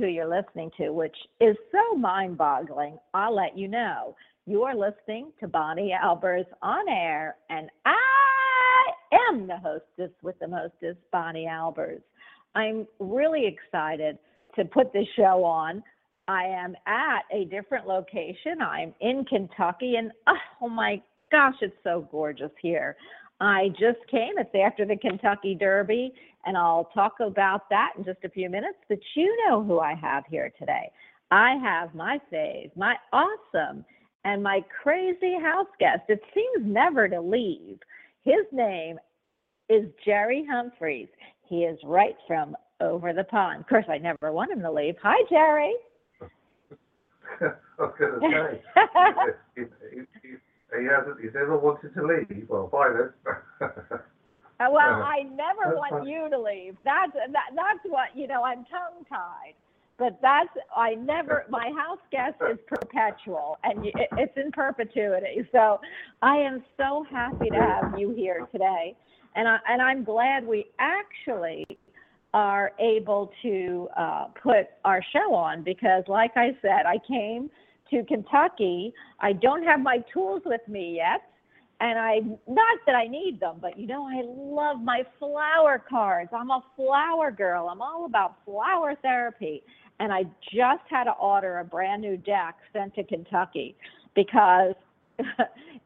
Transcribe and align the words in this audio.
Who 0.00 0.06
you're 0.06 0.26
listening 0.26 0.70
to, 0.78 0.90
which 0.90 1.16
is 1.40 1.56
so 1.70 1.96
mind 1.96 2.38
boggling, 2.38 2.98
I'll 3.14 3.34
let 3.34 3.56
you 3.56 3.68
know. 3.68 4.16
You 4.46 4.62
are 4.62 4.74
listening 4.74 5.32
to 5.40 5.46
Bonnie 5.46 5.94
Albers 6.02 6.46
on 6.62 6.88
air, 6.88 7.36
and 7.50 7.68
I 7.84 9.26
am 9.28 9.46
the 9.46 9.58
hostess 9.58 10.10
with 10.22 10.38
the 10.38 10.48
mostest, 10.48 10.98
Bonnie 11.12 11.46
Albers. 11.46 12.00
I'm 12.54 12.86
really 12.98 13.46
excited 13.46 14.18
to 14.56 14.64
put 14.64 14.92
this 14.92 15.06
show 15.14 15.44
on. 15.44 15.82
I 16.26 16.44
am 16.44 16.74
at 16.86 17.22
a 17.32 17.44
different 17.44 17.86
location. 17.86 18.60
I'm 18.60 18.94
in 19.00 19.24
Kentucky, 19.24 19.96
and 19.96 20.10
oh 20.60 20.68
my 20.68 21.00
gosh, 21.30 21.56
it's 21.60 21.76
so 21.84 22.08
gorgeous 22.10 22.50
here. 22.60 22.96
I 23.40 23.68
just 23.70 23.98
came. 24.10 24.38
It's 24.38 24.50
after 24.54 24.84
the 24.84 24.96
Kentucky 24.96 25.54
Derby, 25.54 26.12
and 26.44 26.56
I'll 26.56 26.90
talk 26.94 27.14
about 27.20 27.68
that 27.70 27.92
in 27.98 28.04
just 28.04 28.24
a 28.24 28.28
few 28.28 28.48
minutes. 28.50 28.78
But 28.88 28.98
you 29.14 29.36
know 29.46 29.62
who 29.62 29.80
I 29.80 29.94
have 29.94 30.24
here 30.28 30.52
today. 30.58 30.90
I 31.30 31.56
have 31.62 31.94
my 31.94 32.18
fave, 32.32 32.70
my 32.76 32.96
awesome, 33.12 33.84
and 34.24 34.42
my 34.42 34.64
crazy 34.82 35.36
house 35.40 35.68
guest. 35.78 36.02
It 36.08 36.20
seems 36.34 36.66
never 36.66 37.08
to 37.08 37.20
leave. 37.20 37.78
His 38.24 38.44
name 38.52 38.98
is 39.68 39.84
Jerry 40.04 40.44
Humphreys. 40.50 41.08
He 41.48 41.64
is 41.64 41.78
right 41.84 42.16
from 42.26 42.56
over 42.80 43.12
the 43.12 43.24
pond. 43.24 43.60
Of 43.60 43.68
course, 43.68 43.86
I 43.88 43.98
never 43.98 44.32
want 44.32 44.52
him 44.52 44.60
to 44.62 44.72
leave. 44.72 44.96
Hi, 45.02 45.16
Jerry. 45.28 45.74
going 47.98 48.20
to 48.20 48.58
say. 48.74 48.82
he, 49.56 49.62
he, 49.62 50.00
he, 50.22 50.28
he 50.78 50.84
hasn't. 50.84 51.20
He's 51.20 51.34
never 51.34 51.56
wanted 51.58 51.94
to 51.94 52.06
leave. 52.06 52.46
Well, 52.48 52.66
bye 52.66 52.88
then. 52.92 53.70
Uh, 54.60 54.66
well, 54.70 54.98
Yeah. 54.98 55.04
I 55.04 55.22
never 55.22 55.64
That's 55.64 55.76
want 55.76 55.90
fine. 55.90 56.06
you 56.06 56.28
to 56.28 56.38
leave. 56.38 56.76
That's 56.84 57.12
that, 57.14 57.50
that's 57.54 57.80
what 57.84 58.14
you 58.14 58.26
know. 58.26 58.42
I'm 58.44 58.64
tongue 58.66 59.04
tied, 59.08 59.54
but 59.98 60.18
that's 60.20 60.50
I 60.76 60.96
never. 60.96 61.46
My 61.48 61.72
house 61.76 61.98
guest 62.12 62.36
is 62.50 62.58
perpetual, 62.66 63.58
and 63.64 63.86
it, 63.86 63.94
it's 64.18 64.36
in 64.36 64.52
perpetuity. 64.52 65.48
So 65.50 65.80
I 66.20 66.36
am 66.36 66.62
so 66.76 67.06
happy 67.10 67.48
to 67.48 67.56
have 67.56 67.98
you 67.98 68.10
here 68.10 68.46
today, 68.52 68.94
and 69.34 69.48
I 69.48 69.58
and 69.66 69.80
I'm 69.80 70.04
glad 70.04 70.46
we 70.46 70.66
actually 70.78 71.64
are 72.34 72.72
able 72.78 73.32
to 73.42 73.88
uh, 73.96 74.26
put 74.42 74.68
our 74.84 75.02
show 75.12 75.34
on 75.34 75.62
because, 75.64 76.04
like 76.06 76.32
I 76.36 76.50
said, 76.60 76.84
I 76.86 76.98
came 77.08 77.50
to 77.90 78.04
Kentucky. 78.04 78.92
I 79.20 79.32
don't 79.32 79.64
have 79.64 79.80
my 79.80 80.04
tools 80.12 80.42
with 80.44 80.60
me 80.68 80.96
yet 80.96 81.22
and 81.80 81.98
I 81.98 82.20
not 82.46 82.78
that 82.86 82.94
I 82.94 83.06
need 83.06 83.40
them, 83.40 83.56
but 83.60 83.78
you 83.78 83.86
know 83.86 84.06
I 84.06 84.22
love 84.24 84.82
my 84.82 85.02
flower 85.18 85.82
cards. 85.88 86.30
I'm 86.32 86.50
a 86.50 86.62
flower 86.76 87.30
girl. 87.30 87.68
I'm 87.68 87.80
all 87.80 88.04
about 88.04 88.36
flower 88.44 88.94
therapy, 89.02 89.62
and 89.98 90.12
I 90.12 90.24
just 90.52 90.82
had 90.88 91.04
to 91.04 91.12
order 91.12 91.58
a 91.58 91.64
brand 91.64 92.02
new 92.02 92.16
deck 92.16 92.56
sent 92.72 92.94
to 92.96 93.04
Kentucky 93.04 93.76
because 94.14 94.74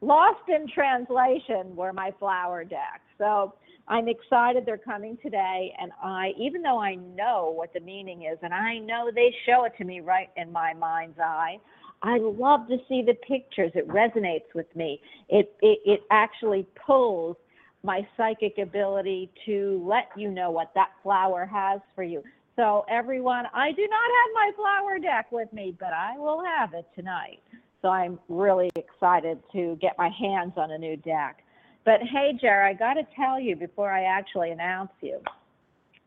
lost 0.00 0.48
in 0.48 0.66
translation 0.68 1.74
were 1.76 1.92
my 1.92 2.12
flower 2.18 2.64
decks. 2.64 3.04
So 3.18 3.54
I'm 3.86 4.08
excited 4.08 4.64
they're 4.66 4.78
coming 4.78 5.16
today, 5.22 5.72
and 5.80 5.92
I 6.02 6.32
even 6.38 6.62
though 6.62 6.80
I 6.80 6.96
know 6.96 7.52
what 7.56 7.72
the 7.72 7.80
meaning 7.80 8.22
is, 8.22 8.38
and 8.42 8.52
I 8.52 8.78
know 8.78 9.10
they 9.14 9.32
show 9.46 9.64
it 9.64 9.74
to 9.78 9.84
me 9.84 10.00
right 10.00 10.30
in 10.36 10.50
my 10.50 10.74
mind's 10.74 11.18
eye. 11.20 11.58
I 12.04 12.18
love 12.18 12.68
to 12.68 12.76
see 12.86 13.02
the 13.02 13.14
pictures. 13.26 13.72
It 13.74 13.88
resonates 13.88 14.54
with 14.54 14.66
me. 14.76 15.00
It, 15.30 15.56
it 15.62 15.78
it 15.86 16.00
actually 16.10 16.66
pulls 16.86 17.36
my 17.82 18.06
psychic 18.16 18.58
ability 18.58 19.30
to 19.46 19.82
let 19.86 20.08
you 20.16 20.30
know 20.30 20.50
what 20.50 20.70
that 20.74 20.90
flower 21.02 21.46
has 21.46 21.80
for 21.94 22.02
you. 22.02 22.22
So 22.56 22.84
everyone, 22.90 23.46
I 23.54 23.72
do 23.72 23.88
not 23.88 24.04
have 24.04 24.34
my 24.34 24.50
flower 24.54 24.98
deck 24.98 25.32
with 25.32 25.52
me, 25.52 25.74
but 25.80 25.92
I 25.94 26.18
will 26.18 26.42
have 26.44 26.74
it 26.74 26.86
tonight. 26.94 27.40
So 27.80 27.88
I'm 27.88 28.18
really 28.28 28.70
excited 28.76 29.40
to 29.52 29.76
get 29.80 29.96
my 29.98 30.10
hands 30.18 30.52
on 30.56 30.70
a 30.72 30.78
new 30.78 30.96
deck. 30.96 31.38
But 31.86 32.00
hey, 32.00 32.38
Jerry, 32.40 32.70
I 32.70 32.74
got 32.74 32.94
to 32.94 33.02
tell 33.16 33.40
you 33.40 33.56
before 33.56 33.90
I 33.90 34.04
actually 34.04 34.50
announce 34.50 34.92
you, 35.00 35.20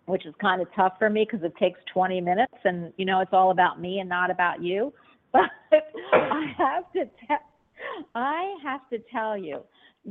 which 0.05 0.27
is 0.27 0.33
kind 0.39 0.61
of 0.61 0.67
tough 0.75 0.93
for 0.99 1.09
me 1.09 1.27
because 1.29 1.43
it 1.43 1.53
takes 1.57 1.79
20 1.91 2.21
minutes, 2.21 2.53
and 2.63 2.93
you 2.97 3.05
know 3.05 3.19
it's 3.19 3.33
all 3.33 3.49
about 3.49 3.81
me 3.81 3.99
and 3.99 4.09
not 4.09 4.29
about 4.29 4.63
you. 4.63 4.93
But 5.69 5.83
I 6.13 6.53
have 6.57 6.91
to 6.93 7.05
tell, 7.27 7.37
I 8.15 8.55
have 8.63 8.81
to 8.89 8.99
tell 9.11 9.37
you. 9.37 9.61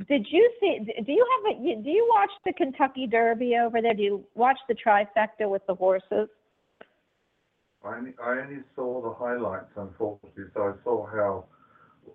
Did 0.09 0.27
you 0.31 0.51
see? 0.61 0.81
Do 1.05 1.13
you 1.13 1.27
have 1.37 1.57
a? 1.57 1.83
Do 1.83 1.91
you 1.91 2.07
watch 2.15 2.31
the 2.45 2.53
Kentucky 2.53 3.07
Derby 3.07 3.57
over 3.57 3.81
there? 3.81 3.95
Do 3.95 4.03
you 4.03 4.25
watch 4.35 4.59
the 4.69 4.75
trifecta 4.75 5.49
with 5.49 5.63
the 5.67 5.75
horses? 5.75 6.29
I 7.85 7.97
only, 7.97 8.15
I 8.23 8.31
only 8.43 8.63
saw 8.75 9.01
the 9.01 9.15
highlights, 9.15 9.71
unfortunately. 9.77 10.45
So 10.55 10.63
I 10.63 10.73
saw 10.85 11.07
how 11.07 11.45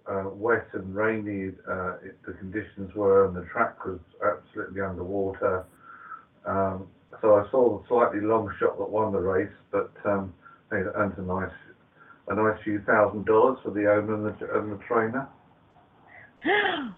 uh, 0.07 0.29
wet 0.33 0.67
and 0.73 0.93
rainy 0.93 1.53
uh, 1.69 1.93
the 2.25 2.33
conditions 2.39 2.93
were, 2.95 3.27
and 3.27 3.35
the 3.35 3.45
track 3.51 3.83
was 3.85 3.99
absolutely 4.23 4.81
underwater. 4.81 5.65
Um, 6.45 6.87
so 7.21 7.35
I 7.35 7.49
saw 7.51 7.79
the 7.79 7.87
slightly 7.87 8.21
long 8.21 8.51
shot 8.59 8.77
that 8.77 8.89
won 8.89 9.11
the 9.11 9.19
race, 9.19 9.53
but 9.71 9.91
um, 10.05 10.33
earned 10.71 11.17
a 11.17 11.21
nice, 11.21 11.51
a 12.27 12.35
nice 12.35 12.61
few 12.63 12.81
thousand 12.81 13.25
dollars 13.25 13.57
for 13.63 13.71
the 13.71 13.89
owner 13.91 14.15
and 14.15 14.25
the, 14.25 14.59
and 14.59 14.71
the 14.71 14.83
trainer. 14.87 15.27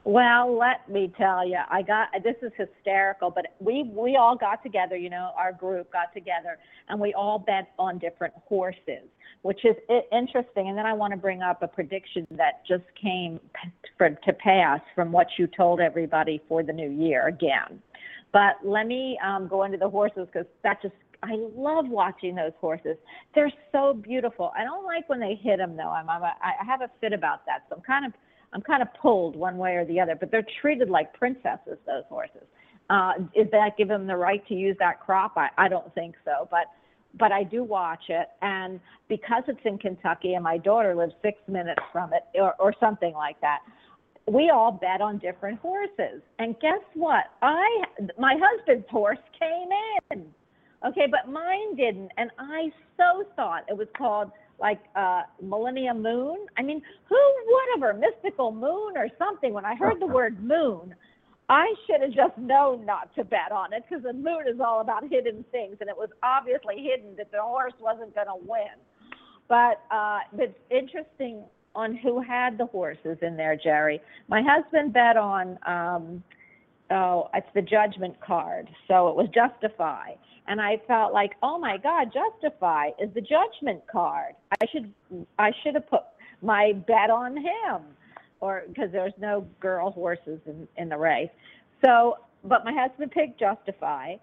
Well, 0.06 0.58
let 0.58 0.90
me 0.90 1.12
tell 1.18 1.48
you, 1.48 1.60
I 1.70 1.82
got 1.82 2.10
this 2.24 2.36
is 2.42 2.52
hysterical, 2.58 3.32
but 3.32 3.56
we 3.60 3.90
we 3.94 4.18
all 4.18 4.36
got 4.36 4.62
together, 4.64 4.98
you 4.98 5.10
know, 5.10 5.32
our 5.38 5.54
group 5.54 5.92
got 5.92 6.14
together, 6.14 6.58
and 6.90 7.00
we 7.00 7.14
all 7.14 7.40
bet 7.40 7.72
on 7.80 8.00
different 8.00 8.34
horses, 8.46 9.08
which 9.42 9.64
is 9.64 9.76
interesting. 10.12 10.68
And 10.70 10.78
then 10.78 10.86
I 10.86 10.94
want 10.94 11.12
to 11.12 11.18
bring 11.18 11.42
up 11.42 11.64
a 11.64 11.68
prediction 11.68 12.28
that 12.32 12.66
just 12.68 12.84
came 13.02 13.40
for, 13.98 14.10
to 14.10 14.34
pass 14.34 14.82
from 14.94 15.12
what 15.12 15.28
you 15.38 15.48
told 15.48 15.80
everybody 15.80 16.42
for 16.48 16.64
the 16.64 16.74
new 16.74 16.90
year 16.90 17.28
again. 17.28 17.82
But 18.34 18.56
let 18.64 18.88
me 18.88 19.18
um, 19.24 19.48
go 19.48 19.64
into 19.64 19.78
the 19.78 19.90
horses 19.90 20.28
because 20.32 20.48
that 20.64 20.82
just 20.82 20.96
I 21.24 21.36
love 21.56 21.88
watching 21.88 22.36
those 22.36 22.52
horses. 22.60 22.98
They're 23.34 23.52
so 23.72 23.94
beautiful. 23.94 24.52
I 24.58 24.64
don't 24.64 24.86
like 24.86 25.08
when 25.08 25.20
they 25.20 25.40
hit 25.42 25.58
them 25.58 25.78
though. 25.78 25.90
I'm, 25.90 26.10
I'm 26.10 26.22
a, 26.22 26.34
I 26.42 26.64
have 26.66 26.82
a 26.82 26.90
fit 27.00 27.14
about 27.14 27.46
that. 27.46 27.64
So 27.70 27.78
I'm 27.78 27.82
kind 27.82 28.06
of 28.06 28.12
I'm 28.54 28.62
kind 28.62 28.82
of 28.82 28.90
pulled 29.02 29.36
one 29.36 29.58
way 29.58 29.76
or 29.76 29.86
the 29.86 30.00
other, 30.00 30.16
but 30.16 30.30
they're 30.30 30.46
treated 30.62 30.90
like 30.90 31.14
princesses, 31.14 31.78
those 31.88 32.04
horses. 32.08 32.44
Uh, 32.90 33.14
is 33.34 33.48
that 33.52 33.72
give 33.78 33.88
them 33.88 34.06
the 34.06 34.16
right 34.16 34.46
to 34.48 34.54
use 34.54 34.76
that 34.80 35.00
crop? 35.00 35.34
I, 35.38 35.50
I 35.58 35.68
don't 35.68 35.94
think 35.96 36.16
so, 36.26 36.48
but 36.52 36.66
but 37.18 37.32
I 37.32 37.44
do 37.44 37.64
watch 37.64 38.06
it, 38.10 38.28
and 38.42 38.80
because 39.08 39.44
it's 39.48 39.60
in 39.66 39.78
Kentucky 39.78 40.34
and 40.34 40.44
my 40.44 40.58
daughter 40.58 40.96
lives 40.96 41.14
six 41.22 41.40
minutes 41.48 41.82
from 41.92 42.12
it, 42.12 42.24
or, 42.34 42.56
or 42.60 42.74
something 42.80 43.14
like 43.14 43.40
that, 43.42 43.60
we 44.28 44.50
all 44.50 44.72
bet 44.72 45.00
on 45.00 45.20
different 45.20 45.60
horses. 45.60 46.22
And 46.40 46.60
guess 46.60 46.82
what? 46.96 47.26
I 47.42 47.66
my 48.18 48.36
husband's 48.42 48.90
horse 48.90 49.20
came 49.40 49.70
in. 50.12 50.26
Okay, 50.86 51.08
but 51.10 51.32
mine 51.32 51.76
didn't, 51.76 52.12
and 52.18 52.30
I 52.38 52.72
so 52.98 53.24
thought 53.36 53.64
it 53.70 53.78
was 53.78 53.88
called 53.98 54.32
like 54.60 54.82
uh 54.96 55.22
Millennium 55.42 56.02
Moon. 56.02 56.46
I 56.58 56.62
mean, 56.62 56.82
who 57.08 57.18
whatever, 57.78 57.98
mystical 57.98 58.52
moon 58.52 58.98
or 58.98 59.08
something. 59.18 59.54
When 59.54 59.66
I 59.66 59.76
heard 59.76 60.00
the 60.00 60.08
word 60.20 60.44
moon, 60.44 60.94
I 61.50 61.74
should 61.86 62.02
have 62.02 62.12
just 62.12 62.38
known 62.38 62.86
not 62.86 63.14
to 63.16 63.24
bet 63.24 63.52
on 63.52 63.74
it 63.74 63.84
because 63.88 64.04
the 64.04 64.14
moon 64.14 64.44
is 64.48 64.60
all 64.60 64.82
about 64.82 65.04
hidden 65.10 65.44
things, 65.52 65.78
and 65.82 65.90
it 65.90 65.98
was 65.98 66.10
obviously 66.22 66.78
hidden 66.78 67.16
that 67.18 67.32
the 67.32 67.42
horse 67.42 67.74
wasn't 67.80 68.16
going 68.16 68.28
to 68.28 68.38
win. 68.48 68.78
But 69.50 69.82
uh, 69.92 70.20
it's 70.38 70.58
interesting 70.72 71.44
on 71.76 71.96
who 71.96 72.22
had 72.22 72.58
the 72.58 72.66
horses 72.68 73.18
in 73.22 73.36
there, 73.36 73.56
Jerry. 73.56 74.02
My 74.28 74.42
husband 74.42 74.94
bet 74.94 75.18
on, 75.18 75.58
um, 75.66 76.24
oh, 76.92 77.30
it's 77.34 77.48
the 77.54 77.62
judgment 77.62 78.20
card, 78.22 78.70
so 78.88 79.08
it 79.08 79.16
was 79.16 79.28
Justify, 79.34 80.12
and 80.48 80.62
I 80.62 80.82
felt 80.88 81.14
like, 81.14 81.32
oh 81.42 81.58
my 81.58 81.78
God, 81.78 82.12
Justify 82.14 82.90
is 83.02 83.10
the 83.14 83.22
judgment 83.22 83.82
card. 83.92 84.34
I 84.62 84.66
should, 84.72 84.94
I 85.40 85.52
should 85.64 85.76
have 85.76 85.90
put 85.90 86.04
my 86.42 86.74
bet 86.88 87.10
on 87.10 87.38
him, 87.38 87.82
or 88.42 88.64
because 88.68 88.92
there's 88.92 89.14
no 89.18 89.48
girl 89.60 89.92
horses 89.92 90.40
in 90.46 90.68
in 90.78 90.90
the 90.90 90.98
race. 90.98 91.30
So, 91.84 92.18
but 92.44 92.66
my 92.66 92.74
husband 92.74 93.12
picked 93.12 93.40
Justify. 93.40 94.16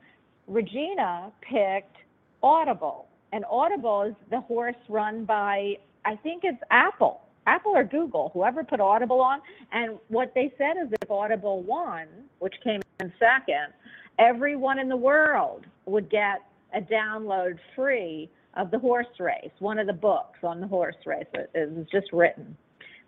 Regina 0.47 1.31
picked 1.43 1.97
Audible, 2.43 3.07
and 3.33 3.45
Audible 3.51 4.03
is 4.03 4.15
the 4.31 4.41
horse 4.41 4.75
run 4.89 5.25
by 5.25 5.77
I 6.05 6.17
think 6.17 6.43
it's 6.45 6.63
Apple, 6.71 7.21
Apple 7.47 7.73
or 7.73 7.85
Google, 7.85 8.31
whoever 8.35 8.63
put 8.63 8.81
Audible 8.81 9.21
on. 9.21 9.41
And 9.73 9.99
what 10.09 10.33
they 10.35 10.53
said 10.59 10.75
is 10.83 10.93
if 11.03 11.11
Audible 11.11 11.63
won, 11.63 12.07
which 12.39 12.55
came 12.63 12.81
in 13.01 13.13
second, 13.19 13.73
everyone 14.19 14.79
in 14.79 14.89
the 14.89 14.97
world 14.97 15.67
would 15.87 16.11
get 16.11 16.43
a 16.75 16.81
download 16.81 17.59
free 17.75 18.31
of 18.55 18.71
the 18.71 18.79
horse 18.79 19.07
race, 19.19 19.51
one 19.59 19.79
of 19.79 19.87
the 19.87 19.93
books 19.93 20.39
on 20.43 20.61
the 20.61 20.67
horse 20.67 20.97
race. 21.07 21.27
It, 21.35 21.51
was 21.55 21.87
just 21.91 22.13
written. 22.13 22.57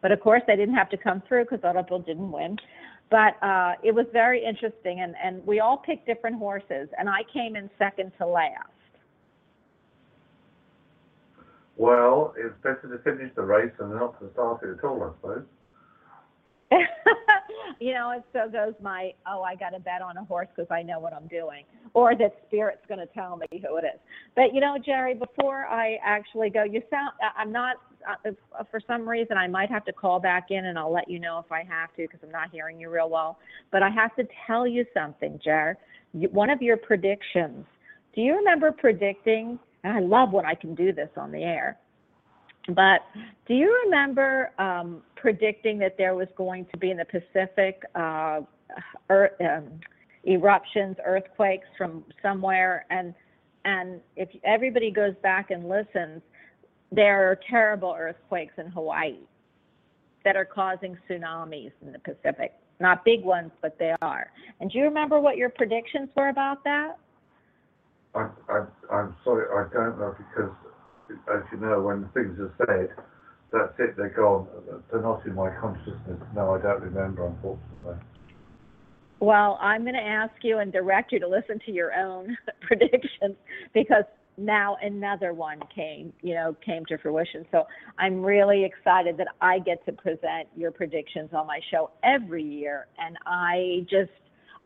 But 0.00 0.12
of 0.12 0.20
course, 0.20 0.42
they 0.46 0.56
didn't 0.56 0.74
have 0.74 0.90
to 0.90 0.96
come 0.96 1.22
through 1.28 1.44
because 1.44 1.60
Audible 1.64 2.00
didn't 2.00 2.30
win. 2.30 2.56
But 3.10 3.42
uh, 3.42 3.74
it 3.82 3.94
was 3.94 4.06
very 4.12 4.42
interesting, 4.42 5.00
and, 5.00 5.14
and 5.22 5.46
we 5.46 5.60
all 5.60 5.76
picked 5.76 6.06
different 6.06 6.38
horses, 6.38 6.88
and 6.98 7.08
I 7.08 7.20
came 7.32 7.56
in 7.56 7.68
second 7.78 8.12
to 8.18 8.26
last. 8.26 8.70
Well, 11.76 12.34
it's 12.36 12.54
better 12.62 12.82
to 12.82 13.02
finish 13.02 13.32
the 13.34 13.42
race 13.42 13.72
than 13.78 13.90
not 13.90 14.20
to 14.20 14.30
start 14.32 14.62
it 14.62 14.78
at 14.78 14.84
all, 14.84 15.02
I 15.02 15.10
suppose. 15.20 15.44
you 17.80 17.92
know, 17.94 18.10
and 18.10 18.22
so 18.32 18.48
goes 18.50 18.74
my, 18.82 19.12
oh, 19.26 19.42
I 19.42 19.54
got 19.54 19.70
to 19.70 19.80
bet 19.80 20.02
on 20.02 20.16
a 20.16 20.24
horse 20.24 20.48
because 20.54 20.70
I 20.70 20.82
know 20.82 20.98
what 20.98 21.12
I'm 21.12 21.26
doing, 21.28 21.64
or 21.94 22.14
that 22.16 22.36
spirit's 22.46 22.84
going 22.88 23.00
to 23.00 23.06
tell 23.06 23.36
me 23.36 23.46
who 23.52 23.76
it 23.76 23.84
is. 23.84 24.00
But, 24.34 24.54
you 24.54 24.60
know, 24.60 24.76
Jerry, 24.84 25.14
before 25.14 25.66
I 25.66 25.98
actually 26.04 26.50
go, 26.50 26.62
you 26.64 26.82
sound, 26.90 27.12
I'm 27.36 27.52
not, 27.52 27.76
uh, 28.08 28.30
uh, 28.58 28.64
for 28.70 28.80
some 28.86 29.08
reason, 29.08 29.36
I 29.36 29.48
might 29.48 29.70
have 29.70 29.84
to 29.86 29.92
call 29.92 30.20
back 30.20 30.46
in 30.50 30.66
and 30.66 30.78
I'll 30.78 30.92
let 30.92 31.10
you 31.10 31.18
know 31.18 31.38
if 31.38 31.50
I 31.50 31.62
have 31.64 31.90
to 31.96 32.02
because 32.02 32.20
I'm 32.22 32.30
not 32.30 32.50
hearing 32.50 32.80
you 32.80 32.90
real 32.90 33.10
well. 33.10 33.38
But 33.70 33.82
I 33.82 33.90
have 33.90 34.14
to 34.16 34.26
tell 34.46 34.66
you 34.66 34.84
something, 34.94 35.40
Jer. 35.42 35.76
You, 36.14 36.28
one 36.28 36.50
of 36.50 36.60
your 36.62 36.76
predictions, 36.76 37.64
do 38.14 38.20
you 38.20 38.36
remember 38.36 38.72
predicting? 38.72 39.58
And 39.84 39.96
I 39.96 40.00
love 40.00 40.32
when 40.32 40.46
I 40.46 40.54
can 40.54 40.74
do 40.74 40.92
this 40.92 41.10
on 41.16 41.32
the 41.32 41.42
air. 41.42 41.78
But 42.68 43.00
do 43.48 43.54
you 43.54 43.82
remember 43.84 44.52
um, 44.58 45.02
predicting 45.16 45.78
that 45.78 45.96
there 45.98 46.14
was 46.14 46.28
going 46.36 46.66
to 46.66 46.76
be 46.78 46.90
in 46.90 46.96
the 46.96 47.04
Pacific 47.04 47.82
uh, 47.94 48.42
um, 49.10 49.80
eruptions, 50.24 50.96
earthquakes 51.04 51.66
from 51.76 52.04
somewhere, 52.22 52.86
and 52.90 53.14
and 53.64 54.00
if 54.16 54.28
everybody 54.44 54.90
goes 54.90 55.14
back 55.22 55.50
and 55.50 55.68
listens, 55.68 56.20
there 56.90 57.30
are 57.30 57.38
terrible 57.48 57.94
earthquakes 57.96 58.54
in 58.58 58.66
Hawaii. 58.66 59.18
that 60.24 60.36
are 60.36 60.44
causing 60.44 60.96
tsunamis 61.08 61.72
in 61.84 61.92
the 61.92 61.98
Pacific. 61.98 62.52
Not 62.80 63.04
big 63.04 63.24
ones, 63.24 63.50
but 63.60 63.78
they 63.78 63.94
are. 64.02 64.30
And 64.60 64.70
do 64.70 64.78
you 64.78 64.84
remember 64.84 65.20
what 65.20 65.36
your 65.36 65.48
predictions 65.48 66.10
were 66.16 66.28
about 66.28 66.62
that? 66.64 66.98
I, 68.14 68.28
I, 68.48 68.64
I'm 68.92 69.16
sorry, 69.24 69.46
I 69.48 69.72
don't 69.72 69.98
know 69.98 70.14
because, 70.16 70.52
as 71.34 71.42
you 71.50 71.58
know, 71.58 71.80
when 71.80 72.08
things 72.14 72.38
are 72.38 72.54
said, 72.58 73.04
that's 73.52 73.72
it, 73.78 73.96
they're 73.96 74.10
gone. 74.10 74.48
They're 74.90 75.02
not 75.02 75.24
in 75.26 75.34
my 75.34 75.50
consciousness. 75.60 76.20
No, 76.34 76.54
I 76.54 76.60
don't 76.60 76.82
remember, 76.82 77.26
unfortunately. 77.26 77.96
Well, 79.20 79.58
I'm 79.60 79.82
going 79.82 79.94
to 79.94 80.00
ask 80.00 80.32
you 80.42 80.58
and 80.58 80.72
direct 80.72 81.12
you 81.12 81.20
to 81.20 81.28
listen 81.28 81.60
to 81.66 81.72
your 81.72 81.92
own 81.94 82.36
predictions 82.60 83.36
because 83.72 84.04
now 84.36 84.76
another 84.82 85.32
one 85.32 85.60
came, 85.74 86.12
you 86.22 86.34
know, 86.34 86.56
came 86.64 86.84
to 86.86 86.98
fruition. 86.98 87.46
So 87.50 87.64
I'm 87.98 88.22
really 88.22 88.64
excited 88.64 89.16
that 89.18 89.28
I 89.40 89.58
get 89.58 89.84
to 89.86 89.92
present 89.92 90.48
your 90.56 90.70
predictions 90.70 91.30
on 91.32 91.46
my 91.46 91.60
show 91.70 91.90
every 92.02 92.42
year, 92.42 92.86
and 92.98 93.16
I 93.26 93.86
just 93.90 94.10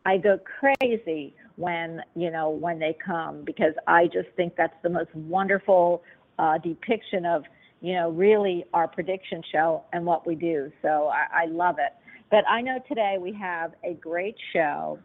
I 0.05 0.17
go 0.17 0.39
crazy 0.59 1.35
when 1.57 2.01
you 2.15 2.31
know 2.31 2.49
when 2.49 2.79
they 2.79 2.95
come 3.05 3.43
because 3.43 3.73
I 3.87 4.05
just 4.05 4.29
think 4.35 4.55
that's 4.55 4.75
the 4.83 4.89
most 4.89 5.13
wonderful 5.13 6.03
uh, 6.39 6.57
depiction 6.59 7.25
of 7.25 7.43
you 7.81 7.93
know 7.93 8.09
really 8.11 8.65
our 8.73 8.87
prediction 8.87 9.43
show 9.51 9.83
and 9.91 10.05
what 10.05 10.25
we 10.25 10.35
do. 10.35 10.71
So 10.81 11.11
I, 11.13 11.43
I 11.43 11.45
love 11.47 11.75
it. 11.79 11.93
But 12.31 12.47
I 12.49 12.61
know 12.61 12.79
today 12.87 13.17
we 13.19 13.33
have 13.33 13.73
a 13.83 13.93
great 13.95 14.35
show 14.53 14.99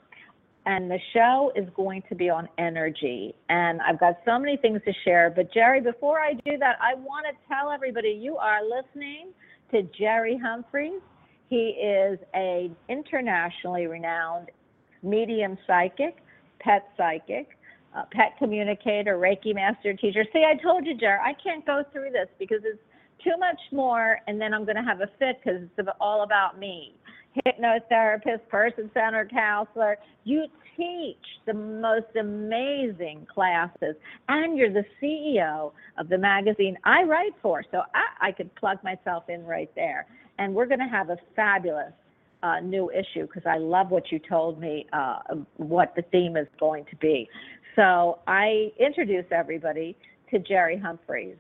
and 0.65 0.91
the 0.91 0.99
show 1.13 1.53
is 1.57 1.67
going 1.75 2.03
to 2.09 2.15
be 2.15 2.31
on 2.31 2.49
energy. 2.59 3.35
And 3.49 3.81
I've 3.83 3.99
got 3.99 4.19
so 4.25 4.39
many 4.39 4.57
things 4.57 4.81
to 4.85 4.93
share. 5.05 5.33
But 5.35 5.53
Jerry, 5.53 5.81
before 5.81 6.21
I 6.21 6.35
do 6.45 6.57
that, 6.59 6.77
I 6.81 6.95
want 6.95 7.27
to 7.27 7.33
tell 7.49 7.71
everybody 7.71 8.11
you 8.11 8.37
are 8.37 8.61
listening 8.65 9.29
to 9.73 9.83
Jerry 9.99 10.39
Humphreys. 10.39 11.01
He 11.49 11.71
is 11.71 12.19
a 12.35 12.71
internationally 12.89 13.87
renowned 13.87 14.51
medium 15.03 15.59
psychic, 15.67 16.19
pet 16.63 16.89
psychic, 16.97 17.49
uh, 17.97 18.05
pet 18.13 18.35
communicator, 18.39 19.19
Reiki 19.19 19.55
master 19.55 19.95
teacher. 19.95 20.25
See, 20.33 20.45
I 20.45 20.61
told 20.63 20.87
you, 20.87 20.97
Jerry, 20.97 21.19
I 21.23 21.35
can't 21.43 21.65
go 21.67 21.83
through 21.93 22.11
this 22.11 22.29
because 22.39 22.61
it's 22.65 22.81
too 23.23 23.37
much 23.39 23.61
more, 23.71 24.19
and 24.27 24.41
then 24.41 24.55
I'm 24.55 24.65
going 24.65 24.77
to 24.77 24.83
have 24.83 25.01
a 25.01 25.11
fit 25.19 25.41
because 25.45 25.63
it's 25.77 25.89
all 26.01 26.23
about 26.23 26.59
me 26.59 26.95
hypnotherapist, 27.47 28.49
person 28.49 28.91
centered 28.95 29.31
counselor. 29.31 29.99
You 30.25 30.47
teach 30.77 31.17
the 31.47 31.55
most 31.55 32.15
amazing 32.19 33.27
classes, 33.33 33.97
and 34.29 34.57
you're 34.57 34.73
the 34.73 34.85
CEO 35.01 35.73
of 35.99 36.09
the 36.09 36.19
magazine 36.19 36.77
I 36.85 37.03
write 37.05 37.35
for. 37.41 37.65
So 37.71 37.83
I, 37.95 38.29
I 38.29 38.33
could 38.33 38.55
plug 38.55 38.79
myself 38.85 39.25
in 39.29 39.45
right 39.45 39.71
there. 39.75 40.07
And 40.39 40.55
we're 40.55 40.67
going 40.67 40.81
to 40.81 40.87
have 40.87 41.11
a 41.11 41.17
fabulous 41.37 41.93
uh, 42.43 42.61
new 42.61 42.91
issue 42.91 43.27
because 43.27 43.45
I 43.47 43.59
love 43.59 43.91
what 43.91 44.11
you 44.11 44.19
told 44.19 44.61
me, 44.61 44.87
uh, 44.93 45.19
what 45.57 45.95
the 45.95 46.03
theme 46.03 46.37
is 46.37 46.49
going 46.59 46.85
to 46.91 46.97
be. 46.97 47.29
So 47.77 48.19
I 48.27 48.73
introduce 48.79 49.25
everybody 49.31 49.97
to 50.31 50.39
Jerry 50.39 50.79
Humphreys. 50.79 51.37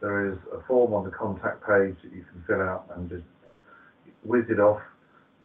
There 0.00 0.32
is 0.32 0.38
a 0.52 0.60
form 0.66 0.94
on 0.94 1.04
the 1.04 1.10
contact 1.10 1.66
page 1.66 1.96
that 2.02 2.12
you 2.12 2.24
can 2.30 2.42
fill 2.46 2.62
out 2.62 2.86
and 2.96 3.08
just 3.08 3.24
whiz 4.24 4.44
it 4.48 4.58
off 4.58 4.80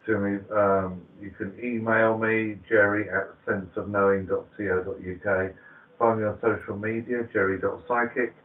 to 0.05 0.17
me. 0.17 0.39
Um, 0.51 1.01
you 1.21 1.29
can 1.31 1.53
email 1.63 2.17
me, 2.17 2.57
jerry 2.67 3.07
at 3.09 3.29
senseofknowing.co.uk. 3.45 5.53
Find 5.99 6.19
me 6.19 6.27
on 6.27 6.37
social 6.41 6.77
media, 6.77 7.27
jerry.psychic. 7.33 8.35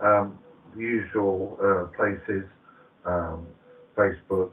Um, 0.00 0.38
the 0.74 0.80
usual 0.80 1.58
uh, 1.62 1.84
places, 1.96 2.44
um, 3.04 3.46
Facebook, 3.96 4.52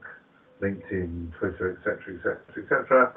LinkedIn, 0.62 1.31
Twitter, 1.39 1.77
etc., 1.77 2.15
etc., 2.15 2.39
etc. 2.58 3.13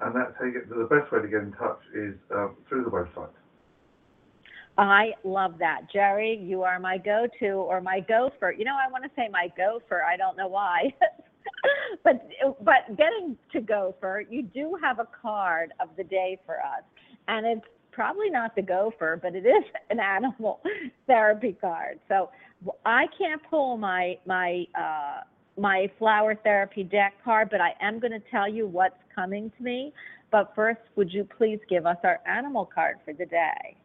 And 0.00 0.16
that's 0.16 0.32
how 0.38 0.46
you 0.46 0.52
get. 0.52 0.68
The 0.68 0.88
best 0.90 1.12
way 1.12 1.22
to 1.22 1.28
get 1.28 1.42
in 1.42 1.52
touch 1.52 1.80
is 1.94 2.14
um, 2.34 2.56
through 2.68 2.84
the 2.84 2.90
website. 2.90 3.30
I 4.78 5.12
love 5.22 5.58
that. 5.58 5.82
Jerry, 5.92 6.38
you 6.42 6.62
are 6.62 6.78
my 6.80 6.96
go 6.96 7.26
to 7.40 7.46
or 7.46 7.80
my 7.80 8.00
gopher. 8.00 8.54
You 8.56 8.64
know, 8.64 8.76
I 8.76 8.90
want 8.90 9.04
to 9.04 9.10
say 9.14 9.28
my 9.30 9.52
gopher. 9.56 10.02
I 10.02 10.16
don't 10.16 10.36
know 10.36 10.48
why. 10.48 10.94
but 12.04 12.28
but 12.62 12.96
getting 12.96 13.36
to 13.52 13.60
gopher, 13.60 14.24
you 14.28 14.42
do 14.42 14.76
have 14.82 14.98
a 14.98 15.06
card 15.20 15.72
of 15.80 15.88
the 15.96 16.04
day 16.04 16.38
for 16.46 16.56
us. 16.56 16.82
And 17.28 17.46
it's 17.46 17.66
probably 17.92 18.30
not 18.30 18.56
the 18.56 18.62
gopher, 18.62 19.18
but 19.22 19.34
it 19.34 19.46
is 19.46 19.64
an 19.90 20.00
animal 20.00 20.60
therapy 21.06 21.56
card. 21.60 22.00
So 22.08 22.30
I 22.84 23.06
can't 23.16 23.40
pull 23.48 23.76
my 23.76 24.18
my 24.26 24.64
uh 24.78 25.20
my 25.58 25.90
flower 25.98 26.34
therapy 26.34 26.82
deck 26.82 27.14
card, 27.22 27.50
but 27.50 27.60
I 27.60 27.74
am 27.80 27.98
going 28.00 28.12
to 28.12 28.30
tell 28.30 28.48
you 28.48 28.66
what's 28.66 28.96
coming 29.14 29.52
to 29.58 29.62
me. 29.62 29.92
But 30.30 30.52
first, 30.54 30.80
would 30.96 31.12
you 31.12 31.28
please 31.36 31.58
give 31.68 31.84
us 31.84 31.98
our 32.04 32.20
animal 32.26 32.64
card 32.64 32.96
for 33.04 33.12
the 33.12 33.26
day? 33.26 33.76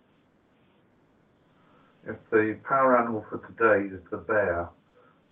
If 2.08 2.16
the 2.32 2.58
power 2.64 2.98
animal 2.98 3.26
for 3.30 3.40
today 3.40 3.94
is 3.94 4.02
the 4.12 4.18
bear, 4.18 4.70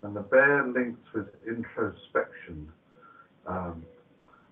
and 0.02 0.14
the 0.14 0.20
bear 0.20 0.66
links 0.66 1.00
with 1.14 1.26
introspection. 1.46 2.68
Um, 3.46 3.84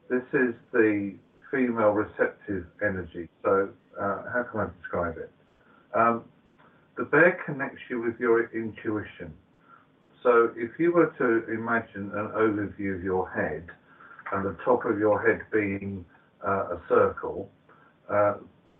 this 0.08 0.22
is 0.32 0.54
the 0.72 1.14
female 1.54 1.90
receptive 1.90 2.66
energy. 2.82 3.28
So, 3.44 3.68
uh, 4.00 4.22
how 4.32 4.44
can 4.50 4.60
I 4.60 4.66
describe 4.80 5.16
it? 5.18 5.30
Um, 5.94 6.24
the 6.96 7.04
bear 7.04 7.40
connects 7.46 7.82
you 7.88 8.02
with 8.02 8.18
your 8.18 8.50
intuition. 8.52 9.32
So, 10.22 10.50
if 10.56 10.78
you 10.78 10.92
were 10.92 11.14
to 11.18 11.52
imagine 11.52 12.10
an 12.14 12.28
overview 12.34 12.96
of 12.96 13.04
your 13.04 13.30
head, 13.30 13.66
and 14.32 14.44
the 14.44 14.56
top 14.64 14.84
of 14.84 14.98
your 14.98 15.20
head 15.24 15.42
being 15.52 16.04
uh, 16.44 16.76
a 16.76 16.80
circle, 16.88 17.48
uh, 18.10 18.34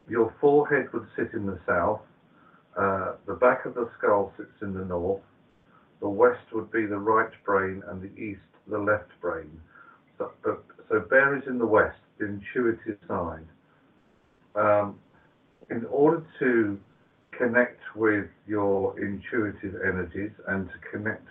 your 0.09 0.35
forehead 0.41 0.93
would 0.93 1.07
sit 1.17 1.31
in 1.33 1.47
the 1.47 1.59
south, 1.67 2.01
uh, 2.77 3.13
the 3.27 3.35
back 3.35 3.67
of 3.67 3.75
the 3.75 3.89
skull 3.99 4.33
sits 4.37 4.63
in 4.63 4.75
the 4.75 4.85
north, 4.85 5.23
the 6.01 6.09
west 6.09 6.43
would 6.53 6.73
be 6.73 6.87
the 6.87 6.99
right 6.99 7.33
brain, 7.45 7.83
and 7.89 8.03
the 8.03 8.13
east 8.21 8.41
the 8.67 8.79
left 8.79 9.11
brain. 9.21 9.61
So, 10.19 10.33
but, 10.43 10.65
so 10.89 11.01
bear 11.01 11.37
is 11.37 11.45
in 11.47 11.59
the 11.59 11.67
west, 11.67 11.99
intuitive 12.21 12.99
side. 13.09 13.47
Um, 14.55 14.99
in 15.71 15.85
order 15.87 16.25
to 16.39 16.79
connect 17.37 17.81
with 17.97 18.27
your 18.47 18.99
intuitive 19.01 19.75
energies 19.85 20.31
and 20.49 20.69
to 20.69 20.75
connect, 20.93 21.27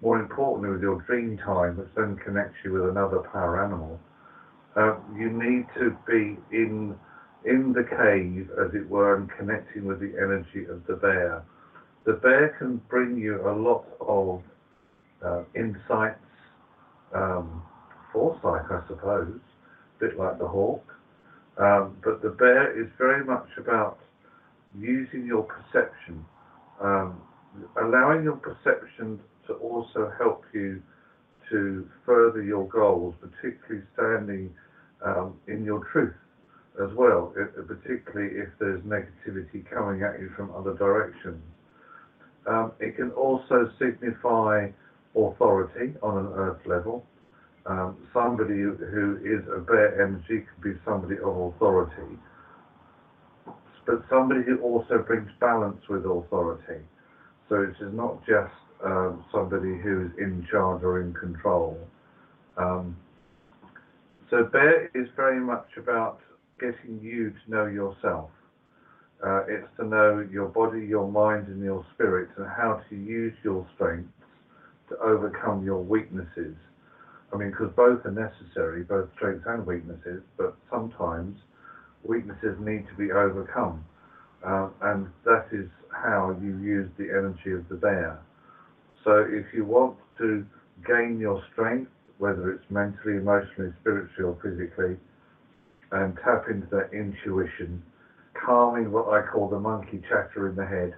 more 0.00 0.18
importantly, 0.18 0.70
with 0.70 0.82
your 0.82 1.00
dream 1.02 1.38
time, 1.38 1.76
which 1.76 1.88
then 1.96 2.16
connects 2.16 2.56
you 2.64 2.72
with 2.72 2.88
another 2.88 3.18
power 3.32 3.64
animal, 3.64 4.00
uh, 4.76 4.96
you 5.16 5.30
need 5.30 5.66
to 5.78 5.96
be 6.06 6.36
in 6.52 6.96
in 7.44 7.72
the 7.72 7.84
cave, 7.84 8.50
as 8.58 8.74
it 8.74 8.88
were, 8.88 9.16
and 9.16 9.30
connecting 9.38 9.84
with 9.84 10.00
the 10.00 10.12
energy 10.18 10.64
of 10.68 10.84
the 10.86 10.94
bear. 10.94 11.44
The 12.04 12.14
bear 12.14 12.56
can 12.58 12.78
bring 12.88 13.16
you 13.16 13.48
a 13.48 13.54
lot 13.54 13.84
of 14.00 14.42
uh, 15.24 15.42
insights, 15.54 16.18
um, 17.14 17.62
foresight, 18.12 18.64
I 18.70 18.80
suppose, 18.88 19.38
bit 20.00 20.16
like 20.16 20.38
the 20.38 20.46
hawk. 20.46 20.82
Um, 21.58 21.96
but 22.04 22.22
the 22.22 22.30
bear 22.30 22.78
is 22.78 22.86
very 22.98 23.24
much 23.24 23.48
about 23.58 23.98
using 24.78 25.24
your 25.24 25.42
perception, 25.42 26.24
um, 26.80 27.22
allowing 27.82 28.22
your 28.22 28.36
perception 28.36 29.18
to 29.46 29.54
also 29.54 30.10
help 30.18 30.44
you 30.52 30.80
to 31.50 31.86
further 32.04 32.42
your 32.42 32.66
goals, 32.66 33.14
particularly 33.20 33.82
standing 33.94 34.50
um, 35.04 35.36
in 35.46 35.64
your 35.64 35.80
truth 35.92 36.12
as 36.82 36.92
well, 36.94 37.32
i- 37.38 37.62
particularly 37.62 38.32
if 38.38 38.48
there's 38.58 38.80
negativity 38.80 39.64
coming 39.70 40.02
at 40.02 40.18
you 40.18 40.28
from 40.36 40.50
other 40.52 40.72
directions. 40.72 41.42
Um, 42.46 42.72
it 42.80 42.94
can 42.96 43.10
also 43.10 43.66
signify 43.78 44.66
authority 45.14 45.92
on 46.02 46.16
an 46.16 46.28
earth 46.34 46.58
level. 46.66 47.02
Um, 47.68 47.96
somebody 48.12 48.60
who 48.60 49.18
is 49.24 49.42
a 49.52 49.58
bear 49.60 50.00
energy 50.00 50.46
could 50.46 50.62
be 50.62 50.80
somebody 50.84 51.16
of 51.16 51.36
authority, 51.36 52.16
but 53.86 54.04
somebody 54.08 54.42
who 54.44 54.60
also 54.60 54.98
brings 54.98 55.28
balance 55.40 55.80
with 55.88 56.04
authority. 56.06 56.84
So 57.48 57.62
it 57.62 57.74
is 57.80 57.92
not 57.92 58.24
just 58.24 58.54
um, 58.84 59.24
somebody 59.32 59.78
who 59.78 60.06
is 60.06 60.12
in 60.18 60.46
charge 60.50 60.82
or 60.84 61.00
in 61.00 61.12
control. 61.14 61.78
Um, 62.56 62.96
so 64.30 64.44
bear 64.44 64.86
is 64.94 65.08
very 65.16 65.40
much 65.40 65.68
about 65.76 66.20
getting 66.60 67.00
you 67.02 67.30
to 67.30 67.50
know 67.50 67.66
yourself. 67.66 68.30
Uh, 69.24 69.42
it's 69.48 69.68
to 69.78 69.84
know 69.86 70.26
your 70.30 70.46
body, 70.46 70.84
your 70.84 71.10
mind, 71.10 71.48
and 71.48 71.62
your 71.64 71.84
spirit, 71.94 72.28
and 72.36 72.46
how 72.46 72.82
to 72.88 72.96
use 72.96 73.34
your 73.42 73.66
strengths 73.74 74.12
to 74.88 74.96
overcome 74.98 75.64
your 75.64 75.82
weaknesses. 75.82 76.54
I 77.32 77.36
mean, 77.36 77.50
because 77.50 77.72
both 77.74 78.04
are 78.04 78.10
necessary, 78.10 78.82
both 78.82 79.08
strengths 79.16 79.44
and 79.46 79.66
weaknesses, 79.66 80.22
but 80.36 80.56
sometimes 80.70 81.38
weaknesses 82.04 82.56
need 82.60 82.86
to 82.88 82.94
be 82.94 83.12
overcome. 83.12 83.84
Um, 84.44 84.72
and 84.80 85.08
that 85.24 85.46
is 85.52 85.68
how 85.90 86.36
you 86.40 86.56
use 86.58 86.88
the 86.98 87.10
energy 87.10 87.52
of 87.52 87.68
the 87.68 87.74
bear. 87.74 88.20
So 89.02 89.26
if 89.28 89.46
you 89.52 89.64
want 89.64 89.96
to 90.18 90.46
gain 90.86 91.18
your 91.18 91.42
strength, 91.52 91.90
whether 92.18 92.50
it's 92.52 92.64
mentally, 92.70 93.16
emotionally, 93.16 93.72
spiritually, 93.80 94.24
or 94.24 94.38
physically, 94.42 94.96
and 95.92 96.16
tap 96.24 96.46
into 96.48 96.66
that 96.68 96.90
intuition, 96.92 97.82
calming 98.34 98.90
what 98.92 99.08
I 99.08 99.22
call 99.26 99.48
the 99.48 99.60
monkey 99.60 100.02
chatter 100.08 100.48
in 100.48 100.56
the 100.56 100.66
head, 100.66 100.94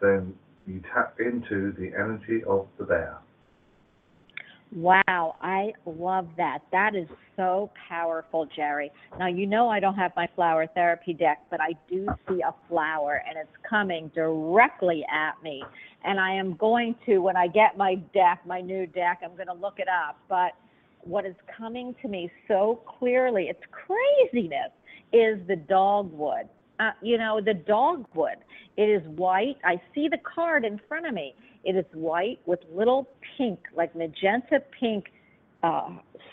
then 0.00 0.34
you 0.66 0.82
tap 0.94 1.18
into 1.20 1.72
the 1.72 1.92
energy 1.96 2.42
of 2.44 2.66
the 2.78 2.84
bear. 2.84 3.18
Wow, 4.74 5.36
I 5.42 5.72
love 5.84 6.28
that. 6.38 6.60
That 6.72 6.94
is 6.94 7.06
so 7.36 7.70
powerful, 7.88 8.48
Jerry. 8.56 8.90
Now, 9.18 9.26
you 9.26 9.46
know 9.46 9.68
I 9.68 9.80
don't 9.80 9.96
have 9.96 10.12
my 10.16 10.26
flower 10.34 10.66
therapy 10.66 11.12
deck, 11.12 11.42
but 11.50 11.60
I 11.60 11.74
do 11.90 12.06
see 12.26 12.40
a 12.40 12.54
flower 12.70 13.22
and 13.28 13.36
it's 13.36 13.52
coming 13.68 14.10
directly 14.14 15.04
at 15.12 15.42
me. 15.42 15.62
And 16.04 16.18
I 16.18 16.32
am 16.32 16.56
going 16.56 16.94
to, 17.04 17.18
when 17.18 17.36
I 17.36 17.48
get 17.48 17.76
my 17.76 17.96
deck, 18.14 18.40
my 18.46 18.62
new 18.62 18.86
deck, 18.86 19.20
I'm 19.22 19.34
going 19.34 19.48
to 19.48 19.52
look 19.52 19.78
it 19.78 19.88
up. 19.88 20.18
But 20.28 20.52
what 21.02 21.26
is 21.26 21.34
coming 21.54 21.94
to 22.00 22.08
me 22.08 22.30
so 22.48 22.80
clearly, 22.98 23.48
it's 23.50 23.62
craziness, 23.70 24.70
is 25.12 25.38
the 25.48 25.56
dogwood. 25.56 26.48
Uh, 26.80 26.92
you 27.02 27.18
know, 27.18 27.40
the 27.44 27.54
dogwood. 27.54 28.38
It 28.78 28.88
is 28.88 29.02
white. 29.16 29.58
I 29.64 29.80
see 29.94 30.08
the 30.08 30.18
card 30.18 30.64
in 30.64 30.80
front 30.88 31.06
of 31.06 31.12
me. 31.12 31.34
It 31.64 31.76
is 31.76 31.84
white 31.92 32.40
with 32.46 32.60
little 32.72 33.08
pink, 33.36 33.60
like 33.76 33.94
magenta 33.94 34.60
pink 34.78 35.06
uh, 35.62 35.90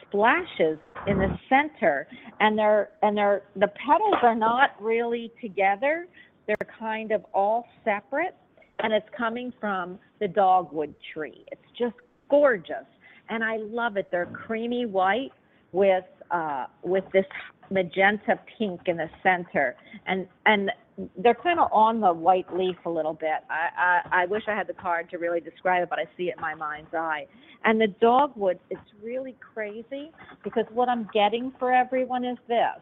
splashes 0.08 0.80
in 1.08 1.20
the 1.20 1.38
center, 1.48 2.08
and 2.40 2.58
they're 2.58 2.90
and 3.04 3.16
they're 3.16 3.44
the 3.56 3.68
petals 3.68 4.16
are 4.24 4.36
not 4.36 4.72
really 4.82 5.32
together. 5.42 6.08
They're 6.48 6.58
kind 6.80 7.12
of 7.12 7.26
all 7.34 7.68
separate, 7.86 8.36
and 8.80 8.92
it's 8.92 9.08
coming 9.16 9.54
from 9.60 10.00
the 10.20 10.28
dogwood 10.28 10.96
tree. 11.14 11.46
It's 11.52 11.62
just 11.78 11.96
gorgeous, 12.30 12.88
and 13.30 13.44
I 13.44 13.58
love 13.58 13.98
it. 13.98 14.08
They're 14.12 14.26
creamy 14.26 14.86
white 14.88 15.32
with 15.72 16.06
uh, 16.32 16.66
with 16.84 17.04
this 17.14 17.26
magenta 17.70 18.40
pink 18.58 18.82
in 18.88 18.98
the 18.98 19.10
center, 19.22 19.76
and 20.08 20.28
and 20.46 20.72
they're 21.18 21.36
kind 21.36 21.60
of 21.60 21.70
on 21.72 22.02
the 22.02 22.12
white 22.12 22.54
leaf 22.56 22.76
a 22.86 22.90
little 22.90 23.14
bit. 23.14 23.44
I, 23.50 24.02
I 24.12 24.24
I 24.24 24.26
wish 24.26 24.44
I 24.48 24.56
had 24.56 24.68
the 24.68 24.74
card 24.74 25.10
to 25.12 25.18
really 25.18 25.40
describe 25.40 25.84
it, 25.84 25.90
but 25.90 26.00
I 26.00 26.06
see 26.18 26.26
it 26.26 26.36
in 26.38 26.42
my 26.42 26.56
mind's 26.56 26.94
eye. 26.94 27.26
And 27.64 27.80
the 27.80 27.88
dogwood, 28.02 28.60
it's 28.70 28.82
really 29.04 29.36
crazy 29.54 30.12
because 30.44 30.66
what 30.74 30.90
I'm 30.90 31.10
getting 31.14 31.54
for 31.60 31.74
everyone 31.74 32.26
is 32.26 32.38
this: 32.48 32.80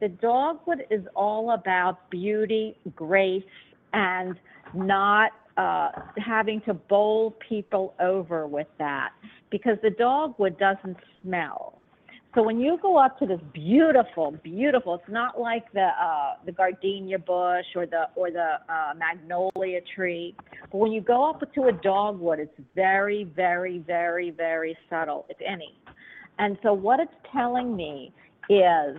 the 0.00 0.08
dogwood 0.08 0.84
is 0.90 1.02
all 1.14 1.52
about 1.52 2.10
beauty, 2.10 2.76
grace, 2.96 3.44
and 3.92 4.36
not 4.74 5.32
uh, 5.56 5.90
having 6.16 6.60
to 6.62 6.74
bowl 6.74 7.36
people 7.46 7.94
over 8.00 8.46
with 8.46 8.68
that 8.78 9.10
because 9.50 9.76
the 9.82 9.90
dogwood 9.90 10.58
doesn't 10.58 10.96
smell. 11.22 11.81
So 12.34 12.42
when 12.42 12.58
you 12.60 12.78
go 12.80 12.96
up 12.96 13.18
to 13.18 13.26
this 13.26 13.40
beautiful, 13.52 14.30
beautiful, 14.42 14.94
it's 14.94 15.12
not 15.12 15.38
like 15.38 15.70
the 15.72 15.88
uh, 16.02 16.34
the 16.46 16.52
gardenia 16.52 17.18
bush 17.18 17.66
or 17.76 17.84
the 17.84 18.04
or 18.14 18.30
the 18.30 18.54
uh, 18.70 18.94
magnolia 18.96 19.80
tree, 19.94 20.34
but 20.70 20.78
when 20.78 20.92
you 20.92 21.02
go 21.02 21.28
up 21.28 21.42
to 21.52 21.62
a 21.64 21.72
dogwood, 21.72 22.38
it's 22.38 22.58
very, 22.74 23.24
very, 23.24 23.80
very, 23.80 24.30
very 24.30 24.76
subtle, 24.88 25.26
if 25.28 25.36
any. 25.46 25.76
And 26.38 26.56
so 26.62 26.72
what 26.72 27.00
it's 27.00 27.12
telling 27.30 27.76
me 27.76 28.14
is 28.48 28.96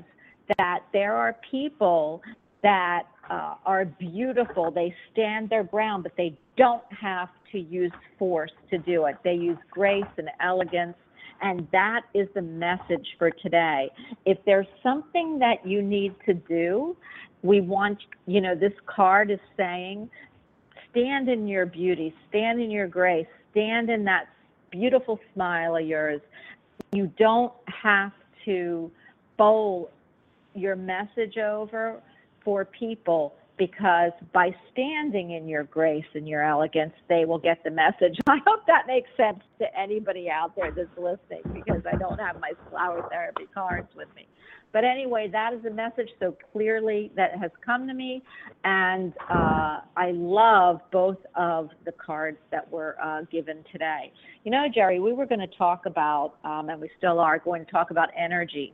that 0.59 0.81
there 0.93 1.15
are 1.15 1.35
people 1.49 2.21
that 2.61 3.03
uh, 3.31 3.55
are 3.65 3.85
beautiful. 3.85 4.69
They 4.69 4.93
stand 5.11 5.49
their 5.49 5.63
ground, 5.63 6.03
but 6.03 6.13
they 6.15 6.37
don't 6.55 6.83
have 6.89 7.29
to 7.51 7.59
use 7.59 7.91
force 8.19 8.51
to 8.69 8.77
do 8.77 9.05
it. 9.05 9.15
They 9.23 9.33
use 9.33 9.57
grace 9.71 10.03
and 10.17 10.29
elegance 10.39 10.95
and 11.43 11.67
that 11.73 12.03
is 12.13 12.27
the 12.33 12.41
message 12.41 13.05
for 13.19 13.29
today. 13.29 13.91
If 14.25 14.37
there's 14.45 14.67
something 14.81 15.37
that 15.39 15.67
you 15.67 15.81
need 15.81 16.15
to 16.25 16.33
do, 16.33 16.95
we 17.43 17.59
want, 17.59 17.99
you 18.25 18.39
know, 18.39 18.55
this 18.55 18.73
card 18.85 19.29
is 19.29 19.39
saying, 19.57 20.09
stand 20.89 21.27
in 21.27 21.45
your 21.45 21.65
beauty, 21.65 22.15
stand 22.29 22.61
in 22.61 22.71
your 22.71 22.87
grace, 22.87 23.27
stand 23.51 23.89
in 23.89 24.05
that 24.05 24.29
beautiful 24.71 25.19
smile 25.33 25.75
of 25.75 25.85
yours. 25.85 26.21
You 26.93 27.11
don't 27.17 27.53
have 27.67 28.13
to 28.45 28.89
bowl 29.37 29.91
your 30.55 30.77
message 30.77 31.37
over 31.37 32.01
for 32.43 32.63
people 32.63 33.35
because 33.57 34.11
by 34.33 34.55
standing 34.71 35.31
in 35.31 35.47
your 35.47 35.63
grace 35.63 36.05
and 36.15 36.27
your 36.27 36.43
elegance, 36.43 36.93
they 37.07 37.25
will 37.25 37.37
get 37.37 37.63
the 37.63 37.71
message. 37.71 38.17
I 38.27 38.37
hope 38.45 38.61
that 38.67 38.87
makes 38.87 39.09
sense 39.15 39.39
to 39.59 39.65
anybody 39.79 40.29
out 40.29 40.55
there 40.55 40.71
that's 40.71 40.89
listening 40.97 41.53
because 41.53 41.81
I 41.91 41.95
don't 41.97 42.19
have 42.19 42.39
my 42.39 42.53
flower 42.69 43.07
therapy 43.11 43.45
cards 43.53 43.89
with 43.95 44.07
me. 44.15 44.27
But 44.71 44.83
anyway, 44.83 45.29
that 45.31 45.53
is 45.53 45.63
a 45.65 45.69
message 45.69 46.09
so 46.19 46.35
clearly 46.51 47.11
that 47.15 47.37
has 47.37 47.51
come 47.63 47.87
to 47.87 47.93
me, 47.93 48.23
and 48.63 49.13
uh, 49.29 49.81
I 49.95 50.11
love 50.13 50.79
both 50.91 51.17
of 51.35 51.69
the 51.85 51.91
cards 51.91 52.39
that 52.49 52.69
were 52.71 52.97
uh, 53.01 53.21
given 53.31 53.63
today. 53.71 54.11
You 54.43 54.51
know, 54.51 54.65
Jerry, 54.73 54.99
we 54.99 55.13
were 55.13 55.27
going 55.27 55.41
to 55.41 55.57
talk 55.57 55.85
about, 55.85 56.37
um, 56.43 56.69
and 56.69 56.81
we 56.81 56.89
still 56.97 57.19
are 57.19 57.37
going 57.37 57.63
to 57.63 57.71
talk 57.71 57.91
about 57.91 58.09
energy. 58.17 58.73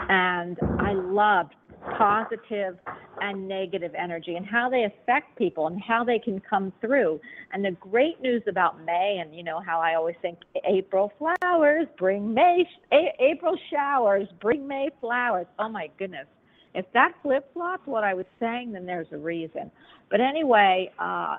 And 0.00 0.58
I 0.80 0.92
loved 0.92 1.54
positive 1.96 2.76
and 3.20 3.48
negative 3.48 3.92
energy 3.96 4.36
and 4.36 4.46
how 4.46 4.68
they 4.70 4.84
affect 4.84 5.36
people 5.36 5.66
and 5.66 5.80
how 5.80 6.04
they 6.04 6.18
can 6.18 6.40
come 6.40 6.72
through. 6.80 7.20
And 7.52 7.64
the 7.64 7.72
great 7.72 8.20
news 8.20 8.42
about 8.48 8.84
May, 8.84 9.18
and 9.20 9.34
you 9.34 9.42
know 9.42 9.60
how 9.60 9.80
I 9.80 9.94
always 9.94 10.16
think 10.22 10.38
April 10.64 11.12
flowers 11.18 11.86
bring 11.98 12.32
May, 12.32 12.68
A- 12.92 13.14
April 13.20 13.56
showers 13.70 14.28
bring 14.40 14.66
May 14.66 14.90
flowers. 15.00 15.46
Oh 15.58 15.68
my 15.68 15.90
goodness. 15.98 16.26
If 16.74 16.86
that 16.92 17.12
flip 17.22 17.50
flops 17.52 17.86
what 17.86 18.04
I 18.04 18.14
was 18.14 18.26
saying, 18.38 18.72
then 18.72 18.86
there's 18.86 19.08
a 19.12 19.18
reason. 19.18 19.70
But 20.10 20.20
anyway, 20.20 20.90
uh, 20.98 21.38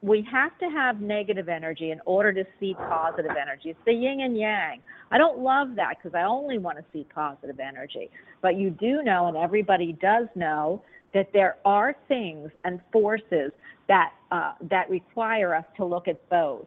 we 0.00 0.26
have 0.30 0.56
to 0.58 0.66
have 0.66 1.00
negative 1.00 1.48
energy 1.48 1.90
in 1.90 2.00
order 2.06 2.32
to 2.32 2.44
see 2.58 2.74
positive 2.74 3.32
energy. 3.40 3.70
It's 3.70 3.78
the 3.84 3.92
yin 3.92 4.20
and 4.20 4.36
yang. 4.36 4.80
I 5.10 5.18
don't 5.18 5.38
love 5.38 5.76
that 5.76 5.96
because 5.98 6.14
I 6.14 6.22
only 6.22 6.58
want 6.58 6.78
to 6.78 6.84
see 6.92 7.06
positive 7.14 7.60
energy. 7.60 8.10
But 8.40 8.56
you 8.56 8.70
do 8.70 9.02
know, 9.02 9.26
and 9.26 9.36
everybody 9.36 9.92
does 10.00 10.28
know, 10.34 10.82
that 11.14 11.28
there 11.32 11.56
are 11.64 11.94
things 12.08 12.50
and 12.64 12.80
forces 12.92 13.52
that 13.88 14.12
uh, 14.30 14.52
that 14.70 14.90
require 14.90 15.54
us 15.54 15.64
to 15.76 15.84
look 15.84 16.08
at 16.08 16.28
both. 16.28 16.66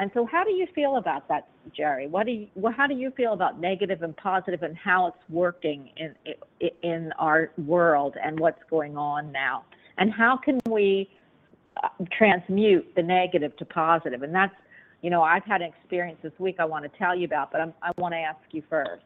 And 0.00 0.10
so, 0.14 0.24
how 0.24 0.44
do 0.44 0.52
you 0.52 0.66
feel 0.74 0.96
about 0.96 1.26
that, 1.28 1.48
Jerry? 1.76 2.06
What 2.06 2.26
do 2.26 2.32
you, 2.32 2.46
well, 2.54 2.72
how 2.72 2.86
do 2.86 2.94
you 2.94 3.10
feel 3.10 3.32
about 3.32 3.60
negative 3.60 4.02
and 4.02 4.16
positive, 4.16 4.62
and 4.62 4.76
how 4.76 5.08
it's 5.08 5.18
working 5.28 5.90
in 5.96 6.14
in 6.82 7.12
our 7.18 7.50
world 7.66 8.14
and 8.22 8.38
what's 8.38 8.62
going 8.70 8.96
on 8.96 9.32
now? 9.32 9.64
And 9.98 10.12
how 10.12 10.36
can 10.36 10.60
we 10.68 11.10
uh, 11.82 11.88
transmute 12.16 12.94
the 12.94 13.02
negative 13.02 13.56
to 13.56 13.64
positive? 13.64 14.22
And 14.22 14.32
that's, 14.32 14.54
you 15.02 15.10
know, 15.10 15.22
I've 15.22 15.44
had 15.44 15.62
an 15.62 15.72
experience 15.76 16.20
this 16.22 16.32
week 16.38 16.56
I 16.60 16.64
want 16.64 16.84
to 16.84 16.98
tell 16.98 17.16
you 17.16 17.24
about, 17.24 17.50
but 17.50 17.60
I'm, 17.60 17.74
I 17.82 17.90
want 17.98 18.14
to 18.14 18.18
ask 18.18 18.38
you 18.52 18.62
first. 18.70 19.02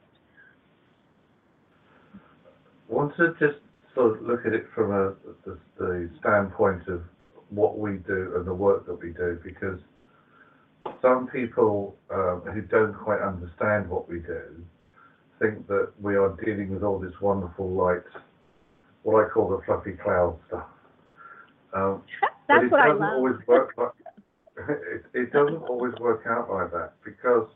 Want 2.89 3.17
to 3.17 3.31
just 3.41 3.59
sort 3.95 4.19
of 4.19 4.27
look 4.27 4.45
at 4.45 4.53
it 4.53 4.67
from 4.75 4.91
a, 4.91 5.15
the, 5.47 5.59
the 5.79 6.11
standpoint 6.21 6.87
of 6.89 7.03
what 7.49 7.79
we 7.79 7.93
do 7.93 8.35
and 8.37 8.47
the 8.47 8.53
work 8.53 8.87
that 8.87 9.01
we 9.01 9.13
do, 9.13 9.39
because 9.43 9.81
some 11.03 11.29
people 11.29 11.97
um, 12.11 12.43
who 12.53 12.63
don't 12.63 12.95
quite 12.95 13.21
understand 13.21 13.89
what 13.89 14.09
we 14.09 14.21
do 14.21 14.65
think 15.41 15.67
that 15.69 15.91
we 16.01 16.17
are 16.17 16.37
dealing 16.45 16.71
with 16.71 16.83
all 16.85 16.99
this 17.01 17.15
wonderful 17.21 17.69
light, 17.71 18.03
what 19.03 19.25
I 19.25 19.29
call 19.29 19.49
the 19.51 19.61
fluffy 19.67 19.93
cloud 19.93 20.39
stuff. 20.49 20.67
Um, 21.75 22.03
but 22.51 22.63
That's 22.63 22.65
it 22.65 22.71
what 22.73 22.81
I 22.81 22.89
doesn't 22.89 23.03
love. 23.03 23.13
always 23.15 23.37
work 23.47 23.75
like, 23.77 23.91
it, 24.69 25.05
it 25.15 25.33
doesn't 25.33 25.63
always 25.63 25.95
work 25.99 26.23
out 26.29 26.51
like 26.51 26.71
that 26.73 26.93
because 27.05 27.49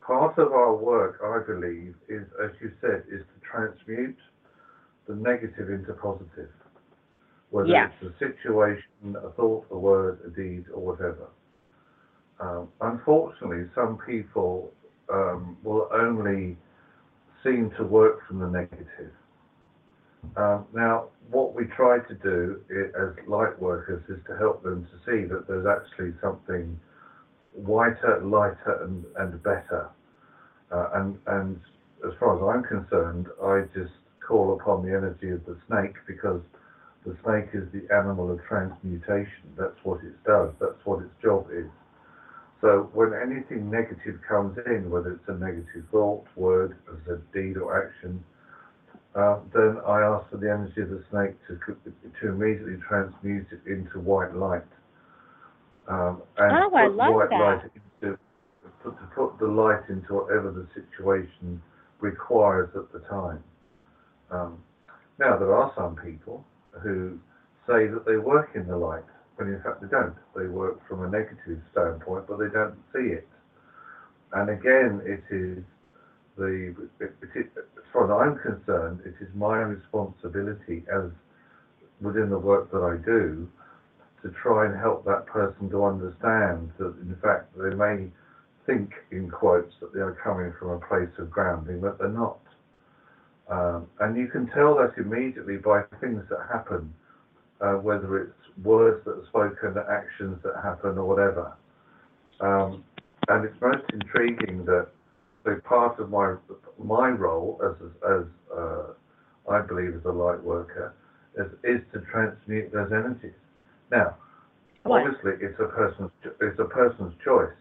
part 0.00 0.38
of 0.38 0.52
our 0.52 0.74
work, 0.76 1.20
I 1.24 1.46
believe, 1.46 1.94
is, 2.08 2.26
as 2.42 2.50
you 2.60 2.72
said, 2.80 3.04
is 3.10 3.22
to 3.22 3.40
transmute 3.48 4.18
the 5.06 5.14
negative 5.14 5.70
into 5.70 5.92
positive. 5.94 6.50
whether 7.50 7.70
Yes. 7.70 7.92
it's 8.02 8.14
a 8.14 8.18
situation, 8.18 9.16
a 9.16 9.30
thought, 9.30 9.66
a 9.70 9.78
word, 9.78 10.20
a 10.26 10.30
deed, 10.30 10.64
or 10.74 10.80
whatever. 10.86 11.28
Um, 12.40 12.68
unfortunately, 12.80 13.68
some 13.74 13.98
people 13.98 14.72
um, 15.12 15.56
will 15.62 15.88
only 15.92 16.56
seem 17.44 17.70
to 17.76 17.84
work 17.84 18.26
from 18.26 18.38
the 18.38 18.48
negative. 18.48 19.12
Um, 20.36 20.66
now, 20.74 21.08
what 21.30 21.54
we 21.54 21.64
try 21.66 21.98
to 21.98 22.14
do 22.14 22.60
as 22.70 23.28
light 23.28 23.60
workers 23.60 24.02
is 24.08 24.18
to 24.26 24.36
help 24.36 24.62
them 24.62 24.86
to 24.86 24.96
see 25.06 25.26
that 25.26 25.46
there's 25.48 25.66
actually 25.66 26.12
something 26.20 26.78
whiter, 27.52 28.20
lighter, 28.24 28.84
and, 28.84 29.04
and 29.16 29.42
better. 29.42 29.88
Uh, 30.70 30.88
and, 30.94 31.18
and 31.26 31.60
as 32.06 32.12
far 32.18 32.36
as 32.36 32.56
I'm 32.56 32.62
concerned, 32.62 33.26
I 33.42 33.62
just 33.74 33.92
call 34.26 34.58
upon 34.58 34.86
the 34.86 34.90
energy 34.90 35.30
of 35.30 35.44
the 35.46 35.56
snake 35.66 35.96
because 36.06 36.40
the 37.04 37.16
snake 37.24 37.48
is 37.54 37.66
the 37.72 37.92
animal 37.94 38.30
of 38.30 38.40
transmutation. 38.46 39.54
That's 39.58 39.76
what 39.82 40.04
it 40.04 40.22
does. 40.24 40.52
That's 40.60 40.78
what 40.84 41.02
its 41.02 41.14
job 41.22 41.48
is. 41.52 41.66
So 42.60 42.90
when 42.92 43.12
anything 43.14 43.70
negative 43.70 44.20
comes 44.28 44.58
in, 44.66 44.90
whether 44.90 45.12
it's 45.12 45.28
a 45.28 45.34
negative 45.34 45.84
thought, 45.90 46.26
word, 46.36 46.76
as 46.92 47.12
a 47.12 47.16
deed 47.32 47.56
or 47.56 47.86
action, 47.86 48.22
uh, 49.14 49.40
then 49.52 49.78
I 49.86 50.00
ask 50.02 50.30
for 50.30 50.36
the 50.36 50.50
energy 50.50 50.82
of 50.82 50.90
the 50.90 51.02
snake 51.10 51.34
to 51.48 51.58
to 52.20 52.28
immediately 52.28 52.76
transmute 52.86 53.46
it 53.50 53.60
into 53.66 53.98
white 53.98 54.34
light. 54.36 54.62
Um, 55.88 56.22
and 56.38 56.52
Oh, 56.52 56.76
I 56.76 56.86
love 56.86 57.14
white 57.14 57.30
that. 57.30 57.40
light 57.40 57.70
into 57.74 58.18
put, 58.82 58.96
to 58.98 59.06
put 59.14 59.38
the 59.38 59.46
light 59.46 59.88
into 59.88 60.14
whatever 60.14 60.50
the 60.50 60.66
situation 60.74 61.60
requires 62.00 62.70
at 62.76 62.92
the 62.92 63.00
time. 63.08 63.42
Um, 64.30 64.62
now 65.18 65.36
there 65.36 65.54
are 65.54 65.72
some 65.76 65.96
people 65.96 66.44
who 66.82 67.18
say 67.66 67.88
that 67.88 68.04
they 68.06 68.16
work 68.16 68.50
in 68.54 68.66
the 68.66 68.76
light, 68.76 69.04
when 69.40 69.54
in 69.54 69.62
fact 69.62 69.80
they 69.80 69.88
don't. 69.88 70.14
They 70.36 70.46
work 70.46 70.86
from 70.86 71.02
a 71.02 71.08
negative 71.08 71.60
standpoint, 71.72 72.26
but 72.28 72.38
they 72.38 72.48
don't 72.52 72.76
see 72.92 73.14
it. 73.14 73.28
And 74.32 74.50
again, 74.50 75.00
it 75.04 75.24
is 75.34 75.64
the, 76.36 76.74
it, 77.00 77.12
it, 77.34 77.50
as 77.56 77.84
far 77.92 78.04
as 78.04 78.10
I'm 78.28 78.38
concerned, 78.38 79.00
it 79.04 79.14
is 79.20 79.28
my 79.34 79.58
responsibility 79.58 80.84
as 80.92 81.10
within 82.00 82.30
the 82.30 82.38
work 82.38 82.70
that 82.70 82.82
I 82.82 82.96
do 83.04 83.48
to 84.22 84.34
try 84.42 84.66
and 84.66 84.78
help 84.78 85.04
that 85.06 85.26
person 85.26 85.70
to 85.70 85.84
understand 85.84 86.70
that 86.78 86.94
in 87.00 87.16
fact 87.22 87.56
they 87.56 87.74
may 87.74 88.08
think 88.66 88.92
in 89.10 89.30
quotes 89.30 89.74
that 89.80 89.92
they 89.94 90.00
are 90.00 90.16
coming 90.22 90.52
from 90.58 90.70
a 90.70 90.86
place 90.86 91.10
of 91.18 91.30
grounding, 91.30 91.80
but 91.80 91.98
they're 91.98 92.08
not. 92.08 92.38
Um, 93.48 93.88
and 94.00 94.16
you 94.16 94.28
can 94.28 94.46
tell 94.48 94.76
that 94.76 94.92
immediately 94.96 95.56
by 95.56 95.82
things 96.00 96.22
that 96.30 96.46
happen, 96.52 96.92
uh, 97.60 97.74
whether 97.74 98.18
it's 98.18 98.39
words 98.62 99.04
that 99.04 99.12
are 99.12 99.26
spoken, 99.28 99.74
actions 99.90 100.38
that 100.44 100.54
happen, 100.62 100.98
or 100.98 101.06
whatever. 101.06 101.56
Um, 102.40 102.84
and 103.28 103.44
it's 103.44 103.60
most 103.60 103.84
intriguing 103.92 104.64
that 104.64 104.88
the 105.44 105.60
part 105.64 105.98
of 105.98 106.10
my 106.10 106.36
my 106.78 107.08
role 107.08 107.60
as 107.64 107.76
as 108.08 108.24
uh, 108.56 108.92
I 109.50 109.60
believe 109.62 109.94
as 109.94 110.04
a 110.04 110.12
light 110.12 110.42
worker 110.42 110.94
is, 111.36 111.46
is 111.64 111.80
to 111.92 112.00
transmute 112.10 112.72
those 112.72 112.92
energies. 112.92 113.38
Now, 113.90 114.16
Right. 114.84 115.06
obviously, 115.06 115.32
it's 115.46 115.60
a 115.60 115.66
person's 115.66 116.10
it's 116.40 116.58
a 116.58 116.64
person's 116.64 117.12
choice 117.22 117.52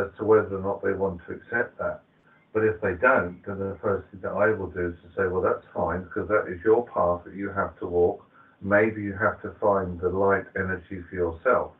as 0.00 0.06
to 0.18 0.24
whether 0.24 0.56
or 0.56 0.62
not 0.62 0.82
they 0.82 0.92
want 0.92 1.20
to 1.26 1.34
accept 1.34 1.78
that. 1.78 2.02
But 2.52 2.62
if 2.64 2.80
they 2.80 2.94
don't, 2.94 3.42
then 3.44 3.58
the 3.58 3.76
first 3.82 4.08
thing 4.10 4.20
that 4.20 4.30
I 4.30 4.50
will 4.52 4.70
do 4.70 4.94
is 4.94 4.94
to 5.02 5.08
say, 5.16 5.26
well, 5.26 5.42
that's 5.42 5.64
fine 5.74 6.04
because 6.04 6.28
that 6.28 6.46
is 6.46 6.60
your 6.64 6.86
path 6.86 7.24
that 7.24 7.34
you 7.34 7.50
have 7.50 7.76
to 7.80 7.86
walk. 7.86 8.24
Maybe 8.62 9.02
you 9.02 9.16
have 9.20 9.40
to 9.42 9.52
find 9.60 10.00
the 10.00 10.08
light 10.08 10.44
energy 10.56 11.02
for 11.08 11.14
yourself. 11.14 11.72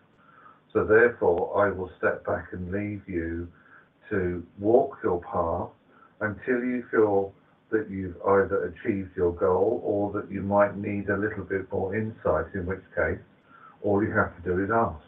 So 0.72 0.84
therefore, 0.84 1.66
I 1.66 1.70
will 1.70 1.90
step 1.98 2.26
back 2.26 2.48
and 2.52 2.72
leave 2.72 3.02
you 3.06 3.48
to 4.10 4.44
walk 4.58 4.98
your 5.02 5.20
path 5.22 5.70
until 6.20 6.64
you 6.64 6.84
feel 6.90 7.32
that 7.70 7.90
you've 7.90 8.16
either 8.22 8.72
achieved 8.72 9.16
your 9.16 9.32
goal 9.32 9.80
or 9.84 10.12
that 10.12 10.30
you 10.30 10.42
might 10.42 10.76
need 10.76 11.08
a 11.08 11.16
little 11.16 11.44
bit 11.44 11.70
more 11.72 11.94
insight, 11.94 12.46
in 12.54 12.66
which 12.66 12.82
case, 12.94 13.18
all 13.82 14.02
you 14.02 14.10
have 14.12 14.34
to 14.36 14.42
do 14.42 14.62
is 14.62 14.70
ask. 14.70 15.04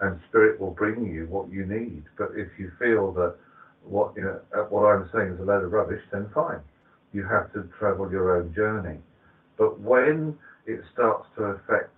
And 0.00 0.20
spirit 0.28 0.60
will 0.60 0.70
bring 0.70 1.06
you 1.06 1.26
what 1.26 1.50
you 1.50 1.66
need. 1.66 2.04
But 2.16 2.30
if 2.34 2.48
you 2.58 2.70
feel 2.78 3.12
that 3.14 3.34
what 3.82 4.14
you 4.16 4.22
know 4.22 4.40
uh, 4.54 4.62
what 4.64 4.86
I'm 4.86 5.08
saying 5.12 5.32
is 5.32 5.40
a 5.40 5.42
load 5.42 5.64
of 5.64 5.72
rubbish, 5.72 6.02
then 6.12 6.28
fine. 6.34 6.60
You 7.12 7.26
have 7.26 7.52
to 7.54 7.68
travel 7.78 8.10
your 8.10 8.36
own 8.36 8.54
journey. 8.54 8.98
But 9.56 9.80
when 9.80 10.38
it 10.68 10.80
starts 10.92 11.26
to 11.36 11.44
affect 11.44 11.90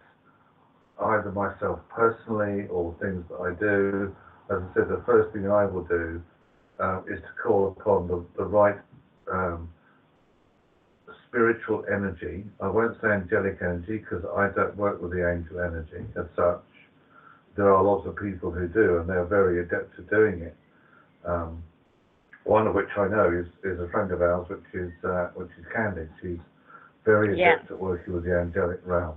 either 1.03 1.33
myself 1.33 1.81
personally 1.89 2.67
or 2.69 2.95
things 3.01 3.25
that 3.29 3.41
I 3.41 3.53
do, 3.59 4.15
as 4.51 4.63
I 4.63 4.75
said, 4.75 4.89
the 4.89 5.03
first 5.05 5.33
thing 5.33 5.51
I 5.51 5.65
will 5.67 5.85
do 5.85 6.23
uh, 6.79 7.01
is 7.09 7.21
to 7.21 7.43
call 7.43 7.75
upon 7.79 8.07
the, 8.07 8.25
the 8.37 8.45
right 8.45 8.79
um, 9.31 9.69
spiritual 11.29 11.85
energy. 11.93 12.45
I 12.61 12.69
won't 12.69 12.97
say 13.03 13.09
angelic 13.09 13.59
energy 13.61 13.99
because 13.99 14.25
I 14.37 14.49
don't 14.55 14.77
work 14.77 15.03
with 15.03 15.13
the 15.13 15.29
angel 15.29 15.61
energy 15.61 16.05
as 16.17 16.27
such. 16.37 16.63
There 17.57 17.73
are 17.73 17.83
lots 17.83 18.07
of 18.07 18.17
people 18.17 18.51
who 18.51 18.69
do, 18.69 18.99
and 18.99 19.09
they're 19.09 19.25
very 19.25 19.61
adept 19.61 19.99
at 19.99 20.09
doing 20.11 20.43
it. 20.43 20.57
Um, 21.25 21.63
one 22.45 22.67
of 22.67 22.75
which 22.75 22.89
I 22.97 23.09
know 23.09 23.31
is, 23.31 23.47
is 23.65 23.81
a 23.81 23.89
friend 23.91 24.11
of 24.13 24.23
ours, 24.23 24.49
which 24.49 24.75
is 24.75 24.93
uh, 25.05 25.29
which 25.35 25.51
is 25.59 25.67
Candy. 25.75 26.09
She's 26.23 26.39
very 27.05 27.39
Yeah. 27.39 27.55
adept 27.55 27.71
at 27.71 27.79
working 27.79 28.15
with 28.15 28.25
the 28.25 28.37
angelic 28.39 28.81
realm. 28.85 29.17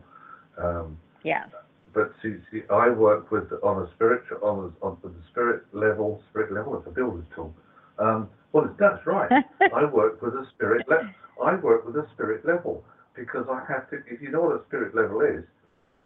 Um, 0.58 0.98
Yes. 1.24 1.48
but 1.94 2.12
see, 2.22 2.38
see, 2.52 2.64
I 2.70 2.90
work 2.90 3.32
with 3.32 3.52
on 3.64 3.84
a 3.84 3.88
spiritual 3.94 4.40
on 4.44 4.74
a, 4.82 4.86
on 4.86 4.98
the 5.04 5.12
spirit 5.30 5.64
level. 5.74 6.22
Spirit 6.30 6.52
level. 6.52 6.78
It's 6.78 6.88
a 6.88 6.92
builder's 6.92 7.26
tool. 7.36 7.54
Um, 8.00 8.30
well, 8.52 8.74
that's 8.80 9.06
right. 9.06 9.44
I 9.74 9.86
work 9.86 10.22
with 10.22 10.34
a 10.36 10.46
spirit 10.56 10.88
level. 10.90 11.10
I 11.42 11.56
work 11.56 11.86
with 11.86 11.96
a 11.96 12.08
spirit 12.14 12.46
level 12.46 12.84
because 13.16 13.46
I 13.50 13.64
have 13.72 13.90
to. 13.92 13.98
If 14.08 14.22
you 14.22 14.30
know 14.32 14.42
what 14.42 14.60
a 14.62 14.64
spirit 14.66 14.96
level 14.96 15.22
is, 15.22 15.44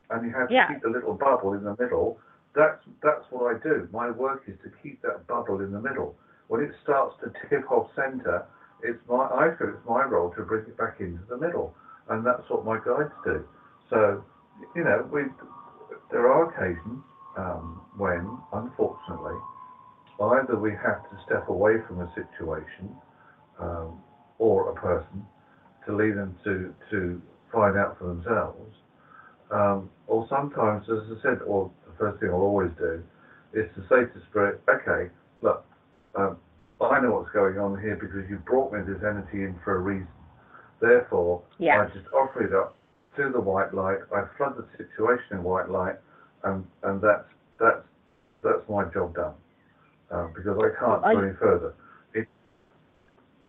and 0.10 0.26
you 0.26 0.34
have 0.34 0.50
to 0.50 0.54
Yeah. 0.54 0.68
keep 0.68 0.82
the 0.82 0.90
little 0.90 1.13
bubble 1.13 1.54
in 1.54 1.63
the 1.63 1.76
middle, 1.80 2.20
that's 2.54 2.84
that's 3.02 3.26
what 3.32 3.56
I 3.56 3.60
do. 3.60 3.88
My 3.92 4.10
work 4.12 4.44
is 4.48 4.58
to 4.63 4.70
keep 4.82 5.02
that 5.04 5.26
bubble 5.28 5.62
in 5.62 5.72
the 5.72 5.82
middle. 5.82 6.16
When 6.48 6.62
it 6.62 6.72
starts 6.84 7.16
to 7.24 7.32
tip 7.50 7.70
off 7.72 7.90
center, 7.96 8.46
it's 8.84 9.00
my 9.08 9.26
I 9.26 9.50
feel 9.58 9.70
it's 9.70 9.86
my 9.86 10.04
role 10.04 10.30
to 10.32 10.44
bring 10.44 10.62
it 10.62 10.78
back 10.78 11.00
into 11.00 11.24
the 11.30 11.38
middle, 11.38 11.74
and 12.10 12.26
that's 12.26 12.50
what 12.50 12.66
my 12.66 12.78
guides 12.78 13.13
do. 13.24 13.44
So, 13.90 14.24
you 14.76 14.84
know, 14.84 15.08
we 15.12 15.26
there 16.12 16.28
are 16.28 16.44
occasions 16.44 17.02
um, 17.38 17.82
when, 17.98 18.38
unfortunately, 18.54 19.36
either 20.22 20.58
we 20.58 20.72
have 20.72 21.04
to 21.04 21.18
step 21.26 21.48
away 21.50 21.78
from 21.88 22.02
a 22.02 22.08
situation 22.13 22.96
um, 23.60 24.02
or 24.40 24.70
a 24.70 24.74
person 24.74 25.26
to 25.86 25.96
lead 25.96 26.16
them 26.16 26.36
to, 26.44 26.74
to 26.90 27.22
find 27.52 27.78
out 27.78 27.98
for 27.98 28.06
themselves. 28.06 28.76
Um, 29.52 29.90
or 30.08 30.26
sometimes, 30.30 30.84
as 30.90 31.00
I 31.10 31.22
said, 31.22 31.42
or 31.46 31.70
the 31.86 31.94
first 31.98 32.20
thing 32.20 32.30
I'll 32.30 32.42
always 32.42 32.72
do 32.78 33.04
is 33.54 33.66
to 33.76 33.82
say 33.90 34.04
to 34.04 34.26
Spirit, 34.30 34.60
okay, 34.70 35.10
look, 35.42 35.63
um, 36.16 36.38
I 36.80 37.00
know 37.00 37.12
what's 37.13 37.32
going 37.32 37.58
on 37.58 37.80
here 37.82 37.96
because 37.96 38.30
you 38.30 38.38
brought 38.46 38.72
me 38.72 38.80
this 38.82 39.02
energy 39.02 39.44
in 39.44 39.56
for 39.63 39.76
a 39.76 39.80
reason. 39.80 40.08
Therefore, 40.80 41.42
Yeah. 41.58 41.82
I 41.82 41.86
just 41.88 42.08
offer 42.13 42.44
it 42.44 42.54
up 42.54 42.76
to 43.16 43.30
the 43.32 43.42
white 43.42 43.74
light. 43.74 44.00
I 44.13 44.26
flood 44.38 44.58
the 44.58 44.66
situation 44.78 45.38
in 45.38 45.44
white 45.44 45.70
light, 45.70 45.96
and 46.44 46.66
and 46.84 47.02
that's 47.02 47.28
that's 47.60 47.84
that's 48.44 48.70
my 48.70 48.86
job 48.86 49.16
done 49.16 49.34
uh, 50.12 50.28
because 50.36 50.58
I 50.58 50.80
can't 50.80 51.04
I- 51.04 51.13
go 51.13 51.20
any 51.20 51.34
further. 51.34 51.74
It, 52.13 52.28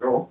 go. 0.01 0.31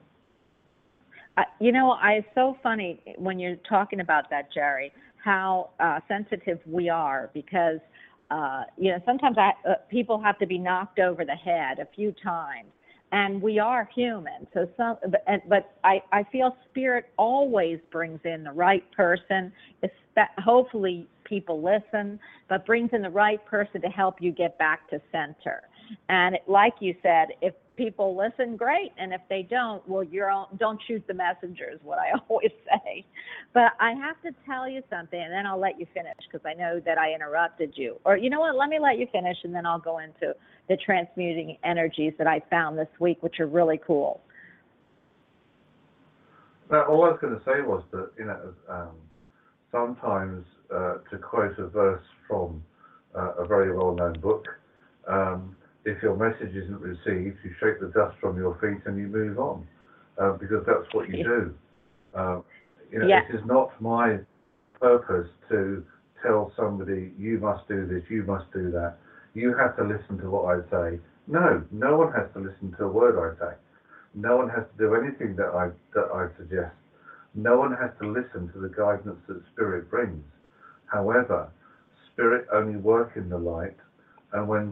I, 1.38 1.46
you 1.60 1.72
know, 1.72 1.92
I 1.92 2.14
it's 2.14 2.28
so 2.34 2.58
funny 2.64 3.00
when 3.18 3.38
you're 3.40 3.58
talking 3.70 4.00
about 4.00 4.30
that, 4.32 4.52
Jerry, 4.52 4.92
how 5.24 5.70
uh, 5.80 6.00
sensitive 6.08 6.60
we 6.66 6.90
are 6.90 7.30
because 7.34 7.80
uh, 8.32 8.64
you 8.76 8.92
know 8.92 9.00
sometimes 9.06 9.38
I, 9.38 9.52
uh, 9.70 9.76
people 9.90 10.20
have 10.20 10.40
to 10.40 10.48
be 10.48 10.58
knocked 10.58 11.00
over 11.00 11.24
the 11.24 11.36
head 11.36 11.78
a 11.78 11.86
few 11.96 12.12
times, 12.24 12.72
and 13.12 13.42
we 13.42 13.60
are 13.60 13.90
human. 13.96 14.48
So 14.54 14.68
some, 14.76 14.98
but, 15.10 15.24
but 15.48 15.72
I 15.84 16.02
I 16.12 16.24
feel 16.32 16.58
spirit 16.70 17.06
always 17.18 17.80
brings 17.92 18.20
in 18.26 18.44
the 18.44 18.52
right 18.52 18.84
person. 18.92 19.52
Hopefully, 20.40 21.08
people 21.24 21.62
listen, 21.62 22.20
but 22.50 22.66
brings 22.66 22.90
in 22.94 23.02
the 23.02 23.10
right 23.10 23.44
person 23.46 23.82
to 23.82 23.88
help 23.88 24.22
you 24.22 24.32
get 24.32 24.58
back 24.58 24.90
to 24.90 25.00
center. 25.12 25.62
And 26.10 26.38
like 26.48 26.76
you 26.80 26.96
said, 27.02 27.30
if 27.42 27.54
people 27.76 28.18
listen, 28.18 28.58
great, 28.58 28.92
and 28.98 29.14
if 29.14 29.22
they 29.30 29.44
don't, 29.44 29.88
well, 29.88 30.04
you're 30.04 30.30
on, 30.30 30.48
don't 30.58 30.82
shoot 30.88 31.04
the 31.08 31.14
messenger 31.14 31.70
is 31.72 31.80
what 31.84 32.00
I 32.00 32.12
always 32.30 32.52
say. 32.66 33.06
But 33.54 33.74
I 33.80 33.94
have 33.94 34.22
to 34.24 34.32
tell 34.46 34.68
you 34.68 34.82
something, 34.90 35.20
and 35.20 35.32
then 35.32 35.46
I'll 35.46 35.60
let 35.60 35.80
you 35.80 35.86
finish 35.94 36.16
because 36.30 36.46
I 36.46 36.54
know 36.54 36.82
that 36.86 36.98
I 36.98 37.14
interrupted 37.14 37.74
you. 37.76 37.98
Or 38.04 38.18
you 38.18 38.30
know 38.30 38.40
what? 38.40 38.56
Let 38.56 38.70
me 38.70 38.80
let 38.80 38.98
you 38.98 39.08
finish, 39.12 39.38
and 39.44 39.54
then 39.54 39.66
I'll 39.66 39.80
go 39.80 40.00
into 40.00 40.36
the 40.68 40.78
transmuting 40.78 41.58
energies 41.64 42.14
that 42.18 42.28
I 42.28 42.42
found 42.50 42.78
this 42.78 42.90
week, 43.00 43.22
which 43.22 43.40
are 43.40 43.48
really 43.48 43.80
cool. 43.86 44.22
Now, 46.70 46.86
all 46.86 47.06
I 47.06 47.12
was 47.12 47.20
going 47.22 47.34
to 47.34 47.46
say 47.46 47.62
was 47.62 47.84
that 47.92 48.10
you 48.18 48.26
know 48.26 48.54
um, 48.68 48.96
sometimes 49.72 50.46
uh, 50.74 50.96
to 51.10 51.18
quote 51.18 51.58
a 51.60 51.68
verse 51.68 52.04
from 52.28 52.64
uh, 53.16 53.34
a 53.40 53.48
very 53.48 53.76
well-known 53.76 54.20
book, 54.20 54.46
um, 55.08 55.47
if 55.88 56.04
your 56.04 56.18
message 56.18 56.54
isn't 56.54 56.82
received, 56.82 57.38
you 57.44 57.56
shake 57.60 57.80
the 57.80 57.88
dust 57.96 58.18
from 58.20 58.38
your 58.38 58.56
feet 58.60 58.86
and 58.86 58.98
you 59.00 59.08
move 59.08 59.40
on, 59.40 59.66
uh, 60.18 60.34
because 60.34 60.66
that's 60.66 60.94
what 60.94 61.10
you 61.10 61.24
do. 61.24 61.56
Um, 62.14 62.44
you 62.92 63.00
know, 63.00 63.08
Yeah. 63.08 63.24
it 63.24 63.36
is 63.36 63.46
not 63.46 63.72
my 63.82 64.20
purpose 64.82 65.30
to 65.50 65.86
tell 66.22 66.52
somebody 66.58 67.14
you 67.18 67.40
must 67.40 67.68
do 67.70 67.86
this, 67.86 68.04
you 68.10 68.24
must 68.24 68.52
do 68.52 68.70
that. 68.72 68.98
You 69.34 69.54
have 69.56 69.78
to 69.78 69.84
listen 69.84 70.18
to 70.20 70.30
what 70.30 70.46
I 70.56 70.70
say. 70.70 71.00
No, 71.28 71.64
no 71.72 71.98
one 71.98 72.12
has 72.14 72.30
to 72.34 72.40
listen 72.40 72.74
to 72.74 72.86
a 72.86 72.92
word 72.92 73.18
I 73.18 73.40
say. 73.40 73.56
No 74.14 74.36
one 74.36 74.50
has 74.50 74.66
to 74.66 74.78
do 74.78 74.96
anything 74.96 75.36
that 75.38 75.54
I 75.54 75.72
that 75.94 76.12
I 76.14 76.28
suggest. 76.38 76.76
No 77.34 77.58
one 77.60 77.74
has 77.76 77.92
to 78.02 78.08
listen 78.08 78.50
to 78.52 78.60
the 78.60 78.70
guidance 78.70 79.20
that 79.28 79.46
spirit 79.54 79.90
brings. 79.90 80.24
However, 80.88 81.50
spirit 82.12 82.48
only 82.52 82.78
work 82.78 83.16
in 83.16 83.30
the 83.30 83.38
light, 83.38 83.78
and 84.34 84.48
when 84.48 84.68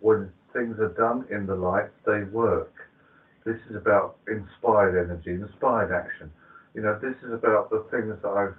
when 0.00 0.30
things 0.52 0.78
are 0.78 0.92
done 0.96 1.26
in 1.30 1.46
the 1.46 1.54
light, 1.54 1.90
they 2.06 2.24
work. 2.24 2.72
This 3.44 3.56
is 3.70 3.76
about 3.76 4.16
inspired 4.28 5.02
energy, 5.02 5.30
inspired 5.30 5.92
action. 5.92 6.30
You 6.74 6.82
know, 6.82 6.98
this 7.00 7.14
is 7.24 7.32
about 7.32 7.70
the 7.70 7.84
things 7.90 8.14
that 8.22 8.28
I've, 8.28 8.56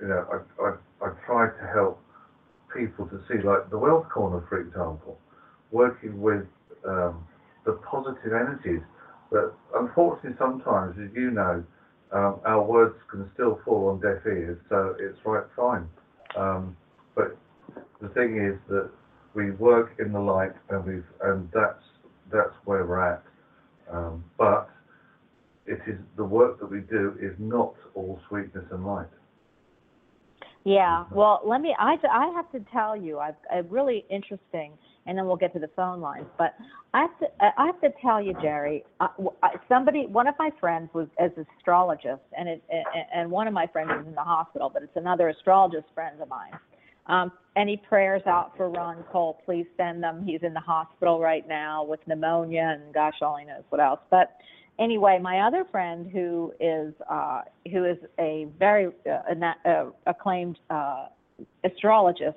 you 0.00 0.08
know, 0.08 0.26
I 0.30 0.62
I 0.62 0.74
I've 1.06 1.24
tried 1.26 1.56
to 1.58 1.66
help 1.72 2.00
people 2.74 3.06
to 3.06 3.20
see, 3.28 3.42
like 3.42 3.70
the 3.70 3.78
Wealth 3.78 4.08
Corner, 4.08 4.44
for 4.48 4.60
example, 4.60 5.18
working 5.70 6.20
with 6.20 6.46
um, 6.86 7.26
the 7.64 7.72
positive 7.90 8.32
energies. 8.32 8.82
But 9.30 9.54
unfortunately, 9.74 10.36
sometimes, 10.38 10.96
as 10.98 11.10
you 11.14 11.30
know, 11.30 11.64
um, 12.12 12.40
our 12.44 12.62
words 12.62 12.94
can 13.10 13.30
still 13.34 13.60
fall 13.64 13.88
on 13.88 14.00
deaf 14.00 14.24
ears. 14.26 14.58
So 14.68 14.94
it's 14.98 15.18
right, 15.24 15.44
fine. 15.56 15.88
Um, 16.36 16.76
but 17.14 17.36
the 18.00 18.08
thing 18.10 18.36
is 18.36 18.58
that 18.68 18.90
we 19.34 19.50
work 19.52 19.94
in 19.98 20.12
the 20.12 20.20
light, 20.20 20.52
and 20.70 20.84
we've, 20.84 21.04
and 21.22 21.50
that's 21.52 21.82
that's 22.30 22.54
where 22.64 22.86
we're 22.86 23.14
at. 23.14 23.22
Um, 23.90 24.24
but 24.38 24.70
it 25.66 25.80
is 25.86 25.98
the 26.16 26.24
work 26.24 26.58
that 26.60 26.70
we 26.70 26.80
do 26.80 27.16
is 27.20 27.34
not 27.38 27.74
all 27.94 28.18
sweetness 28.28 28.64
and 28.70 28.86
light. 28.86 29.06
Yeah. 30.64 31.04
Well, 31.10 31.40
let 31.44 31.60
me. 31.60 31.74
I 31.78 31.96
I 32.10 32.32
have 32.34 32.50
to 32.52 32.60
tell 32.72 32.96
you, 32.96 33.18
I've 33.18 33.34
a 33.52 33.62
really 33.64 34.04
interesting, 34.08 34.72
and 35.06 35.18
then 35.18 35.26
we'll 35.26 35.36
get 35.36 35.52
to 35.54 35.58
the 35.58 35.70
phone 35.74 36.00
lines. 36.00 36.26
But 36.38 36.54
I 36.94 37.00
have 37.00 37.18
to 37.18 37.26
I 37.58 37.66
have 37.66 37.80
to 37.80 37.90
tell 38.00 38.22
you, 38.22 38.34
Jerry. 38.40 38.84
I- 39.00 39.08
somebody, 39.68 40.06
one 40.06 40.28
of 40.28 40.36
my 40.38 40.50
friends 40.60 40.88
was 40.94 41.08
as 41.18 41.32
an 41.36 41.46
astrologist, 41.58 42.22
and 42.36 42.48
it 42.48 42.62
and- 42.70 43.06
and 43.12 43.30
one 43.30 43.48
of 43.48 43.54
my 43.54 43.66
friends 43.66 43.90
is 44.00 44.06
in 44.06 44.14
the 44.14 44.22
hospital, 44.22 44.70
but 44.72 44.82
it's 44.82 44.96
another 44.96 45.28
astrologist 45.28 45.86
friend 45.94 46.20
of 46.20 46.28
mine. 46.28 46.52
Um, 47.06 47.32
any 47.56 47.76
prayers 47.76 48.22
out 48.26 48.56
for 48.56 48.70
Ron 48.70 49.04
Cole? 49.10 49.40
Please 49.44 49.66
send 49.76 50.02
them. 50.02 50.24
He's 50.24 50.42
in 50.42 50.54
the 50.54 50.60
hospital 50.60 51.20
right 51.20 51.46
now 51.46 51.84
with 51.84 52.00
pneumonia, 52.06 52.78
and 52.80 52.94
gosh, 52.94 53.14
only 53.20 53.44
knows 53.44 53.64
what 53.68 53.80
else. 53.80 54.00
But 54.10 54.36
anyway, 54.78 55.18
my 55.20 55.40
other 55.40 55.64
friend 55.70 56.10
who 56.10 56.52
is 56.60 56.94
uh, 57.10 57.42
who 57.70 57.84
is 57.84 57.98
a 58.18 58.46
very 58.58 58.90
uh, 59.06 59.68
uh, 59.68 59.84
acclaimed 60.06 60.58
uh, 60.70 61.06
astrologist, 61.64 62.36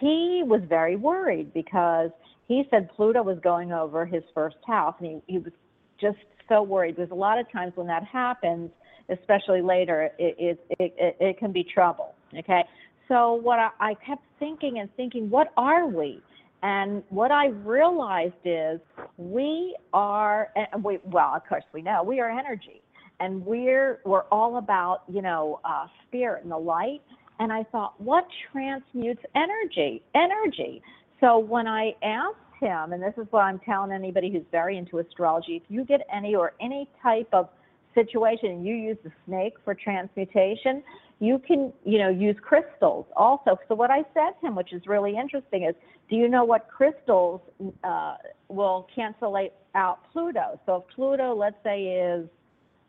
he 0.00 0.42
was 0.44 0.60
very 0.68 0.96
worried 0.96 1.52
because 1.52 2.10
he 2.46 2.64
said 2.70 2.90
Pluto 2.94 3.22
was 3.22 3.38
going 3.42 3.72
over 3.72 4.06
his 4.06 4.22
first 4.34 4.56
house, 4.66 4.94
and 5.00 5.22
he, 5.26 5.32
he 5.32 5.38
was 5.38 5.52
just 6.00 6.18
so 6.48 6.62
worried. 6.62 6.96
There's 6.96 7.10
a 7.10 7.14
lot 7.14 7.38
of 7.38 7.50
times 7.50 7.72
when 7.74 7.86
that 7.88 8.04
happens, 8.04 8.70
especially 9.08 9.62
later, 9.62 10.10
it 10.18 10.36
it, 10.38 10.66
it, 10.78 11.16
it 11.20 11.38
can 11.38 11.52
be 11.52 11.64
trouble. 11.64 12.14
Okay, 12.36 12.64
so 13.08 13.34
what 13.34 13.58
I, 13.58 13.70
I 13.80 13.94
kept 13.94 14.24
thinking 14.38 14.78
and 14.78 14.94
thinking, 14.96 15.28
what 15.30 15.52
are 15.56 15.86
we? 15.86 16.20
And 16.62 17.02
what 17.10 17.30
I 17.30 17.48
realized 17.48 18.34
is 18.44 18.80
we 19.18 19.76
are, 19.92 20.50
and 20.56 20.82
we, 20.82 20.98
well, 21.04 21.34
of 21.34 21.46
course 21.46 21.64
we 21.74 21.82
know 21.82 22.02
we 22.02 22.20
are 22.20 22.30
energy, 22.30 22.80
and 23.20 23.44
we're 23.44 24.00
we're 24.04 24.24
all 24.32 24.56
about 24.56 25.02
you 25.12 25.20
know 25.20 25.60
uh, 25.64 25.86
spirit 26.06 26.42
and 26.42 26.50
the 26.50 26.56
light. 26.56 27.02
And 27.38 27.52
I 27.52 27.64
thought, 27.64 28.00
what 28.00 28.24
transmutes 28.50 29.22
energy? 29.34 30.02
Energy. 30.14 30.80
So 31.20 31.38
when 31.38 31.66
I 31.66 31.94
asked 32.02 32.36
him, 32.60 32.92
and 32.92 33.02
this 33.02 33.14
is 33.18 33.26
what 33.30 33.40
I'm 33.40 33.58
telling 33.58 33.92
anybody 33.92 34.30
who's 34.32 34.46
very 34.50 34.78
into 34.78 35.00
astrology, 35.00 35.56
if 35.56 35.62
you 35.68 35.84
get 35.84 36.00
any 36.12 36.34
or 36.34 36.54
any 36.62 36.88
type 37.02 37.28
of 37.32 37.48
situation 37.94 38.50
and 38.50 38.66
you 38.66 38.74
use 38.74 38.96
the 39.04 39.12
snake 39.26 39.54
for 39.64 39.74
transmutation, 39.74 40.82
you 41.20 41.38
can, 41.38 41.72
you 41.84 41.98
know, 41.98 42.10
use 42.10 42.36
crystals 42.42 43.06
also. 43.16 43.58
So 43.68 43.74
what 43.74 43.90
I 43.90 44.02
said 44.14 44.32
to 44.40 44.48
him, 44.48 44.56
which 44.56 44.72
is 44.72 44.82
really 44.86 45.16
interesting, 45.16 45.64
is, 45.64 45.74
do 46.10 46.16
you 46.16 46.28
know 46.28 46.44
what 46.44 46.68
crystals 46.68 47.40
uh, 47.82 48.16
will 48.48 48.86
cancel 48.94 49.36
out 49.74 49.98
Pluto? 50.12 50.60
So 50.66 50.76
if 50.76 50.94
Pluto, 50.94 51.34
let's 51.34 51.56
say, 51.64 51.84
is 51.84 52.28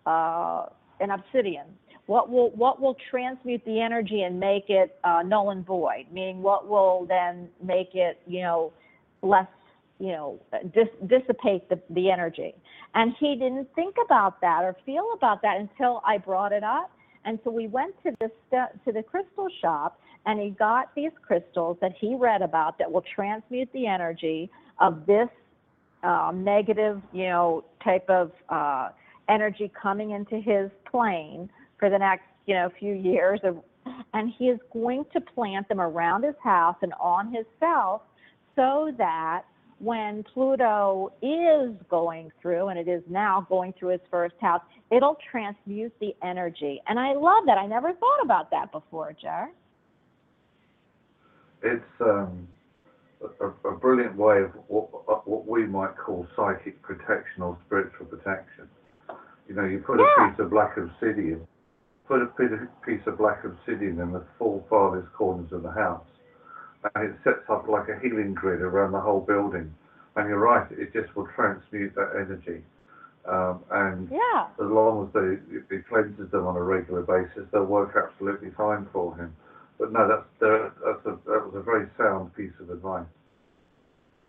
uh, 0.05 0.65
an 0.99 1.11
obsidian, 1.11 1.65
what 2.07 2.29
will 2.29 2.51
what 2.51 2.79
will 2.79 2.95
transmute 3.09 3.63
the 3.65 3.81
energy 3.81 4.23
and 4.23 4.39
make 4.39 4.69
it 4.69 4.99
uh, 5.03 5.23
null 5.25 5.49
and 5.51 5.65
void? 5.65 6.05
Meaning, 6.11 6.41
what 6.41 6.67
will 6.67 7.05
then 7.07 7.49
make 7.63 7.95
it, 7.95 8.19
you 8.27 8.41
know, 8.41 8.71
less, 9.21 9.47
you 9.99 10.07
know, 10.07 10.39
dis- 10.73 10.87
dissipate 11.07 11.67
the, 11.69 11.79
the 11.91 12.11
energy? 12.11 12.53
And 12.93 13.13
he 13.19 13.35
didn't 13.35 13.67
think 13.75 13.95
about 14.03 14.41
that 14.41 14.63
or 14.63 14.75
feel 14.85 15.09
about 15.13 15.41
that 15.41 15.57
until 15.59 16.01
I 16.05 16.17
brought 16.17 16.51
it 16.51 16.63
up. 16.63 16.91
And 17.25 17.39
so 17.43 17.51
we 17.51 17.67
went 17.67 17.95
to 18.03 18.11
the 18.19 18.31
st- 18.49 18.85
to 18.85 18.91
the 18.91 19.01
crystal 19.03 19.47
shop, 19.61 19.99
and 20.25 20.39
he 20.39 20.51
got 20.51 20.93
these 20.95 21.11
crystals 21.25 21.77
that 21.81 21.93
he 21.99 22.15
read 22.15 22.41
about 22.41 22.77
that 22.77 22.91
will 22.91 23.03
transmute 23.15 23.69
the 23.73 23.87
energy 23.87 24.49
of 24.79 25.05
this 25.05 25.29
um, 26.03 26.43
negative, 26.43 27.01
you 27.11 27.27
know, 27.27 27.63
type 27.83 28.07
of 28.09 28.31
uh, 28.49 28.89
energy 29.27 29.71
coming 29.81 30.11
into 30.11 30.39
his 30.39 30.69
plane 30.89 31.49
for 31.79 31.89
the 31.89 31.97
next, 31.97 32.25
you 32.45 32.53
know, 32.53 32.69
few 32.79 32.93
years. 32.93 33.39
Of, 33.43 33.57
and 34.13 34.31
he 34.37 34.45
is 34.45 34.59
going 34.71 35.05
to 35.13 35.21
plant 35.21 35.67
them 35.67 35.81
around 35.81 36.23
his 36.23 36.35
house 36.43 36.75
and 36.81 36.93
on 36.99 37.33
his 37.33 37.45
self 37.59 38.01
so 38.55 38.91
that 38.97 39.43
when 39.79 40.23
Pluto 40.33 41.11
is 41.21 41.75
going 41.89 42.31
through, 42.41 42.69
and 42.69 42.79
it 42.79 42.87
is 42.87 43.03
now 43.09 43.45
going 43.49 43.73
through 43.77 43.89
his 43.89 44.01
first 44.09 44.35
house, 44.39 44.61
it'll 44.91 45.17
transmute 45.31 45.93
the 45.99 46.15
energy. 46.23 46.81
And 46.87 46.99
I 46.99 47.13
love 47.13 47.43
that. 47.45 47.57
I 47.57 47.67
never 47.67 47.93
thought 47.93 48.23
about 48.23 48.49
that 48.51 48.71
before, 48.71 49.13
Jer. 49.19 49.49
It's 51.61 51.83
um, 51.99 52.47
a, 53.41 53.67
a 53.67 53.77
brilliant 53.77 54.15
way 54.15 54.43
of 54.43 54.51
what, 54.67 55.27
what 55.27 55.47
we 55.47 55.65
might 55.65 55.97
call 55.97 56.27
psychic 56.35 56.81
protection 56.81 57.41
or 57.41 57.57
spiritual 57.65 58.05
protection. 58.05 58.69
You 59.47 59.55
know, 59.55 59.65
you 59.65 59.79
put 59.79 59.99
Yeah. 59.99 60.27
a 60.27 60.29
piece 60.31 60.39
of 60.39 60.49
black 60.49 60.77
obsidian, 60.77 61.45
put 62.07 62.21
a 62.21 62.27
piece 62.85 63.01
of 63.07 63.17
black 63.17 63.43
obsidian 63.43 63.99
in 63.99 64.11
the 64.11 64.23
four 64.37 64.63
farthest 64.69 65.11
corners 65.13 65.51
of 65.51 65.63
the 65.63 65.71
house, 65.71 66.05
and 66.93 67.09
it 67.09 67.15
sets 67.23 67.49
up 67.49 67.67
like 67.67 67.89
a 67.89 67.99
healing 67.99 68.33
grid 68.33 68.61
around 68.61 68.91
the 68.91 68.99
whole 69.01 69.21
building. 69.21 69.73
And 70.15 70.29
you're 70.29 70.39
right, 70.39 70.67
it 70.71 70.93
just 70.93 71.15
will 71.15 71.27
transmute 71.35 71.95
that 71.95 72.11
energy. 72.15 72.63
Um, 73.27 73.63
and 73.71 74.09
Yeah. 74.11 74.47
as 74.59 74.69
long 74.69 75.07
as 75.07 75.13
they, 75.13 75.75
he 75.75 75.81
cleanses 75.83 76.29
them 76.31 76.45
on 76.45 76.55
a 76.55 76.61
regular 76.61 77.01
basis, 77.01 77.49
they'll 77.51 77.65
work 77.65 77.95
absolutely 77.95 78.51
fine 78.51 78.87
for 78.93 79.15
him. 79.17 79.35
But 79.79 79.91
no, 79.91 80.07
that's, 80.07 80.27
that's 80.39 81.05
a, 81.05 81.17
that 81.25 81.45
was 81.45 81.53
a 81.55 81.61
very 81.61 81.87
sound 81.97 82.33
piece 82.35 82.53
of 82.61 82.69
advice. 82.69 83.05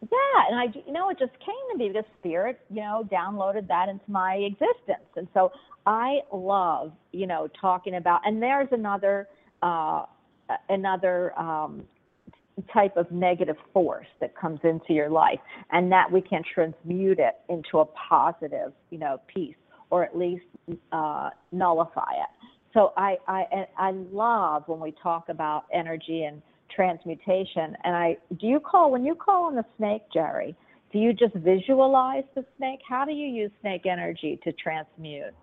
Yeah, 0.03 0.43
and 0.51 0.59
I, 0.59 0.65
you 0.87 0.93
know, 0.93 1.09
it 1.11 1.19
just 1.19 1.33
came 1.39 1.55
to 1.73 1.79
me 1.79 1.89
because 1.89 2.05
Spirit, 2.21 2.61
you 2.71 2.81
know, 2.81 3.09
downloaded 3.11 3.67
that 3.69 3.89
into 3.89 4.09
my 4.09 4.35
existence, 4.35 5.09
and 5.17 5.27
so 5.33 5.53
I 5.87 6.21
love, 6.33 6.93
you 7.13 7.27
know, 7.27 7.49
talking 7.61 7.97
about. 7.97 8.21
And 8.25 8.43
there's 8.43 8.69
another, 8.73 9.29
uh, 9.63 10.05
another 10.69 11.39
um, 11.39 11.85
type 12.73 12.97
of 12.97 13.11
negative 13.11 13.57
force 13.73 14.07
that 14.21 14.37
comes 14.37 14.61
into 14.65 14.93
your 14.93 15.11
life, 15.11 15.39
and 15.73 15.93
that 15.93 16.11
we 16.11 16.21
can 16.21 16.43
transmute 16.55 17.19
it 17.19 17.37
into 17.49 17.79
a 17.79 17.85
positive, 17.85 18.73
you 18.91 18.99
know, 18.99 19.21
piece, 19.33 19.57
or 19.91 20.05
at 20.05 20.17
least 20.17 20.45
uh, 20.93 21.31
nullify 21.53 22.13
it. 22.13 22.29
So 22.73 22.93
I, 22.97 23.17
I, 23.27 23.67
I 23.79 23.91
love 24.13 24.65
when 24.67 24.81
we 24.81 24.93
talk 25.03 25.29
about 25.29 25.65
energy 25.73 26.25
and 26.25 26.43
transmutation. 26.75 27.77
And 27.85 27.97
I, 27.97 28.17
do 28.39 28.47
you 28.47 28.61
call 28.61 28.91
when 28.91 29.05
you 29.05 29.15
call 29.15 29.45
on 29.45 29.55
the 29.55 29.65
snake, 29.79 30.03
Jerry? 30.13 30.55
Do 30.93 30.99
you 30.99 31.13
just 31.13 31.35
visualize 31.35 32.25
the 32.35 32.45
snake? 32.59 32.81
How 32.89 33.05
do 33.05 33.13
you 33.13 33.27
use 33.27 33.51
snake 33.61 33.87
energy 33.87 34.39
to 34.45 34.53
transmute? 34.53 35.35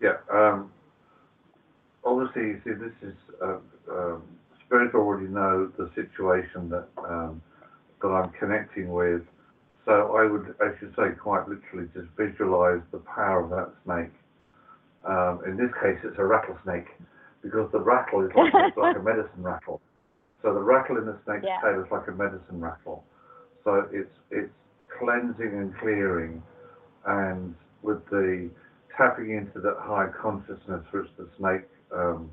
Yeah. 0.00 0.16
Um, 0.32 0.70
obviously, 2.04 2.60
see, 2.64 2.70
this 2.78 2.92
is 3.02 3.14
uh, 3.42 3.58
um, 3.90 4.22
spirit 4.72 4.94
already 4.94 5.28
know 5.28 5.70
the 5.76 5.90
situation 5.94 6.70
that 6.70 6.88
um, 7.04 7.42
that 8.00 8.08
I'm 8.08 8.30
connecting 8.30 8.90
with. 8.90 9.20
So 9.84 10.16
I 10.16 10.24
would, 10.30 10.54
I 10.60 10.78
should 10.78 10.94
say, 10.96 11.10
quite 11.20 11.46
literally, 11.46 11.88
just 11.92 12.08
visualize 12.16 12.80
the 12.90 12.98
power 12.98 13.44
of 13.44 13.50
that 13.50 13.72
snake. 13.84 14.14
Um, 15.04 15.40
in 15.44 15.56
this 15.56 15.70
case, 15.82 15.98
it's 16.04 16.18
a 16.18 16.24
rattlesnake, 16.24 16.86
because 17.42 17.68
the 17.72 17.80
rattle 17.80 18.24
is 18.24 18.30
like, 18.34 18.52
it's 18.54 18.76
like 18.76 18.96
a 18.96 19.02
medicine 19.02 19.42
rattle. 19.42 19.80
So 20.40 20.54
the 20.54 20.60
rattle 20.60 20.96
in 20.98 21.06
the 21.06 21.18
snake's 21.24 21.44
Yeah. 21.44 21.60
tail 21.60 21.82
is 21.84 21.90
like 21.90 22.08
a 22.08 22.12
medicine 22.12 22.60
rattle. 22.60 23.04
So 23.64 23.86
it's 23.92 24.14
it's 24.30 24.52
cleansing 24.98 25.52
and 25.52 25.76
clearing, 25.78 26.42
and 27.06 27.54
with 27.82 28.04
the 28.08 28.48
tapping 28.96 29.32
into 29.32 29.60
that 29.60 29.76
high 29.80 30.08
consciousness 30.20 30.84
which 30.92 31.08
the 31.18 31.28
snake 31.38 31.68
um, 31.92 32.30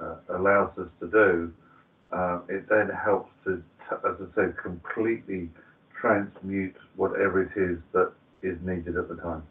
uh, 0.00 0.16
allows 0.36 0.70
us 0.78 0.88
to 1.00 1.08
do, 1.08 1.52
uh, 2.12 2.40
it 2.48 2.68
then 2.68 2.90
helps 3.04 3.30
to, 3.44 3.62
as 3.90 4.16
I 4.20 4.34
said, 4.34 4.54
completely 4.62 5.50
transmute 6.00 6.76
whatever 6.96 7.42
it 7.42 7.52
is 7.56 7.78
that 7.92 8.12
is 8.42 8.58
needed 8.62 8.96
at 8.96 9.08
the 9.08 9.16
time. 9.16 9.42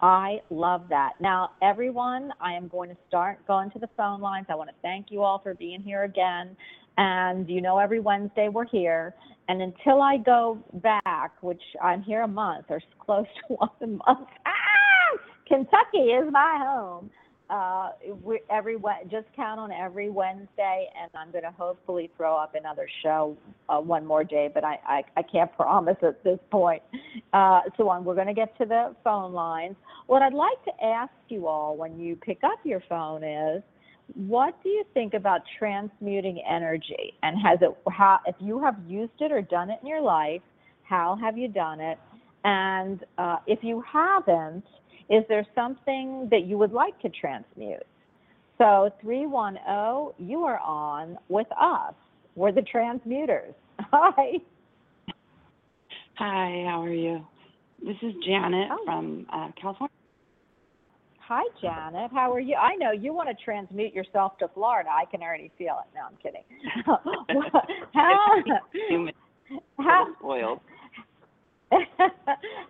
I 0.00 0.40
love 0.50 0.82
that. 0.90 1.12
Now, 1.20 1.52
everyone, 1.62 2.30
I 2.40 2.52
am 2.52 2.68
going 2.68 2.90
to 2.90 2.96
start 3.08 3.38
going 3.46 3.70
to 3.70 3.78
the 3.78 3.88
phone 3.96 4.20
lines. 4.20 4.46
I 4.50 4.54
want 4.54 4.68
to 4.68 4.76
thank 4.82 5.06
you 5.10 5.22
all 5.22 5.38
for 5.38 5.54
being 5.54 5.80
here 5.80 6.04
again. 6.04 6.56
And 6.98 7.48
you 7.48 7.60
know, 7.60 7.78
every 7.78 8.00
Wednesday 8.00 8.48
we're 8.48 8.66
here. 8.66 9.14
And 9.48 9.62
until 9.62 10.02
I 10.02 10.18
go 10.18 10.58
back, 10.74 11.32
which 11.42 11.62
I'm 11.82 12.02
here 12.02 12.22
a 12.22 12.28
month 12.28 12.66
or 12.68 12.80
close 12.98 13.26
to 13.48 13.54
one 13.54 13.98
month, 14.06 14.28
ah, 14.46 15.18
Kentucky 15.48 16.10
is 16.10 16.30
my 16.30 16.58
home. 16.60 17.10
Uh, 17.50 17.90
we, 18.22 18.40
every 18.48 18.76
just 19.10 19.26
count 19.36 19.60
on 19.60 19.70
every 19.70 20.08
Wednesday, 20.08 20.88
and 21.00 21.10
I'm 21.14 21.30
going 21.30 21.44
to 21.44 21.50
hopefully 21.50 22.10
throw 22.16 22.36
up 22.36 22.54
another 22.54 22.88
show 23.02 23.36
uh, 23.68 23.78
one 23.78 24.06
more 24.06 24.24
day, 24.24 24.50
but 24.52 24.64
I, 24.64 24.78
I, 24.86 25.02
I 25.18 25.22
can't 25.22 25.52
promise 25.56 25.96
at 26.02 26.24
this 26.24 26.38
point. 26.50 26.82
Uh, 27.32 27.60
so 27.76 27.88
on, 27.90 28.04
we're 28.04 28.14
going 28.14 28.28
to 28.28 28.34
get 28.34 28.56
to 28.58 28.64
the 28.64 28.96
phone 29.04 29.32
lines. 29.32 29.76
What 30.06 30.22
I'd 30.22 30.32
like 30.32 30.62
to 30.64 30.84
ask 30.84 31.12
you 31.28 31.46
all 31.46 31.76
when 31.76 31.98
you 31.98 32.16
pick 32.16 32.38
up 32.44 32.58
your 32.64 32.82
phone 32.88 33.22
is, 33.22 33.62
what 34.14 34.54
do 34.62 34.68
you 34.68 34.84
think 34.94 35.14
about 35.14 35.42
transmuting 35.58 36.42
energy? 36.48 37.14
And 37.22 37.36
has 37.40 37.58
it, 37.62 37.70
how, 37.90 38.20
if 38.26 38.36
you 38.38 38.62
have 38.62 38.76
used 38.86 39.20
it 39.20 39.32
or 39.32 39.42
done 39.42 39.70
it 39.70 39.78
in 39.82 39.88
your 39.88 40.02
life, 40.02 40.42
how 40.82 41.16
have 41.20 41.38
you 41.38 41.48
done 41.48 41.80
it? 41.80 41.98
And 42.44 43.04
uh, 43.16 43.36
if 43.46 43.60
you 43.62 43.82
haven't, 43.90 44.64
is 45.10 45.24
there 45.28 45.46
something 45.54 46.28
that 46.30 46.46
you 46.46 46.58
would 46.58 46.72
like 46.72 46.98
to 47.00 47.08
transmute? 47.08 47.86
So 48.58 48.90
310, 49.00 50.26
you 50.26 50.44
are 50.44 50.58
on 50.60 51.18
with 51.28 51.48
us. 51.60 51.94
We're 52.36 52.52
the 52.52 52.62
transmuters. 52.62 53.54
Hi. 53.80 54.38
Hi, 56.16 56.64
how 56.68 56.82
are 56.82 56.92
you? 56.92 57.26
This 57.84 57.96
is 58.02 58.14
Janet 58.24 58.68
Oh. 58.70 58.84
from 58.84 59.26
uh, 59.32 59.48
California. 59.60 59.90
Hi, 61.26 61.42
Janet. 61.60 62.10
How 62.12 62.32
are 62.32 62.40
you? 62.40 62.54
I 62.54 62.76
know 62.76 62.92
you 62.92 63.14
want 63.14 63.30
to 63.30 63.44
transmute 63.44 63.94
yourself 63.94 64.36
to 64.38 64.48
Florida. 64.48 64.90
I 64.92 65.06
can 65.06 65.22
already 65.22 65.50
feel 65.56 65.78
it. 65.80 65.88
No, 65.94 66.02
I'm 66.06 66.16
kidding. 66.22 66.44
how, 67.94 68.42
how, 69.78 70.06
spoiled. 70.18 70.60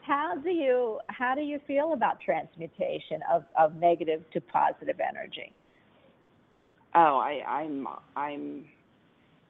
how 0.02 0.34
do 0.42 0.50
you 0.50 0.98
how 1.08 1.34
do 1.34 1.42
you 1.42 1.60
feel 1.66 1.92
about 1.92 2.20
transmutation 2.20 3.20
of, 3.32 3.44
of 3.58 3.74
negative 3.76 4.22
to 4.32 4.40
positive 4.40 4.96
energy? 5.00 5.52
Oh, 6.94 7.18
I, 7.18 7.42
I'm 7.46 7.86
I'm 8.16 8.64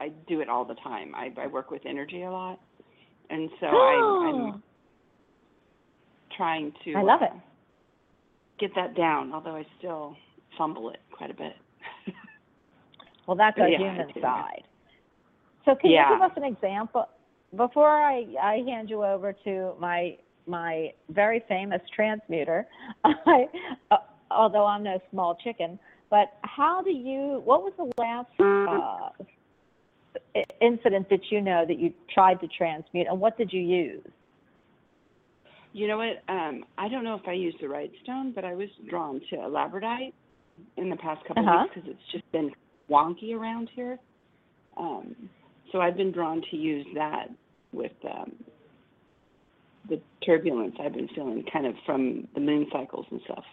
I 0.00 0.08
do 0.26 0.40
it 0.40 0.48
all 0.48 0.64
the 0.64 0.74
time. 0.76 1.14
I, 1.14 1.32
I 1.40 1.46
work 1.46 1.70
with 1.70 1.82
energy 1.86 2.22
a 2.22 2.30
lot, 2.30 2.58
and 3.30 3.48
so 3.60 3.66
I'm, 3.68 4.46
I'm 4.46 4.62
trying 6.36 6.72
to. 6.84 6.94
I 6.94 7.02
love 7.02 7.22
it. 7.22 7.30
uh, 7.32 7.38
Get 8.58 8.70
that 8.76 8.96
down, 8.96 9.32
although 9.32 9.56
I 9.56 9.66
still 9.78 10.16
fumble 10.56 10.90
it 10.90 11.00
quite 11.16 11.30
a 11.30 11.34
bit. 11.34 11.54
Well, 13.26 13.38
that's 13.38 13.58
our 13.58 13.68
Yeah, 13.68 13.78
human 13.78 14.12
side. 14.20 14.64
So, 15.64 15.74
can 15.74 15.90
Yeah. 15.90 16.10
you 16.10 16.16
give 16.16 16.22
us 16.30 16.36
an 16.36 16.44
example 16.44 17.06
before 17.56 17.88
I, 17.88 18.26
I 18.42 18.62
hand 18.66 18.90
you 18.90 19.04
over 19.04 19.34
to 19.44 19.72
my 19.78 20.16
my 20.46 20.92
very 21.08 21.42
famous 21.48 21.80
transmuter? 21.94 22.66
I, 23.04 23.46
uh, 23.90 23.96
although 24.30 24.66
I'm 24.66 24.82
no 24.82 24.98
small 25.10 25.36
chicken, 25.42 25.78
but 26.10 26.32
how 26.42 26.82
do 26.82 26.90
you? 26.90 27.40
What 27.44 27.62
was 27.62 27.72
the 27.78 27.90
last 27.98 28.28
uh, 28.40 29.10
incident 30.60 31.08
that 31.10 31.20
you 31.30 31.40
know 31.40 31.64
that 31.66 31.78
you 31.78 31.92
tried 32.12 32.40
to 32.40 32.48
transmute, 32.48 33.06
and 33.08 33.20
what 33.20 33.38
did 33.38 33.52
you 33.52 33.62
use? 33.62 34.06
You 35.72 35.88
know 35.88 35.96
what? 35.96 36.22
Um, 36.28 36.64
I 36.78 36.88
don't 36.88 37.04
know 37.04 37.16
if 37.16 37.26
I 37.26 37.32
used 37.32 37.56
the 37.60 37.68
right 37.68 37.90
stone, 38.02 38.32
but 38.32 38.44
I 38.44 38.54
was 38.54 38.68
drawn 38.88 39.20
to 39.30 39.36
a 39.36 39.48
labradorite 39.48 40.12
in 40.76 40.88
the 40.88 40.96
past 40.96 41.24
couple 41.26 41.42
Uh-huh. 41.42 41.56
of 41.56 41.62
weeks 41.64 41.74
because 41.74 41.90
it's 41.90 42.12
just 42.12 42.30
been 42.32 42.52
wonky 42.88 43.34
around 43.34 43.70
here. 43.74 43.98
Um, 44.76 45.16
so 45.72 45.80
I've 45.80 45.96
been 45.96 46.12
drawn 46.12 46.42
to 46.50 46.56
use 46.56 46.86
that 46.94 47.28
with 47.74 47.92
um, 48.04 48.32
the 49.88 50.00
turbulence 50.24 50.74
I've 50.80 50.94
been 50.94 51.08
feeling, 51.08 51.44
kind 51.52 51.66
of 51.66 51.74
from 51.84 52.26
the 52.34 52.40
moon 52.40 52.66
cycles 52.72 53.06
and 53.10 53.20
stuff. 53.24 53.44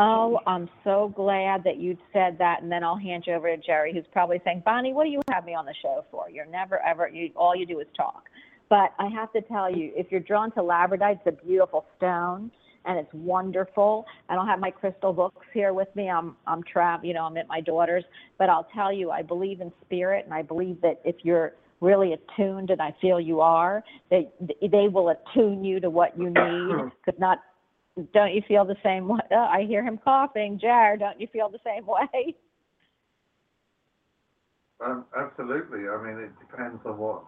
Oh, 0.00 0.38
I'm 0.46 0.68
so 0.84 1.12
glad 1.16 1.64
that 1.64 1.78
you 1.78 1.98
said 2.12 2.38
that, 2.38 2.62
and 2.62 2.70
then 2.70 2.84
I'll 2.84 2.96
hand 2.96 3.24
you 3.26 3.34
over 3.34 3.54
to 3.54 3.60
Jerry, 3.60 3.92
who's 3.92 4.06
probably 4.12 4.40
saying, 4.44 4.62
"Bonnie, 4.64 4.92
what 4.92 5.04
do 5.04 5.10
you 5.10 5.20
have 5.28 5.44
me 5.44 5.54
on 5.54 5.66
the 5.66 5.74
show 5.82 6.04
for? 6.10 6.30
You're 6.30 6.46
never 6.46 6.80
ever 6.86 7.08
you 7.08 7.30
all 7.34 7.56
you 7.56 7.66
do 7.66 7.80
is 7.80 7.88
talk." 7.96 8.24
But 8.68 8.92
I 8.98 9.08
have 9.08 9.32
to 9.32 9.40
tell 9.40 9.74
you, 9.74 9.92
if 9.96 10.12
you're 10.12 10.20
drawn 10.20 10.52
to 10.52 10.60
labradorite, 10.60 11.20
it's 11.24 11.26
a 11.26 11.44
beautiful 11.44 11.84
stone, 11.96 12.52
and 12.84 12.96
it's 12.96 13.12
wonderful. 13.12 14.06
I 14.28 14.36
don't 14.36 14.46
have 14.46 14.60
my 14.60 14.70
crystal 14.70 15.12
books 15.12 15.46
here 15.52 15.72
with 15.72 15.88
me. 15.96 16.08
I'm 16.08 16.36
I'm 16.46 16.62
trav, 16.62 17.04
you 17.04 17.12
know, 17.12 17.24
I'm 17.24 17.36
at 17.36 17.48
my 17.48 17.60
daughter's, 17.60 18.04
but 18.38 18.48
I'll 18.48 18.68
tell 18.74 18.92
you, 18.92 19.10
I 19.10 19.22
believe 19.22 19.60
in 19.60 19.72
spirit, 19.84 20.26
and 20.26 20.32
I 20.32 20.42
believe 20.42 20.80
that 20.82 21.00
if 21.04 21.16
you're 21.24 21.54
really 21.80 22.12
attuned, 22.12 22.70
and 22.70 22.80
I 22.82 22.94
feel 23.00 23.20
you 23.20 23.40
are, 23.40 23.84
that 24.10 24.32
they 24.40 24.88
will 24.88 25.10
attune 25.10 25.64
you 25.64 25.80
to 25.80 25.90
what 25.90 26.18
you 26.18 26.30
need. 26.30 26.92
Could 27.04 27.18
not 27.18 27.38
don't 28.12 28.34
you 28.34 28.42
feel 28.46 28.64
the 28.64 28.76
same 28.82 29.08
way? 29.08 29.20
Oh, 29.30 29.36
I 29.52 29.64
hear 29.64 29.84
him 29.84 29.98
coughing. 29.98 30.58
Jer, 30.60 30.96
don't 30.98 31.20
you 31.20 31.26
feel 31.32 31.48
the 31.48 31.58
same 31.64 31.86
way? 31.86 32.34
Um, 34.80 35.06
absolutely. 35.18 35.88
I 35.88 36.00
mean, 36.00 36.22
it 36.22 36.30
depends 36.38 36.80
on 36.86 36.98
what 36.98 37.24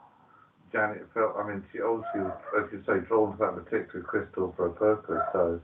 Janet 0.70 1.04
felt. 1.12 1.34
I 1.36 1.48
mean, 1.48 1.64
she 1.72 1.80
obviously 1.80 2.20
was, 2.20 2.38
as 2.56 2.70
you 2.70 2.78
say, 2.86 3.04
drawn 3.08 3.32
to 3.32 3.38
that 3.38 3.64
particular 3.64 4.04
crystal 4.04 4.54
for 4.56 4.66
a 4.66 4.72
purpose. 4.72 5.20
So 5.32 5.60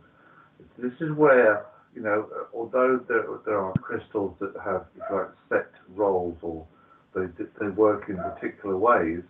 this 0.79 0.91
is 1.01 1.13
where, 1.15 1.67
you 1.95 2.03
know, 2.03 2.27
although 2.53 2.99
there, 3.07 3.27
there 3.45 3.61
are 3.61 3.73
crystals 3.75 4.35
that 4.41 4.55
have, 4.65 4.87
like, 5.13 5.29
set 5.49 5.71
roles 5.95 6.37
or 6.43 6.67
they, 7.17 7.45
they 7.61 7.69
work 7.69 8.09
in 8.09 8.17
particular 8.17 8.77
ways, 8.77 9.23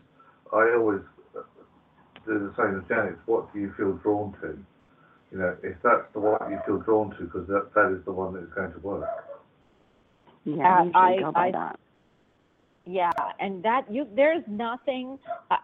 I 0.52 0.74
always 0.76 1.00
do 2.26 2.38
the 2.38 2.52
same 2.56 2.78
as 2.80 2.88
Janet. 2.88 3.16
What 3.26 3.52
do 3.52 3.60
you 3.60 3.72
feel 3.76 3.92
drawn 3.94 4.32
to? 4.42 4.58
You 5.32 5.38
know, 5.38 5.56
if 5.62 5.76
that's 5.82 6.04
the 6.12 6.20
one 6.20 6.50
you 6.50 6.58
feel 6.66 6.78
drawn 6.78 7.10
to, 7.16 7.24
because 7.24 7.46
that, 7.48 7.70
that 7.74 7.92
is 7.96 8.04
the 8.04 8.12
one 8.12 8.34
that 8.34 8.42
is 8.42 8.52
going 8.54 8.72
to 8.72 8.78
work. 8.80 9.04
Yeah, 10.44 10.54
Uh, 10.62 10.68
I 10.68 10.82
usually 10.84 10.94
I- 10.94 11.20
go 11.22 11.32
by 11.32 11.46
I- 11.48 11.50
that. 11.52 11.80
Yeah, 12.88 13.10
and 13.40 13.64
that 13.64 13.90
you 13.90 14.06
there's 14.14 14.44
nothing. 14.46 15.18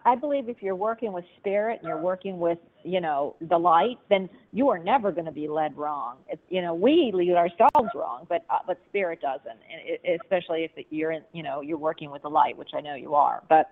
I, 0.05 0.15
believe 0.15 0.49
if 0.49 0.61
you're 0.61 0.75
working 0.75 1.13
with 1.13 1.23
spirit 1.37 1.79
and 1.79 1.87
you're 1.87 2.01
working 2.01 2.37
with 2.37 2.57
you 2.83 2.99
know 2.99 3.37
the 3.39 3.57
light, 3.57 3.97
then 4.09 4.29
you 4.51 4.67
are 4.67 4.77
never 4.77 5.09
going 5.13 5.25
to 5.25 5.31
be 5.31 5.47
led 5.47 5.75
wrong. 5.77 6.17
It's, 6.27 6.41
you 6.49 6.61
know, 6.61 6.73
we 6.73 7.11
lead 7.13 7.31
ourselves 7.31 7.89
wrong, 7.95 8.25
but 8.27 8.43
uh, 8.49 8.59
but 8.67 8.77
spirit 8.89 9.21
doesn't, 9.21 9.47
and 9.47 10.01
it, 10.03 10.19
especially 10.21 10.65
if 10.65 10.85
you're 10.89 11.11
in 11.11 11.23
you 11.31 11.43
know 11.43 11.61
you're 11.61 11.77
working 11.77 12.11
with 12.11 12.23
the 12.23 12.29
light, 12.29 12.57
which 12.57 12.71
I 12.75 12.81
know 12.81 12.95
you 12.95 13.15
are, 13.15 13.41
but. 13.49 13.71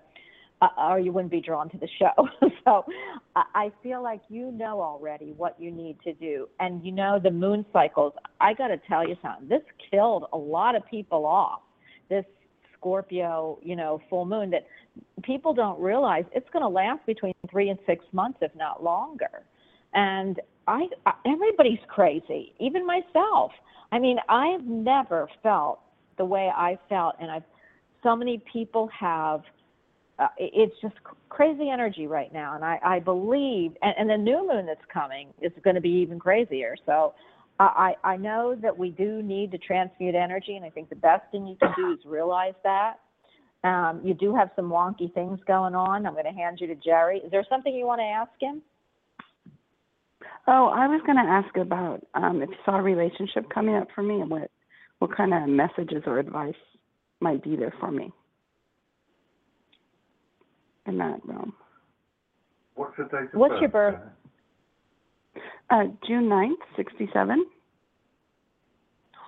Uh, 0.60 0.68
or 0.78 1.00
you 1.00 1.10
wouldn't 1.10 1.32
be 1.32 1.40
drawn 1.40 1.68
to 1.68 1.76
the 1.76 1.88
show. 1.98 2.28
so 2.64 2.84
I 3.34 3.42
I 3.52 3.72
feel 3.82 4.00
like 4.00 4.20
you 4.28 4.52
know 4.52 4.80
already 4.80 5.32
what 5.36 5.60
you 5.60 5.72
need 5.72 5.96
to 6.04 6.12
do. 6.12 6.48
And 6.60 6.84
you 6.84 6.92
know, 6.92 7.18
the 7.20 7.32
moon 7.32 7.66
cycles, 7.72 8.12
I 8.40 8.54
got 8.54 8.68
to 8.68 8.76
tell 8.88 9.04
you 9.04 9.16
something. 9.20 9.48
This 9.48 9.62
killed 9.90 10.26
a 10.32 10.38
lot 10.38 10.76
of 10.76 10.86
people 10.88 11.26
off. 11.26 11.62
This 12.08 12.24
Scorpio, 12.82 13.58
you 13.62 13.76
know, 13.76 14.02
full 14.10 14.24
moon 14.24 14.50
that 14.50 14.66
people 15.22 15.54
don't 15.54 15.80
realize 15.80 16.24
it's 16.34 16.48
going 16.52 16.62
to 16.64 16.68
last 16.68 17.06
between 17.06 17.32
three 17.48 17.68
and 17.70 17.78
six 17.86 18.04
months, 18.12 18.38
if 18.42 18.52
not 18.56 18.82
longer. 18.82 19.44
And 19.94 20.40
I, 20.66 20.86
I, 21.06 21.12
everybody's 21.24 21.78
crazy, 21.86 22.52
even 22.58 22.84
myself. 22.84 23.52
I 23.92 24.00
mean, 24.00 24.18
I've 24.28 24.64
never 24.64 25.28
felt 25.42 25.80
the 26.18 26.24
way 26.24 26.50
I 26.54 26.76
felt, 26.88 27.14
and 27.20 27.30
I've 27.30 27.44
so 28.02 28.16
many 28.16 28.42
people 28.52 28.88
have. 28.98 29.42
Uh, 30.18 30.28
it's 30.38 30.74
just 30.82 30.94
crazy 31.30 31.70
energy 31.70 32.06
right 32.06 32.32
now, 32.32 32.54
and 32.54 32.64
I, 32.64 32.78
I 32.84 32.98
believe, 33.00 33.72
and, 33.80 33.94
and 33.98 34.10
the 34.10 34.16
new 34.16 34.46
moon 34.46 34.66
that's 34.66 34.84
coming 34.92 35.28
is 35.40 35.52
going 35.64 35.74
to 35.74 35.80
be 35.80 35.88
even 35.88 36.18
crazier. 36.18 36.76
So, 36.84 37.14
I, 37.58 37.94
I 38.04 38.12
I 38.12 38.16
know 38.16 38.56
that 38.60 38.76
we 38.76 38.90
do 38.90 39.22
need 39.22 39.50
to 39.52 39.58
transmute 39.58 40.14
energy, 40.14 40.56
and 40.56 40.64
I 40.64 40.70
think 40.70 40.88
the 40.88 40.96
best 40.96 41.22
thing 41.30 41.46
you 41.46 41.56
can 41.56 41.72
do 41.76 41.92
is 41.92 41.98
realize 42.04 42.54
that. 42.64 42.94
Um, 43.64 44.00
you 44.02 44.12
do 44.12 44.34
have 44.34 44.50
some 44.56 44.70
wonky 44.70 45.12
things 45.14 45.38
going 45.46 45.76
on. 45.76 46.04
I'm 46.04 46.14
going 46.14 46.24
to 46.24 46.32
hand 46.32 46.58
you 46.60 46.66
to 46.66 46.74
Jerry. 46.74 47.18
Is 47.18 47.30
there 47.30 47.44
something 47.48 47.72
you 47.72 47.86
want 47.86 48.00
to 48.00 48.04
ask 48.04 48.32
him? 48.40 48.60
Oh, 50.48 50.66
I 50.66 50.88
was 50.88 51.00
going 51.06 51.18
to 51.18 51.22
ask 51.22 51.56
about 51.56 52.04
um, 52.14 52.42
if 52.42 52.50
you 52.50 52.56
saw 52.64 52.78
a 52.78 52.82
relationship 52.82 53.48
coming 53.54 53.76
up 53.76 53.86
for 53.94 54.02
me 54.02 54.20
and 54.20 54.30
what 54.30 54.50
what 54.98 55.16
kind 55.16 55.34
of 55.34 55.48
messages 55.48 56.02
or 56.06 56.18
advice 56.18 56.54
might 57.20 57.42
be 57.42 57.56
there 57.56 57.74
for 57.80 57.90
me 57.90 58.12
in 60.86 60.98
that 60.98 61.20
realm. 61.24 61.52
What's 62.74 62.96
your 62.98 63.08
date 63.08 63.32
of 63.32 63.40
What's 63.40 63.52
birth? 63.52 63.60
your 63.60 63.70
birth? 63.70 64.00
Janet? 65.34 65.46
Uh, 65.70 66.06
June 66.06 66.28
ninth, 66.28 66.60
67. 66.76 67.46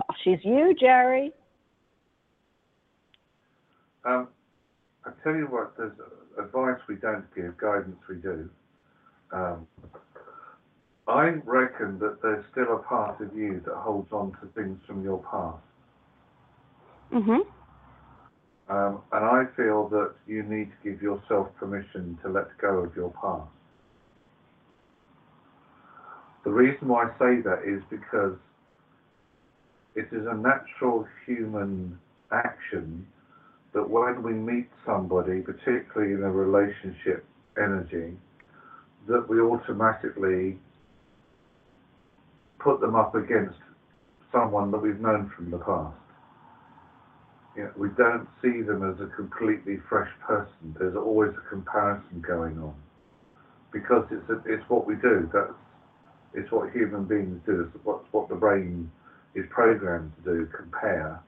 Oh, 0.01 0.15
she's 0.23 0.39
you, 0.45 0.75
Jerry. 0.79 1.33
Um, 4.05 4.29
I 5.07 5.11
tell 5.23 5.35
you 5.35 5.47
what, 5.47 5.77
there's 5.77 5.93
advice 6.39 6.81
we 6.89 6.97
don't 6.97 7.25
give, 7.35 7.57
guidance 7.59 7.97
we 8.09 8.17
do. 8.17 8.51
Um, 9.33 9.67
I 11.07 11.35
reckon 11.45 11.99
that 11.99 12.23
there's 12.23 12.45
still 12.51 12.77
a 12.77 12.79
part 12.79 13.21
of 13.21 13.37
you 13.37 13.63
that 13.67 13.75
holds 13.75 14.11
on 14.13 14.33
to 14.41 14.47
things 14.55 14.79
from 14.87 15.03
your 15.03 15.23
past. 15.23 15.63
Mhm. 17.13 17.47
Um, 18.69 19.03
and 19.13 19.25
I 19.25 19.45
feel 19.57 19.89
that 19.89 20.15
you 20.27 20.43
need 20.43 20.71
to 20.71 20.77
give 20.91 21.03
yourself 21.03 21.55
permission 21.57 22.19
to 22.23 22.29
let 22.31 22.57
go 22.59 22.79
of 22.79 22.97
your 22.97 23.11
past. 23.11 23.51
The 26.45 26.51
reason 26.51 26.89
why 26.89 27.05
I 27.05 27.19
say 27.19 27.41
that 27.43 27.63
is 27.67 27.83
because 27.89 28.37
it 29.95 30.09
is 30.13 30.27
a 30.27 30.35
natural 30.35 31.07
human 31.27 31.99
action 32.31 33.07
that 33.73 33.89
when 33.89 34.23
we 34.23 34.33
meet 34.33 34.69
somebody, 34.85 35.41
particularly 35.41 36.15
in 36.15 36.23
a 36.23 36.31
relationship 36.31 37.25
energy, 37.57 38.17
that 39.09 39.29
we 39.29 39.41
automatically 39.41 40.59
put 42.59 42.81
them 42.81 42.95
up 42.95 43.15
against 43.15 43.59
someone 44.33 44.71
that 44.71 44.79
we've 44.79 45.01
known 45.01 45.31
from 45.37 45.51
the 45.51 45.59
past. 45.59 45.97
You 47.57 47.65
know, 47.65 47.71
we 47.77 47.89
don't 47.91 48.29
see 48.43 48.63
them 48.63 48.83
as 48.83 49.01
a 49.01 49.07
completely 49.15 49.79
fresh 49.89 50.11
person. 50.27 50.75
There's 50.79 50.97
always 50.97 51.31
a 51.31 51.49
comparison 51.49 52.21
going 52.27 52.59
on 52.59 52.75
because 53.73 54.07
it's 54.11 54.29
a, 54.29 54.43
it's 54.47 54.69
what 54.69 54.87
we 54.87 54.97
do. 54.97 55.31
That's 55.33 55.53
it's 56.35 56.51
what 56.51 56.73
human 56.73 57.05
beings 57.05 57.41
do. 57.47 57.71
It's 57.75 57.85
what 57.85 58.05
what 58.13 58.29
the 58.29 58.35
brain 58.35 58.91
is 59.35 59.45
programmed 59.51 60.13
to 60.17 60.33
do. 60.33 60.49
Compare. 60.57 61.23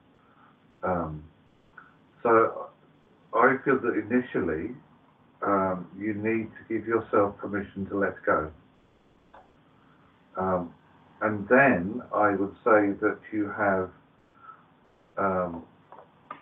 Um, 0.83 1.23
so 2.23 2.67
I 3.33 3.55
feel 3.63 3.79
that 3.79 3.93
initially 3.93 4.75
um, 5.41 5.87
you 5.97 6.13
need 6.13 6.49
to 6.57 6.73
give 6.73 6.87
yourself 6.87 7.37
permission 7.37 7.85
to 7.87 7.97
let 7.97 8.15
go. 8.25 8.51
Um, 10.37 10.73
and 11.21 11.47
then 11.49 12.01
I 12.13 12.35
would 12.35 12.53
say 12.63 12.93
that 13.01 13.17
you 13.31 13.51
have 13.57 13.89
um, 15.17 15.63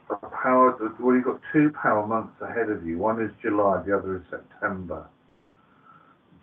a 0.10 0.16
power, 0.28 0.78
well, 1.00 1.16
you've 1.16 1.24
got 1.24 1.40
two 1.54 1.72
power 1.82 2.06
months 2.06 2.36
ahead 2.42 2.70
of 2.70 2.86
you. 2.86 2.98
One 2.98 3.22
is 3.22 3.32
July, 3.42 3.82
the 3.86 3.98
other 3.98 4.18
is 4.18 4.24
September. 4.30 5.08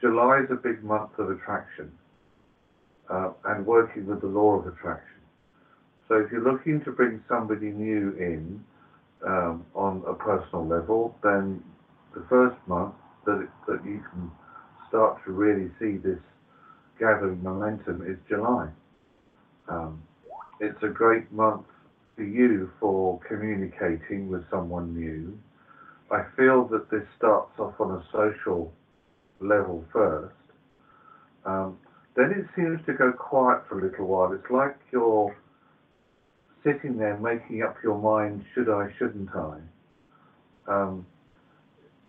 July 0.00 0.40
is 0.44 0.50
a 0.50 0.56
big 0.56 0.82
month 0.82 1.10
of 1.18 1.30
attraction 1.30 1.92
uh, 3.12 3.32
and 3.44 3.66
working 3.66 4.06
with 4.06 4.20
the 4.22 4.26
law 4.26 4.58
of 4.58 4.66
attraction. 4.66 5.20
So 6.08 6.16
if 6.16 6.32
you're 6.32 6.42
looking 6.42 6.82
to 6.84 6.92
bring 6.92 7.22
somebody 7.28 7.70
new 7.70 8.10
in 8.18 8.64
um, 9.26 9.66
on 9.74 10.02
a 10.06 10.14
personal 10.14 10.66
level, 10.66 11.14
then 11.22 11.62
the 12.14 12.24
first 12.28 12.56
month 12.66 12.94
that, 13.26 13.40
it, 13.40 13.48
that 13.68 13.84
you 13.84 14.02
can 14.10 14.30
start 14.88 15.22
to 15.24 15.32
really 15.32 15.70
see 15.78 15.98
this 15.98 16.18
gathering 16.98 17.42
momentum 17.42 18.02
is 18.06 18.18
July. 18.28 18.68
Um, 19.68 20.02
it's 20.60 20.82
a 20.82 20.88
great 20.88 21.30
month 21.32 21.66
for 22.16 22.24
you 22.24 22.70
for 22.80 23.20
communicating 23.28 24.28
with 24.28 24.42
someone 24.50 24.94
new. 24.94 25.38
I 26.10 26.24
feel 26.36 26.64
that 26.68 26.90
this 26.90 27.04
starts 27.16 27.58
off 27.58 27.74
on 27.80 27.92
a 27.92 28.04
social 28.12 28.72
level 29.40 29.84
first. 29.92 30.34
Um, 31.44 31.78
then 32.14 32.30
it 32.32 32.46
seems 32.54 32.84
to 32.86 32.92
go 32.92 33.12
quiet 33.12 33.62
for 33.68 33.80
a 33.80 33.88
little 33.88 34.06
while. 34.06 34.32
It's 34.32 34.50
like 34.50 34.76
you're 34.92 35.34
sitting 36.64 36.96
there 36.98 37.16
making 37.18 37.62
up 37.62 37.76
your 37.82 37.98
mind, 37.98 38.44
should 38.54 38.68
I, 38.68 38.88
shouldn't 38.98 39.30
I? 39.34 39.58
Um, 40.68 41.06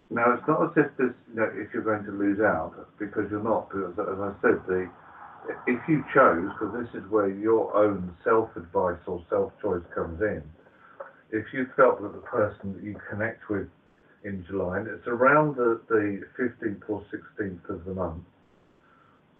now, 0.10 0.34
it's 0.34 0.48
not 0.48 0.64
as 0.64 0.72
if 0.78 0.98
this, 0.98 1.16
you 1.30 1.36
know, 1.36 1.50
if 1.56 1.74
you're 1.74 1.84
going 1.84 2.06
to 2.06 2.12
lose 2.12 2.40
out, 2.40 2.74
because 3.00 3.32
you're 3.32 3.44
not, 3.44 3.70
because 3.70 3.94
as 3.98 4.20
I 4.20 4.32
said, 4.42 4.62
the, 4.68 4.90
if 5.66 5.80
you 5.88 6.04
chose, 6.14 6.50
because 6.54 6.86
this 6.86 7.02
is 7.02 7.10
where 7.10 7.30
your 7.30 7.76
own 7.76 8.16
self-advice 8.24 9.00
or 9.08 9.26
self-choice 9.30 9.84
comes 9.96 10.22
in, 10.22 10.44
if 11.32 11.46
you 11.52 11.66
felt 11.76 12.02
that 12.02 12.14
the 12.14 12.22
person 12.22 12.74
that 12.74 12.84
you 12.84 12.96
connect 13.10 13.50
with 13.50 13.68
in 14.24 14.46
July, 14.48 14.80
and 14.80 14.88
it's 14.88 15.08
around 15.08 15.56
the, 15.56 15.82
the 15.90 16.22
15th 16.40 16.84
or 16.88 17.04
16th 17.12 17.70
of 17.70 17.84
the 17.86 17.94
month, 17.94 18.24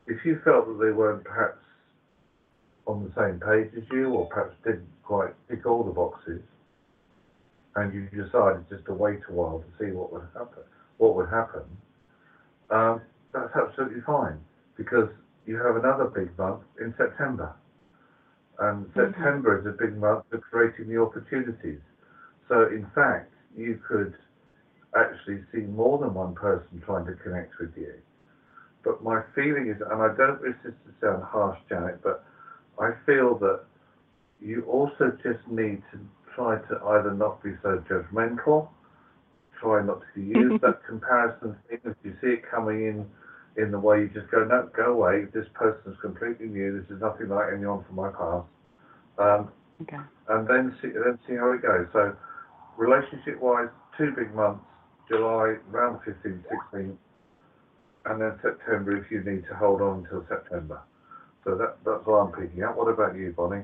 if 0.08 0.26
you 0.26 0.40
felt 0.44 0.68
that 0.68 0.84
they 0.84 0.92
weren't 0.92 1.24
perhaps 1.24 1.60
on 2.86 3.04
the 3.04 3.12
same 3.16 3.40
page 3.40 3.72
as 3.78 3.84
you, 3.92 4.10
or 4.10 4.28
perhaps 4.28 4.56
didn't 4.64 4.90
quite 5.04 5.34
tick 5.50 5.66
all 5.66 5.84
the 5.84 5.92
boxes, 5.92 6.42
and 7.76 7.94
you 7.94 8.08
decided 8.24 8.68
just 8.70 8.86
to 8.86 8.94
wait 8.94 9.20
a 9.30 9.32
while 9.32 9.60
to 9.60 9.86
see 9.86 9.92
what 9.92 10.12
would 10.12 10.28
happen, 10.34 10.64
what 10.98 11.16
would 11.16 11.30
happen, 11.30 11.64
um, 12.70 13.02
that's 13.34 13.56
absolutely 13.56 14.02
fine 14.02 14.40
because 14.78 15.10
you 15.46 15.58
have 15.58 15.76
another 15.76 16.06
big 16.06 16.38
month 16.38 16.62
in 16.80 16.94
September, 16.98 17.54
and 18.60 18.86
September 18.94 19.60
is 19.60 19.66
a 19.66 19.72
big 19.72 19.98
month 19.98 20.24
for 20.30 20.38
creating 20.40 20.88
the 20.94 21.02
opportunities. 21.02 21.80
So 22.48 22.68
in 22.68 22.86
fact, 22.94 23.34
you 23.56 23.80
could 23.88 24.16
actually 24.96 25.42
see 25.52 25.62
more 25.62 25.98
than 25.98 26.14
one 26.14 26.36
person 26.36 26.82
trying 26.86 27.06
to 27.06 27.14
connect 27.14 27.54
with 27.60 27.74
you. 27.76 27.94
But 28.84 29.04
my 29.04 29.22
feeling 29.36 29.74
is, 29.74 29.82
and 29.82 30.02
I 30.02 30.16
don't 30.16 30.42
wish 30.42 30.56
this 30.64 30.74
to 30.86 30.92
sound 31.02 31.24
harsh, 31.24 31.60
Janet, 31.70 32.02
but 32.04 32.26
I 32.80 32.92
feel 33.06 33.38
that 33.40 33.62
you 34.42 34.64
also 34.64 35.18
just 35.24 35.48
need 35.50 35.82
to 35.92 36.00
try 36.36 36.58
to 36.58 36.84
either 36.86 37.14
not 37.14 37.42
be 37.44 37.52
so 37.62 37.84
judgmental, 37.90 38.68
try 39.60 39.84
not 39.84 40.02
to 40.14 40.22
use 40.22 40.60
that 40.62 40.86
comparison 40.86 41.56
thing. 41.70 41.80
If 41.86 41.96
you 42.04 42.14
see 42.22 42.34
it 42.40 42.44
coming 42.50 42.86
in 42.88 43.06
in 43.56 43.72
the 43.72 43.80
way 43.80 44.02
you 44.02 44.10
just 44.10 44.30
go, 44.32 44.44
no, 44.44 44.70
go 44.76 44.94
away. 44.94 45.26
This 45.34 45.46
person's 45.54 45.98
completely 46.02 46.48
new. 46.48 46.82
This 46.82 46.90
is 46.96 47.02
nothing 47.02 47.30
like 47.30 47.54
anyone 47.56 47.84
from 47.86 47.96
my 47.96 48.10
past. 48.10 48.48
Um, 49.18 49.52
Okay. 49.82 49.98
and 50.30 50.48
then 50.48 50.76
see 50.82 50.90
then 50.90 51.20
see 51.28 51.36
how 51.36 51.52
it 51.52 51.62
goes. 51.62 51.88
So 51.92 52.16
relationship 52.78 53.40
wise, 53.42 53.68
two 53.98 54.12
big 54.16 54.34
months, 54.34 54.64
July 55.10 55.56
around 55.72 56.00
15, 56.06 56.44
16, 56.72 56.98
and 58.06 58.22
then 58.22 58.40
September 58.42 58.98
if 58.98 59.10
you 59.12 59.24
need 59.24 59.46
to 59.48 59.56
hold 59.56 59.82
on 59.82 60.00
until 60.00 60.26
September. 60.28 60.82
So 61.44 61.56
that 61.56 61.78
that's 61.86 62.06
what 62.06 62.16
I'm 62.16 62.32
picking 62.32 62.64
up. 62.64 62.78
What 62.78 62.88
about 62.88 63.16
you, 63.16 63.34
Bonnie? 63.36 63.64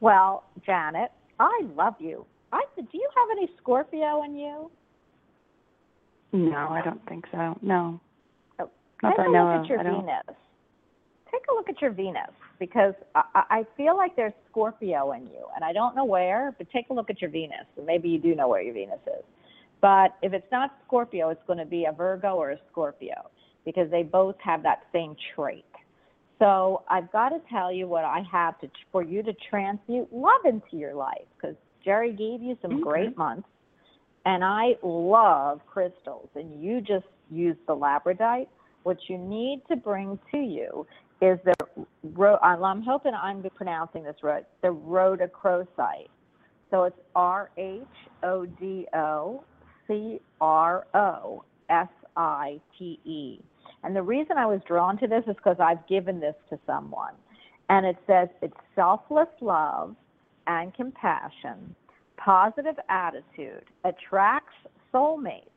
Well, 0.00 0.44
Janet, 0.64 1.10
I 1.38 1.60
love 1.76 1.94
you. 1.98 2.26
I 2.52 2.62
said, 2.74 2.90
do 2.90 2.98
you 2.98 3.08
have 3.16 3.38
any 3.38 3.48
Scorpio 3.58 4.24
in 4.24 4.36
you? 4.36 4.70
No, 6.32 6.68
I 6.70 6.82
don't 6.82 7.04
think 7.08 7.24
so. 7.30 7.56
No. 7.62 8.00
Oh, 8.58 8.70
Not 9.02 9.10
Take 9.10 9.16
that 9.18 9.26
a 9.26 9.28
I 9.28 9.32
know 9.32 9.52
look 9.52 9.62
at 9.64 9.68
your 9.68 9.80
I 9.80 9.82
don't. 9.82 10.00
Venus. 10.00 10.36
Take 11.30 11.42
a 11.50 11.54
look 11.54 11.68
at 11.70 11.80
your 11.80 11.92
Venus 11.92 12.30
because 12.58 12.94
I, 13.14 13.22
I 13.34 13.42
I 13.50 13.66
feel 13.76 13.96
like 13.96 14.16
there's 14.16 14.34
Scorpio 14.50 15.12
in 15.12 15.22
you, 15.22 15.46
and 15.54 15.64
I 15.64 15.72
don't 15.72 15.94
know 15.96 16.04
where, 16.04 16.54
but 16.58 16.68
take 16.70 16.90
a 16.90 16.92
look 16.92 17.08
at 17.10 17.20
your 17.20 17.30
Venus. 17.30 17.66
Maybe 17.82 18.08
you 18.08 18.18
do 18.18 18.34
know 18.34 18.48
where 18.48 18.60
your 18.60 18.74
Venus 18.74 19.00
is. 19.06 19.24
But 19.82 20.16
if 20.22 20.32
it's 20.32 20.46
not 20.50 20.70
Scorpio, 20.86 21.28
it's 21.30 21.42
going 21.46 21.58
to 21.58 21.66
be 21.66 21.84
a 21.84 21.92
Virgo 21.92 22.36
or 22.36 22.52
a 22.52 22.58
Scorpio 22.70 23.30
because 23.66 23.90
they 23.90 24.04
both 24.04 24.36
have 24.42 24.62
that 24.62 24.84
same 24.92 25.14
trait. 25.34 25.64
So 26.38 26.82
I've 26.88 27.10
got 27.12 27.30
to 27.30 27.40
tell 27.50 27.70
you 27.72 27.86
what 27.86 28.04
I 28.04 28.22
have 28.30 28.58
to 28.60 28.70
for 28.90 29.02
you 29.02 29.22
to 29.24 29.32
transmute 29.50 30.12
love 30.12 30.44
into 30.44 30.76
your 30.76 30.94
life 30.94 31.26
because 31.36 31.56
Jerry 31.84 32.12
gave 32.12 32.42
you 32.42 32.56
some 32.62 32.80
great 32.80 33.16
months, 33.18 33.48
and 34.24 34.44
I 34.44 34.76
love 34.82 35.60
crystals, 35.66 36.30
and 36.36 36.62
you 36.62 36.80
just 36.80 37.06
used 37.30 37.58
the 37.66 37.74
labradorite. 37.74 38.48
What 38.84 38.98
you 39.08 39.18
need 39.18 39.62
to 39.68 39.76
bring 39.76 40.18
to 40.32 40.38
you 40.38 40.86
is 41.20 41.38
the 41.44 41.54
ro- 42.14 42.38
um, 42.42 42.64
I'm 42.64 42.82
hoping 42.82 43.12
I'm 43.14 43.44
pronouncing 43.54 44.02
this 44.04 44.16
right. 44.22 44.44
The 44.62 44.68
rhodochrosite. 44.68 46.08
So 46.70 46.84
it's 46.84 46.98
R 47.14 47.50
H 47.56 47.82
O 48.24 48.46
D 48.46 48.86
O 48.94 49.44
C 49.86 50.20
R 50.40 50.86
O 50.94 51.44
S 51.68 51.88
I 52.16 52.60
T 52.78 53.00
E. 53.04 53.40
And 53.84 53.96
the 53.96 54.02
reason 54.02 54.38
I 54.38 54.46
was 54.46 54.60
drawn 54.66 54.98
to 54.98 55.06
this 55.06 55.24
is 55.26 55.36
because 55.36 55.56
I've 55.58 55.86
given 55.88 56.20
this 56.20 56.34
to 56.50 56.58
someone. 56.66 57.14
And 57.68 57.86
it 57.86 57.96
says 58.06 58.28
it's 58.42 58.56
selfless 58.74 59.28
love 59.40 59.96
and 60.46 60.74
compassion, 60.74 61.74
positive 62.16 62.76
attitude, 62.88 63.64
attracts 63.84 64.54
soulmates, 64.92 65.48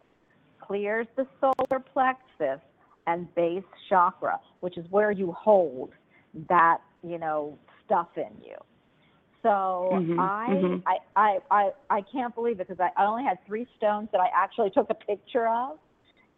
clears 0.60 1.08
the 1.16 1.28
solar 1.42 1.80
plexus 1.80 2.62
and 3.08 3.34
base 3.36 3.64
chakra, 3.90 4.40
which 4.62 4.78
is 4.78 4.86
where 4.90 5.12
you 5.12 5.32
hold 5.32 5.92
that, 6.50 6.80
you 7.04 7.18
know, 7.18 7.58
stuff 7.86 8.10
in 8.18 8.32
you. 8.44 8.56
So 9.46 9.92
Mhm, 9.92 10.20
I, 10.20 10.50
mhm. 10.50 10.82
I 10.88 10.98
I 11.16 11.40
I 11.52 11.72
I 11.92 12.02
can't 12.02 12.34
believe 12.34 12.60
it 12.60 12.68
because 12.68 12.80
I, 12.80 12.90
I 13.00 13.06
only 13.06 13.24
had 13.24 13.38
three 13.46 13.68
stones 13.78 14.10
that 14.12 14.20
I 14.20 14.30
actually 14.34 14.72
took 14.72 14.90
a 14.90 14.96
picture 14.96 15.48
of. 15.48 15.78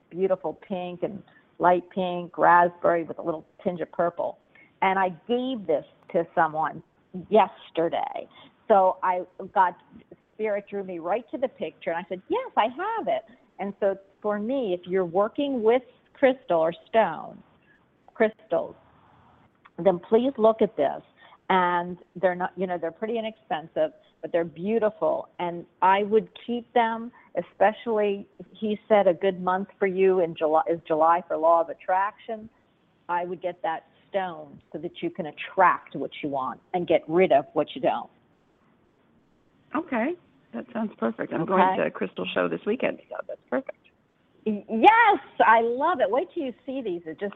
Beautiful 0.10 0.60
pink 0.68 1.03
and 1.03 1.24
light 1.58 1.89
pink, 1.89 2.38
raspberry 2.38 3.05
with 3.05 3.18
a 3.18 3.22
little 3.22 3.45
tinge 3.64 3.80
of 3.80 3.89
purple. 3.93 4.39
And 4.82 4.99
I 4.99 5.10
gave 5.26 5.66
this 5.66 5.86
to 6.12 6.28
someone 6.36 6.84
yesterday. 7.30 8.28
So 8.68 8.97
I 9.01 9.22
got 9.53 9.78
spirit 10.34 10.66
drew 10.70 10.84
me 10.84 10.99
right 10.99 11.24
to 11.32 11.38
the 11.38 11.47
picture 11.47 11.91
and 11.91 12.05
I 12.05 12.10
said, 12.10 12.22
Yes, 12.28 12.51
I 12.58 12.66
have 12.66 13.08
it. 13.08 13.24
And 13.60 13.74
so 13.80 13.95
for 14.22 14.38
me, 14.38 14.74
if 14.74 14.86
you're 14.86 15.05
working 15.05 15.64
with 15.64 15.82
crystal 16.14 16.60
or 16.60 16.74
stone, 16.89 17.41
crystals, 18.14 18.76
then 19.78 19.97
please 19.97 20.34
look 20.38 20.62
at 20.62 20.76
this. 20.76 21.01
And 21.50 21.98
they're 22.22 22.36
not, 22.36 22.52
you 22.58 22.68
know, 22.68 22.78
they're 22.78 22.91
pretty 22.91 23.18
inexpensive, 23.18 23.91
but 24.22 24.32
they're 24.32 24.43
beautiful. 24.43 25.30
And 25.39 25.66
I 25.82 26.04
would 26.04 26.28
keep 26.45 26.72
them, 26.74 27.12
especially, 27.38 28.28
he 28.52 28.78
said 28.89 29.08
a 29.08 29.14
good 29.14 29.41
month 29.41 29.70
for 29.80 29.88
you 29.88 30.20
in 30.20 30.36
July 30.36 30.64
is 30.70 30.80
July 30.88 31.24
for 31.28 31.38
law 31.38 31.62
of 31.62 31.70
attraction. 31.70 32.50
I 33.08 33.24
would 33.24 33.41
get 33.41 33.62
that 33.64 33.86
stone 34.10 34.60
so 34.74 34.80
that 34.80 35.02
you 35.02 35.10
can 35.10 35.28
attract 35.28 35.95
what 35.95 36.12
you 36.22 36.30
want 36.30 36.60
and 36.74 36.86
get 36.88 37.04
rid 37.08 37.32
of 37.32 37.45
what 37.54 37.68
you 37.76 37.82
don't. 37.82 38.10
Okay, 39.76 40.14
that 40.54 40.66
sounds 40.74 40.91
perfect. 40.98 41.34
I'm 41.34 41.41
Okay. 41.41 41.52
going 41.52 41.78
to 41.78 41.86
a 41.86 41.91
crystal 41.91 42.26
show 42.34 42.48
this 42.48 42.62
weekend, 42.66 43.00
so 43.10 43.16
that's 43.28 43.39
perfect. 43.50 43.78
Yes, 44.45 45.20
I 45.45 45.62
love 45.62 46.00
it. 46.00 46.10
Wait 46.10 46.30
till 46.34 46.43
you 46.43 46.54
see 46.66 46.82
these. 46.82 47.02
It 47.06 47.20
just 47.20 47.36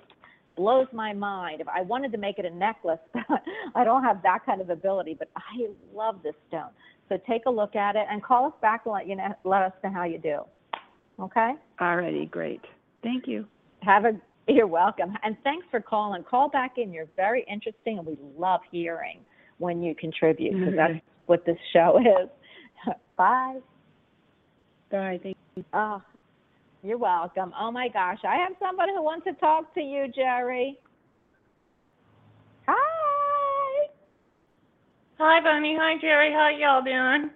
blows 0.55 0.87
my 0.91 1.13
mind. 1.13 1.61
If 1.61 1.67
I 1.67 1.81
wanted 1.81 2.11
to 2.11 2.17
make 2.17 2.39
it 2.39 2.45
a 2.45 2.49
necklace, 2.49 2.99
I 3.75 3.83
don't 3.83 4.03
have 4.03 4.21
that 4.23 4.45
kind 4.45 4.61
of 4.61 4.69
ability, 4.69 5.15
but 5.17 5.29
I 5.35 5.67
love 5.93 6.21
this 6.23 6.35
stone. 6.47 6.69
So 7.09 7.17
take 7.27 7.45
a 7.45 7.49
look 7.49 7.75
at 7.75 7.95
it 7.95 8.05
and 8.09 8.23
call 8.23 8.47
us 8.47 8.53
back 8.61 8.83
and 8.85 8.93
let 8.93 9.07
you 9.07 9.15
know, 9.15 9.33
let 9.43 9.63
us 9.63 9.73
know 9.83 9.91
how 9.91 10.03
you 10.03 10.17
do. 10.17 10.41
Okay? 11.19 11.53
Alrighty, 11.79 12.29
great. 12.29 12.61
Thank 13.03 13.27
you. 13.27 13.45
Have 13.81 14.05
a 14.05 14.13
you're 14.47 14.67
welcome. 14.67 15.13
And 15.23 15.37
thanks 15.43 15.65
for 15.69 15.79
calling. 15.79 16.23
Call 16.23 16.49
back 16.49 16.73
in. 16.77 16.91
You're 16.91 17.07
very 17.15 17.45
interesting 17.49 17.99
and 17.99 18.07
we 18.07 18.17
love 18.37 18.61
hearing 18.71 19.19
when 19.59 19.81
you 19.81 19.95
contribute 19.95 20.53
because 20.57 20.75
that's 20.75 20.93
mm-hmm. 20.93 21.05
what 21.27 21.45
this 21.45 21.57
show 21.71 21.99
is. 21.99 22.29
Bye. 23.17 23.59
Bye. 24.89 25.19
Thank 25.21 25.37
you. 25.55 25.63
Oh, 25.73 26.01
you're 26.83 26.97
welcome. 26.97 27.53
Oh 27.59 27.71
my 27.71 27.87
gosh, 27.87 28.19
I 28.27 28.37
have 28.37 28.53
somebody 28.59 28.91
who 28.95 29.03
wants 29.03 29.25
to 29.25 29.33
talk 29.33 29.73
to 29.75 29.81
you, 29.81 30.07
Jerry. 30.13 30.77
Hi. 32.67 33.87
Hi, 35.17 35.41
Bunny. 35.41 35.77
Hi, 35.79 35.95
Jerry. 36.01 36.31
How 36.31 36.49
y'all 36.49 36.83
doing? 36.83 37.29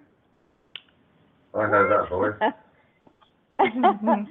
I 1.53 1.69
know 1.69 1.89
that 1.89 2.09
voice. 2.09 2.33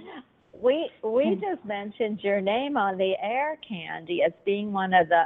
we 0.62 0.90
we 1.02 1.36
just 1.40 1.64
mentioned 1.64 2.20
your 2.22 2.40
name 2.40 2.76
on 2.76 2.98
the 2.98 3.12
air, 3.22 3.58
Candy, 3.66 4.22
as 4.24 4.32
being 4.44 4.72
one 4.72 4.92
of 4.92 5.08
the 5.08 5.24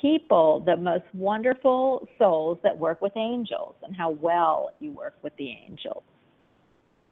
people, 0.00 0.62
the 0.64 0.76
most 0.76 1.04
wonderful 1.12 2.08
souls 2.18 2.58
that 2.62 2.76
work 2.76 3.00
with 3.00 3.12
angels, 3.16 3.74
and 3.82 3.94
how 3.94 4.10
well 4.10 4.70
you 4.80 4.92
work 4.92 5.14
with 5.22 5.32
the 5.36 5.50
angels. 5.50 6.02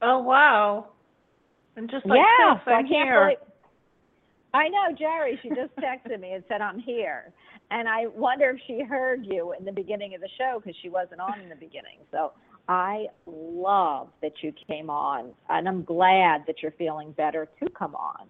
Oh, 0.01 0.19
wow. 0.19 0.87
And 1.75 1.89
just 1.89 2.05
like 2.05 2.19
yeah, 2.19 2.55
this, 2.55 2.63
so 2.65 2.71
I 2.71 2.75
I'm 2.75 2.87
can't 2.87 3.07
here. 3.07 3.23
believe. 3.23 3.37
I 4.53 4.67
know, 4.67 4.95
Jerry. 4.97 5.39
She 5.41 5.49
just 5.49 5.73
texted 5.77 6.19
me 6.19 6.33
and 6.33 6.43
said 6.49 6.59
I'm 6.61 6.79
here, 6.79 7.31
and 7.69 7.87
I 7.87 8.07
wonder 8.07 8.49
if 8.49 8.57
she 8.67 8.83
heard 8.83 9.25
you 9.25 9.53
in 9.57 9.63
the 9.63 9.71
beginning 9.71 10.13
of 10.13 10.21
the 10.21 10.29
show 10.37 10.59
because 10.59 10.75
she 10.81 10.89
wasn't 10.89 11.21
on 11.21 11.39
in 11.39 11.47
the 11.47 11.55
beginning. 11.55 11.99
So 12.11 12.33
I 12.67 13.05
love 13.25 14.09
that 14.21 14.33
you 14.41 14.53
came 14.67 14.89
on, 14.89 15.31
and 15.49 15.67
I'm 15.67 15.83
glad 15.83 16.43
that 16.47 16.55
you're 16.61 16.73
feeling 16.73 17.13
better 17.13 17.47
to 17.63 17.69
come 17.69 17.95
on. 17.95 18.27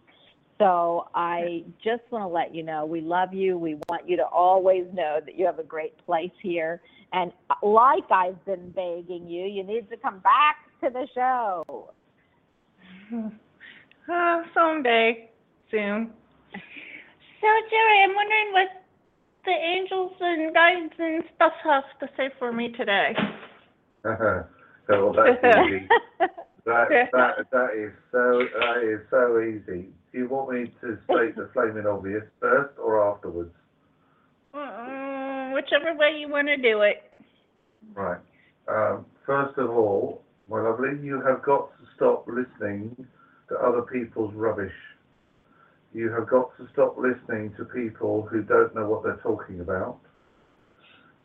So 0.60 1.08
I 1.16 1.64
just 1.84 2.04
want 2.12 2.22
to 2.22 2.28
let 2.28 2.54
you 2.54 2.62
know 2.62 2.86
we 2.86 3.02
love 3.02 3.34
you. 3.34 3.58
We 3.58 3.80
want 3.90 4.08
you 4.08 4.16
to 4.18 4.26
always 4.26 4.86
know 4.94 5.20
that 5.26 5.36
you 5.36 5.48
have 5.48 5.58
a 5.58 5.64
great 5.64 5.98
place 6.06 6.30
here. 6.44 6.82
And 7.14 7.32
uh, 7.50 7.56
like 7.66 8.04
I've 8.12 8.46
been 8.46 8.70
begging 8.70 9.28
you, 9.28 9.46
you 9.48 9.64
need 9.64 9.90
to 9.90 9.98
come 9.98 10.20
back 10.20 10.58
to 10.84 10.92
the 10.92 11.08
show. 11.16 11.92
Uh, 13.14 14.42
someday, 14.54 15.30
soon. 15.70 16.12
So, 16.54 17.48
Jerry, 17.70 18.04
I'm 18.04 18.16
wondering 18.16 18.52
what 18.52 18.68
the 19.46 19.52
angels 19.52 20.14
and 20.20 20.54
guides 20.54 20.94
and 21.00 21.24
stuff 21.36 21.54
have 21.64 21.84
to 22.00 22.08
say 22.16 22.30
for 22.38 22.52
me 22.52 22.72
today. 22.72 23.16
oh, 24.06 24.46
well, 24.90 25.14
that's 25.14 25.44
easy. 25.68 25.88
That, 26.66 27.10
that, 27.12 27.32
that 27.52 27.70
is 27.76 27.92
so 28.12 28.44
that 28.60 28.84
is 28.84 29.00
so 29.10 29.40
easy. 29.42 29.90
Do 30.12 30.18
you 30.18 30.28
want 30.30 30.52
me 30.52 30.72
to 30.82 30.98
state 31.06 31.36
the 31.36 31.50
flaming 31.54 31.88
obvious 31.88 32.24
first 32.40 32.78
or 32.78 33.02
afterwards? 33.12 33.54
Mm, 34.54 35.56
whichever 35.56 35.98
way 35.98 36.18
you 36.20 36.30
want 36.30 36.48
to 36.50 36.58
do 36.58 36.82
it. 36.82 37.12
Right. 37.96 38.20
Um, 38.68 39.06
first 39.26 39.58
of 39.58 39.72
all, 39.72 40.22
my 40.52 40.60
lovely, 40.60 41.00
you 41.02 41.22
have 41.22 41.42
got 41.42 41.72
to 41.80 41.88
stop 41.96 42.28
listening 42.28 43.08
to 43.48 43.56
other 43.56 43.84
people's 43.84 44.34
rubbish. 44.34 44.74
You 45.94 46.12
have 46.12 46.28
got 46.30 46.56
to 46.58 46.68
stop 46.74 46.98
listening 46.98 47.54
to 47.58 47.64
people 47.64 48.28
who 48.30 48.42
don't 48.44 48.76
know 48.76 48.86
what 48.86 49.02
they're 49.02 49.22
talking 49.24 49.62
about. 49.62 50.00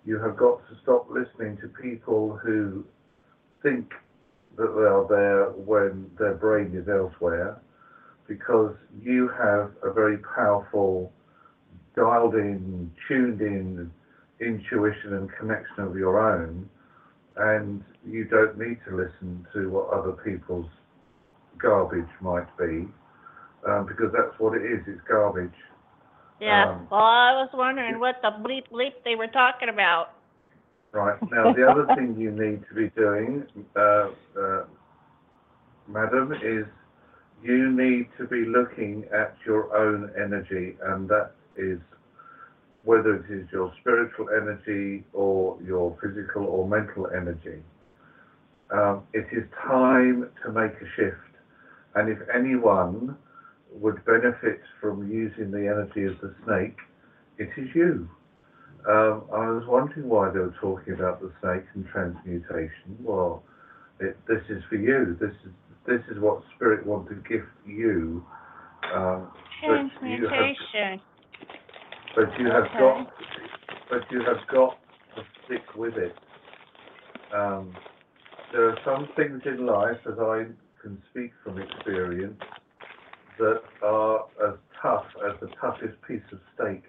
You 0.04 0.20
have 0.20 0.36
got 0.36 0.60
to 0.68 0.76
stop 0.80 1.10
listening 1.10 1.56
to 1.58 1.66
people 1.66 2.36
who 2.36 2.84
think 3.64 3.94
that 4.56 4.72
they 4.76 4.82
are 4.82 5.06
there 5.08 5.50
when 5.50 6.08
their 6.20 6.34
brain 6.34 6.72
is 6.76 6.88
elsewhere 6.88 7.60
because 8.28 8.76
you 9.02 9.28
have 9.28 9.72
a 9.82 9.92
very 9.92 10.18
powerful, 10.18 11.12
dialed 11.96 12.36
in, 12.36 12.92
tuned 13.08 13.40
in 13.40 13.90
intuition 14.40 15.14
and 15.14 15.32
connection 15.32 15.80
of 15.80 15.96
your 15.96 16.20
own, 16.20 16.68
and 17.36 17.82
you 18.08 18.24
don't 18.24 18.58
need 18.58 18.78
to 18.88 18.96
listen 18.96 19.46
to 19.52 19.68
what 19.70 19.90
other 19.90 20.12
people's 20.12 20.70
garbage 21.58 22.08
might 22.20 22.46
be, 22.56 22.86
um, 23.66 23.86
because 23.86 24.12
that's 24.12 24.38
what 24.38 24.56
it 24.56 24.62
is. 24.62 24.80
It's 24.86 25.00
garbage. 25.08 25.50
Yeah. 26.40 26.70
Um, 26.70 26.88
well, 26.90 27.00
I 27.00 27.32
was 27.32 27.50
wondering 27.54 27.98
what 27.98 28.16
the 28.22 28.28
bleep 28.28 28.68
bleep 28.70 28.92
they 29.04 29.16
were 29.16 29.26
talking 29.28 29.68
about. 29.68 30.10
Right. 30.92 31.18
Now, 31.30 31.52
the 31.52 31.66
other 31.66 31.86
thing 31.96 32.16
you 32.18 32.30
need 32.30 32.62
to 32.68 32.74
be 32.74 32.90
doing, 32.90 33.46
uh, 33.74 34.10
uh, 34.38 34.64
madam, 35.88 36.32
is 36.32 36.66
you 37.42 37.70
need 37.70 38.08
to 38.18 38.26
be 38.26 38.44
looking 38.44 39.04
at 39.12 39.36
your 39.44 39.74
own 39.76 40.10
energy, 40.16 40.76
and 40.82 41.08
that 41.08 41.32
is 41.56 41.78
whether 42.84 43.16
it 43.16 43.30
is 43.30 43.48
your 43.52 43.72
spiritual 43.80 44.28
energy 44.30 45.04
or 45.12 45.58
your 45.64 45.98
physical 46.00 46.44
or 46.44 46.68
mental 46.68 47.08
energy. 47.08 47.62
Um, 48.72 49.04
it 49.12 49.26
is 49.32 49.44
time 49.66 50.28
to 50.44 50.52
make 50.52 50.72
a 50.72 50.86
shift, 50.96 51.36
and 51.94 52.08
if 52.08 52.18
anyone 52.34 53.16
would 53.72 54.04
benefit 54.04 54.60
from 54.80 55.10
using 55.10 55.50
the 55.50 55.66
energy 55.68 56.04
of 56.04 56.20
the 56.20 56.34
snake, 56.44 56.76
it 57.38 57.50
is 57.56 57.68
you. 57.74 58.08
Um, 58.88 59.24
I 59.32 59.50
was 59.50 59.64
wondering 59.66 60.08
why 60.08 60.30
they 60.30 60.38
were 60.38 60.54
talking 60.60 60.94
about 60.94 61.20
the 61.20 61.32
snake 61.40 61.64
and 61.74 61.86
transmutation. 61.92 62.96
Well, 63.02 63.42
it, 64.00 64.16
this 64.26 64.42
is 64.48 64.62
for 64.68 64.76
you. 64.76 65.16
This 65.20 65.32
is 65.44 65.52
this 65.86 66.00
is 66.10 66.20
what 66.20 66.42
Spirit 66.56 66.84
wants 66.86 67.10
to 67.10 67.14
gift 67.28 67.50
you. 67.64 68.24
Um, 68.94 69.30
but 69.66 69.86
you 70.08 70.28
have, 70.28 70.56
Transmutation. 70.56 71.00
but 72.14 72.38
you 72.40 72.46
have 72.50 72.64
Okay. 72.64 72.78
got, 72.78 73.12
but 73.90 74.02
you 74.10 74.22
have 74.24 74.46
got 74.48 74.78
to 75.16 75.22
stick 75.44 75.62
with 75.76 75.96
it. 75.96 76.14
Um, 77.32 77.76
there 78.52 78.68
are 78.70 78.78
some 78.84 79.08
things 79.16 79.42
in 79.46 79.66
life, 79.66 79.98
as 80.06 80.18
I 80.18 80.46
can 80.82 81.02
speak 81.10 81.32
from 81.44 81.58
experience, 81.60 82.40
that 83.38 83.62
are 83.82 84.26
as 84.48 84.58
tough 84.82 85.06
as 85.28 85.40
the 85.40 85.50
toughest 85.60 86.00
piece 86.08 86.22
of 86.32 86.38
steak. 86.54 86.82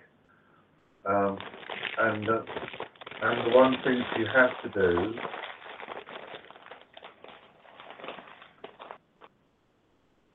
Um, 1.06 1.38
and 2.00 2.30
uh, 2.30 2.42
and 3.22 3.52
the 3.52 3.58
one 3.58 3.76
thing 3.84 4.02
you 4.20 4.28
have 4.28 4.52
to 4.64 4.70
do 4.70 5.14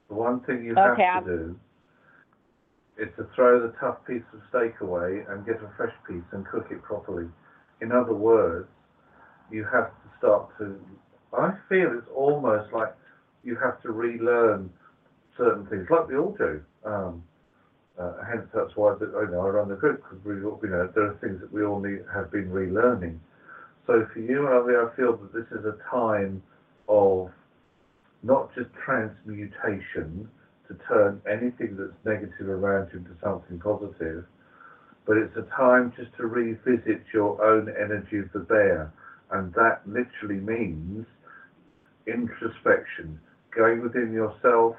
the 0.08 0.14
one 0.14 0.40
thing 0.44 0.64
you 0.64 0.72
Okay, 0.76 1.04
have 1.04 1.24
I'm- 1.24 1.24
to 1.24 1.36
do 1.38 1.60
is 2.98 3.08
to 3.16 3.24
throw 3.34 3.60
the 3.60 3.72
tough 3.80 3.98
piece 4.06 4.22
of 4.34 4.40
steak 4.50 4.80
away 4.80 5.24
and 5.28 5.46
get 5.46 5.56
a 5.56 5.70
fresh 5.76 5.94
piece 6.06 6.24
and 6.32 6.46
cook 6.46 6.66
it 6.70 6.82
properly. 6.82 7.28
In 7.80 7.92
other 7.92 8.14
words, 8.14 8.68
you 9.50 9.64
have 9.72 9.90
to 9.90 10.08
start 10.18 10.50
to. 10.58 10.80
I 11.32 11.54
feel 11.68 11.92
it's 11.96 12.08
almost 12.14 12.72
like 12.72 12.94
you 13.44 13.56
have 13.56 13.80
to 13.82 13.92
relearn 13.92 14.70
certain 15.36 15.66
things, 15.66 15.86
like 15.90 16.08
we 16.08 16.16
all 16.16 16.36
do. 16.38 16.62
Um, 16.84 17.22
uh, 17.98 18.24
hence, 18.24 18.46
that's 18.54 18.74
why 18.76 18.94
that, 18.94 19.06
you 19.06 19.28
know, 19.30 19.46
I 19.46 19.48
run 19.50 19.68
the 19.68 19.76
group 19.76 20.02
because 20.02 20.24
we, 20.24 20.34
you 20.34 20.74
know, 20.74 20.90
there 20.94 21.06
are 21.06 21.18
things 21.20 21.40
that 21.40 21.52
we 21.52 21.64
all 21.64 21.80
need 21.80 22.00
have 22.12 22.30
been 22.30 22.50
relearning. 22.50 23.18
So 23.86 24.06
for 24.12 24.20
you, 24.20 24.46
I 24.48 24.96
feel 24.96 25.16
that 25.16 25.32
this 25.32 25.46
is 25.58 25.64
a 25.64 25.76
time 25.90 26.42
of 26.88 27.30
not 28.22 28.54
just 28.54 28.70
transmutation 28.84 30.28
to 30.68 30.74
turn 30.88 31.20
anything 31.28 31.76
that's 31.76 31.92
negative 32.04 32.48
around 32.48 32.90
you 32.92 33.00
into 33.00 33.10
something 33.22 33.58
positive, 33.58 34.24
but 35.06 35.16
it's 35.16 35.36
a 35.36 35.42
time 35.56 35.92
just 35.96 36.14
to 36.16 36.26
revisit 36.26 37.02
your 37.12 37.42
own 37.44 37.68
energy 37.68 38.18
of 38.18 38.32
the 38.32 38.38
bear. 38.38 38.92
And 39.30 39.52
that 39.54 39.82
literally 39.86 40.40
means 40.40 41.06
introspection, 42.06 43.18
going 43.56 43.82
within 43.82 44.12
yourself, 44.12 44.76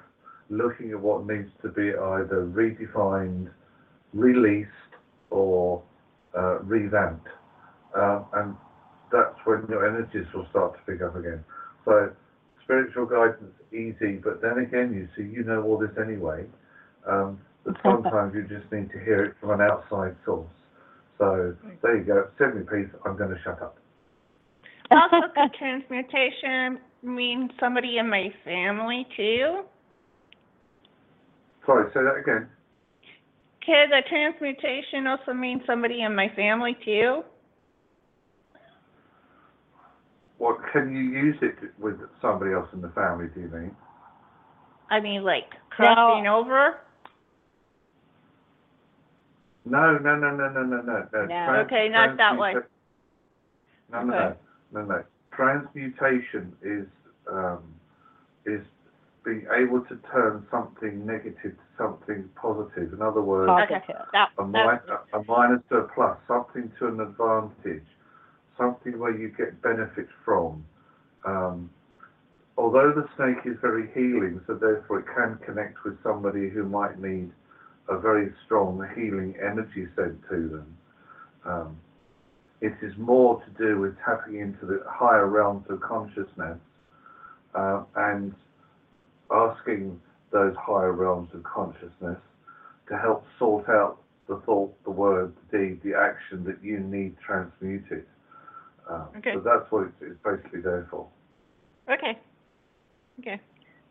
looking 0.50 0.92
at 0.92 1.00
what 1.00 1.26
needs 1.26 1.50
to 1.62 1.70
be 1.70 1.90
either 1.90 2.50
redefined, 2.54 3.50
released, 4.14 4.70
or 5.30 5.82
uh, 6.38 6.60
revamped. 6.60 7.28
Um, 7.96 8.26
and 8.34 8.56
that's 9.12 9.38
when 9.46 9.66
your 9.70 9.88
energies 9.88 10.28
will 10.34 10.48
start 10.50 10.74
to 10.74 10.92
pick 10.92 11.02
up 11.02 11.16
again. 11.16 11.44
So 11.86 12.12
spiritual 12.64 13.06
guidance 13.06 13.54
easy, 13.72 14.18
but 14.24 14.42
then 14.42 14.60
again, 14.60 14.94
you 14.94 15.08
see, 15.16 15.30
you 15.30 15.44
know 15.44 15.64
all 15.64 15.78
this 15.78 15.92
anyway. 16.02 16.46
Um, 17.08 17.40
but 17.64 17.76
sometimes 17.84 18.34
you 18.36 18.44
just 18.44 18.72
need 18.72 18.92
to 18.92 19.00
hear 19.00 19.24
it 19.24 19.36
from 19.40 19.52
an 19.52 19.62
outside 19.62 20.16
source. 20.26 20.50
So 21.18 21.56
there 21.82 21.98
you 21.98 22.04
go. 22.04 22.28
Send 22.38 22.56
me 22.56 22.62
peace. 22.62 22.90
I'm 23.06 23.16
going 23.16 23.30
to 23.30 23.42
shut 23.44 23.62
up. 23.62 23.78
Also, 24.92 25.28
could 25.34 25.54
transmutation 25.58 26.80
mean 27.04 27.50
somebody 27.60 27.98
in 27.98 28.10
my 28.10 28.34
family 28.44 29.06
too? 29.16 29.64
Sorry, 31.66 31.90
say 31.94 32.02
that 32.02 32.16
again. 32.22 32.50
Could 33.66 33.92
the 33.92 34.02
transmutation 34.10 35.08
also 35.08 35.34
mean 35.34 35.62
somebody 35.66 36.02
in 36.02 36.16
my 36.16 36.30
family 36.36 36.78
too? 36.84 37.24
Well, 40.40 40.58
can 40.74 40.94
you 40.94 41.02
use 41.04 41.38
it 41.42 41.56
with 41.80 41.96
somebody 42.22 42.52
else 42.52 42.68
in 42.74 42.82
the 42.82 42.90
family? 42.90 43.28
Do 43.34 43.42
you 43.42 43.48
mean? 43.48 43.76
I 44.90 45.00
mean, 45.00 45.24
like 45.24 45.46
crossing 45.70 46.28
over? 46.28 46.80
No, 49.66 49.98
no, 49.98 50.16
no, 50.18 50.36
no, 50.36 50.50
no, 50.50 50.64
no, 50.64 50.82
no. 50.82 51.08
no. 51.14 51.26
No. 51.26 51.62
Okay, 51.66 51.88
not 51.90 52.18
that 52.18 52.38
way. 52.38 52.56
transmuta- 52.56 52.66
No, 53.92 54.04
no, 54.04 54.14
Okay. 54.14 54.36
no, 54.74 54.82
no, 54.82 54.86
no. 54.88 55.04
Transmutation 55.36 56.54
is 56.62 56.88
um, 57.32 57.64
is 58.46 58.62
being 59.26 59.46
able 59.56 59.82
to 59.82 59.96
turn 60.12 60.46
something 60.52 61.06
negative 61.06 61.56
to 61.56 61.64
something 61.78 62.30
positive. 62.36 62.94
In 62.94 63.02
other 63.02 63.22
words, 63.22 63.50
Okay, 63.50 63.80
Positive. 63.80 64.06
that, 64.12 64.30
a, 64.38 64.52
that, 64.52 64.86
mi- 64.88 65.20
a 65.20 65.24
minus 65.28 65.62
to 65.70 65.78
a 65.78 65.84
plus, 65.94 66.18
something 66.28 66.72
to 66.80 66.88
an 66.88 67.00
advantage, 67.00 67.86
something 68.58 69.00
where 69.00 69.18
you 69.18 69.30
get 69.30 69.62
benefit 69.62 70.08
from. 70.26 70.66
Um, 71.26 71.70
although 72.58 72.92
the 72.92 73.08
snake 73.16 73.46
is 73.46 73.58
very 73.62 73.90
healing, 73.94 74.42
so 74.46 74.56
therefore 74.56 75.00
it 75.00 75.06
can 75.16 75.40
connect 75.46 75.84
with 75.86 76.02
somebody 76.04 76.50
who 76.50 76.64
might 76.64 77.00
need 77.00 77.32
a 77.88 77.98
very 77.98 78.34
strong 78.46 78.86
healing 78.96 79.36
energy 79.42 79.88
sent 79.96 80.22
to 80.30 80.50
them. 80.50 80.78
Um, 81.46 81.78
it 82.64 82.74
is 82.82 82.94
more 82.98 83.44
to 83.44 83.50
do 83.62 83.78
with 83.78 83.94
tapping 84.06 84.40
into 84.40 84.66
the 84.66 84.82
higher 84.88 85.28
realms 85.28 85.66
of 85.70 85.82
consciousness 85.82 86.58
uh, 87.54 87.84
and 87.98 88.34
asking 89.30 90.00
those 90.32 90.56
higher 90.58 90.94
realms 90.94 91.30
of 91.34 91.44
consciousness 91.44 92.18
to 92.88 92.98
help 92.98 93.26
sort 93.38 93.68
out 93.68 93.98
the 94.30 94.42
thought, 94.46 94.74
the 94.86 94.92
word, 94.92 95.34
the 95.52 95.58
deed, 95.58 95.82
the 95.84 95.94
action 95.94 96.46
that 96.46 96.64
you 96.64 96.80
need 96.80 97.16
transmuted. 97.20 98.06
Um, 98.90 99.08
Okay. 99.18 99.34
So 99.34 99.42
that's 99.42 99.70
what 99.70 99.88
it's, 99.88 99.96
it's 100.02 100.20
basically 100.24 100.62
there 100.62 100.88
for. 100.90 101.08
okay. 101.92 102.18
Okay. 103.20 103.42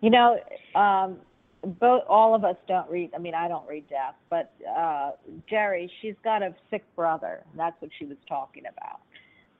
You 0.00 0.08
know, 0.08 0.38
um, 0.74 1.18
both 1.64 2.02
all 2.08 2.34
of 2.34 2.44
us 2.44 2.56
don't 2.66 2.88
read. 2.90 3.10
I 3.14 3.18
mean, 3.18 3.34
I 3.34 3.48
don't 3.48 3.66
read 3.68 3.88
death, 3.88 4.14
but 4.30 4.52
uh, 4.68 5.12
Jerry, 5.48 5.90
she's 6.00 6.14
got 6.24 6.42
a 6.42 6.54
sick 6.70 6.84
brother. 6.96 7.44
That's 7.56 7.80
what 7.80 7.90
she 7.98 8.04
was 8.04 8.18
talking 8.28 8.64
about. 8.66 9.00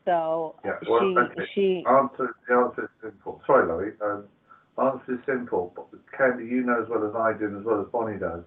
So 0.04 0.56
Yeah, 0.64 0.72
well, 0.88 1.00
she 1.00 1.16
okay. 1.18 1.50
she 1.54 1.84
Answer, 1.88 2.34
the 2.48 2.54
answer 2.54 2.84
is 2.84 2.90
simple. 3.10 3.40
Sorry, 3.46 3.66
Laurie. 3.68 3.92
Um, 4.02 4.24
answer 4.82 5.14
is 5.14 5.20
simple. 5.26 5.72
But 5.76 5.86
Candy, 6.16 6.44
you 6.46 6.62
know 6.62 6.82
as 6.82 6.88
well 6.88 7.06
as 7.06 7.14
I 7.14 7.38
do, 7.38 7.46
and 7.46 7.58
as 7.58 7.64
well 7.64 7.80
as 7.80 7.86
Bonnie 7.92 8.18
does, 8.18 8.42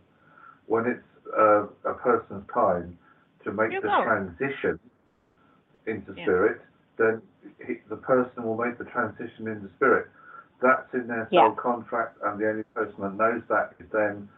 when 0.68 0.86
it's 0.86 1.34
uh, 1.38 1.64
a 1.90 1.94
person's 1.94 2.44
time 2.54 2.98
to 3.46 3.54
make 3.54 3.72
You 3.72 3.82
the 3.82 3.90
transition 4.04 4.80
into 5.86 6.14
Yeah. 6.18 6.24
spirit, 6.24 6.62
then 6.98 7.22
he, 7.66 7.76
the 7.90 7.96
person 7.98 8.44
will 8.44 8.58
make 8.58 8.78
the 8.78 8.86
transition 8.86 9.48
into 9.48 9.70
spirit. 9.76 10.08
That's 10.62 10.94
in 10.94 11.08
their 11.08 11.28
Yeah. 11.32 11.42
soul 11.42 11.56
contract, 11.56 12.18
and 12.24 12.40
the 12.40 12.50
only 12.50 12.64
person 12.74 12.96
that 13.02 13.14
knows 13.16 13.44
that 13.50 13.74
is 13.80 13.90
them. 13.90 14.30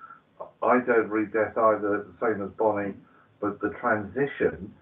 I 0.61 0.80
don't 0.80 1.09
read 1.09 1.32
death 1.32 1.57
either, 1.57 2.03
the 2.03 2.13
same 2.20 2.41
as 2.41 2.51
Bonnie, 2.51 2.95
but 3.39 3.59
the 3.59 3.70
transition, 3.72 4.74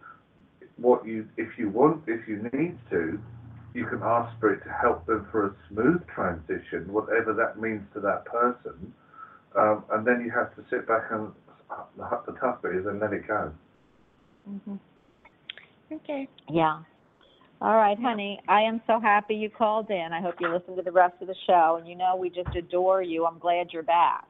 what 0.77 1.05
you, 1.05 1.27
if 1.37 1.57
you 1.57 1.69
want, 1.69 2.03
if 2.07 2.27
you 2.27 2.49
need 2.53 2.77
to, 2.89 3.21
you 3.73 3.85
can 3.85 4.01
ask 4.03 4.35
Spirit 4.37 4.63
to 4.63 4.71
help 4.71 5.05
them 5.05 5.27
for 5.31 5.47
a 5.47 5.55
smooth 5.69 6.05
transition, 6.07 6.91
whatever 6.91 7.33
that 7.33 7.59
means 7.59 7.83
to 7.93 7.99
that 8.01 8.25
person, 8.25 8.93
um, 9.55 9.83
and 9.91 10.05
then 10.05 10.21
you 10.21 10.31
have 10.31 10.55
to 10.55 10.63
sit 10.69 10.87
back 10.87 11.11
and 11.11 11.31
the, 11.97 12.21
the 12.25 12.37
tough 12.39 12.61
bit 12.61 12.75
is 12.75 12.85
and 12.85 12.99
let 12.99 13.13
it 13.13 13.27
go. 13.27 13.51
hmm 14.45 14.75
Okay. 15.91 16.27
yeah. 16.49 16.81
All 17.61 17.75
right, 17.75 17.97
honey. 17.99 18.39
I 18.47 18.61
am 18.61 18.81
so 18.85 18.99
happy 18.99 19.35
you 19.35 19.49
called 19.49 19.89
in. 19.89 20.09
I 20.11 20.21
hope 20.21 20.35
you 20.39 20.53
listen 20.53 20.75
to 20.75 20.81
the 20.81 20.91
rest 20.91 21.15
of 21.21 21.27
the 21.27 21.35
show. 21.47 21.77
And 21.79 21.87
you 21.87 21.95
know, 21.95 22.15
we 22.15 22.29
just 22.29 22.55
adore 22.55 23.01
you. 23.01 23.25
I'm 23.25 23.39
glad 23.39 23.67
you're 23.71 23.83
back 23.83 24.25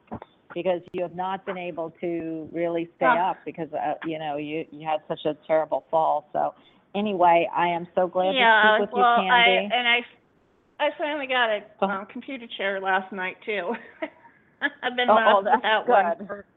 because 0.54 0.80
you 0.92 1.02
have 1.02 1.14
not 1.14 1.44
been 1.44 1.58
able 1.58 1.92
to 2.00 2.48
really 2.52 2.88
stay 2.96 3.06
up 3.06 3.36
because 3.44 3.68
uh, 3.72 3.94
you 4.06 4.18
know 4.18 4.36
you 4.36 4.64
you 4.70 4.86
had 4.86 5.00
such 5.08 5.24
a 5.24 5.36
terrible 5.46 5.84
fall. 5.90 6.30
So 6.32 6.54
anyway, 6.94 7.48
I 7.54 7.68
am 7.68 7.86
so 7.94 8.06
glad 8.06 8.34
yeah, 8.34 8.62
to 8.62 8.76
speak 8.76 8.92
with 8.92 8.98
well, 8.98 9.22
you, 9.22 9.30
Candy. 9.30 9.58
I 9.72 9.76
and 9.76 9.88
I, 9.88 10.86
I 10.86 10.90
finally 10.96 11.26
got 11.26 11.50
a 11.50 11.60
Oh. 11.82 11.86
um, 11.88 12.06
computer 12.06 12.46
chair 12.56 12.80
last 12.80 13.12
night 13.12 13.36
too. 13.44 13.74
I've 14.82 14.96
been 14.96 15.10
Oh, 15.10 15.18
oh, 15.26 15.42
that's 15.44 15.56
without 15.56 15.88
one. 15.88 16.26
good. 16.26 16.44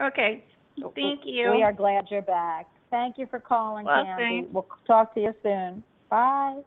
Okay, 0.00 0.44
thank 0.94 1.20
you. 1.24 1.50
We 1.52 1.62
are 1.62 1.72
glad 1.72 2.06
you're 2.10 2.20
back. 2.22 2.66
Thank 2.94 3.18
you 3.18 3.26
for 3.26 3.40
calling, 3.40 3.86
Well, 3.86 4.04
Candy. 4.04 4.46
We'll 4.52 4.68
talk 4.86 5.14
to 5.14 5.20
you 5.20 5.34
soon. 5.42 5.82
Bye. 6.10 6.60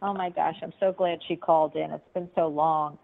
Oh 0.00 0.14
my 0.14 0.30
gosh, 0.30 0.54
I'm 0.62 0.72
so 0.78 0.92
glad 0.92 1.18
she 1.26 1.34
called 1.34 1.74
in. 1.74 1.90
It's 1.90 2.04
been 2.14 2.30
so 2.36 2.46
long. 2.46 2.96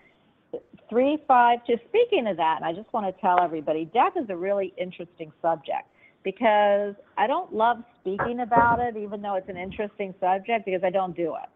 Three, 0.88 1.18
five, 1.26 1.58
just 1.66 1.82
Speaking 1.88 2.28
of 2.28 2.36
that, 2.36 2.58
and 2.58 2.64
I 2.64 2.72
just 2.72 2.92
want 2.92 3.12
to 3.12 3.20
tell 3.20 3.40
everybody, 3.42 3.86
death 3.92 4.12
is 4.14 4.26
a 4.28 4.36
really 4.36 4.72
interesting 4.78 5.32
subject 5.42 5.88
because 6.22 6.94
I 7.18 7.26
don't 7.26 7.52
love 7.52 7.78
speaking 8.00 8.38
about 8.38 8.78
it, 8.78 8.96
even 8.96 9.20
though 9.22 9.34
it's 9.34 9.48
an 9.48 9.56
interesting 9.56 10.14
subject, 10.20 10.66
because 10.66 10.82
I 10.84 10.90
don't 10.90 11.16
do 11.16 11.34
it. 11.34 11.50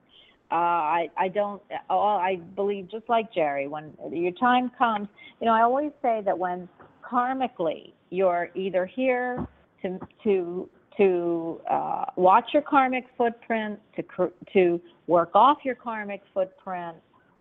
Uh, 0.50 0.54
I 0.54 1.08
I 1.16 1.28
don't. 1.28 1.62
I 1.88 2.40
believe 2.56 2.90
just 2.90 3.08
like 3.08 3.32
Jerry, 3.32 3.68
when 3.68 3.92
your 4.10 4.32
time 4.32 4.72
comes, 4.76 5.06
you 5.40 5.46
know, 5.46 5.52
I 5.52 5.62
always 5.62 5.92
say 6.02 6.20
that 6.24 6.36
when 6.36 6.68
karmically 7.08 7.92
you're 8.10 8.50
either 8.56 8.86
here 8.86 9.46
to 9.82 10.00
to 10.24 10.68
to 10.96 11.60
uh, 11.70 12.04
watch 12.16 12.50
your 12.52 12.62
karmic 12.62 13.04
footprint, 13.16 13.78
to 13.96 14.30
to 14.52 14.80
work 15.06 15.30
off 15.34 15.58
your 15.64 15.74
karmic 15.74 16.22
footprint, 16.34 16.96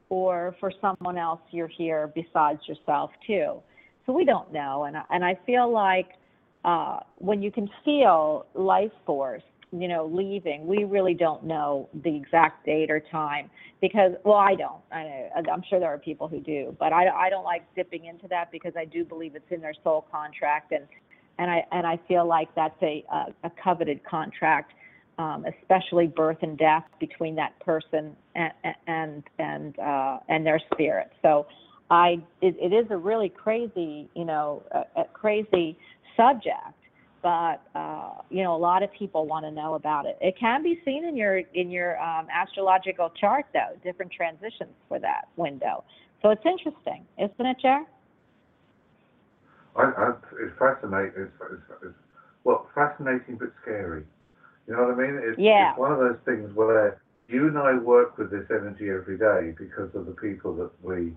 or 0.09 0.55
for 0.59 0.71
someone 0.81 1.17
else 1.17 1.41
you're 1.51 1.67
here 1.67 2.11
besides 2.13 2.59
yourself 2.67 3.11
too. 3.25 3.61
So 4.05 4.13
we 4.13 4.25
don't 4.25 4.51
know, 4.51 4.85
and 4.85 4.97
I, 4.97 5.03
and 5.11 5.23
I 5.23 5.37
feel 5.45 5.71
like 5.71 6.09
uh, 6.65 6.99
when 7.17 7.41
you 7.41 7.51
can 7.51 7.69
feel 7.85 8.45
life 8.53 8.91
force, 9.05 9.43
you 9.71 9.87
know, 9.87 10.09
leaving, 10.11 10.65
we 10.65 10.83
really 10.83 11.13
don't 11.13 11.43
know 11.43 11.89
the 12.03 12.15
exact 12.15 12.65
date 12.65 12.89
or 12.89 12.99
time 12.99 13.49
because, 13.81 14.13
well, 14.25 14.37
I 14.37 14.55
don't. 14.55 14.81
I, 14.91 15.29
I'm 15.51 15.63
sure 15.69 15.79
there 15.79 15.93
are 15.93 15.97
people 15.99 16.27
who 16.27 16.39
do, 16.39 16.75
but 16.79 16.91
I, 16.91 17.07
I 17.07 17.29
don't 17.29 17.43
like 17.45 17.63
dipping 17.75 18.05
into 18.05 18.27
that 18.29 18.51
because 18.51 18.73
I 18.75 18.85
do 18.85 19.05
believe 19.05 19.35
it's 19.35 19.51
in 19.51 19.61
their 19.61 19.75
soul 19.83 20.05
contract, 20.11 20.71
and 20.71 20.85
and 21.39 21.49
I 21.49 21.65
and 21.71 21.87
I 21.87 21.99
feel 22.07 22.25
like 22.27 22.53
that's 22.53 22.81
a 22.83 23.03
a, 23.11 23.47
a 23.47 23.51
coveted 23.63 24.03
contract, 24.03 24.73
um, 25.17 25.45
especially 25.45 26.07
birth 26.07 26.37
and 26.43 26.57
death 26.57 26.85
between 26.99 27.33
that 27.35 27.59
person 27.61 28.15
and 28.35 28.51
and 28.85 29.23
and 29.39 29.79
uh, 29.79 30.19
and 30.27 30.45
their 30.45 30.61
spirit. 30.71 31.11
So. 31.23 31.47
I 31.91 32.21
it, 32.41 32.55
it 32.61 32.71
is 32.71 32.85
a 32.91 32.97
really 32.97 33.29
crazy, 33.29 34.07
you 34.15 34.23
know, 34.23 34.61
a, 34.71 35.01
a 35.01 35.05
crazy 35.11 35.75
subject, 36.15 36.77
but 37.23 37.61
uh, 37.75 38.21
you 38.29 38.43
know, 38.43 38.55
a 38.55 38.61
lot 38.61 38.83
of 38.83 38.91
people 38.93 39.25
want 39.25 39.45
to 39.45 39.51
know 39.51 39.73
about 39.73 40.05
it. 40.05 40.15
It 40.21 40.35
can 40.39 40.61
be 40.61 40.79
seen 40.85 41.03
in 41.03 41.17
your 41.17 41.37
in 41.37 41.71
your 41.71 41.99
um, 41.99 42.27
astrological 42.31 43.11
chart, 43.19 43.47
though, 43.53 43.75
different 43.83 44.11
transitions 44.11 44.75
for 44.87 44.99
that 44.99 45.29
window. 45.35 45.83
So 46.21 46.29
it's 46.29 46.45
interesting, 46.45 47.05
isn't 47.17 47.45
it, 47.45 47.57
Jer? 47.59 47.85
I, 49.75 49.83
I, 49.83 50.13
it's 50.41 50.57
fascinating. 50.57 51.13
It's, 51.17 51.33
it's, 51.51 51.61
it's, 51.83 51.95
well, 52.43 52.67
fascinating 52.73 53.37
but 53.37 53.51
scary. 53.61 54.03
You 54.67 54.75
know 54.75 54.83
what 54.83 54.93
I 54.93 54.97
mean? 54.97 55.21
It's, 55.23 55.39
Yeah. 55.39 55.71
it's 55.71 55.79
one 55.79 55.91
of 55.91 55.99
those 55.99 56.19
things 56.25 56.53
where 56.55 57.01
you 57.27 57.47
and 57.47 57.57
I 57.57 57.77
work 57.77 58.17
with 58.17 58.31
this 58.31 58.45
energy 58.49 58.89
every 58.89 59.17
day 59.17 59.53
because 59.57 59.93
of 59.95 60.05
the 60.05 60.13
people 60.13 60.53
that 60.55 60.71
we 60.83 61.13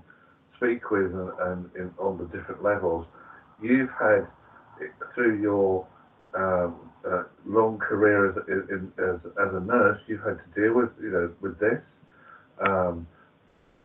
speak 0.56 0.90
with 0.90 1.12
and, 1.12 1.30
and 1.40 1.70
in, 1.76 1.94
on 1.98 2.18
the 2.18 2.24
different 2.36 2.62
levels. 2.62 3.06
You've 3.60 3.90
had 3.98 4.26
through 5.14 5.40
your 5.40 5.86
um, 6.34 6.90
uh, 7.08 7.24
long 7.46 7.78
career 7.78 8.30
as, 8.30 8.36
in, 8.48 8.92
as 8.98 9.20
as 9.40 9.54
a 9.54 9.60
nurse, 9.60 10.00
you've 10.06 10.22
had 10.22 10.38
to 10.38 10.60
deal 10.60 10.74
with 10.74 10.90
you 11.00 11.10
know 11.10 11.32
with 11.40 11.58
this. 11.58 11.80
Um, 12.66 13.06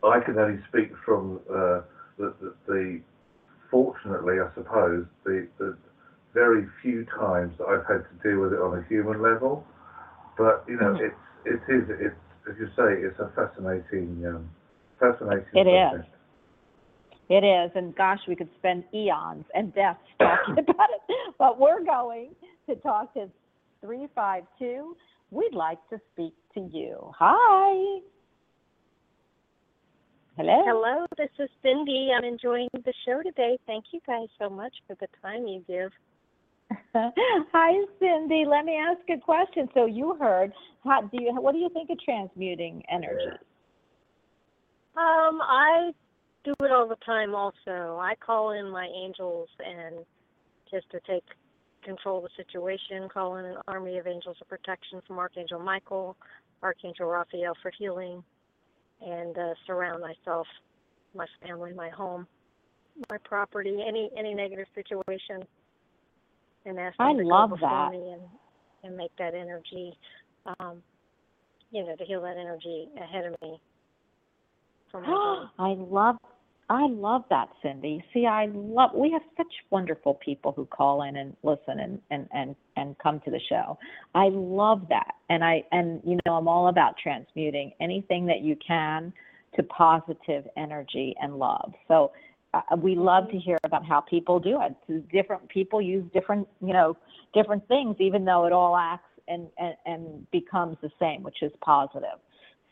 I 0.02 0.20
can 0.20 0.38
only 0.38 0.62
speak 0.68 0.92
from 1.04 1.40
uh, 1.50 1.80
the, 2.18 2.34
the, 2.40 2.54
the 2.66 3.00
fortunately, 3.70 4.36
I 4.40 4.52
suppose, 4.54 5.06
the, 5.24 5.46
the 5.58 5.76
very 6.34 6.66
few 6.82 7.04
times 7.06 7.54
that 7.58 7.66
I've 7.66 7.86
had 7.86 8.04
to 8.08 8.28
deal 8.28 8.40
with 8.40 8.52
it 8.52 8.60
on 8.60 8.78
a 8.78 8.82
human 8.88 9.22
level. 9.22 9.64
But 10.36 10.64
you 10.68 10.76
know, 10.76 10.94
Mhm. 10.94 11.00
it's 11.00 11.16
it 11.44 11.72
is 11.72 11.88
it's 11.90 12.16
as 12.48 12.56
you 12.58 12.66
say, 12.76 13.02
it's 13.02 13.18
a 13.18 13.28
fascinating 13.34 14.24
um, 14.26 14.50
fascinating 14.98 15.46
It 15.54 15.66
is. 15.66 15.90
subject. 15.90 16.14
It 17.28 17.44
is, 17.44 17.70
and 17.74 17.94
gosh, 17.94 18.20
we 18.26 18.34
could 18.34 18.48
spend 18.56 18.84
eons 18.94 19.44
and 19.54 19.74
deaths 19.74 20.00
talking 20.18 20.58
about 20.58 20.88
it. 20.90 21.34
But 21.38 21.58
we're 21.60 21.84
going 21.84 22.34
to 22.68 22.76
talk 22.76 23.12
to 23.14 23.28
352. 23.82 24.96
We'd 25.30 25.54
like 25.54 25.78
to 25.90 26.00
speak 26.12 26.32
to 26.54 26.60
you. 26.60 27.12
Hi. 27.18 28.00
Hello. 30.38 30.62
Hello, 30.64 31.06
this 31.16 31.30
is 31.40 31.50
Cindy. 31.64 32.10
I'm 32.16 32.22
enjoying 32.22 32.68
the 32.72 32.92
show 33.04 33.24
today. 33.24 33.58
Thank 33.66 33.86
you 33.90 33.98
guys 34.06 34.28
so 34.38 34.48
much 34.48 34.72
for 34.86 34.94
the 35.00 35.08
time 35.20 35.48
you 35.48 35.64
give. 35.66 35.90
Hi, 36.94 37.84
Cindy. 37.98 38.44
Let 38.46 38.64
me 38.64 38.76
ask 38.76 39.00
a 39.10 39.20
question. 39.20 39.68
So 39.74 39.86
you 39.86 40.14
heard, 40.20 40.52
how, 40.84 41.00
do 41.00 41.20
you, 41.20 41.34
what 41.40 41.54
do 41.54 41.58
you 41.58 41.68
think 41.70 41.90
of 41.90 41.98
transmuting 41.98 42.84
energy? 42.88 43.36
Um, 44.96 45.40
I 45.42 45.90
do 46.44 46.54
it 46.60 46.70
all 46.70 46.86
the 46.86 46.94
time 47.04 47.34
also. 47.34 47.98
I 48.00 48.14
call 48.24 48.52
in 48.52 48.70
my 48.70 48.86
angels 48.86 49.48
and 49.58 50.04
just 50.70 50.88
to 50.92 51.00
take 51.00 51.24
control 51.82 52.18
of 52.18 52.30
the 52.30 52.44
situation, 52.44 53.08
call 53.12 53.38
in 53.38 53.44
an 53.44 53.56
army 53.66 53.98
of 53.98 54.06
angels 54.06 54.36
of 54.40 54.48
protection 54.48 55.00
from 55.04 55.18
Archangel 55.18 55.58
Michael, 55.58 56.16
Archangel 56.62 57.06
Raphael 57.06 57.54
for 57.60 57.72
healing, 57.76 58.22
and 59.00 59.36
uh, 59.36 59.54
surround 59.66 60.02
myself, 60.02 60.46
my 61.14 61.26
family, 61.46 61.72
my 61.72 61.88
home, 61.88 62.26
my 63.10 63.18
property, 63.24 63.84
any 63.86 64.10
any 64.18 64.34
negative 64.34 64.66
situation, 64.74 65.42
and 66.66 66.78
ask 66.78 66.96
I 66.98 67.12
to 67.12 67.22
love 67.22 67.50
that. 67.60 67.90
me 67.92 68.12
and 68.12 68.22
and 68.84 68.96
make 68.96 69.10
that 69.18 69.34
energy, 69.34 69.96
um, 70.58 70.82
you 71.70 71.84
know, 71.84 71.96
to 71.96 72.04
heal 72.04 72.22
that 72.22 72.36
energy 72.36 72.88
ahead 73.00 73.26
of 73.26 73.34
me. 73.42 73.60
I 74.94 75.74
love 75.78 76.16
I 76.70 76.86
love 76.86 77.24
that, 77.30 77.48
Cindy. 77.62 78.04
See, 78.12 78.26
I 78.26 78.46
love 78.52 78.90
we 78.94 79.10
have 79.12 79.22
such 79.36 79.52
wonderful 79.70 80.14
people 80.14 80.52
who 80.52 80.66
call 80.66 81.02
in 81.02 81.16
and 81.16 81.34
listen 81.42 81.80
and 81.80 82.00
and 82.10 82.28
and 82.32 82.54
and 82.76 82.98
come 82.98 83.20
to 83.20 83.30
the 83.30 83.40
show. 83.48 83.78
I 84.14 84.28
love 84.30 84.82
that. 84.90 85.14
And 85.30 85.42
I 85.42 85.64
and 85.72 86.02
you 86.04 86.18
know, 86.26 86.34
I'm 86.34 86.46
all 86.46 86.68
about 86.68 86.96
transmuting 87.02 87.72
anything 87.80 88.26
that 88.26 88.40
you 88.42 88.54
can 88.66 89.12
to 89.56 89.62
positive 89.62 90.44
energy 90.58 91.14
and 91.22 91.38
love. 91.38 91.72
So 91.88 92.12
uh, 92.52 92.76
we 92.76 92.96
love 92.96 93.30
to 93.30 93.38
hear 93.38 93.56
about 93.64 93.86
how 93.86 94.00
people 94.02 94.38
do 94.38 94.58
it. 94.60 95.10
Different 95.10 95.48
people 95.48 95.80
use 95.80 96.04
different, 96.12 96.46
you 96.60 96.74
know, 96.74 96.98
different 97.32 97.66
things 97.68 97.96
even 97.98 98.26
though 98.26 98.44
it 98.44 98.52
all 98.52 98.76
acts 98.76 99.08
and 99.26 99.48
and, 99.58 99.74
and 99.86 100.30
becomes 100.32 100.76
the 100.82 100.90
same, 101.00 101.22
which 101.22 101.42
is 101.42 101.52
positive. 101.62 102.20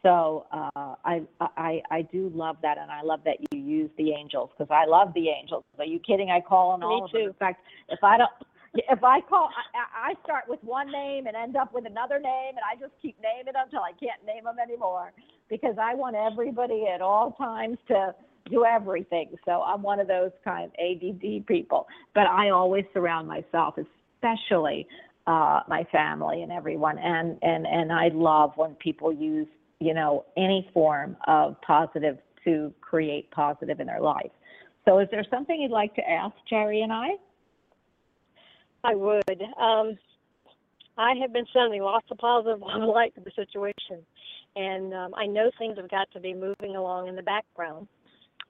So 0.07 0.47
uh, 0.53 0.95
I, 1.05 1.23
I 1.41 1.83
I 1.91 2.03
do 2.03 2.31
love 2.33 2.59
that, 2.63 2.79
and 2.79 2.93
I 2.93 3.03
love 3.03 3.23
that 3.25 3.39
you 3.51 3.61
use 3.61 3.91
the 3.99 4.13
angels 4.13 4.51
because 4.57 4.71
I 4.71 4.89
love 4.89 5.13
the 5.15 5.31
angels. 5.31 5.65
Are 5.81 5.85
you 5.85 5.99
kidding? 5.99 6.31
I 6.31 6.41
call 6.41 6.71
on 6.71 6.81
Me 6.81 6.87
all 6.87 7.05
of 7.07 7.11
them. 7.11 7.23
too. 7.23 7.27
In 7.27 7.35
fact, 7.35 7.61
if 7.89 7.99
I 8.05 8.17
don't, 8.17 8.31
if 8.75 9.03
I 9.03 9.21
call, 9.23 9.51
I, 9.75 10.11
I 10.11 10.15
start 10.23 10.45
with 10.47 10.63
one 10.63 10.93
name 10.93 11.27
and 11.27 11.35
end 11.35 11.57
up 11.57 11.75
with 11.75 11.87
another 11.87 12.21
name, 12.21 12.51
and 12.51 12.61
I 12.61 12.79
just 12.79 12.93
keep 13.03 13.17
naming 13.21 13.53
them 13.53 13.65
until 13.65 13.81
I 13.81 13.91
can't 13.99 14.25
name 14.25 14.45
them 14.45 14.59
anymore 14.63 15.13
because 15.51 15.75
I 15.83 15.97
want 15.97 16.15
everybody 16.15 16.85
at 16.87 17.01
all 17.01 17.33
times 17.33 17.79
to 17.89 18.15
do 18.49 18.65
everything. 18.65 19.31
So 19.45 19.63
I'm 19.63 19.83
one 19.83 19.99
of 19.99 20.07
those 20.07 20.31
kind 20.45 20.67
of 20.67 20.73
ADD 20.79 21.49
people, 21.49 21.89
but 22.15 22.29
I 22.29 22.51
always 22.51 22.85
surround 22.95 23.27
myself, 23.27 23.75
especially 23.77 24.87
uh, 25.27 25.63
my 25.67 25.83
family 25.91 26.43
and 26.43 26.53
everyone, 26.53 26.97
and 26.97 27.39
and 27.43 27.67
and 27.67 27.93
I 27.93 28.11
love 28.15 28.53
when 28.55 28.77
people 28.77 29.13
use 29.13 29.49
you 29.81 29.95
know, 29.95 30.24
any 30.37 30.68
form 30.72 31.16
of 31.27 31.61
positive 31.61 32.18
to 32.45 32.72
create 32.81 33.31
positive 33.31 33.81
in 33.81 33.87
their 33.87 34.01
life. 34.01 34.31
So, 34.85 34.99
is 34.99 35.09
there 35.11 35.24
something 35.31 35.61
you'd 35.61 35.70
like 35.70 35.95
to 35.97 36.09
ask 36.09 36.35
Jerry 36.49 36.83
and 36.83 36.93
I? 36.93 37.09
I 38.85 38.95
would. 38.95 39.43
Um, 39.61 39.99
I 40.97 41.14
have 41.20 41.33
been 41.33 41.47
sending 41.53 41.83
lots 41.83 42.07
of 42.11 42.18
positive 42.18 42.61
light 42.81 43.14
to 43.16 43.20
the 43.20 43.33
situation, 43.35 44.05
and 44.55 44.95
um, 44.95 45.14
I 45.14 45.27
know 45.27 45.51
things 45.59 45.77
have 45.77 45.91
got 45.91 46.11
to 46.12 46.20
be 46.20 46.33
moving 46.33 46.77
along 46.77 47.09
in 47.09 47.16
the 47.16 47.22
background, 47.22 47.89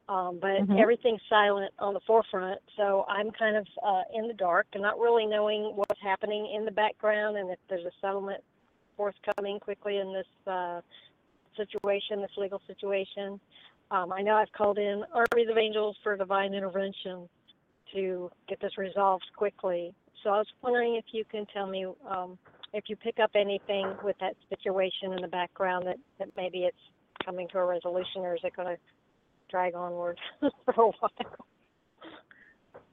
um, 0.09 0.39
but 0.41 0.61
Mhm. 0.61 0.79
everything's 0.79 1.23
silent 1.29 1.73
on 1.79 1.95
the 1.95 2.01
forefront. 2.01 2.61
So 2.77 3.07
I'm 3.09 3.31
kind 3.33 3.57
of 3.57 3.67
uh, 3.83 4.03
in 4.15 4.29
the 4.29 4.35
dark 4.35 4.67
and 4.75 4.83
not 4.83 5.01
really 5.01 5.27
knowing 5.27 5.75
what's 5.75 6.01
happening 6.01 6.53
in 6.55 6.65
the 6.65 6.71
background, 6.71 7.39
and 7.39 7.51
if 7.51 7.59
there's 7.69 7.87
a 7.87 7.93
settlement 8.01 8.45
forthcoming 8.97 9.59
quickly 9.61 9.99
in 9.99 10.13
this 10.13 10.27
uh, 10.47 10.81
situation, 11.57 12.21
this 12.21 12.31
legal 12.37 12.61
situation. 12.67 13.41
Um, 13.91 14.13
I 14.13 14.23
know 14.23 14.35
I've 14.35 14.53
called 14.53 14.79
in 14.79 15.05
armies 15.13 15.49
of 15.51 15.59
angels 15.59 15.97
for 16.03 16.17
divine 16.17 16.55
intervention 16.55 17.29
to 17.95 18.31
get 18.49 18.61
this 18.61 18.77
resolved 18.79 19.25
quickly. 19.37 19.95
So 20.23 20.31
I 20.31 20.39
was 20.39 20.47
wondering 20.63 20.97
if 20.97 21.05
you 21.13 21.25
can 21.25 21.47
tell 21.47 21.67
me 21.67 21.87
um, 22.09 22.39
if 22.73 22.85
you 22.89 22.97
pick 22.97 23.19
up 23.21 23.31
anything 23.35 23.95
with 24.03 24.17
that 24.21 24.35
situation 24.49 25.13
in 25.13 25.23
the 25.23 25.29
background 25.29 25.87
that, 25.87 25.99
that 26.19 26.29
maybe 26.37 26.65
it's 26.65 26.77
coming 27.25 27.49
to 27.49 27.59
a 27.59 27.65
resolution 27.65 28.23
or 28.23 28.35
is 28.35 28.41
it 28.43 28.55
going 28.57 28.69
to 28.69 28.77
drag 29.51 29.75
onward 29.75 30.19
for 30.41 30.83
a 30.83 30.87
while? 30.87 31.11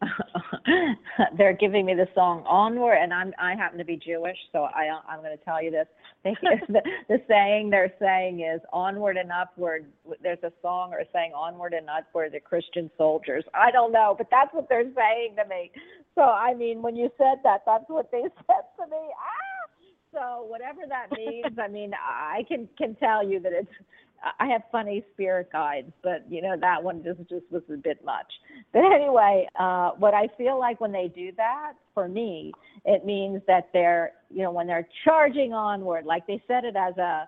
they're 1.37 1.53
giving 1.53 1.85
me 1.85 1.93
the 1.93 2.07
song 2.15 2.43
onward 2.47 2.97
and 3.01 3.13
i'm 3.13 3.33
i 3.39 3.55
happen 3.55 3.77
to 3.77 3.85
be 3.85 3.97
jewish 3.97 4.37
so 4.51 4.63
i 4.63 4.89
i'm 5.07 5.19
going 5.19 5.37
to 5.37 5.43
tell 5.43 5.61
you 5.63 5.71
this. 5.71 5.87
They, 6.23 6.35
the, 6.69 6.81
the 7.09 7.17
saying 7.27 7.69
they're 7.69 7.91
saying 7.99 8.39
is 8.39 8.61
onward 8.71 9.17
and 9.17 9.29
upward. 9.29 9.85
There's 10.21 10.41
a 10.41 10.53
song 10.61 10.93
or 10.93 10.99
a 10.99 11.05
saying 11.11 11.33
onward 11.35 11.73
and 11.73 11.89
upward 11.89 12.31
the 12.31 12.39
christian 12.39 12.89
soldiers. 12.97 13.43
I 13.53 13.71
don't 13.71 13.91
know 13.91 14.15
but 14.17 14.27
that's 14.31 14.53
what 14.53 14.69
they're 14.69 14.83
saying 14.95 15.35
to 15.35 15.45
me. 15.49 15.71
So 16.15 16.21
i 16.21 16.53
mean 16.53 16.81
when 16.81 16.95
you 16.95 17.09
said 17.17 17.39
that 17.43 17.63
that's 17.65 17.83
what 17.87 18.09
they 18.11 18.21
said 18.21 18.65
to 18.79 18.89
me. 18.89 19.03
Ah! 19.19 19.69
So 20.13 20.45
whatever 20.47 20.81
that 20.87 21.07
means 21.11 21.57
i 21.61 21.67
mean 21.67 21.91
i 21.93 22.43
can 22.47 22.69
can 22.77 22.95
tell 22.95 23.27
you 23.27 23.41
that 23.41 23.51
it's 23.51 23.71
I 24.39 24.47
have 24.47 24.61
funny 24.71 25.03
spirit 25.13 25.51
guides, 25.51 25.91
but 26.01 26.25
you 26.29 26.41
know 26.41 26.55
that 26.59 26.81
one 26.81 27.03
just 27.03 27.19
just 27.29 27.45
was 27.51 27.63
a 27.71 27.77
bit 27.77 28.03
much. 28.05 28.27
But 28.71 28.83
anyway, 28.85 29.47
uh, 29.59 29.91
what 29.91 30.13
I 30.13 30.27
feel 30.37 30.57
like 30.59 30.79
when 30.79 30.91
they 30.91 31.11
do 31.13 31.31
that, 31.37 31.73
for 31.93 32.07
me, 32.07 32.53
it 32.85 33.05
means 33.05 33.41
that 33.47 33.69
they're 33.73 34.13
you 34.29 34.43
know 34.43 34.51
when 34.51 34.67
they're 34.67 34.87
charging 35.03 35.53
onward, 35.53 36.05
like 36.05 36.25
they 36.27 36.41
said 36.47 36.63
it 36.63 36.75
as 36.75 36.97
a 36.97 37.27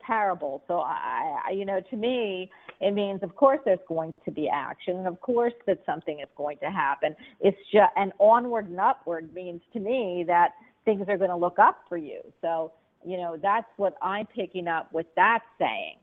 parable. 0.00 0.62
So 0.68 0.80
I, 0.80 1.40
I 1.48 1.50
you 1.52 1.64
know 1.64 1.80
to 1.90 1.96
me 1.96 2.50
it 2.80 2.92
means 2.92 3.22
of 3.22 3.34
course 3.36 3.60
there's 3.64 3.78
going 3.88 4.12
to 4.24 4.30
be 4.30 4.48
action, 4.52 4.96
and 4.96 5.06
of 5.06 5.20
course 5.20 5.54
that 5.66 5.78
something 5.86 6.20
is 6.20 6.28
going 6.36 6.58
to 6.58 6.70
happen. 6.70 7.16
It's 7.40 7.58
just 7.72 7.92
and 7.96 8.12
onward 8.18 8.68
and 8.68 8.80
upward 8.80 9.32
means 9.34 9.62
to 9.72 9.80
me 9.80 10.24
that 10.26 10.50
things 10.84 11.06
are 11.08 11.18
going 11.18 11.30
to 11.30 11.36
look 11.36 11.58
up 11.58 11.78
for 11.88 11.96
you. 11.96 12.20
So 12.42 12.72
you 13.06 13.16
know 13.16 13.38
that's 13.40 13.68
what 13.78 13.96
I'm 14.02 14.26
picking 14.26 14.68
up 14.68 14.92
with 14.92 15.06
that 15.16 15.40
saying. 15.58 15.96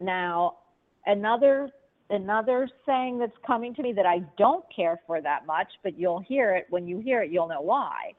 Now, 0.00 0.56
another 1.06 1.70
another 2.10 2.68
saying 2.86 3.18
that's 3.20 3.36
coming 3.46 3.72
to 3.74 3.82
me 3.82 3.92
that 3.92 4.06
I 4.06 4.20
don't 4.36 4.64
care 4.74 5.00
for 5.06 5.20
that 5.20 5.46
much, 5.46 5.68
but 5.84 5.98
you'll 5.98 6.20
hear 6.20 6.56
it 6.56 6.66
when 6.70 6.88
you 6.88 6.98
hear 6.98 7.22
it, 7.22 7.30
you'll 7.30 7.48
know 7.48 7.60
why. 7.60 8.12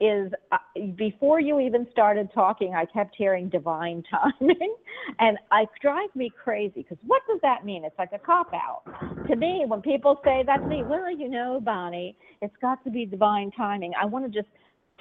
Is 0.00 0.30
uh, 0.52 0.58
before 0.96 1.40
you 1.40 1.58
even 1.58 1.86
started 1.90 2.30
talking, 2.32 2.74
I 2.74 2.84
kept 2.84 3.16
hearing 3.16 3.48
divine 3.48 4.04
timing, 4.10 4.76
and 5.18 5.38
it 5.54 5.68
drives 5.82 6.14
me 6.14 6.30
crazy 6.44 6.82
because 6.82 6.98
what 7.06 7.22
does 7.28 7.40
that 7.42 7.64
mean? 7.64 7.84
It's 7.84 7.98
like 7.98 8.10
a 8.12 8.18
cop 8.18 8.52
out 8.54 8.82
to 9.26 9.34
me 9.34 9.64
when 9.66 9.80
people 9.80 10.20
say 10.24 10.44
that 10.46 10.58
to 10.58 10.66
me. 10.66 10.82
Well, 10.84 11.10
you 11.10 11.28
know, 11.28 11.60
Bonnie, 11.64 12.16
it's 12.42 12.54
got 12.60 12.84
to 12.84 12.90
be 12.90 13.06
divine 13.06 13.50
timing. 13.56 13.92
I 14.00 14.04
want 14.04 14.30
to 14.30 14.30
just 14.30 14.52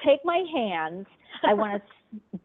take 0.04 0.20
my 0.24 0.44
hands. 0.56 1.06
I 1.44 1.54
want 1.54 1.84
to 2.34 2.40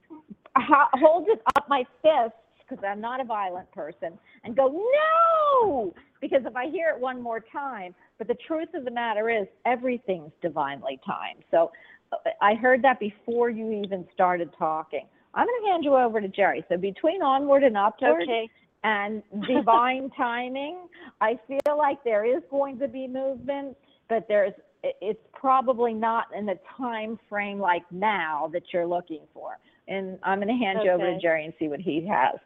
hold 0.58 1.28
it 1.28 1.40
up 1.56 1.66
my 1.70 1.84
fist 2.02 2.34
because 2.76 2.84
I'm 2.88 3.00
not 3.00 3.20
a 3.20 3.24
violent 3.24 3.70
person, 3.72 4.18
and 4.44 4.56
go, 4.56 4.68
no! 4.68 5.94
Because 6.20 6.42
if 6.44 6.56
I 6.56 6.68
hear 6.68 6.90
it 6.90 7.00
one 7.00 7.20
more 7.20 7.40
time, 7.40 7.94
but 8.18 8.28
the 8.28 8.36
truth 8.46 8.68
of 8.74 8.84
the 8.84 8.90
matter 8.90 9.30
is, 9.30 9.46
everything's 9.66 10.32
divinely 10.40 11.00
timed. 11.06 11.44
So 11.50 11.72
uh, 12.12 12.16
I 12.40 12.54
heard 12.54 12.82
that 12.82 13.00
before 13.00 13.50
you 13.50 13.72
even 13.72 14.06
started 14.12 14.50
talking. 14.58 15.06
I'm 15.34 15.46
going 15.46 15.62
to 15.64 15.70
hand 15.70 15.84
you 15.84 15.96
over 15.96 16.20
to 16.20 16.28
Jerry. 16.28 16.64
So 16.68 16.76
between 16.76 17.22
onward 17.22 17.64
and 17.64 17.76
upward 17.76 18.22
Okay. 18.22 18.50
and 18.84 19.22
divine 19.48 20.10
timing, 20.16 20.88
I 21.20 21.38
feel 21.48 21.76
like 21.78 22.04
there 22.04 22.24
is 22.24 22.42
going 22.50 22.78
to 22.80 22.88
be 22.88 23.06
movement, 23.06 23.76
but 24.08 24.26
there's 24.28 24.52
it's 25.00 25.20
probably 25.32 25.94
not 25.94 26.26
in 26.36 26.44
the 26.44 26.58
time 26.76 27.18
frame 27.28 27.60
like 27.60 27.84
now 27.92 28.50
that 28.52 28.64
you're 28.72 28.86
looking 28.86 29.20
for. 29.32 29.58
And 29.88 30.18
I'm 30.22 30.38
going 30.38 30.48
to 30.48 30.64
hand 30.64 30.80
you 30.84 30.90
over 30.90 31.04
to 31.04 31.10
Okay. 31.12 31.20
Jerry 31.20 31.44
and 31.44 31.54
see 31.58 31.68
what 31.68 31.80
he 31.80 32.06
has. 32.06 32.38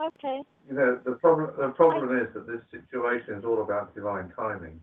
Okay. 0.00 0.42
You 0.68 0.74
know, 0.74 1.00
the 1.04 1.12
problem, 1.12 1.50
the 1.58 1.68
problem 1.68 2.18
is 2.18 2.32
that 2.34 2.46
this 2.46 2.60
situation 2.70 3.34
is 3.34 3.44
all 3.44 3.62
about 3.62 3.94
divine 3.94 4.32
timing. 4.36 4.80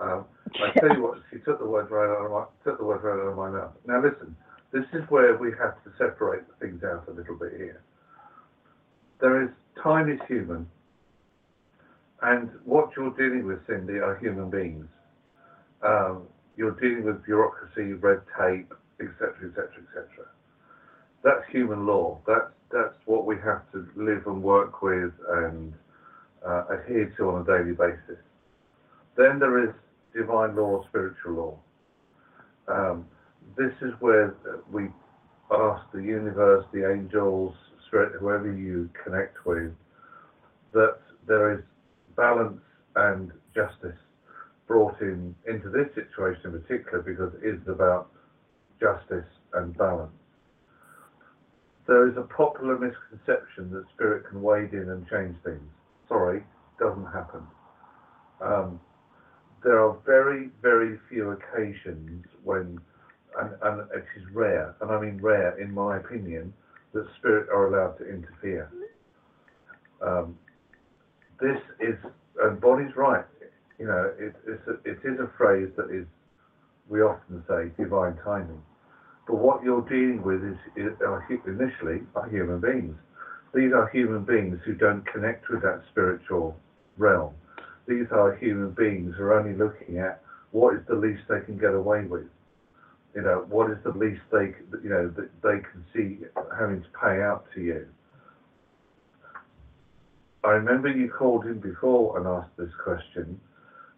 Um, 0.00 0.24
I 0.60 0.70
tell 0.80 0.94
you 0.94 1.02
what, 1.02 1.18
she 1.30 1.38
took 1.38 1.58
the 1.58 1.66
words 1.66 1.90
right 1.90 2.08
out 2.08 2.24
of 2.24 2.30
my, 2.30 2.44
took 2.64 2.78
the 2.78 2.84
words 2.84 3.04
right 3.04 3.12
out 3.12 3.28
of 3.28 3.36
my 3.36 3.50
mouth. 3.50 3.72
Now 3.86 4.02
listen, 4.02 4.34
this 4.72 4.84
is 4.92 5.02
where 5.10 5.36
we 5.36 5.50
have 5.60 5.82
to 5.84 5.90
separate 5.98 6.42
things 6.60 6.82
out 6.82 7.06
a 7.08 7.12
little 7.12 7.36
bit 7.36 7.52
here. 7.56 7.82
There 9.20 9.42
is, 9.42 9.50
time 9.82 10.10
is 10.10 10.18
human, 10.26 10.68
and 12.22 12.50
what 12.64 12.90
you're 12.96 13.14
dealing 13.16 13.46
with, 13.46 13.58
Cindy, 13.66 13.94
are 13.94 14.16
human 14.16 14.50
beings. 14.50 14.86
Um, 15.82 16.22
you're 16.56 16.78
dealing 16.80 17.04
with 17.04 17.24
bureaucracy, 17.24 17.92
red 17.92 18.22
tape, 18.38 18.72
etc., 19.00 19.48
etc., 19.48 19.68
etc. 19.88 20.26
That's 21.22 21.44
human 21.50 21.86
law. 21.86 22.18
That's 22.26 22.50
that's 22.70 22.94
what 23.04 23.26
we 23.26 23.36
have 23.44 23.70
to 23.72 23.86
live 23.96 24.26
and 24.26 24.42
work 24.42 24.82
with 24.82 25.12
and 25.28 25.74
uh, 26.44 26.64
adhere 26.70 27.12
to 27.16 27.28
on 27.30 27.42
a 27.42 27.44
daily 27.44 27.72
basis. 27.72 28.22
Then 29.16 29.38
there 29.38 29.62
is 29.62 29.74
divine 30.14 30.56
law, 30.56 30.84
spiritual 30.88 31.32
law. 31.32 31.58
Um, 32.68 33.06
this 33.56 33.72
is 33.82 33.92
where 34.00 34.34
we 34.70 34.88
ask 35.50 35.84
the 35.92 36.02
universe, 36.02 36.64
the 36.72 36.90
angels, 36.90 37.54
spirit, 37.86 38.18
whoever 38.18 38.50
you 38.50 38.88
connect 39.04 39.44
with, 39.44 39.72
that 40.72 40.98
there 41.26 41.52
is 41.52 41.60
balance 42.16 42.60
and 42.96 43.32
justice 43.54 43.98
brought 44.66 44.98
in 45.02 45.34
into 45.46 45.68
this 45.68 45.88
situation 45.94 46.46
in 46.46 46.62
particular 46.62 47.00
because 47.02 47.32
it 47.42 47.46
is 47.46 47.60
about 47.68 48.10
justice 48.80 49.28
and 49.52 49.76
balance 49.76 50.12
there 51.92 52.08
is 52.08 52.16
a 52.16 52.22
popular 52.22 52.78
misconception 52.78 53.70
that 53.70 53.84
spirit 53.94 54.26
can 54.26 54.40
wade 54.40 54.72
in 54.72 54.88
and 54.88 55.06
change 55.10 55.36
things. 55.44 55.60
Sorry, 56.08 56.42
doesn't 56.80 57.04
happen. 57.04 57.42
Um, 58.40 58.80
there 59.62 59.78
are 59.78 59.98
very, 60.06 60.48
very 60.62 60.98
few 61.10 61.32
occasions 61.32 62.24
when, 62.44 62.80
and, 63.38 63.50
and 63.60 63.80
it 63.90 64.06
is 64.16 64.24
rare, 64.32 64.74
and 64.80 64.90
I 64.90 64.98
mean 64.98 65.20
rare 65.20 65.60
in 65.60 65.70
my 65.74 65.98
opinion, 65.98 66.54
that 66.94 67.06
spirit 67.18 67.50
are 67.50 67.66
allowed 67.66 67.98
to 67.98 68.08
interfere. 68.08 68.72
Um, 70.00 70.38
this 71.42 71.58
is, 71.78 71.96
and 72.40 72.58
Bonnie's 72.58 72.96
right, 72.96 73.26
you 73.78 73.86
know, 73.86 74.14
it, 74.18 74.34
it's 74.46 74.66
a, 74.66 74.72
it 74.90 74.98
is 75.04 75.20
a 75.20 75.30
phrase 75.36 75.68
that 75.76 75.90
is, 75.90 76.06
we 76.88 77.02
often 77.02 77.44
say, 77.46 77.70
divine 77.76 78.18
timing. 78.24 78.62
But 79.26 79.36
what 79.36 79.62
you're 79.62 79.88
dealing 79.88 80.22
with 80.22 80.42
is, 80.44 80.56
is 80.76 81.00
are, 81.00 81.26
initially 81.46 82.02
are 82.16 82.28
human 82.28 82.60
beings. 82.60 82.96
These 83.54 83.72
are 83.72 83.88
human 83.88 84.24
beings 84.24 84.58
who 84.64 84.74
don't 84.74 85.06
connect 85.06 85.48
with 85.48 85.62
that 85.62 85.82
spiritual 85.90 86.56
realm. 86.96 87.34
These 87.86 88.06
are 88.10 88.34
human 88.36 88.70
beings 88.70 89.14
who 89.16 89.24
are 89.24 89.38
only 89.38 89.54
looking 89.54 89.98
at 89.98 90.22
what 90.50 90.74
is 90.74 90.80
the 90.88 90.94
least 90.94 91.22
they 91.28 91.40
can 91.40 91.58
get 91.58 91.74
away 91.74 92.04
with. 92.04 92.26
You 93.14 93.22
know, 93.22 93.44
what 93.48 93.70
is 93.70 93.76
the 93.84 93.92
least 93.92 94.22
they, 94.30 94.54
you 94.82 94.88
know, 94.88 95.08
that 95.08 95.30
they 95.42 95.60
can 95.60 95.84
see 95.92 96.24
having 96.58 96.82
to 96.82 96.88
pay 96.98 97.22
out 97.22 97.44
to 97.54 97.60
you. 97.60 97.86
I 100.44 100.50
remember 100.50 100.88
you 100.88 101.08
called 101.10 101.44
in 101.44 101.60
before 101.60 102.18
and 102.18 102.26
asked 102.26 102.56
this 102.56 102.72
question, 102.82 103.40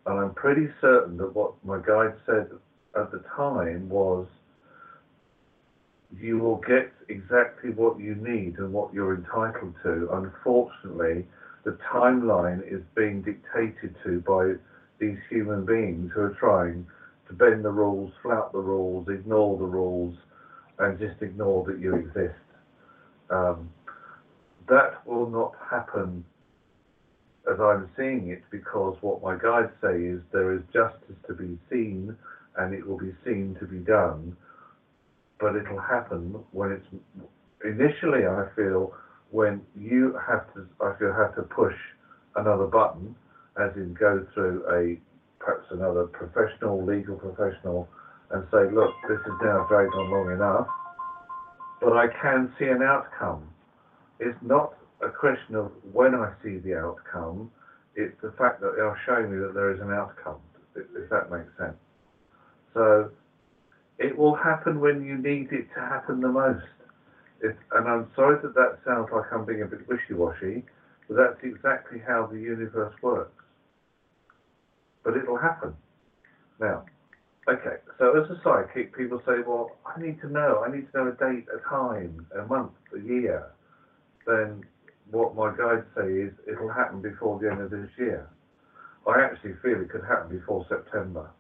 and 0.05 0.19
I'm 0.19 0.35
pretty 0.35 0.69
certain 0.81 1.17
that 1.19 1.35
what 1.35 1.55
my 1.65 1.79
guide 1.79 2.15
said 2.27 2.51
at 2.97 3.11
the 3.13 3.23
time 3.35 3.89
was 3.89 4.27
you 6.21 6.39
will 6.39 6.57
get 6.57 6.93
exactly 7.09 7.71
what 7.71 7.99
you 7.99 8.15
need 8.15 8.59
and 8.59 8.73
what 8.73 8.93
you're 8.93 9.15
entitled 9.15 9.75
to. 9.83 10.09
Unfortunately, 10.13 11.27
the 11.65 11.79
timeline 11.93 12.61
is 12.67 12.83
being 12.95 13.23
dictated 13.23 13.95
to 14.05 14.21
by 14.21 14.55
these 14.99 15.19
human 15.29 15.65
beings 15.65 16.11
who 16.15 16.21
are 16.23 16.37
trying 16.39 16.87
to 17.29 17.35
bend 17.35 17.65
the 17.65 17.71
rules, 17.71 18.13
flout 18.23 18.53
the 18.53 18.59
rules, 18.59 19.09
ignore 19.09 19.57
the 19.59 19.65
rules, 19.65 20.15
and 20.79 20.99
just 20.99 21.21
ignore 21.23 21.65
that 21.65 21.79
you 21.79 21.95
exist. 21.95 22.35
Um, 23.31 23.71
that 24.69 25.07
will 25.07 25.29
not 25.29 25.55
happen 25.71 26.25
as 27.51 27.61
I'm 27.61 27.91
seeing 27.97 28.29
it 28.29 28.43
because 28.51 28.97
what 29.01 29.23
my 29.23 29.37
guides 29.37 29.73
say 29.83 30.03
is 30.03 30.21
there 30.33 30.55
is 30.55 30.63
justice 30.73 31.17
to 31.27 31.35
be 31.35 31.59
seen 31.71 32.17
and 32.57 32.73
it 32.75 32.87
will 32.87 32.99
be 32.99 33.13
seen 33.25 33.57
to 33.61 33.67
be 33.67 33.79
done 33.79 34.37
but 35.41 35.57
it'll 35.57 35.81
happen 35.81 36.35
when 36.53 36.73
it's 36.73 36.87
initially 37.65 38.27
I 38.27 38.47
feel 38.57 38.95
when 39.31 39.63
you 39.77 40.19
have 40.27 40.53
to 40.55 40.67
I 40.81 40.97
feel 40.99 41.13
have 41.13 41.35
to 41.37 41.43
push 41.43 41.75
another 42.37 42.67
button 42.67 43.15
as 43.61 43.75
in 43.77 43.95
go 43.95 44.27
through 44.35 44.65
a 44.71 44.99
perhaps 45.43 45.67
another 45.71 46.05
professional 46.07 46.85
legal 46.85 47.17
professional 47.17 47.89
and 48.31 48.45
say 48.51 48.71
look 48.73 48.95
this 49.09 49.19
is 49.19 49.35
now 49.43 49.67
dragged 49.69 49.95
on 49.95 50.11
long 50.11 50.33
enough 50.33 50.69
but 51.81 51.93
I 51.93 52.07
can 52.23 52.51
see 52.59 52.65
an 52.65 52.83
outcome. 52.83 53.47
It's 54.19 54.39
not 54.41 54.75
a 55.03 55.11
question 55.11 55.55
of 55.55 55.71
when 55.93 56.15
I 56.15 56.33
see 56.43 56.59
the 56.59 56.79
outcome 56.79 57.51
it's 57.97 58.17
the 58.23 58.33
fact 58.33 58.61
that 58.61 58.75
they 58.75 58.83
are 58.83 58.99
showing 59.07 59.31
me 59.31 59.39
that 59.39 59.55
there 59.55 59.73
is 59.73 59.81
an 59.81 59.93
outcome 59.93 60.41
if, 60.75 60.85
that 61.11 61.31
makes 61.31 61.51
sense. 61.59 61.77
So 62.73 63.11
it 63.99 64.17
will 64.17 64.35
happen 64.35 64.81
when 64.81 65.05
you 65.05 65.17
need 65.17 65.53
it 65.53 65.69
to 65.75 65.81
happen 65.81 66.21
the 66.21 66.29
most. 66.29 66.67
And 67.43 67.89
I'm 67.89 68.11
sorry 68.17 68.41
that 68.43 68.55
that 68.55 68.79
sounds 68.85 69.09
like 69.13 69.25
I'm 69.33 69.45
being 69.45 69.63
a 69.63 69.67
bit 69.67 69.87
wishy-washy, 69.89 70.65
but 71.09 71.17
that's 71.17 71.43
exactly 71.43 72.01
how 72.07 72.27
the 72.27 72.39
universe 72.39 72.95
works. 73.03 73.43
But 75.05 75.17
it'll 75.17 75.37
happen. 75.37 75.75
Now, 76.59 76.85
okay, 77.49 77.77
so 77.99 78.19
as 78.19 78.31
a 78.31 78.41
psychic, 78.43 78.97
people 78.97 79.21
say, 79.27 79.43
well, 79.47 79.77
I 79.85 80.01
need 80.01 80.21
to 80.23 80.29
know, 80.31 80.65
I 80.67 80.75
need 80.75 80.91
to 80.93 80.99
know 80.99 81.09
a 81.09 81.13
date, 81.13 81.47
a 81.55 81.69
time, 81.69 82.27
a 82.39 82.47
month, 82.47 82.73
a 82.97 83.01
year. 83.01 83.53
Then 84.27 84.65
what 85.11 85.35
my 85.35 85.55
guides 85.55 85.87
say 85.95 86.09
is 86.09 86.33
it'll 86.51 86.73
happen 86.73 87.03
before 87.03 87.39
the 87.39 87.51
end 87.51 87.61
of 87.61 87.71
this 87.71 87.91
year. 87.99 88.27
I 89.07 89.21
actually 89.21 89.55
feel 89.63 89.83
it 89.83 89.91
could 89.91 90.05
happen 90.05 90.39
before 90.39 90.65
September. 90.69 91.31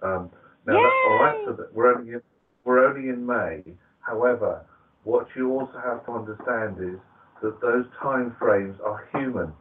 Um, 0.00 0.30
now, 0.66 0.74
that, 0.74 0.92
all 1.08 1.18
right, 1.22 1.36
so 1.46 1.52
that 1.52 1.74
we're 1.74 1.94
only 1.94 2.12
in, 2.12 2.22
we're 2.64 2.86
only 2.86 3.08
in 3.08 3.24
May. 3.24 3.62
However, 4.00 4.64
what 5.04 5.26
you 5.36 5.52
also 5.52 5.80
have 5.84 6.04
to 6.06 6.12
understand 6.12 6.76
is 6.80 6.98
that 7.42 7.60
those 7.60 7.86
time 8.02 8.36
frames 8.38 8.76
are 8.84 9.08
human. 9.14 9.52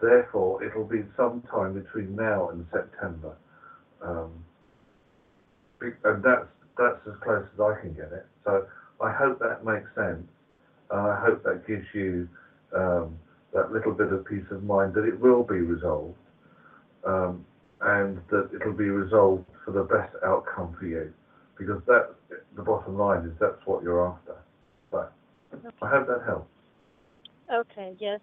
Therefore, 0.00 0.62
it'll 0.64 0.84
be 0.84 1.04
sometime 1.16 1.74
between 1.74 2.16
now 2.16 2.50
and 2.50 2.66
September. 2.72 3.36
Um, 4.02 4.44
and 5.80 6.22
that's 6.22 6.46
that's 6.78 7.00
as 7.06 7.14
close 7.22 7.44
as 7.54 7.60
I 7.60 7.80
can 7.80 7.94
get 7.94 8.12
it. 8.12 8.26
So 8.44 8.66
I 9.00 9.12
hope 9.12 9.38
that 9.40 9.64
makes 9.64 9.88
sense, 9.94 10.26
and 10.90 11.00
I 11.00 11.20
hope 11.24 11.42
that 11.44 11.66
gives 11.66 11.86
you 11.92 12.28
um, 12.74 13.18
that 13.52 13.72
little 13.72 13.92
bit 13.92 14.12
of 14.12 14.24
peace 14.24 14.44
of 14.50 14.62
mind 14.64 14.94
that 14.94 15.04
it 15.04 15.18
will 15.18 15.42
be 15.42 15.60
resolved, 15.60 16.16
um, 17.04 17.44
and 17.80 18.18
that 18.30 18.50
it'll 18.54 18.72
be 18.72 18.88
resolved 18.88 19.44
for 19.64 19.70
the 19.72 19.84
best 19.84 20.14
outcome 20.24 20.74
for 20.78 20.86
you, 20.86 21.12
because 21.58 21.80
that 21.86 22.14
the 22.56 22.62
bottom 22.62 22.96
line 22.98 23.24
is 23.26 23.32
that's 23.40 23.60
what 23.64 23.82
you're 23.82 24.06
after. 24.06 24.36
So 24.90 25.08
I 25.82 25.88
hope 25.88 26.06
that 26.08 26.22
helps. 26.26 26.48
Okay, 27.52 27.94
yes, 27.98 28.20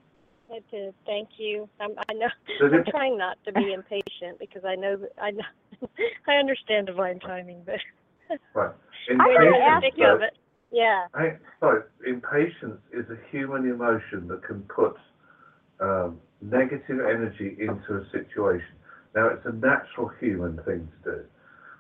it 0.49 0.63
did. 0.71 0.93
Thank 1.05 1.29
you. 1.37 1.69
I'm, 1.79 1.91
I 2.09 2.13
know, 2.13 2.29
I'm 2.61 2.73
it- 2.73 2.87
trying 2.87 3.17
not 3.17 3.37
to 3.45 3.51
be 3.53 3.73
impatient 3.73 4.39
because 4.39 4.63
I 4.65 4.75
know, 4.75 4.97
that 4.97 5.11
I 5.21 5.31
know, 5.31 5.43
I 6.27 6.33
understand 6.35 6.87
divine 6.87 7.19
timing, 7.19 7.63
but 7.65 7.79
Right. 8.53 8.71
I 9.09 9.27
when 9.27 9.47
in 9.47 9.53
ask 9.61 9.81
the 9.83 9.87
thick 9.91 9.99
though- 9.99 10.15
of 10.15 10.21
it, 10.21 10.37
yeah. 10.71 11.05
Hey, 11.17 11.37
sorry, 11.59 11.81
impatience 12.05 12.79
is 12.93 13.05
a 13.09 13.17
human 13.31 13.67
emotion 13.69 14.27
that 14.27 14.43
can 14.43 14.61
put 14.63 14.95
um, 15.79 16.19
negative 16.41 16.99
energy 16.99 17.57
into 17.59 17.95
a 17.97 18.05
situation. 18.11 18.75
Now, 19.15 19.27
it's 19.27 19.45
a 19.45 19.51
natural 19.51 20.09
human 20.19 20.57
thing 20.63 20.87
to 21.03 21.11
do. 21.11 21.25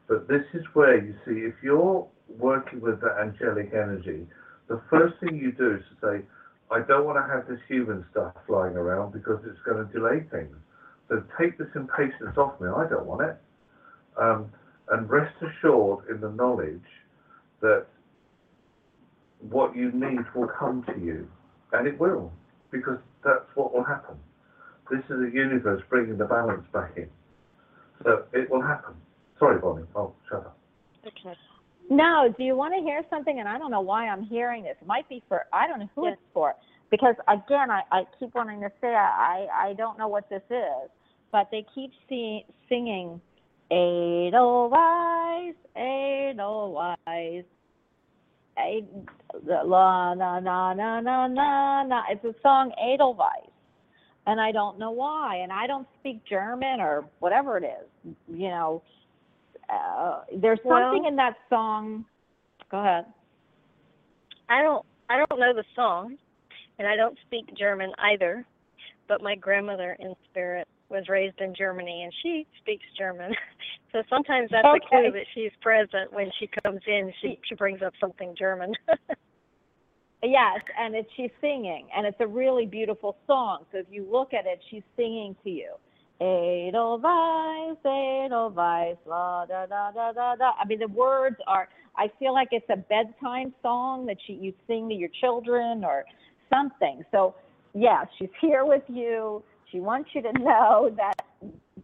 But 0.07 0.27
this 0.27 0.43
is 0.53 0.63
where 0.73 0.97
you 0.97 1.13
see, 1.25 1.41
if 1.45 1.53
you're 1.61 2.07
working 2.37 2.81
with 2.81 3.01
the 3.01 3.15
angelic 3.21 3.69
energy, 3.73 4.25
the 4.67 4.81
first 4.89 5.19
thing 5.19 5.37
you 5.37 5.51
do 5.51 5.75
is 5.75 5.83
to 5.89 6.07
say, 6.19 6.25
I 6.71 6.81
don't 6.81 7.05
want 7.05 7.17
to 7.17 7.33
have 7.33 7.47
this 7.47 7.59
human 7.67 8.05
stuff 8.11 8.33
flying 8.47 8.75
around 8.75 9.13
because 9.13 9.39
it's 9.45 9.59
going 9.65 9.85
to 9.85 9.91
delay 9.91 10.25
things. 10.31 10.55
So 11.07 11.23
take 11.39 11.57
this 11.57 11.67
impatience 11.75 12.37
off 12.37 12.59
me. 12.61 12.67
I 12.67 12.87
don't 12.87 13.05
want 13.05 13.21
it. 13.21 13.37
Um, 14.17 14.51
and 14.91 15.09
rest 15.09 15.35
assured 15.41 16.09
in 16.09 16.21
the 16.21 16.29
knowledge 16.29 16.81
that 17.61 17.85
what 19.49 19.75
you 19.75 19.91
need 19.91 20.19
will 20.35 20.47
come 20.47 20.83
to 20.87 20.99
you, 20.99 21.27
and 21.73 21.87
it 21.87 21.99
will, 21.99 22.31
because 22.71 22.97
that's 23.23 23.45
what 23.55 23.73
will 23.73 23.83
happen. 23.83 24.15
This 24.91 25.01
is 25.01 25.19
the 25.21 25.31
universe 25.33 25.81
bringing 25.89 26.17
the 26.17 26.25
balance 26.25 26.65
back 26.73 26.91
in, 26.97 27.09
so 28.03 28.25
it 28.33 28.49
will 28.49 28.61
happen. 28.61 28.93
Sorry, 29.39 29.59
Bonnie. 29.59 29.85
Oh, 29.95 30.13
shut 30.29 30.39
up. 30.39 30.57
Okay. 31.05 31.35
No, 31.89 32.33
do 32.37 32.43
you 32.43 32.55
want 32.55 32.73
to 32.75 32.81
hear 32.81 33.01
something? 33.09 33.39
And 33.39 33.47
I 33.47 33.57
don't 33.57 33.71
know 33.71 33.81
why 33.81 34.07
I'm 34.07 34.23
hearing 34.23 34.63
this. 34.63 34.75
It 34.81 34.87
might 34.87 35.07
be 35.09 35.23
for 35.27 35.45
I 35.53 35.67
don't 35.67 35.79
know 35.79 35.89
who 35.95 36.05
Yes. 36.05 36.13
it's 36.13 36.33
for. 36.33 36.55
Because 36.91 37.15
again, 37.27 37.71
I, 37.71 37.81
I 37.91 38.03
keep 38.19 38.33
wanting 38.35 38.61
to 38.61 38.71
say 38.81 38.87
I, 38.87 39.47
I 39.53 39.73
don't 39.73 39.97
know 39.97 40.07
what 40.07 40.29
this 40.29 40.41
is, 40.49 40.89
but 41.31 41.47
they 41.51 41.65
keep 41.73 41.91
see, 42.07 42.45
singing 42.67 43.21
Edelweiss, 43.71 45.55
Edelweiss, 45.75 47.45
Ed- 48.57 49.07
la 49.45 50.13
na 50.15 50.39
na 50.39 50.73
na 50.73 50.99
na 51.01 51.27
na 51.27 51.83
na. 51.83 52.01
It's 52.09 52.25
a 52.25 52.33
song 52.41 52.71
Edelweiss, 52.83 53.48
and 54.27 54.39
I 54.39 54.51
don't 54.51 54.77
know 54.79 54.91
why. 54.91 55.37
And 55.37 55.51
I 55.51 55.67
don't 55.67 55.87
speak 55.99 56.23
German 56.25 56.79
or 56.79 57.05
whatever 57.19 57.57
it 57.57 57.63
is. 57.63 58.15
You 58.27 58.49
know, 58.49 58.81
uh, 59.69 60.21
there's 60.35 60.59
Well- 60.63 60.81
something 60.91 61.05
in 61.05 61.15
that 61.17 61.35
song. 61.49 62.05
Go 62.69 62.79
ahead. 62.79 63.05
I 64.49 64.61
don't 64.61 64.85
I 65.09 65.17
don't 65.17 65.39
know 65.39 65.53
the 65.53 65.63
song, 65.75 66.17
and 66.77 66.87
I 66.87 66.95
don't 66.95 67.17
speak 67.25 67.53
German 67.55 67.91
either. 67.97 68.45
But 69.07 69.23
my 69.23 69.33
grandmother 69.35 69.95
in 69.99 70.13
spirit 70.29 70.67
was 70.89 71.09
raised 71.09 71.39
in 71.41 71.55
Germany, 71.55 72.03
and 72.03 72.13
she 72.21 72.45
speaks 72.59 72.85
German. 72.95 73.33
so 73.91 74.03
sometimes 74.07 74.49
that's 74.51 74.65
a 74.65 74.69
Okay. 74.69 74.85
clue 74.87 75.11
that 75.11 75.25
she's 75.33 75.51
present 75.61 76.13
when 76.13 76.29
she 76.39 76.47
comes 76.63 76.81
in. 76.85 77.11
She 77.21 77.39
she 77.43 77.55
brings 77.55 77.81
up 77.81 77.93
something 77.99 78.35
German. 78.37 78.75
Yes, 80.21 80.59
and 80.77 80.95
it's 80.95 81.09
she's 81.15 81.31
singing, 81.39 81.87
and 81.95 82.05
it's 82.05 82.19
a 82.19 82.27
really 82.27 82.65
beautiful 82.65 83.15
song. 83.25 83.65
So 83.71 83.77
if 83.77 83.85
you 83.89 84.05
look 84.09 84.33
at 84.33 84.45
it, 84.45 84.59
she's 84.69 84.83
singing 84.97 85.35
to 85.43 85.49
you. 85.49 85.73
Edelweiss, 86.19 87.77
Edelweiss, 87.85 88.97
la 89.05 89.45
da 89.45 89.65
da 89.65 89.91
da 89.91 90.11
da 90.11 90.35
da. 90.35 90.51
I 90.61 90.65
mean, 90.67 90.79
the 90.79 90.89
words 90.89 91.37
are. 91.47 91.69
I 91.95 92.11
feel 92.19 92.33
like 92.33 92.49
it's 92.51 92.69
a 92.69 92.75
bedtime 92.75 93.53
song 93.61 94.05
that 94.07 94.17
she 94.27 94.33
you 94.33 94.53
sing 94.67 94.89
to 94.89 94.95
your 94.95 95.09
children 95.21 95.85
or 95.85 96.03
something. 96.49 97.03
So 97.11 97.35
yes, 97.73 98.07
she's 98.17 98.29
here 98.41 98.65
with 98.65 98.83
you. 98.87 99.41
She 99.71 99.79
wants 99.79 100.09
you 100.13 100.21
to 100.23 100.33
know 100.33 100.93
that 100.97 101.15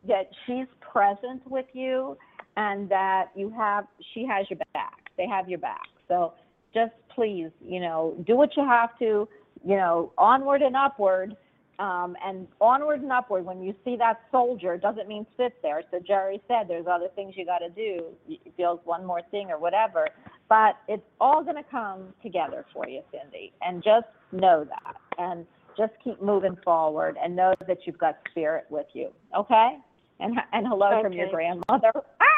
that 0.07 0.29
she's 0.45 0.67
present 0.81 1.49
with 1.49 1.67
you, 1.71 2.17
and 2.57 2.89
that 2.89 3.27
you 3.33 3.49
have 3.51 3.85
she 4.13 4.25
has 4.25 4.45
your 4.49 4.59
back. 4.73 5.09
They 5.17 5.27
have 5.27 5.47
your 5.47 5.59
back. 5.59 5.87
So 6.09 6.33
just 6.75 6.91
please, 7.15 7.49
you 7.65 7.79
know, 7.79 8.15
do 8.27 8.35
what 8.35 8.55
you 8.55 8.63
have 8.63 8.99
to, 8.99 9.27
you 9.65 9.77
know, 9.77 10.11
onward 10.17 10.61
and 10.61 10.75
upward. 10.75 11.35
Um, 11.77 12.15
and 12.23 12.47
onward 12.61 13.01
and 13.01 13.11
upward, 13.11 13.45
when 13.45 13.61
you 13.61 13.73
see 13.83 13.97
that 13.97 14.21
soldier, 14.31 14.77
doesn't 14.77 15.07
mean 15.09 15.25
sit 15.35 15.61
there. 15.61 15.81
So 15.91 15.99
Jerry 15.99 16.41
said 16.47 16.67
there's 16.67 16.85
other 16.89 17.07
things 17.15 17.33
you 17.35 17.45
got 17.45 17.59
to 17.59 17.69
do. 17.69 18.05
He 18.27 18.39
feels 18.55 18.79
one 18.85 19.03
more 19.03 19.21
thing 19.31 19.49
or 19.49 19.57
whatever. 19.57 20.07
But 20.47 20.77
it's 20.87 21.03
all 21.19 21.43
going 21.43 21.57
to 21.57 21.69
come 21.69 22.13
together 22.21 22.65
for 22.71 22.87
you, 22.87 23.01
Cindy. 23.11 23.51
And 23.61 23.83
just 23.83 24.07
know 24.31 24.65
that. 24.65 24.95
And 25.17 25.45
just 25.77 25.91
keep 26.03 26.21
moving 26.21 26.57
forward 26.63 27.17
and 27.21 27.35
know 27.35 27.53
that 27.67 27.79
you've 27.85 27.97
got 27.97 28.19
spirit 28.31 28.65
with 28.69 28.87
you. 28.93 29.09
Okay? 29.37 29.77
And, 30.19 30.37
and 30.53 30.65
hello 30.65 31.01
from 31.01 31.11
your 31.11 31.29
grandmother. 31.29 31.91
Ah! 32.21 32.25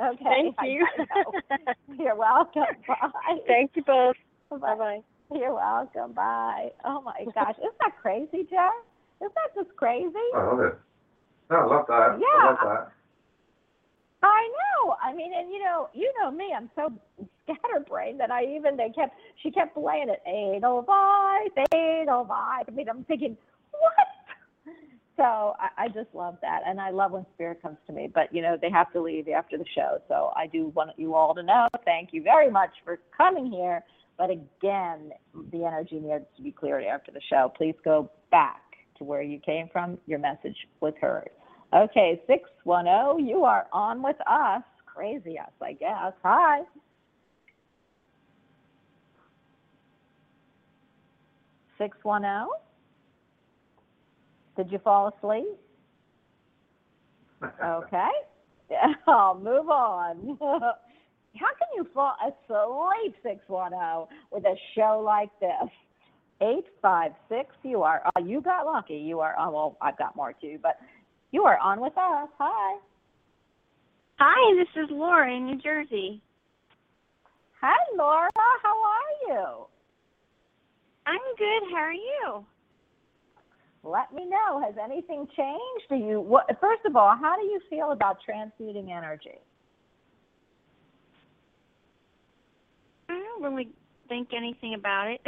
Okay. 0.00 0.24
Thank 0.24 0.56
you. 0.62 0.86
You're 1.98 2.16
welcome. 2.16 2.64
Bye. 2.86 3.38
Thank 3.46 3.72
you 3.74 3.82
both. 3.84 4.16
Bye 4.50 4.58
Bye. 4.58 4.74
bye. 4.76 5.00
You're 5.32 5.54
welcome. 5.54 6.12
Bye. 6.12 6.70
Oh 6.84 7.00
my 7.02 7.24
gosh, 7.34 7.54
isn't 7.58 7.78
that 7.80 7.92
crazy, 8.00 8.46
Jeff? 8.50 8.72
Isn't 9.20 9.34
that 9.34 9.54
just 9.54 9.76
crazy? 9.76 10.10
I 10.34 10.42
love 10.44 10.60
it. 10.60 10.74
No, 11.50 11.56
I 11.56 11.64
love 11.66 11.86
that. 11.88 11.94
I 11.94 12.18
Yeah. 12.18 12.46
love 12.50 12.58
that. 12.62 12.92
I 14.22 14.48
know. 14.48 14.96
I 15.02 15.12
mean, 15.14 15.32
and 15.36 15.50
you 15.50 15.62
know, 15.62 15.88
you 15.92 16.12
know 16.20 16.30
me. 16.30 16.52
I'm 16.56 16.70
so 16.74 16.92
scatterbrained 17.44 18.20
that 18.20 18.30
I 18.30 18.44
even 18.56 18.76
they 18.76 18.90
kept 18.90 19.14
she 19.42 19.50
kept 19.50 19.74
playing 19.74 20.08
it 20.08 20.22
Edelweiss, 20.26 21.52
Edelweiss. 21.72 22.64
I 22.68 22.70
mean, 22.72 22.88
I'm 22.88 23.04
thinking, 23.04 23.36
what? 23.70 24.06
So 25.16 25.54
I, 25.60 25.84
I 25.84 25.88
just 25.88 26.08
love 26.12 26.38
that, 26.42 26.62
and 26.66 26.80
I 26.80 26.90
love 26.90 27.12
when 27.12 27.24
spirit 27.34 27.62
comes 27.62 27.76
to 27.86 27.92
me. 27.92 28.10
But 28.12 28.34
you 28.34 28.42
know, 28.42 28.56
they 28.60 28.70
have 28.70 28.92
to 28.92 29.00
leave 29.00 29.28
after 29.28 29.56
the 29.56 29.64
show, 29.74 29.98
so 30.08 30.32
I 30.36 30.46
do 30.46 30.68
want 30.74 30.90
you 30.96 31.14
all 31.14 31.34
to 31.34 31.42
know. 31.42 31.68
Thank 31.84 32.10
you 32.12 32.22
very 32.22 32.50
much 32.50 32.70
for 32.84 32.98
coming 33.16 33.50
here. 33.50 33.84
But 34.16 34.30
again, 34.30 35.12
the 35.52 35.64
energy 35.64 36.00
needs 36.00 36.24
to 36.36 36.42
be 36.42 36.52
cleared 36.52 36.84
after 36.84 37.12
the 37.12 37.20
show. 37.28 37.52
Please 37.56 37.74
go 37.84 38.10
back 38.30 38.62
to 38.98 39.04
where 39.04 39.22
you 39.22 39.40
came 39.40 39.68
from. 39.72 39.98
Your 40.06 40.18
message 40.18 40.56
was 40.80 40.94
heard. 41.00 41.30
Okay, 41.74 42.20
610, 42.28 43.26
you 43.26 43.44
are 43.44 43.66
on 43.72 44.02
with 44.02 44.16
us. 44.28 44.62
Crazy 44.86 45.38
us, 45.38 45.50
I 45.60 45.72
guess. 45.72 46.12
Hi. 46.22 46.60
Six 51.78 51.96
one 52.04 52.22
zero. 52.22 52.48
Did 54.56 54.70
you 54.70 54.78
fall 54.78 55.14
asleep? 55.16 55.46
Okay. 57.62 58.10
I'll 59.06 59.38
move 59.38 59.68
on. 59.68 60.38
How 60.40 61.50
can 61.58 61.68
you 61.76 61.86
fall 61.92 62.14
asleep, 62.22 63.14
610, 63.22 64.06
with 64.30 64.44
a 64.44 64.54
show 64.74 65.02
like 65.04 65.30
this? 65.40 65.70
856, 66.40 67.54
you 67.62 67.82
are, 67.82 68.02
oh, 68.04 68.24
you 68.24 68.40
got 68.40 68.66
lucky. 68.66 68.96
You 68.96 69.20
are, 69.20 69.34
oh, 69.38 69.50
well, 69.50 69.76
I've 69.80 69.98
got 69.98 70.16
more 70.16 70.32
too, 70.32 70.58
but 70.62 70.78
you 71.32 71.42
are 71.44 71.58
on 71.58 71.80
with 71.80 71.96
us. 71.96 72.28
Hi. 72.38 72.78
Hi, 74.18 74.54
this 74.56 74.84
is 74.84 74.88
Laura 74.90 75.34
in 75.34 75.46
New 75.46 75.58
Jersey. 75.58 76.22
Hi, 77.60 77.76
Laura. 77.96 78.30
How 78.34 78.82
are 78.84 79.28
you? 79.28 79.66
I'm 81.06 81.20
good. 81.36 81.70
How 81.72 81.78
are 81.78 81.92
you? 81.92 82.46
Let 83.84 84.12
me 84.14 84.24
know. 84.24 84.60
Has 84.64 84.74
anything 84.82 85.28
changed? 85.36 85.84
Do 85.88 85.96
you, 85.96 86.20
what, 86.20 86.46
first 86.60 86.84
of 86.86 86.96
all, 86.96 87.16
how 87.20 87.36
do 87.36 87.42
you 87.42 87.60
feel 87.68 87.92
about 87.92 88.16
transmuting 88.24 88.90
energy? 88.90 89.38
I 93.08 93.12
don't 93.12 93.42
really 93.42 93.68
think 94.08 94.28
anything 94.34 94.74
about 94.74 95.08
it. 95.08 95.20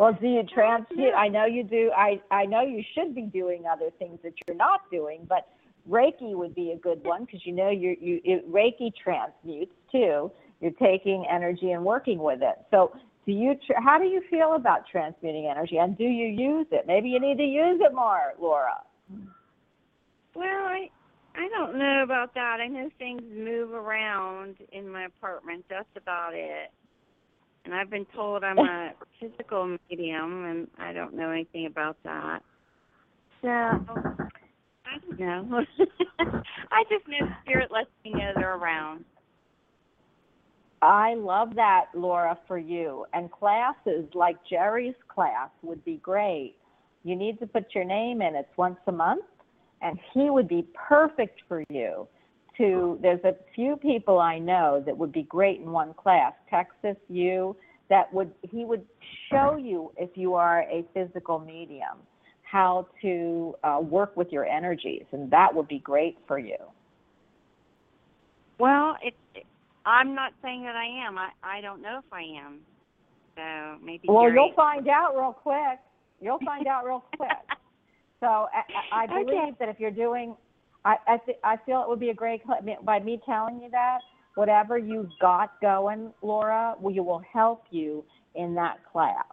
Well, 0.00 0.16
do 0.18 0.26
you 0.26 0.42
transmute? 0.54 1.12
I 1.14 1.28
know 1.28 1.44
you 1.44 1.62
do. 1.62 1.92
I 1.94 2.20
I 2.30 2.46
know 2.46 2.62
you 2.62 2.82
should 2.94 3.14
be 3.14 3.22
doing 3.22 3.64
other 3.70 3.90
things 3.98 4.18
that 4.24 4.32
you're 4.48 4.56
not 4.56 4.90
doing, 4.90 5.26
but 5.28 5.46
Reiki 5.88 6.34
would 6.34 6.54
be 6.54 6.72
a 6.72 6.76
good 6.76 7.04
one 7.04 7.26
because 7.26 7.44
you 7.44 7.52
know 7.52 7.68
you 7.68 7.94
you 8.00 8.20
it, 8.24 8.50
Reiki 8.50 8.92
transmutes 8.96 9.74
too. 9.92 10.32
You're 10.62 10.72
taking 10.72 11.26
energy 11.30 11.72
and 11.72 11.84
working 11.84 12.18
with 12.18 12.40
it. 12.40 12.56
So, 12.70 12.96
do 13.26 13.32
you? 13.32 13.54
How 13.76 13.98
do 13.98 14.04
you 14.04 14.22
feel 14.30 14.54
about 14.54 14.82
transmuting 14.90 15.48
energy, 15.50 15.76
and 15.76 15.96
do 15.96 16.04
you 16.04 16.26
use 16.26 16.66
it? 16.70 16.86
Maybe 16.86 17.08
you 17.08 17.20
need 17.20 17.36
to 17.36 17.44
use 17.44 17.80
it 17.82 17.94
more, 17.94 18.32
Laura. 18.40 18.82
well, 20.34 20.44
I 20.44 20.88
I 21.34 21.48
don't 21.48 21.78
know 21.78 22.02
about 22.02 22.34
that. 22.34 22.58
I 22.60 22.66
know 22.66 22.90
things 22.98 23.22
move 23.32 23.72
around 23.72 24.56
in 24.72 24.88
my 24.88 25.04
apartment. 25.04 25.64
That's 25.68 25.88
about 25.96 26.34
it. 26.34 26.70
And 27.64 27.74
I've 27.74 27.90
been 27.90 28.06
told 28.14 28.42
I'm 28.42 28.58
a 28.58 28.92
physical 29.20 29.76
medium, 29.90 30.44
and 30.46 30.68
I 30.78 30.92
don't 30.92 31.14
know 31.14 31.30
anything 31.30 31.66
about 31.66 31.96
that. 32.04 32.40
So 33.42 33.48
I 33.48 34.98
don't 35.06 35.20
know. 35.20 35.64
I 36.70 36.84
just 36.88 37.06
know 37.06 37.28
spirit 37.42 37.70
lets 37.70 37.90
me 38.04 38.12
know 38.12 38.32
they're 38.34 38.56
around. 38.56 39.04
I 40.82 41.14
love 41.14 41.54
that, 41.56 41.86
Laura, 41.94 42.38
for 42.46 42.58
you. 42.58 43.04
And 43.12 43.30
classes 43.30 44.06
like 44.14 44.36
Jerry's 44.48 44.94
class 45.08 45.50
would 45.62 45.84
be 45.84 45.96
great. 45.96 46.54
You 47.04 47.16
need 47.16 47.38
to 47.40 47.46
put 47.46 47.74
your 47.74 47.84
name 47.84 48.22
in. 48.22 48.34
It's 48.34 48.56
once 48.56 48.78
a 48.86 48.92
month, 48.92 49.24
and 49.82 49.98
he 50.14 50.30
would 50.30 50.48
be 50.48 50.66
perfect 50.74 51.42
for 51.48 51.62
you. 51.70 52.06
To 52.58 52.98
there's 53.00 53.24
a 53.24 53.36
few 53.54 53.76
people 53.76 54.18
I 54.18 54.38
know 54.38 54.82
that 54.84 54.96
would 54.96 55.12
be 55.12 55.22
great 55.22 55.60
in 55.60 55.70
one 55.70 55.94
class. 55.94 56.32
Texas, 56.50 56.96
you 57.08 57.56
that 57.88 58.12
would 58.12 58.32
he 58.50 58.64
would 58.64 58.84
show 59.30 59.56
you 59.56 59.92
if 59.96 60.10
you 60.14 60.34
are 60.34 60.62
a 60.62 60.84
physical 60.92 61.38
medium 61.38 61.98
how 62.42 62.86
to 63.00 63.54
uh, 63.62 63.78
work 63.80 64.16
with 64.16 64.32
your 64.32 64.44
energies, 64.44 65.04
and 65.12 65.30
that 65.30 65.54
would 65.54 65.68
be 65.68 65.78
great 65.78 66.18
for 66.26 66.38
you. 66.38 66.56
Well, 68.58 68.96
it, 69.02 69.14
it 69.34 69.46
I'm 69.86 70.14
not 70.14 70.32
saying 70.42 70.64
that 70.64 70.76
I 70.76 70.86
am. 71.06 71.18
I 71.18 71.30
I 71.42 71.60
don't 71.60 71.82
know 71.82 71.98
if 71.98 72.12
I 72.12 72.22
am. 72.22 72.62
So 73.36 73.78
maybe 73.84 74.08
Well, 74.08 74.30
you'll 74.32 74.52
find 74.56 74.88
out 74.88 75.16
real 75.16 75.32
quick. 75.32 75.78
You'll 76.20 76.40
find 76.40 76.66
out 76.66 76.84
real 76.86 77.04
quick. 77.16 77.30
So 78.20 78.26
I, 78.26 79.04
I 79.04 79.06
believe 79.08 79.38
Okay. 79.44 79.52
that 79.60 79.68
if 79.68 79.80
you're 79.80 79.90
doing, 79.90 80.36
I 80.84 80.96
I, 81.06 81.18
th- 81.24 81.38
I 81.44 81.56
feel 81.66 81.82
it 81.82 81.88
would 81.88 82.00
be 82.00 82.10
a 82.10 82.14
great 82.14 82.42
by 82.84 83.00
me 83.00 83.20
telling 83.26 83.60
you 83.62 83.70
that 83.70 84.00
whatever 84.36 84.78
you've 84.78 85.10
got 85.20 85.52
going, 85.62 86.12
Laura, 86.22 86.74
we 86.80 87.00
will 87.00 87.22
help 87.32 87.64
you 87.70 88.04
in 88.34 88.54
that 88.56 88.78
class. 88.92 89.24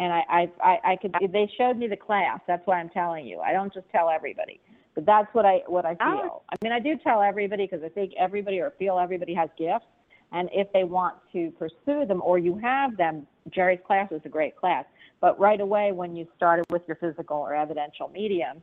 And 0.00 0.12
I 0.12 0.22
I 0.30 0.50
I, 0.62 0.78
I 0.92 0.96
could 0.96 1.14
they 1.32 1.50
showed 1.58 1.78
me 1.78 1.88
the 1.88 1.96
class. 1.96 2.40
That's 2.46 2.66
why 2.66 2.80
I'm 2.80 2.90
telling 2.90 3.26
you. 3.26 3.40
I 3.40 3.52
don't 3.52 3.72
just 3.74 3.88
tell 3.90 4.10
everybody. 4.10 4.60
But 4.96 5.06
that's 5.06 5.32
what 5.34 5.44
I 5.44 5.60
what 5.66 5.84
I 5.84 5.94
feel. 5.94 6.42
I 6.48 6.56
mean, 6.64 6.72
I 6.72 6.80
do 6.80 6.96
tell 7.04 7.22
everybody 7.22 7.68
because 7.70 7.84
I 7.84 7.90
think 7.90 8.14
everybody 8.18 8.58
or 8.60 8.72
feel 8.78 8.98
everybody 8.98 9.34
has 9.34 9.50
gifts, 9.58 9.84
and 10.32 10.48
if 10.52 10.72
they 10.72 10.84
want 10.84 11.16
to 11.34 11.52
pursue 11.52 12.06
them 12.06 12.22
or 12.24 12.38
you 12.38 12.56
have 12.56 12.96
them, 12.96 13.26
Jerry's 13.54 13.78
class 13.86 14.10
is 14.10 14.22
a 14.24 14.30
great 14.30 14.56
class. 14.56 14.86
But 15.20 15.38
right 15.38 15.60
away, 15.60 15.92
when 15.92 16.16
you 16.16 16.26
started 16.34 16.64
with 16.70 16.82
your 16.88 16.96
physical 16.96 17.36
or 17.36 17.54
evidential 17.54 18.08
medium, 18.08 18.62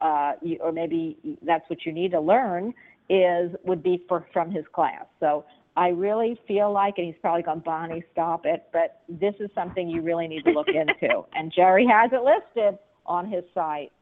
uh, 0.00 0.32
you, 0.40 0.58
or 0.62 0.72
maybe 0.72 1.18
that's 1.42 1.68
what 1.68 1.84
you 1.84 1.92
need 1.92 2.10
to 2.12 2.20
learn 2.20 2.72
is 3.10 3.50
would 3.64 3.82
be 3.82 4.02
for 4.08 4.26
from 4.32 4.50
his 4.50 4.64
class. 4.72 5.04
So 5.20 5.44
I 5.76 5.88
really 5.88 6.40
feel 6.48 6.72
like, 6.72 6.94
and 6.96 7.06
he's 7.06 7.16
probably 7.20 7.42
gone, 7.42 7.60
Bonnie, 7.60 8.02
stop 8.12 8.46
it. 8.46 8.64
But 8.72 9.02
this 9.08 9.34
is 9.40 9.50
something 9.54 9.90
you 9.90 10.00
really 10.00 10.26
need 10.26 10.44
to 10.44 10.52
look 10.52 10.68
into, 10.74 11.24
and 11.34 11.52
Jerry 11.54 11.86
has 11.86 12.10
it 12.12 12.22
listed 12.22 12.78
on 13.04 13.28
his 13.28 13.44
site. 13.54 13.92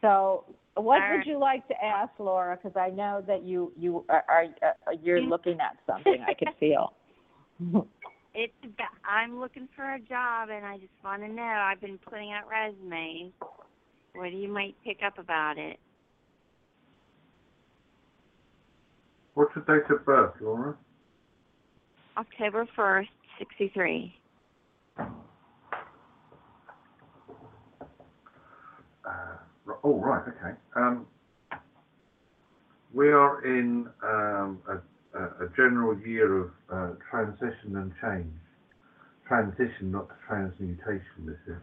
So 0.00 0.44
what 0.74 1.00
would 1.10 1.26
you 1.26 1.38
like 1.38 1.66
to 1.68 1.84
ask 1.84 2.12
Laura? 2.18 2.56
Because 2.56 2.76
I 2.76 2.90
know 2.90 3.22
that 3.26 3.42
you 3.42 3.72
you 3.76 4.04
are, 4.08 4.24
are 4.28 4.44
uh, 4.62 4.92
you're 5.02 5.20
looking 5.34 5.58
at 5.60 5.76
something. 5.86 6.24
I 6.26 6.34
could 6.34 6.54
feel. 6.58 6.94
It's 8.32 8.52
I'm 9.04 9.40
looking 9.40 9.68
for 9.74 9.94
a 9.94 9.98
job, 9.98 10.50
and 10.50 10.64
I 10.64 10.76
just 10.78 10.92
want 11.02 11.22
to 11.22 11.28
know. 11.28 11.42
I've 11.42 11.80
been 11.80 11.98
putting 11.98 12.32
out 12.32 12.48
resumes. 12.48 13.32
What 14.14 14.30
do 14.30 14.36
you 14.36 14.48
might 14.48 14.76
pick 14.84 14.98
up 15.04 15.18
about 15.18 15.58
it? 15.58 15.80
What's 19.34 19.50
your 19.56 19.64
date 19.64 19.90
of 19.90 20.04
birth, 20.04 20.34
Laura? 20.40 20.76
October 22.16 22.68
first, 22.76 23.10
sixty-three. 23.38 24.14
Uh, 24.98 25.06
r- 29.04 29.38
oh, 29.84 29.98
right, 29.98 30.22
okay. 30.22 30.56
Um, 30.76 31.06
we 32.92 33.08
are 33.10 33.44
in 33.44 33.88
um, 34.02 34.58
a, 34.68 35.18
a, 35.18 35.48
general 35.56 35.98
year 36.00 36.42
of 36.42 36.50
uh, 36.72 36.90
transition 37.10 37.76
and 37.76 37.92
change. 38.02 38.32
Transition, 39.28 39.92
not 39.92 40.08
transmutation, 40.26 41.26
this 41.26 41.38
is. 41.46 41.62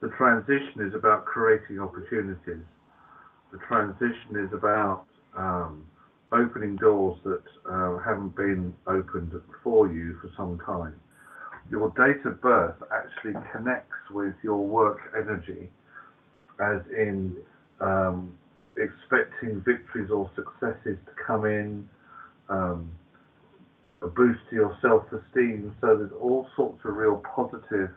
The 0.00 0.08
transition 0.16 0.86
is 0.86 0.94
about 0.94 1.26
creating 1.26 1.80
opportunities. 1.80 2.64
The 3.52 3.58
transition 3.66 4.36
is 4.36 4.52
about 4.52 5.04
um, 5.36 5.84
opening 6.32 6.76
doors 6.76 7.18
that 7.24 7.42
uh, 7.70 7.98
haven't 7.98 8.36
been 8.36 8.74
opened 8.86 9.32
for 9.62 9.92
you 9.92 10.16
for 10.20 10.30
some 10.36 10.58
time. 10.64 10.94
Your 11.70 11.90
date 11.90 12.24
of 12.24 12.40
birth 12.40 12.76
actually 12.92 13.34
connects 13.52 13.96
with 14.10 14.34
your 14.42 14.64
work 14.64 14.98
energy 15.16 15.68
as 16.60 16.80
in 16.96 17.36
um, 17.80 18.36
expecting 18.76 19.62
victories 19.66 20.10
or 20.10 20.30
successes 20.34 20.98
to 21.06 21.12
come 21.26 21.44
in, 21.44 21.88
um, 22.48 22.90
a 24.02 24.06
boost 24.06 24.40
to 24.50 24.56
your 24.56 24.78
self-esteem. 24.80 25.74
So 25.80 25.96
there's 25.96 26.12
all 26.20 26.46
sorts 26.56 26.80
of 26.84 26.94
real 26.94 27.22
positive 27.34 27.90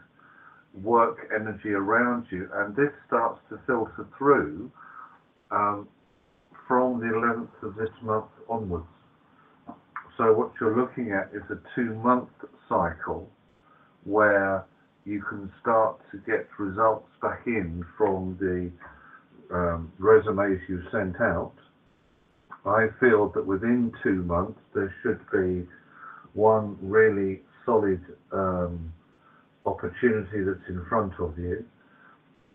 work 0.74 1.30
energy 1.36 1.70
around 1.70 2.26
you, 2.32 2.50
and 2.56 2.76
this 2.76 2.92
starts 3.08 3.40
to 3.50 3.60
filter 3.68 4.08
through 4.18 4.72
um, 5.52 5.88
from 6.68 7.00
the 7.00 7.08
11th 7.08 7.68
of 7.68 7.76
this 7.76 7.90
month 8.02 8.26
onwards. 8.50 8.86
So 10.18 10.34
what 10.34 10.52
you're 10.60 10.76
looking 10.76 11.12
at 11.12 11.30
is 11.34 11.44
a 11.50 11.60
two-month 11.76 12.30
cycle 12.70 13.30
where 14.04 14.66
you 15.06 15.22
can 15.22 15.52
start 15.62 16.00
to 16.12 16.18
get 16.20 16.48
results 16.60 17.10
back 17.22 17.42
in 17.48 17.86
from 17.98 18.38
the 18.40 18.72
um, 19.56 19.92
resumes 19.98 20.60
you've 20.68 20.86
sent 20.92 21.20
out. 21.20 21.54
I 22.66 22.88
feel 23.00 23.30
that 23.30 23.46
within 23.46 23.92
two 24.04 24.24
months 24.24 24.60
there 24.76 24.94
should 25.02 25.20
be 25.32 25.68
one 26.34 26.78
really 26.82 27.42
solid 27.66 28.02
um, 28.32 28.94
opportunity 29.66 30.44
that's 30.44 30.70
in 30.70 30.86
front 30.88 31.14
of 31.20 31.38
you. 31.38 31.66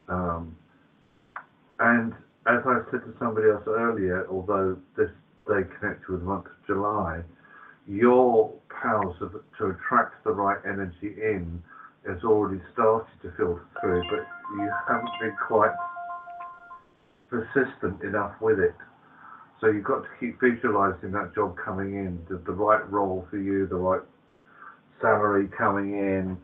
Um, 0.09 0.57
and 1.81 2.13
as 2.47 2.63
I 2.65 2.81
said 2.91 3.01
to 3.01 3.15
somebody 3.19 3.51
else 3.51 3.65
earlier, 3.67 4.27
although 4.31 4.79
this 4.97 5.11
day 5.49 5.63
connected 5.81 6.09
with 6.09 6.21
the 6.21 6.27
month 6.27 6.47
of 6.47 6.67
July, 6.67 7.23
your 7.89 8.53
powers 8.71 9.17
of, 9.21 9.33
to 9.59 9.67
attract 9.67 10.23
the 10.25 10.31
right 10.31 10.59
energy 10.65 11.15
in 11.21 11.63
has 12.09 12.23
already 12.25 12.61
started 12.73 13.07
to 13.23 13.33
filter 13.37 13.67
through, 13.81 14.03
but 14.11 14.27
you 14.57 14.71
haven't 14.89 15.11
been 15.21 15.37
quite 15.47 15.75
persistent 17.29 18.03
enough 18.03 18.33
with 18.41 18.59
it. 18.59 18.75
So 19.61 19.69
you've 19.69 19.85
got 19.85 20.03
to 20.03 20.09
keep 20.21 20.41
visualizing 20.41 21.13
that 21.13 21.35
job 21.35 21.57
coming 21.57 21.95
in, 21.95 22.25
the, 22.29 22.37
the 22.39 22.53
right 22.53 22.89
role 22.91 23.27
for 23.31 23.39
you, 23.39 23.67
the 23.67 23.77
right 23.77 24.03
salary 25.01 25.49
coming 25.57 25.95
in. 25.95 26.37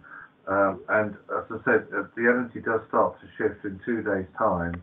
Um, 0.48 0.80
and 0.88 1.14
as 1.36 1.44
I 1.50 1.58
said, 1.64 1.86
uh, 1.94 2.04
the 2.16 2.22
energy 2.22 2.60
does 2.60 2.80
start 2.88 3.16
to 3.20 3.26
shift 3.38 3.64
in 3.64 3.80
two 3.84 4.02
days' 4.02 4.26
time, 4.36 4.82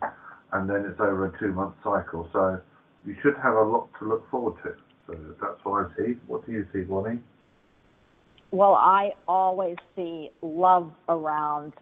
and 0.54 0.70
then 0.70 0.86
it's 0.90 1.00
over 1.00 1.26
a 1.26 1.40
two 1.40 1.52
month 1.52 1.76
cycle. 1.84 2.30
So 2.32 2.62
you 3.06 3.16
should 3.22 3.36
have 3.44 3.56
a 3.56 3.64
lot 3.64 3.90
to 4.00 4.08
look 4.08 4.30
forward 4.30 4.56
to. 4.64 4.76
So 5.08 5.18
that's 5.42 5.60
what 5.64 5.88
I 5.88 5.98
see. 5.98 6.14
What 6.28 6.46
do 6.46 6.52
you 6.52 6.66
see, 6.72 6.82
Bonnie? 6.82 7.20
Well, 8.52 8.74
I 8.74 9.12
always 9.28 9.78
see 9.96 10.32
love 10.42 10.92
around 11.08 11.74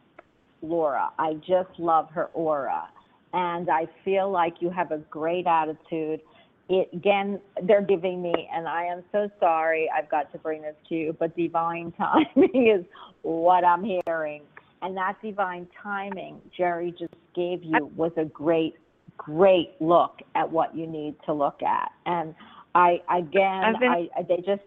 Laura. 0.62 1.10
I 1.18 1.36
just 1.36 1.70
love 1.78 2.10
her 2.12 2.26
aura. 2.34 2.90
And 3.34 3.70
I 3.70 3.88
feel 4.04 4.30
like 4.30 4.56
you 4.60 4.70
have 4.70 4.92
a 4.92 4.98
great 4.98 5.48
attitude. 5.48 6.22
It, 6.70 6.90
again, 6.92 7.40
they're 7.64 7.82
giving 7.82 8.22
me, 8.22 8.50
and 8.54 8.68
I 8.68 8.86
am 8.86 9.04
so 9.12 9.30
sorry 9.40 9.90
I've 9.96 10.10
got 10.10 10.32
to 10.34 10.38
bring 10.38 10.62
this 10.62 10.76
to 10.90 10.96
you, 10.96 11.16
but 11.18 11.36
divine 11.38 11.92
timing 11.98 12.68
is 12.68 12.86
what 13.22 13.64
I'm 13.64 13.84
hearing. 13.84 14.42
And 14.82 14.96
that 14.98 15.16
divine 15.22 15.68
timing 15.82 16.42
Jerry 16.56 16.94
just 16.98 17.14
gave 17.36 17.64
you 17.64 17.92
was 17.96 18.12
a 18.18 18.26
great, 18.26 18.76
great 19.18 19.72
look 19.80 20.20
at 20.36 20.52
what 20.52 20.76
you 20.76 20.86
need 20.86 21.16
to 21.26 21.34
look 21.34 21.62
at. 21.64 21.92
And 22.06 22.36
I, 22.76 23.02
again, 23.10 23.74
been- 23.80 23.90
I, 23.90 24.10
I, 24.18 24.24
they 24.24 24.38
just, 24.38 24.62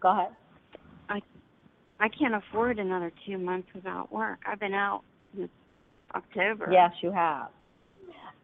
go 0.00 0.10
ahead. 0.10 0.28
I 2.00 2.08
can't 2.08 2.34
afford 2.34 2.78
another 2.78 3.12
two 3.26 3.38
months 3.38 3.68
without 3.74 4.12
work. 4.12 4.40
I've 4.46 4.60
been 4.60 4.74
out 4.74 5.02
since 5.36 5.50
October. 6.14 6.68
Yes, 6.70 6.92
you 7.02 7.12
have. 7.12 7.48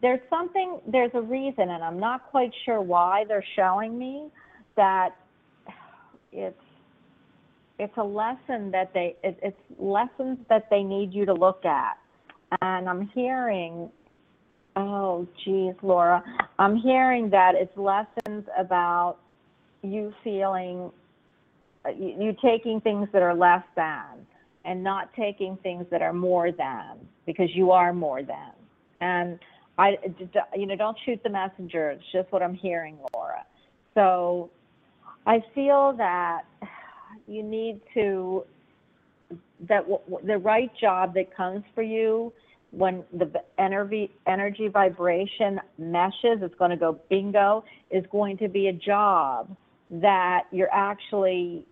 There's 0.02 0.20
something, 0.30 0.78
there's 0.86 1.10
a 1.14 1.20
reason, 1.20 1.68
and 1.68 1.84
I'm 1.84 2.00
not 2.00 2.30
quite 2.30 2.52
sure 2.64 2.80
why 2.80 3.24
they're 3.28 3.44
showing 3.56 3.98
me 3.98 4.28
that 4.76 5.10
it's 6.32 6.56
it's 7.78 7.96
a 7.96 8.04
lesson 8.04 8.70
that 8.70 8.92
they 8.92 9.16
it, 9.22 9.38
it's 9.42 9.56
lessons 9.78 10.38
that 10.48 10.68
they 10.70 10.82
need 10.82 11.12
you 11.12 11.24
to 11.26 11.34
look 11.34 11.64
at, 11.64 11.98
and 12.62 12.88
I'm 12.88 13.08
hearing, 13.08 13.90
oh 14.76 15.26
geez, 15.44 15.74
Laura, 15.82 16.22
I'm 16.58 16.76
hearing 16.76 17.30
that 17.30 17.54
it's 17.54 17.76
lessons 17.76 18.46
about 18.58 19.16
you 19.82 20.12
feeling 20.22 20.92
Uh, 21.84 21.90
you, 21.90 22.14
you 22.18 22.36
taking 22.42 22.80
things 22.80 23.08
that 23.12 23.22
are 23.22 23.34
less 23.34 23.62
than 23.76 24.26
and 24.64 24.82
not 24.82 25.12
taking 25.14 25.56
things 25.62 25.86
that 25.90 26.02
are 26.02 26.12
more 26.12 26.52
than 26.52 26.98
because 27.26 27.48
you 27.54 27.70
are 27.70 27.92
more 27.92 28.22
than. 28.22 28.52
And 29.00 29.38
I, 29.78 29.96
you 30.54 30.66
know, 30.66 30.76
don't 30.76 30.96
shoot 31.06 31.22
the 31.22 31.30
messenger. 31.30 31.90
It's 31.90 32.02
just 32.12 32.30
what 32.32 32.42
I'm 32.42 32.54
hearing, 32.54 32.98
Laura. 33.14 33.44
So 33.94 34.50
I 35.26 35.42
feel 35.54 35.94
that 35.96 36.42
you 37.26 37.42
need 37.42 37.80
to 37.94 38.44
that 39.68 39.88
w- 39.88 40.26
the 40.26 40.38
right 40.38 40.70
job 40.80 41.14
that 41.14 41.34
comes 41.34 41.62
for 41.74 41.82
you 41.82 42.32
when 42.72 43.04
the 43.12 43.30
energy 43.58 44.10
energy 44.26 44.68
vibration 44.68 45.60
meshes, 45.78 46.38
it's 46.42 46.54
going 46.56 46.70
to 46.70 46.76
go 46.76 47.00
bingo. 47.08 47.64
Is 47.90 48.04
going 48.12 48.36
to 48.38 48.48
be 48.48 48.68
a 48.68 48.72
job 48.72 49.56
that 49.90 50.44
you're 50.52 50.72
actually 50.72 51.66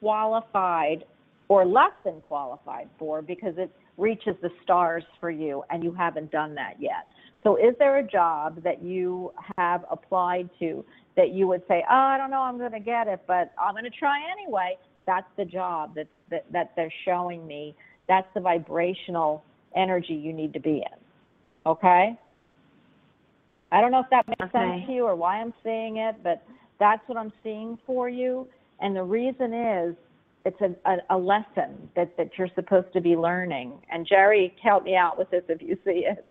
qualified 0.00 1.04
or 1.48 1.64
less 1.64 1.92
than 2.04 2.20
qualified 2.28 2.88
for 2.98 3.22
because 3.22 3.54
it 3.58 3.70
reaches 3.96 4.34
the 4.42 4.50
stars 4.62 5.04
for 5.20 5.30
you 5.30 5.62
and 5.70 5.84
you 5.84 5.92
haven't 5.92 6.30
done 6.30 6.54
that 6.54 6.74
yet. 6.80 7.06
So 7.42 7.56
is 7.56 7.74
there 7.78 7.98
a 7.98 8.02
job 8.02 8.62
that 8.62 8.82
you 8.82 9.32
have 9.58 9.84
applied 9.90 10.48
to 10.60 10.84
that 11.16 11.30
you 11.30 11.46
would 11.46 11.62
say, 11.68 11.84
"Oh, 11.88 11.94
I 11.94 12.16
don't 12.16 12.30
know, 12.30 12.40
I'm 12.40 12.58
going 12.58 12.72
to 12.72 12.80
get 12.80 13.06
it, 13.06 13.20
but 13.26 13.52
I'm 13.58 13.74
going 13.74 13.84
to 13.84 13.90
try 13.90 14.20
anyway." 14.32 14.78
That's 15.06 15.26
the 15.36 15.44
job 15.44 15.94
that 15.94 16.08
that 16.30 16.50
that 16.52 16.72
they're 16.74 16.92
showing 17.04 17.46
me. 17.46 17.74
That's 18.08 18.26
the 18.34 18.40
vibrational 18.40 19.44
energy 19.76 20.14
you 20.14 20.32
need 20.32 20.52
to 20.54 20.60
be 20.60 20.76
in. 20.76 20.98
Okay? 21.66 22.18
I 23.72 23.80
don't 23.80 23.90
know 23.90 24.00
if 24.00 24.10
that 24.10 24.26
makes 24.28 24.52
sense 24.52 24.86
to 24.86 24.92
you 24.92 25.04
or 25.04 25.16
why 25.16 25.40
I'm 25.40 25.52
saying 25.62 25.96
it, 25.96 26.16
but 26.22 26.42
that's 26.78 27.06
what 27.08 27.18
I'm 27.18 27.32
seeing 27.42 27.78
for 27.86 28.08
you. 28.08 28.46
And 28.80 28.94
the 28.96 29.02
reason 29.02 29.54
is 29.54 29.94
it's 30.44 30.60
a, 30.60 30.74
a, 30.90 31.16
a 31.16 31.18
lesson 31.18 31.88
that, 31.96 32.16
that 32.16 32.30
you're 32.36 32.50
supposed 32.54 32.92
to 32.92 33.00
be 33.00 33.16
learning. 33.16 33.80
And 33.90 34.06
Jerry, 34.06 34.54
help 34.62 34.84
me 34.84 34.94
out 34.94 35.18
with 35.18 35.30
this 35.30 35.42
if 35.48 35.62
you 35.62 35.76
see 35.84 36.04
it. 36.06 36.24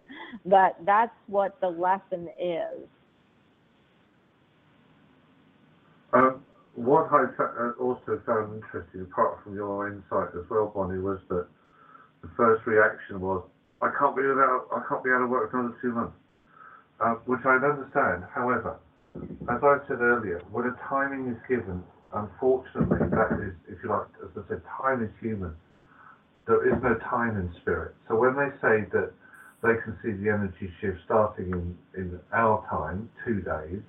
But 0.46 0.78
that's 0.86 1.16
what 1.28 1.60
the 1.62 1.70
lesson 1.70 2.30
is. 2.40 2.88
Um, 6.14 6.44
what 6.76 7.10
I 7.12 7.26
uh, 7.42 7.72
also 7.80 8.22
found 8.26 8.56
interesting, 8.56 9.02
apart 9.02 9.44
from 9.44 9.56
your 9.56 9.88
insight 9.88 10.30
as 10.38 10.48
well, 10.50 10.72
Bonnie, 10.74 11.00
was 11.00 11.20
that 11.30 11.48
the 12.22 12.30
first 12.38 12.66
reaction 12.68 13.20
was, 13.20 13.44
"I 13.82 13.90
can't 13.98 14.16
be 14.16 14.22
without, 14.22 14.68
I 14.72 14.82
can't 14.88 15.04
be 15.04 15.10
out 15.10 15.24
of 15.24 15.30
work 15.30 15.50
for 15.52 15.60
another 15.60 15.76
two 15.82 15.92
months," 15.92 16.16
uh, 17.00 17.16
which 17.26 17.42
I 17.46 17.56
understand. 17.56 18.26
However, 18.34 18.78
as 19.16 19.64
I 19.64 19.78
said 19.88 20.02
earlier, 20.02 20.42
when 20.52 20.66
a 20.66 20.76
timing 20.88 21.28
is 21.30 21.38
given, 21.48 21.84
unfortunately, 22.14 23.08
that 23.12 23.40
is, 23.42 23.54
if 23.68 23.78
you 23.84 23.90
like, 23.90 24.08
as 24.24 24.30
I 24.38 24.48
said, 24.48 24.62
time 24.82 25.04
is 25.04 25.12
human. 25.20 25.56
There 26.48 26.66
is 26.68 26.82
no 26.84 26.96
time 27.10 27.38
in 27.38 27.52
spirit. 27.62 27.96
So 28.08 28.16
when 28.16 28.36
they 28.36 28.50
say 28.62 28.86
that 28.92 29.12
they 29.64 29.76
can 29.84 29.98
see 30.04 30.12
the 30.12 30.30
energy 30.30 30.70
shift 30.82 31.00
starting 31.06 31.52
in, 31.52 31.78
in 31.96 32.20
our 32.34 32.66
time, 32.70 33.10
two 33.26 33.40
days, 33.42 33.82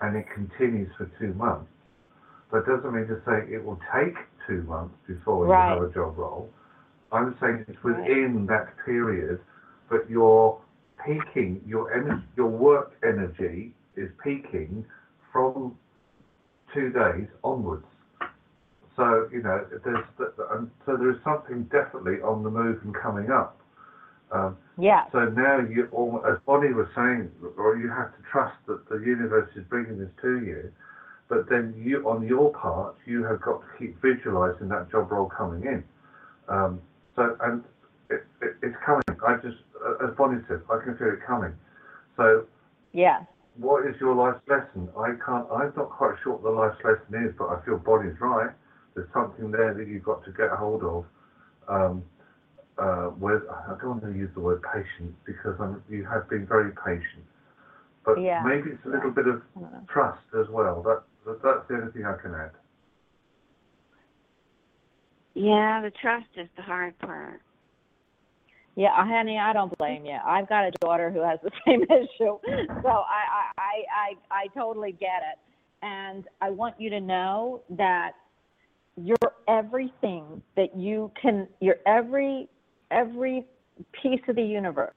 and 0.00 0.16
it 0.16 0.26
continues 0.34 0.90
for 0.98 1.06
two 1.18 1.32
months. 1.34 1.70
That 2.52 2.66
doesn't 2.66 2.92
mean 2.94 3.06
to 3.08 3.20
say 3.26 3.52
it 3.52 3.64
will 3.64 3.80
take 3.92 4.14
two 4.46 4.62
months 4.64 4.94
before 5.06 5.46
Right. 5.46 5.72
you 5.74 5.80
have 5.80 5.90
a 5.90 5.94
job 5.94 6.18
role. 6.18 6.50
I'm 7.10 7.36
saying 7.40 7.64
it's 7.68 7.82
within 7.82 8.46
that 8.46 8.74
period, 8.84 9.40
but 9.88 10.08
your 10.10 10.60
peaking, 11.04 11.62
your 11.66 11.92
energy, 11.92 12.22
your 12.36 12.48
work 12.48 12.92
energy 13.02 13.72
is 13.96 14.10
peaking 14.22 14.84
from 15.32 15.76
two 16.74 16.90
days 16.90 17.28
onwards. 17.42 17.86
So 18.96 19.28
you 19.32 19.42
know, 19.42 19.64
there's 19.84 20.04
and 20.52 20.70
so 20.84 20.96
there 20.96 21.10
is 21.10 21.18
something 21.24 21.64
definitely 21.64 22.20
on 22.22 22.42
the 22.42 22.50
move 22.50 22.80
and 22.84 22.94
coming 22.94 23.30
up. 23.30 23.60
Um, 24.30 24.56
Yes. 24.76 25.08
so 25.12 25.26
now 25.26 25.60
you, 25.60 25.88
almo- 25.92 26.22
as 26.22 26.38
Bonnie 26.46 26.72
was 26.72 26.88
saying, 26.96 27.30
or 27.56 27.76
you 27.76 27.88
have 27.88 28.10
to 28.16 28.22
trust 28.30 28.56
that 28.66 28.88
the 28.88 28.96
universe 28.96 29.48
is 29.54 29.62
bringing 29.68 29.98
this 29.98 30.10
to 30.22 30.40
you. 30.44 30.72
But 31.28 31.48
then 31.48 31.72
you, 31.76 32.08
on 32.08 32.26
your 32.26 32.52
part, 32.52 32.96
you 33.06 33.22
have 33.24 33.40
got 33.40 33.60
to 33.60 33.66
keep 33.78 34.00
visualizing 34.02 34.68
that 34.68 34.90
job 34.90 35.12
role 35.12 35.28
coming 35.28 35.62
in. 35.64 35.84
Um, 36.48 36.80
so, 37.14 37.36
and 37.42 37.62
it, 38.10 38.26
it, 38.42 38.56
it's 38.62 38.76
coming. 38.84 39.02
I 39.26 39.36
just, 39.36 39.56
as 40.02 40.10
Bonnie 40.18 40.42
said, 40.48 40.60
I 40.70 40.84
can 40.84 40.96
feel 40.98 41.08
it 41.08 41.20
coming. 41.26 41.54
So, 42.16 42.44
Yes. 42.92 43.22
What 43.56 43.86
is 43.86 43.94
your 44.00 44.14
life 44.14 44.40
lesson? 44.48 44.88
I 44.98 45.10
can't. 45.24 45.46
I'm 45.50 45.72
not 45.76 45.90
quite 45.90 46.14
sure 46.22 46.34
what 46.34 46.42
the 46.42 46.50
life 46.50 46.74
lesson 46.84 47.28
is, 47.28 47.34
but 47.38 47.48
I 47.48 47.64
feel 47.64 47.78
Bonnie's 47.78 48.20
right. 48.20 48.50
There's 48.94 49.08
something 49.12 49.50
there 49.50 49.74
that 49.74 49.86
you've 49.86 50.04
got 50.04 50.24
to 50.24 50.32
get 50.32 50.50
hold 50.50 50.82
of. 50.82 51.04
Um, 51.68 52.04
uh, 52.78 53.10
with 53.18 53.42
I 53.48 53.76
don't 53.80 54.02
want 54.02 54.02
to 54.02 54.18
use 54.18 54.30
the 54.34 54.40
word 54.40 54.60
patient 54.62 55.14
because 55.24 55.54
I'm, 55.60 55.82
you 55.88 56.04
have 56.04 56.28
been 56.28 56.46
very 56.46 56.72
patient, 56.72 57.24
but 58.04 58.18
Yeah. 58.20 58.42
maybe 58.42 58.70
it's 58.70 58.84
a 58.84 58.88
little 58.88 59.10
bit 59.10 59.28
of 59.28 59.42
I 59.56 59.60
don't 59.60 59.72
know. 59.72 59.86
trust 59.88 60.24
as 60.38 60.48
well. 60.48 60.82
That, 60.82 61.02
that 61.24 61.42
that's 61.42 61.68
the 61.68 61.76
only 61.76 61.92
thing 61.92 62.04
I 62.04 62.16
can 62.20 62.34
add. 62.34 62.50
Yeah, 65.34 65.82
the 65.82 65.90
trust 65.90 66.26
is 66.36 66.48
the 66.56 66.62
hard 66.62 66.98
part. 66.98 67.40
Yeah, 68.76 68.90
honey, 68.96 69.38
I 69.38 69.52
don't 69.52 69.76
blame 69.78 70.04
you. 70.04 70.18
I've 70.24 70.48
got 70.48 70.64
a 70.64 70.72
daughter 70.80 71.10
who 71.10 71.20
has 71.20 71.38
the 71.42 71.50
same 71.66 71.82
issue, 71.82 72.38
so 72.82 72.88
I, 72.88 73.52
I, 73.56 73.60
I, 73.60 74.14
I, 74.30 74.46
totally 74.48 74.92
get 74.92 75.22
it. 75.32 75.38
And 75.82 76.24
I 76.40 76.50
want 76.50 76.74
you 76.80 76.90
to 76.90 77.00
know 77.00 77.62
that 77.70 78.12
you're 78.96 79.16
everything 79.48 80.42
that 80.56 80.76
you 80.76 81.12
can. 81.20 81.46
You're 81.60 81.78
every, 81.86 82.48
every 82.90 83.46
piece 84.02 84.20
of 84.28 84.36
the 84.36 84.42
universe 84.42 84.94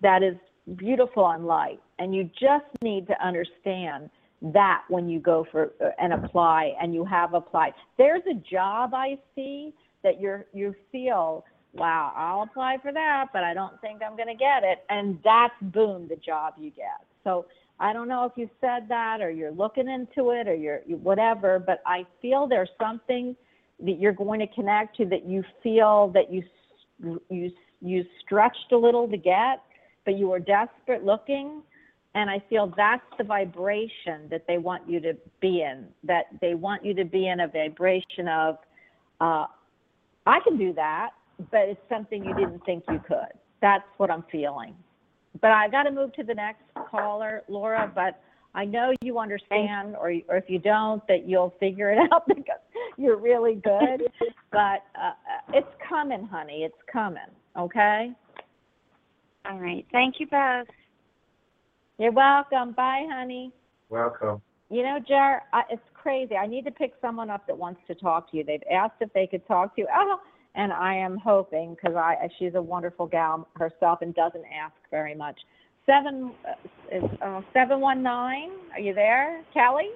that 0.00 0.22
is 0.22 0.36
beautiful 0.76 1.28
and 1.28 1.46
light, 1.46 1.80
and 1.98 2.14
you 2.14 2.30
just 2.40 2.66
need 2.82 3.06
to 3.08 3.26
understand 3.26 4.08
that 4.40 4.82
when 4.88 5.08
you 5.08 5.20
go 5.20 5.46
for 5.50 5.72
uh, 5.82 5.90
and 5.98 6.12
apply, 6.12 6.72
and 6.80 6.94
you 6.94 7.04
have 7.04 7.34
applied. 7.34 7.72
There's 7.98 8.22
a 8.30 8.34
job 8.34 8.94
I 8.94 9.18
see 9.34 9.74
that 10.02 10.20
you're 10.20 10.46
you 10.52 10.74
feel 10.92 11.44
wow, 11.74 12.12
I'll 12.16 12.42
apply 12.42 12.78
for 12.82 12.92
that, 12.92 13.26
but 13.32 13.42
I 13.42 13.54
don't 13.54 13.80
think 13.80 14.00
I'm 14.02 14.16
going 14.16 14.28
to 14.28 14.34
get 14.34 14.62
it. 14.62 14.84
And 14.88 15.18
that's 15.24 15.54
boom, 15.60 16.08
the 16.08 16.16
job 16.16 16.54
you 16.58 16.70
get. 16.70 17.04
So 17.24 17.46
I 17.80 17.92
don't 17.92 18.08
know 18.08 18.24
if 18.24 18.32
you 18.36 18.48
said 18.60 18.88
that 18.88 19.20
or 19.20 19.30
you're 19.30 19.50
looking 19.50 19.88
into 19.88 20.30
it 20.30 20.46
or 20.46 20.54
you're 20.54 20.80
you- 20.86 20.96
whatever, 20.96 21.58
but 21.58 21.82
I 21.86 22.06
feel 22.22 22.46
there's 22.46 22.70
something 22.80 23.36
that 23.80 23.98
you're 23.98 24.12
going 24.12 24.40
to 24.40 24.46
connect 24.46 24.96
to 24.98 25.04
that 25.06 25.26
you 25.26 25.42
feel 25.62 26.08
that 26.14 26.32
you 26.32 26.42
you 27.28 27.50
you 27.80 28.04
stretched 28.24 28.72
a 28.72 28.76
little 28.78 29.08
to 29.08 29.16
get, 29.16 29.60
but 30.04 30.16
you 30.16 30.28
were 30.28 30.38
desperate 30.38 31.04
looking. 31.04 31.62
And 32.14 32.30
I 32.30 32.40
feel 32.48 32.72
that's 32.76 33.02
the 33.18 33.24
vibration 33.24 34.28
that 34.30 34.44
they 34.46 34.58
want 34.58 34.88
you 34.88 35.00
to 35.00 35.14
be 35.40 35.62
in. 35.62 35.86
That 36.04 36.26
they 36.40 36.54
want 36.54 36.84
you 36.84 36.94
to 36.94 37.04
be 37.04 37.28
in 37.28 37.40
a 37.40 37.48
vibration 37.48 38.28
of, 38.28 38.58
uh, 39.20 39.46
I 40.24 40.38
can 40.44 40.56
do 40.56 40.72
that, 40.74 41.10
but 41.50 41.62
it's 41.62 41.80
something 41.88 42.24
you 42.24 42.34
didn't 42.34 42.64
think 42.64 42.84
you 42.90 43.00
could. 43.06 43.32
That's 43.60 43.84
what 43.96 44.10
I'm 44.10 44.24
feeling. 44.30 44.74
But 45.40 45.50
I 45.50 45.68
got 45.68 45.84
to 45.84 45.90
move 45.90 46.12
to 46.14 46.22
the 46.22 46.34
next 46.34 46.62
caller, 46.90 47.42
Laura. 47.48 47.90
But 47.92 48.20
I 48.54 48.64
know 48.64 48.92
you 49.02 49.18
understand, 49.18 49.96
or 49.96 50.14
or 50.28 50.36
if 50.36 50.44
you 50.48 50.58
don't, 50.58 51.06
that 51.08 51.28
you'll 51.28 51.54
figure 51.58 51.90
it 51.90 51.98
out 52.12 52.26
because 52.28 52.60
you're 52.96 53.16
really 53.16 53.54
good. 53.54 54.02
but 54.52 54.84
uh, 55.00 55.12
it's 55.52 55.68
coming, 55.88 56.26
honey. 56.26 56.62
It's 56.64 56.74
coming. 56.92 57.22
Okay. 57.58 58.12
All 59.46 59.58
right. 59.58 59.84
Thank 59.92 60.20
you 60.20 60.26
both. 60.26 60.68
You're 61.98 62.12
welcome. 62.12 62.72
Bye, 62.72 63.06
honey. 63.10 63.52
Welcome. 63.88 64.40
You 64.70 64.82
know, 64.82 64.98
Jer, 65.06 65.42
I, 65.52 65.62
it's 65.70 65.82
crazy. 65.92 66.34
I 66.36 66.46
need 66.46 66.64
to 66.64 66.70
pick 66.70 66.94
someone 67.00 67.30
up 67.30 67.46
that 67.46 67.56
wants 67.56 67.80
to 67.86 67.94
talk 67.94 68.30
to 68.30 68.36
you. 68.36 68.44
They've 68.44 68.62
asked 68.72 68.96
if 69.00 69.12
they 69.12 69.26
could 69.26 69.46
talk 69.46 69.76
to 69.76 69.82
you. 69.82 69.88
Oh, 69.94 70.18
and 70.54 70.72
I 70.72 70.94
am 70.94 71.18
hoping 71.18 71.74
because 71.74 71.96
I 71.96 72.28
she's 72.38 72.54
a 72.54 72.62
wonderful 72.62 73.06
gal 73.06 73.48
herself 73.56 74.00
and 74.02 74.14
doesn't 74.14 74.44
ask 74.44 74.74
very 74.90 75.14
much. 75.14 75.38
Seven 75.86 76.32
uh, 76.48 76.96
is 76.96 77.04
seven 77.52 77.80
one 77.80 78.02
nine. 78.02 78.50
Are 78.72 78.80
you 78.80 78.94
there, 78.94 79.42
Kelly? 79.52 79.88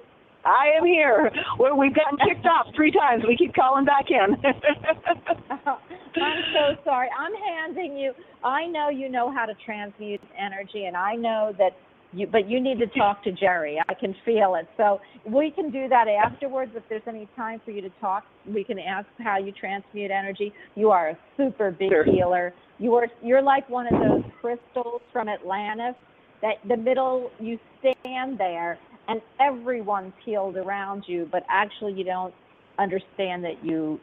I 0.45 0.71
am 0.77 0.85
here. 0.85 1.31
Well, 1.57 1.77
we've 1.77 1.93
gotten 1.93 2.17
kicked 2.19 2.45
off 2.45 2.67
three 2.75 2.91
times. 2.91 3.23
We 3.27 3.35
keep 3.35 3.53
calling 3.53 3.83
back 3.83 4.05
in. 4.09 4.37
I'm 5.67 6.43
so 6.53 6.81
sorry. 6.85 7.09
I'm 7.17 7.33
handing 7.33 7.97
you. 7.97 8.13
I 8.43 8.65
know 8.65 8.89
you 8.89 9.09
know 9.09 9.31
how 9.33 9.45
to 9.45 9.53
transmute 9.65 10.21
energy, 10.37 10.85
and 10.85 10.95
I 10.95 11.15
know 11.15 11.53
that 11.57 11.75
you. 12.11 12.27
But 12.27 12.49
you 12.49 12.59
need 12.59 12.79
to 12.79 12.87
talk 12.87 13.23
to 13.23 13.31
Jerry. 13.31 13.79
I 13.89 13.93
can 13.93 14.15
feel 14.25 14.55
it. 14.55 14.67
So 14.77 14.99
we 15.25 15.51
can 15.51 15.71
do 15.71 15.87
that 15.89 16.07
afterwards. 16.07 16.71
If 16.75 16.83
there's 16.89 17.03
any 17.07 17.29
time 17.35 17.61
for 17.63 17.71
you 17.71 17.81
to 17.81 17.89
talk, 18.01 18.23
we 18.45 18.63
can 18.63 18.79
ask 18.79 19.07
how 19.19 19.37
you 19.37 19.51
transmute 19.51 20.11
energy. 20.11 20.53
You 20.75 20.89
are 20.91 21.09
a 21.09 21.17
super 21.37 21.71
big 21.71 21.89
Sure. 21.91 22.03
healer. 22.03 22.53
You 22.77 22.95
are. 22.95 23.07
You're 23.21 23.41
like 23.41 23.69
one 23.69 23.87
of 23.87 23.93
those 23.99 24.23
crystals 24.41 25.01
from 25.11 25.29
Atlantis. 25.29 25.95
That 26.41 26.55
the 26.67 26.77
middle, 26.77 27.33
you 27.39 27.59
stand 27.79 28.37
there, 28.37 28.79
and 29.09 29.21
everyone's 29.41 30.13
healed 30.23 30.55
around 30.55 31.03
you, 31.07 31.27
but 31.31 31.43
actually 31.49 31.93
you 31.93 32.05
don't 32.05 32.33
understand 32.79 33.43
that 33.43 33.63
you 33.63 33.99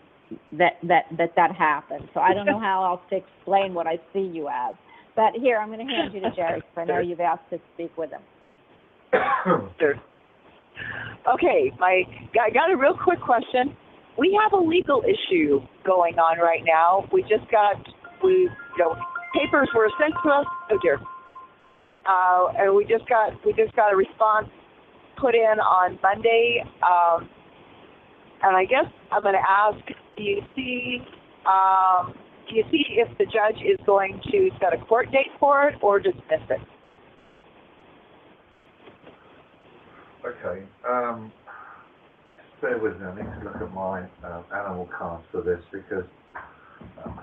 that 0.52 0.74
that 0.82 1.04
that 1.16 1.30
that 1.36 1.52
happened. 1.54 2.08
So 2.14 2.20
I 2.20 2.34
don't 2.34 2.46
know 2.46 2.60
how 2.70 2.84
else 2.84 3.00
to 3.10 3.16
explain 3.16 3.74
what 3.74 3.86
I 3.86 3.98
see 4.12 4.20
you 4.32 4.48
as. 4.48 4.74
But 5.16 5.32
here, 5.40 5.56
I'm 5.58 5.68
going 5.72 5.84
to 5.84 5.92
hand 5.92 6.12
you 6.12 6.20
to 6.20 6.30
Jerry 6.36 6.60
because 6.60 6.76
I 6.76 6.84
know 6.84 7.00
you've 7.00 7.20
asked 7.20 7.48
to 7.50 7.58
speak 7.74 7.96
with 7.96 8.10
him. 8.10 8.22
Sure. 9.78 9.94
Okay, 11.32 11.72
my 11.78 12.02
I 12.40 12.50
got 12.50 12.70
a 12.70 12.76
real 12.76 12.96
quick 13.02 13.20
question. 13.20 13.74
We 14.18 14.38
have 14.42 14.52
a 14.52 14.62
legal 14.62 15.02
issue 15.02 15.60
going 15.84 16.18
on 16.18 16.38
right 16.38 16.62
now. 16.64 17.08
We 17.12 17.22
just 17.22 17.50
got 17.50 17.76
we 18.22 18.30
you 18.32 18.50
know 18.78 18.94
papers 19.34 19.68
were 19.74 19.88
sent 19.98 20.14
to 20.22 20.28
us. 20.30 20.46
Oh 20.70 20.78
dear. 20.82 20.98
Uh, 22.06 22.52
and 22.58 22.76
we 22.76 22.84
just 22.84 23.08
got 23.08 23.32
we 23.44 23.52
just 23.54 23.74
got 23.74 23.92
a 23.92 23.96
response 23.96 24.48
put 25.20 25.34
in 25.34 25.58
on 25.60 25.98
Monday. 26.02 26.62
Um, 26.82 27.28
and 28.42 28.56
I 28.56 28.64
guess 28.64 28.86
I'm 29.10 29.22
going 29.22 29.34
to 29.34 29.40
ask: 29.40 29.84
Do 30.16 30.22
you 30.22 30.42
see 30.54 30.98
um, 31.46 32.14
do 32.48 32.54
you 32.54 32.64
see 32.70 32.84
if 32.90 33.16
the 33.18 33.24
judge 33.24 33.60
is 33.62 33.78
going 33.86 34.20
to 34.30 34.50
set 34.60 34.72
a 34.72 34.84
court 34.84 35.10
date 35.10 35.32
for 35.38 35.68
it 35.68 35.76
or 35.82 35.98
dismiss 35.98 36.42
it? 36.50 36.60
Okay. 40.24 40.64
Um, 40.88 41.32
bear 42.60 42.78
with 42.78 42.98
me. 42.98 43.06
I 43.06 43.14
need 43.14 43.38
to 43.38 43.44
look 43.44 43.56
at 43.56 43.72
my 43.72 44.06
uh, 44.24 44.42
animal 44.54 44.88
cards 44.96 45.24
for 45.30 45.42
this 45.42 45.60
because 45.72 46.04
um, 47.04 47.20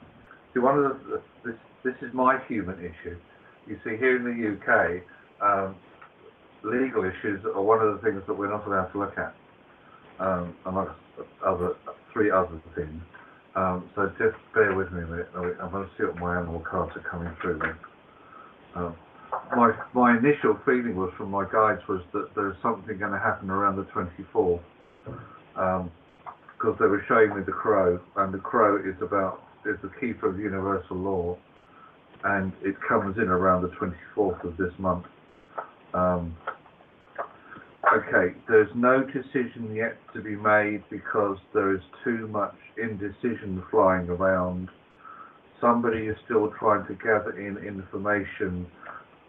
see 0.53 0.59
one 0.59 0.77
of 0.77 0.83
the 0.83 1.21
this 1.43 1.55
this 1.83 1.95
is 2.01 2.13
my 2.13 2.39
human 2.47 2.79
issue. 2.79 3.17
You 3.67 3.77
see, 3.83 3.97
here 3.97 4.17
in 4.17 4.23
the 4.23 4.55
UK, 4.55 5.03
um, 5.41 5.75
legal 6.63 7.03
issues 7.03 7.43
are 7.45 7.61
one 7.61 7.79
of 7.79 7.95
the 7.95 8.01
things 8.01 8.21
that 8.27 8.33
we're 8.33 8.49
not 8.49 8.65
allowed 8.67 8.91
to 8.91 8.99
look 8.99 9.17
at, 9.17 9.35
um, 10.19 10.55
amongst 10.65 10.93
other 11.45 11.75
three 12.13 12.31
other 12.31 12.61
things. 12.75 13.01
Um, 13.55 13.89
so 13.95 14.09
just 14.17 14.35
bear 14.55 14.75
with 14.75 14.91
me 14.91 15.03
a 15.03 15.05
minute. 15.05 15.29
I'm 15.35 15.71
going 15.71 15.87
to 15.87 15.89
see 15.97 16.05
what 16.05 16.17
my 16.17 16.37
animal 16.37 16.59
cards 16.61 16.91
are 16.95 17.09
coming 17.09 17.31
through. 17.41 17.61
Um, 18.75 18.95
my 19.55 19.71
my 19.93 20.17
initial 20.17 20.57
feeling 20.65 20.95
was 20.95 21.11
from 21.17 21.29
my 21.29 21.45
guides 21.51 21.81
was 21.87 22.01
that 22.13 22.29
there's 22.35 22.55
something 22.63 22.97
going 22.97 23.11
to 23.11 23.19
happen 23.19 23.49
around 23.49 23.75
the 23.75 23.83
24th, 23.83 24.61
because 25.53 26.77
they 26.79 26.85
were 26.85 27.03
showing 27.07 27.35
me 27.35 27.43
the 27.45 27.51
crow, 27.51 27.99
and 28.17 28.33
the 28.33 28.39
crow 28.39 28.77
is 28.77 28.95
about 29.01 29.43
is 29.65 29.77
the 29.81 29.91
keeper 29.99 30.29
of 30.29 30.39
universal 30.39 30.97
law, 30.97 31.37
and 32.23 32.51
it 32.63 32.75
comes 32.87 33.17
in 33.17 33.29
around 33.29 33.61
the 33.61 33.69
24th 33.69 34.43
of 34.43 34.57
this 34.57 34.73
month. 34.79 35.05
Um, 35.93 36.35
okay, 37.93 38.35
there's 38.47 38.69
no 38.75 39.03
decision 39.03 39.75
yet 39.75 39.97
to 40.13 40.21
be 40.21 40.35
made 40.35 40.83
because 40.89 41.37
there 41.53 41.73
is 41.73 41.81
too 42.03 42.27
much 42.27 42.55
indecision 42.81 43.63
flying 43.69 44.09
around. 44.09 44.69
Somebody 45.61 46.07
is 46.07 46.17
still 46.25 46.51
trying 46.59 46.85
to 46.87 46.93
gather 46.95 47.37
in 47.37 47.57
information 47.57 48.65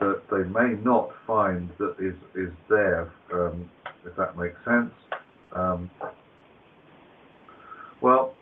that 0.01 0.23
they 0.31 0.45
may 0.45 0.75
not 0.83 1.11
find 1.27 1.71
that 1.79 1.95
is 2.01 2.15
is 2.35 2.53
there, 2.69 3.13
um, 3.33 3.71
if 4.05 4.17
that 4.17 4.37
makes 4.37 4.57
sense. 4.65 4.93
Um, 5.53 5.91
well, 8.01 8.35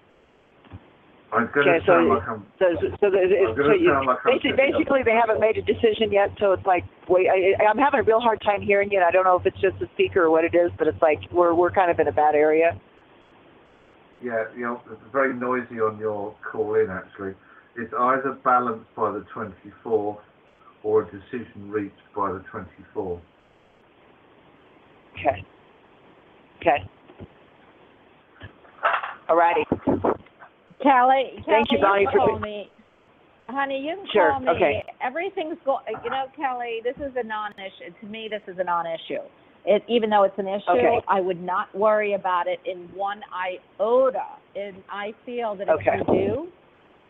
Going 1.53 1.69
Okay, 1.69 1.79
to 1.81 1.87
so- 1.87 1.93
like 2.07 2.29
I'm 2.29 2.47
So, 2.59 2.67
so, 3.01 3.11
the- 3.11 3.19
it's, 3.19 3.57
so 3.57 3.73
you, 3.73 3.91
like 4.07 4.19
basically, 4.25 4.53
basically 4.57 5.03
they 5.03 5.15
haven't 5.19 5.41
made 5.41 5.57
a 5.59 5.63
decision 5.63 6.13
yet, 6.13 6.31
so 6.39 6.53
it's 6.53 6.65
like, 6.67 6.85
wait, 7.09 7.27
I, 7.29 7.63
I'm 7.65 7.79
having 7.79 8.01
a 8.01 8.03
real 8.03 8.21
hard 8.21 8.41
time 8.43 8.63
hearing 8.63 8.91
you. 8.91 8.99
and 8.99 9.07
I 9.07 9.11
don't 9.11 9.25
know 9.25 9.37
if 9.37 9.47
it's 9.47 9.61
just 9.61 9.79
the 9.81 9.89
speaker 9.95 10.25
or 10.25 10.31
what 10.31 10.45
it 10.45 10.55
is, 10.55 10.71
but 10.79 10.87
it's 10.87 11.01
like 11.03 11.19
we're 11.33 11.55
we're 11.55 11.71
kind 11.71 11.91
of 11.91 11.99
in 11.99 12.07
a 12.09 12.13
bad 12.13 12.35
area. 12.35 12.79
Yeah, 14.23 14.45
you 14.55 14.63
know, 14.63 14.81
it's 14.91 15.01
very 15.13 15.35
noisy 15.35 15.81
on 15.81 15.99
your 15.99 16.35
call 16.51 16.75
in 16.77 16.89
actually. 16.91 17.35
It's 17.77 17.93
either 17.99 18.39
balanced 18.45 18.95
by 18.95 19.11
the 19.11 19.25
24th 19.35 20.19
or 20.85 21.03
a 21.03 21.05
decision 21.11 21.71
reached 21.71 21.95
by 22.15 22.31
the 22.33 22.45
24th. 22.53 23.21
Okay. 25.19 25.45
Okay. 26.61 26.89
Alrighty. 29.29 30.12
Kelly, 30.83 31.43
Thank 31.47 31.71
you, 31.73 31.79
Bonnie, 31.79 32.07
for- 32.07 32.19
call 32.19 32.39
me. 32.39 32.71
Honey, 33.49 33.79
you 33.87 33.97
can 33.97 34.07
Sure, 34.09 34.31
call 34.31 34.41
me. 34.41 34.49
okay. 34.51 34.85
Everything's 35.01 35.59
go. 35.65 35.81
You 36.05 36.11
know, 36.11 36.27
Kelly, 36.37 36.81
this 36.83 36.97
is 36.99 37.15
a 37.17 37.23
non-issue. 37.23 37.93
To 38.01 38.07
me, 38.07 38.29
this 38.29 38.43
is 38.47 38.59
a 38.59 38.65
non-issue. 38.65 39.21
It, 39.65 39.85
even 39.89 40.11
though 40.11 40.23
it's 40.25 40.39
an 40.39 40.49
issue, 40.49 40.71
Okay. 40.71 41.01
I 41.07 41.21
would 41.21 41.41
not 41.43 41.73
worry 41.75 42.15
about 42.15 42.47
it 42.49 42.61
in 42.65 42.89
one 42.95 43.23
iota. 43.33 44.25
And 44.57 44.83
I 44.89 45.13
feel 45.25 45.55
that 45.57 45.69
Okay. 45.69 45.99
if 46.01 46.09
you 46.09 46.15
do, 46.15 46.53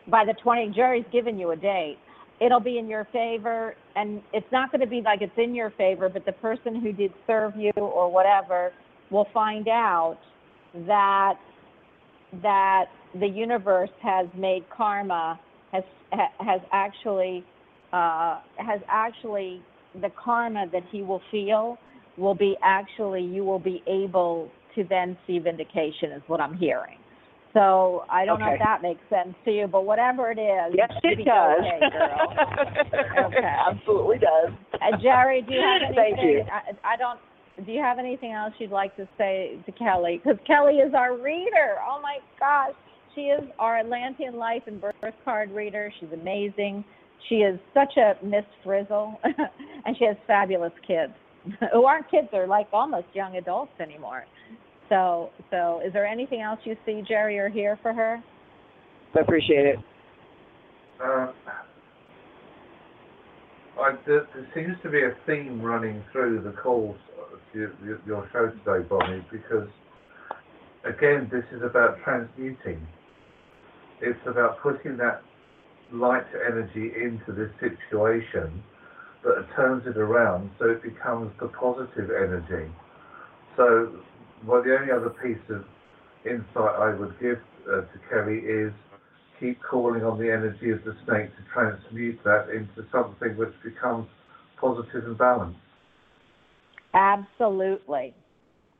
by 0.07 0.25
the 0.25 0.33
20, 0.33 0.69
Jerry's 0.69 1.05
given 1.11 1.39
you 1.39 1.51
a 1.51 1.55
date. 1.55 1.97
It'll 2.39 2.59
be 2.59 2.77
in 2.77 2.87
your 2.89 3.05
favor, 3.05 3.75
and 3.95 4.21
it's 4.33 4.51
not 4.51 4.71
going 4.71 4.81
to 4.81 4.87
be 4.87 5.01
like 5.01 5.21
it's 5.21 5.37
in 5.37 5.55
your 5.55 5.69
favor, 5.71 6.09
but 6.09 6.25
the 6.25 6.31
person 6.33 6.75
who 6.75 6.91
did 6.91 7.13
serve 7.25 7.55
you 7.55 7.71
or 7.77 8.09
whatever 8.11 8.73
will 9.11 9.25
find 9.33 9.67
out 9.67 10.17
that 10.73 11.35
that 12.41 12.87
the 13.19 13.27
universe 13.27 13.89
has 14.01 14.27
made 14.37 14.63
karma 14.75 15.39
has 15.71 15.83
has 16.11 16.61
actually 16.71 17.43
uh, 17.91 18.39
has 18.57 18.79
actually 18.87 19.61
the 20.01 20.09
karma 20.23 20.65
that 20.71 20.83
he 20.91 21.01
will 21.01 21.21
feel 21.31 21.77
will 22.17 22.35
be 22.35 22.55
actually 22.63 23.21
you 23.21 23.43
will 23.43 23.59
be 23.59 23.83
able 23.87 24.49
to 24.75 24.83
then 24.89 25.17
see 25.27 25.39
vindication 25.39 26.11
is 26.11 26.21
what 26.27 26.41
I'm 26.41 26.57
hearing. 26.57 26.97
So 27.53 28.03
I 28.09 28.25
don't 28.25 28.39
know 28.39 28.49
if 28.49 28.59
that 28.59 28.81
makes 28.81 29.01
sense 29.11 29.35
to 29.45 29.51
you, 29.51 29.67
but 29.67 29.85
whatever 29.85 30.31
it 30.31 30.39
is, 30.39 30.73
Yes, 30.75 30.89
it 31.03 31.23
does. 31.23 31.59
Okay, 31.59 31.79
girl. 31.91 32.33
Okay. 33.25 33.55
Absolutely 33.69 34.17
does. 34.17 34.51
Uh, 34.73 34.97
Jerry, 35.01 35.43
do 35.43 35.53
you 35.53 35.61
have 35.61 35.81
anything? 35.87 36.15
Thank 36.17 36.23
you. 36.23 36.43
I, 36.51 36.93
I 36.93 36.97
don't. 36.97 37.19
Do 37.63 37.71
you 37.71 37.79
have 37.79 37.99
anything 37.99 38.31
else 38.31 38.53
you'd 38.57 38.71
like 38.71 38.95
to 38.95 39.07
say 39.19 39.59
to 39.67 39.71
Kelly? 39.71 40.19
Because 40.23 40.39
Kelly 40.47 40.77
is 40.77 40.95
our 40.95 41.15
reader. 41.15 41.77
Oh 41.87 42.01
my 42.01 42.17
gosh, 42.39 42.73
she 43.15 43.21
is 43.21 43.43
our 43.59 43.79
Atlantean 43.79 44.35
life 44.35 44.63
and 44.67 44.81
birth 44.81 45.13
card 45.23 45.51
reader. 45.51 45.91
She's 45.99 46.09
amazing. 46.13 46.83
She 47.29 47.35
is 47.35 47.59
such 47.73 47.95
a 47.97 48.13
Miss 48.25 48.45
Frizzle, 48.63 49.19
and 49.85 49.97
she 49.97 50.05
has 50.05 50.17
fabulous 50.27 50.73
kids 50.85 51.13
who 51.73 51.85
aren't 51.85 52.09
kids; 52.09 52.27
they're 52.31 52.47
like 52.47 52.67
almost 52.73 53.07
young 53.13 53.37
adults 53.37 53.71
anymore. 53.79 54.25
So, 54.89 55.29
so 55.49 55.81
is 55.85 55.93
there 55.93 56.05
anything 56.05 56.41
else 56.41 56.59
you 56.65 56.75
see, 56.85 57.01
Jerry, 57.07 57.39
or 57.39 57.49
hear 57.49 57.79
for 57.81 57.93
her? 57.93 58.21
I 59.15 59.19
appreciate 59.19 59.65
it. 59.65 59.79
Uh, 61.03 61.31
I, 63.79 63.95
there, 64.05 64.27
there 64.33 64.47
seems 64.53 64.75
to 64.83 64.89
be 64.89 64.99
a 64.99 65.15
theme 65.25 65.61
running 65.61 66.03
through 66.11 66.41
the 66.43 66.51
calls 66.51 66.97
to 67.53 67.59
your, 67.59 67.71
your, 67.83 67.99
your 68.05 68.29
show 68.31 68.49
today, 68.49 68.87
Bonnie, 68.87 69.25
because 69.31 69.67
again, 70.85 71.29
this 71.31 71.43
is 71.55 71.63
about 71.63 71.97
transmuting. 72.03 72.85
It's 74.03 74.19
about 74.27 74.61
putting 74.61 74.97
that 74.97 75.21
light 75.91 76.25
energy 76.45 76.91
into 77.01 77.31
this 77.31 77.49
situation 77.59 78.61
that 79.23 79.47
turns 79.55 79.83
it 79.87 79.97
around 79.97 80.51
so 80.59 80.69
it 80.69 80.83
becomes 80.83 81.31
the 81.39 81.47
positive 81.47 82.09
energy. 82.09 82.69
So, 83.55 83.95
well, 84.45 84.61
the 84.61 84.77
only 84.77 84.91
other 84.91 85.09
piece 85.09 85.37
of 85.49 85.63
insight 86.25 86.75
I 86.79 86.93
would 86.93 87.17
give 87.21 87.39
uh, 87.67 87.81
to 87.81 87.99
Kelly 88.09 88.39
is 88.39 88.73
keep 89.39 89.61
calling 89.61 90.03
on 90.03 90.19
the 90.19 90.31
energy 90.31 90.71
of 90.71 90.83
the 90.83 90.95
snake 91.05 91.29
to 91.37 91.43
transmute 91.53 92.19
that 92.23 92.49
into 92.49 92.85
something 92.91 93.37
which 93.37 93.53
becomes 93.63 94.07
positive 94.59 95.05
and 95.05 95.17
balanced. 95.17 95.59
Absolutely. 96.93 98.13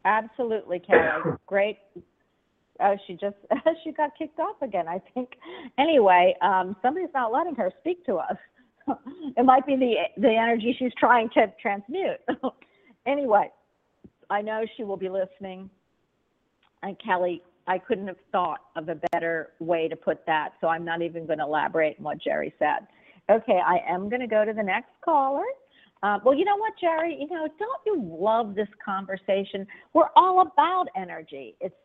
Absolutely, 0.06 0.80
Kelly. 0.80 1.36
Great. 1.48 1.78
Oh, 2.80 2.96
she 3.08 3.14
just 3.14 3.36
she 3.84 3.92
got 3.92 4.12
kicked 4.18 4.40
off 4.40 4.62
again, 4.62 4.88
I 4.88 5.02
think. 5.14 5.34
Anyway, 5.78 6.36
um 6.42 6.76
somebody's 6.82 7.14
not 7.14 7.32
letting 7.32 7.56
her 7.56 7.72
speak 7.80 8.06
to 8.06 8.16
us. 8.16 8.38
it 9.38 9.46
might 9.46 9.66
be 9.66 9.76
the 9.76 9.96
the 10.18 10.30
energy 10.30 10.76
she's 10.78 10.94
trying 10.98 11.30
to 11.32 11.52
transmute. 11.62 12.20
anyway, 13.06 13.50
I 14.30 14.42
know 14.42 14.66
she 14.76 14.84
will 14.84 14.98
be 14.98 15.10
listening. 15.10 15.70
And 16.82 16.98
Kelly, 17.00 17.42
I 17.68 17.78
couldn't 17.78 18.08
have 18.08 18.18
thought 18.32 18.60
of 18.76 18.90
a 18.90 19.00
better 19.12 19.52
way 19.60 19.88
to 19.88 19.96
put 19.96 20.26
that, 20.26 20.50
so 20.60 20.68
I'm 20.68 20.84
not 20.84 21.02
even 21.02 21.26
going 21.26 21.40
to 21.40 21.46
elaborate 21.46 21.98
on 21.98 22.04
what 22.04 22.18
Jerry 22.22 22.54
said. 22.60 22.88
Okay, 23.30 23.60
I 23.66 23.80
am 23.90 24.10
going 24.10 24.20
to 24.20 24.28
go 24.28 24.44
to 24.44 24.52
the 24.52 24.64
next 24.64 24.90
caller. 25.04 25.46
Uh, 26.02 26.20
well, 26.26 26.36
you 26.36 26.44
know 26.44 26.58
what, 26.58 26.74
Jerry? 26.82 27.18
You 27.18 27.28
know, 27.28 27.48
don't 27.58 27.82
you 27.86 28.04
love 28.20 28.56
this 28.56 28.68
conversation? 28.84 29.66
We're 29.94 30.10
all 30.18 30.42
about 30.42 30.88
energy. 30.98 31.56
It's 31.62 31.76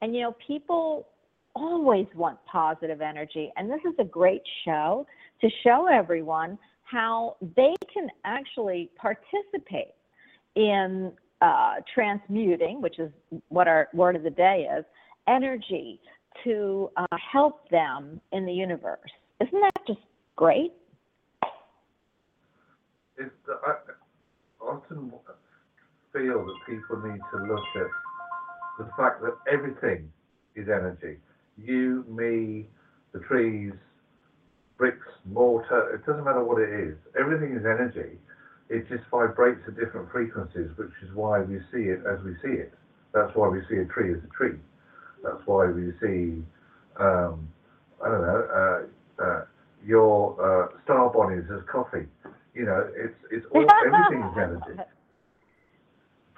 and 0.00 0.14
you 0.14 0.22
know, 0.22 0.34
people 0.46 1.08
always 1.54 2.06
want 2.14 2.38
positive 2.50 3.00
energy, 3.00 3.50
and 3.56 3.70
this 3.70 3.80
is 3.86 3.94
a 3.98 4.04
great 4.04 4.42
show 4.64 5.06
to 5.40 5.48
show 5.64 5.88
everyone 5.92 6.58
how 6.84 7.36
they 7.56 7.74
can 7.92 8.08
actually 8.24 8.90
participate 8.96 9.94
in 10.56 11.12
uh, 11.40 11.74
transmuting, 11.94 12.82
which 12.82 12.98
is 12.98 13.10
what 13.48 13.68
our 13.68 13.88
word 13.94 14.16
of 14.16 14.22
the 14.22 14.30
day 14.30 14.68
is, 14.76 14.84
energy 15.28 16.00
to 16.44 16.90
uh, 16.96 17.16
help 17.32 17.68
them 17.70 18.20
in 18.32 18.44
the 18.46 18.52
universe. 18.52 19.10
Isn't 19.40 19.60
that 19.60 19.86
just 19.86 20.00
great? 20.36 20.72
It's, 23.16 23.30
I 23.48 23.74
often 24.60 25.12
feel 26.12 26.44
that 26.44 26.54
people 26.66 26.96
need 27.02 27.20
to 27.32 27.42
look 27.46 27.64
at 27.76 27.90
the 28.80 28.90
fact 28.96 29.20
that 29.22 29.36
everything 29.50 30.10
is 30.56 30.68
energy. 30.68 31.18
You, 31.58 32.04
me, 32.08 32.66
the 33.12 33.20
trees, 33.20 33.72
bricks, 34.78 35.06
mortar, 35.26 35.94
it 35.94 36.06
doesn't 36.06 36.24
matter 36.24 36.42
what 36.42 36.60
it 36.60 36.70
is. 36.70 36.96
Everything 37.18 37.52
is 37.52 37.64
energy. 37.66 38.16
It 38.70 38.88
just 38.88 39.04
vibrates 39.10 39.60
at 39.68 39.76
different 39.76 40.10
frequencies, 40.10 40.70
which 40.76 40.94
is 41.02 41.14
why 41.14 41.40
we 41.40 41.58
see 41.72 41.90
it 41.92 42.00
as 42.10 42.24
we 42.24 42.34
see 42.42 42.56
it. 42.56 42.72
That's 43.12 43.34
why 43.34 43.48
we 43.48 43.60
see 43.68 43.76
a 43.76 43.84
tree 43.84 44.14
as 44.14 44.20
a 44.24 44.32
tree. 44.34 44.58
That's 45.22 45.42
why 45.44 45.66
we 45.66 45.92
see, 46.00 46.42
um, 46.98 47.48
I 48.02 48.08
don't 48.08 48.22
know, 48.22 48.42
uh, 49.20 49.22
uh, 49.22 49.44
your 49.84 50.36
uh, 50.40 50.68
star 50.84 51.10
bodies 51.10 51.44
as 51.52 51.60
coffee. 51.70 52.06
You 52.54 52.64
know, 52.64 52.88
it's 52.96 53.16
it's 53.30 53.46
all 53.52 53.66
everything 53.86 54.22
is 54.22 54.38
energy. 54.38 54.90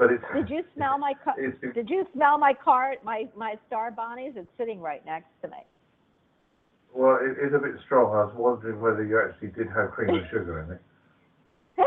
But 0.03 0.11
it's 0.11 0.25
Did 0.35 0.51
you 0.51 0.65
smell 0.75 0.99
my 0.99 1.15
car? 1.23 1.37
Did 1.75 1.89
you 1.89 2.05
smell 2.13 2.37
my 2.37 2.53
car? 2.55 2.95
My 3.05 3.29
my 3.37 3.55
star 3.69 3.93
bonnies? 3.93 4.33
It's 4.35 4.49
sitting 4.59 4.81
right 4.81 5.05
next 5.07 5.29
to 5.43 5.49
me. 5.49 5.59
well, 6.93 7.21
it 7.23 7.39
is 7.39 7.55
a 7.55 7.59
bit 7.61 7.77
strong. 7.85 8.07
I 8.13 8.25
was 8.25 8.35
wondering 8.37 8.81
whether 8.81 9.05
you 9.05 9.23
actually 9.25 9.51
did 9.51 9.69
have 9.69 9.93
cream 9.93 10.17
and 10.17 10.27
sugar 10.29 10.59
in 10.63 10.73
it. 10.73 11.87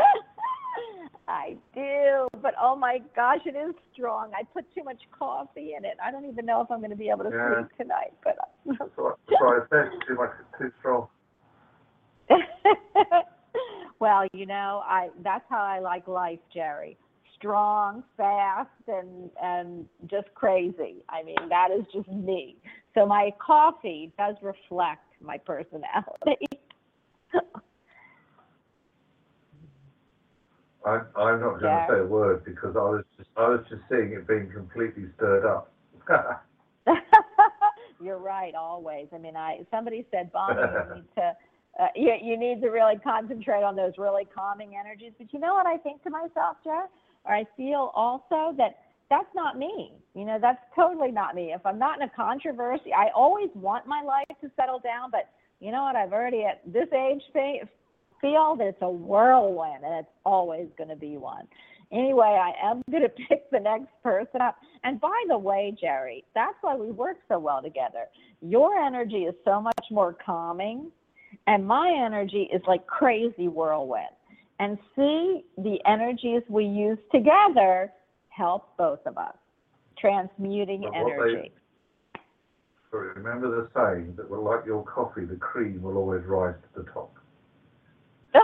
I 1.28 1.56
do. 1.74 2.26
but 2.40 2.54
oh 2.58 2.74
my 2.74 3.02
gosh, 3.14 3.40
it 3.44 3.54
is 3.54 3.74
strong. 3.92 4.32
I 4.34 4.44
put 4.44 4.64
too 4.74 4.82
much 4.82 5.02
coffee 5.18 5.74
in 5.76 5.84
it. 5.84 5.98
I 6.02 6.10
don't 6.10 6.24
even 6.24 6.46
know 6.46 6.62
if 6.62 6.70
I'm 6.70 6.78
going 6.78 6.88
to 6.88 6.96
be 6.96 7.10
able 7.10 7.24
to 7.24 7.30
Yeah. 7.30 7.66
sleep 7.66 7.68
tonight. 7.78 8.14
But 8.24 8.38
So, 8.96 9.18
so 9.28 9.44
I 9.44 9.58
said 9.68 9.90
too 10.08 10.14
much, 10.14 10.30
too 10.58 10.72
strong. 10.78 11.08
well, 14.00 14.26
you 14.32 14.46
know, 14.46 14.82
I 14.86 15.10
that's 15.22 15.44
how 15.50 15.62
I 15.62 15.80
like 15.80 16.08
life, 16.08 16.40
Jerry. 16.54 16.96
Strong, 17.36 18.02
fast, 18.16 18.68
and 18.88 19.30
and 19.42 19.86
just 20.06 20.32
crazy. 20.34 20.96
I 21.08 21.22
mean, 21.22 21.48
that 21.48 21.68
is 21.70 21.84
just 21.92 22.08
me. 22.08 22.56
So 22.94 23.06
my 23.06 23.30
coffee 23.44 24.12
does 24.18 24.36
reflect 24.42 25.04
my 25.20 25.38
personality. 25.38 26.46
I, 30.86 31.00
I'm 31.16 31.40
not 31.40 31.58
going 31.58 31.60
to 31.60 31.66
Yeah. 31.66 31.86
say 31.88 31.98
a 31.98 32.06
word 32.06 32.44
because 32.44 32.76
I 32.76 32.80
was 32.80 33.04
just, 33.16 33.28
I 33.36 33.48
was 33.48 33.60
just 33.68 33.82
seeing 33.90 34.12
it 34.12 34.28
being 34.28 34.50
completely 34.52 35.06
stirred 35.16 35.44
up. 35.44 35.72
You're 38.00 38.18
right, 38.18 38.54
always. 38.54 39.08
I 39.12 39.18
mean, 39.18 39.36
I 39.36 39.66
somebody 39.70 40.06
said, 40.12 40.30
Bonnie, 40.30 40.60
you 40.60 40.94
need 40.94 41.04
to 41.16 41.32
uh, 41.78 41.88
you, 41.94 42.12
you 42.22 42.38
need 42.38 42.60
to 42.62 42.68
really 42.68 42.96
concentrate 42.96 43.62
on 43.62 43.76
those 43.76 43.92
really 43.98 44.24
calming 44.24 44.76
energies. 44.78 45.12
But 45.18 45.32
you 45.32 45.40
know 45.40 45.54
what 45.54 45.66
I 45.66 45.76
think 45.76 46.02
to 46.04 46.10
myself, 46.10 46.56
Jer? 46.64 46.86
Or 47.26 47.34
I 47.34 47.44
feel 47.56 47.90
also 47.94 48.54
that 48.56 48.78
that's 49.10 49.28
not 49.34 49.58
me. 49.58 49.92
You 50.14 50.24
know, 50.24 50.38
that's 50.40 50.60
totally 50.74 51.10
not 51.10 51.34
me. 51.34 51.52
If 51.54 51.64
I'm 51.64 51.78
not 51.78 52.00
in 52.00 52.08
a 52.08 52.10
controversy, 52.10 52.92
I 52.92 53.08
always 53.14 53.50
want 53.54 53.86
my 53.86 54.02
life 54.02 54.36
to 54.40 54.50
settle 54.56 54.78
down. 54.78 55.10
But 55.10 55.28
you 55.60 55.72
know 55.72 55.82
what? 55.82 55.96
I've 55.96 56.12
already 56.12 56.44
at 56.44 56.62
this 56.66 56.88
age 56.92 57.22
feel 57.32 58.56
that 58.56 58.66
it's 58.66 58.78
a 58.82 58.90
whirlwind, 58.90 59.84
and 59.84 59.94
it's 59.94 60.08
always 60.24 60.68
going 60.76 60.88
to 60.88 60.96
be 60.96 61.16
one. 61.16 61.46
Anyway, 61.92 62.38
I 62.40 62.52
am 62.68 62.82
going 62.90 63.02
to 63.02 63.08
pick 63.28 63.50
the 63.50 63.60
next 63.60 63.88
person 64.02 64.40
up. 64.40 64.56
And 64.84 65.00
by 65.00 65.22
the 65.28 65.38
way, 65.38 65.76
Jerry, 65.80 66.24
that's 66.34 66.56
why 66.60 66.74
we 66.76 66.90
work 66.90 67.18
so 67.28 67.38
well 67.38 67.62
together. 67.62 68.06
Your 68.40 68.76
energy 68.76 69.24
is 69.24 69.34
so 69.44 69.60
much 69.60 69.84
more 69.90 70.16
calming, 70.24 70.90
and 71.46 71.66
my 71.66 71.92
energy 72.04 72.48
is 72.52 72.62
like 72.66 72.86
crazy 72.86 73.48
whirlwind. 73.48 74.06
And 74.58 74.78
see, 74.94 75.44
the 75.58 75.78
energies 75.86 76.42
we 76.48 76.64
use 76.64 76.98
together 77.12 77.92
help 78.28 78.76
both 78.76 79.00
of 79.06 79.18
us, 79.18 79.36
transmuting 79.98 80.82
But 80.82 80.92
what 80.92 81.04
they- 81.04 81.12
energy. 81.12 81.52
Remember 82.92 83.50
the 83.50 83.68
saying 83.74 84.14
that, 84.16 84.30
well, 84.30 84.42
like 84.42 84.64
your 84.64 84.82
coffee, 84.84 85.26
the 85.26 85.36
cream 85.36 85.82
will 85.82 85.98
always 85.98 86.24
rise 86.24 86.54
to 86.62 86.82
the 86.82 86.90
top. 86.90 87.14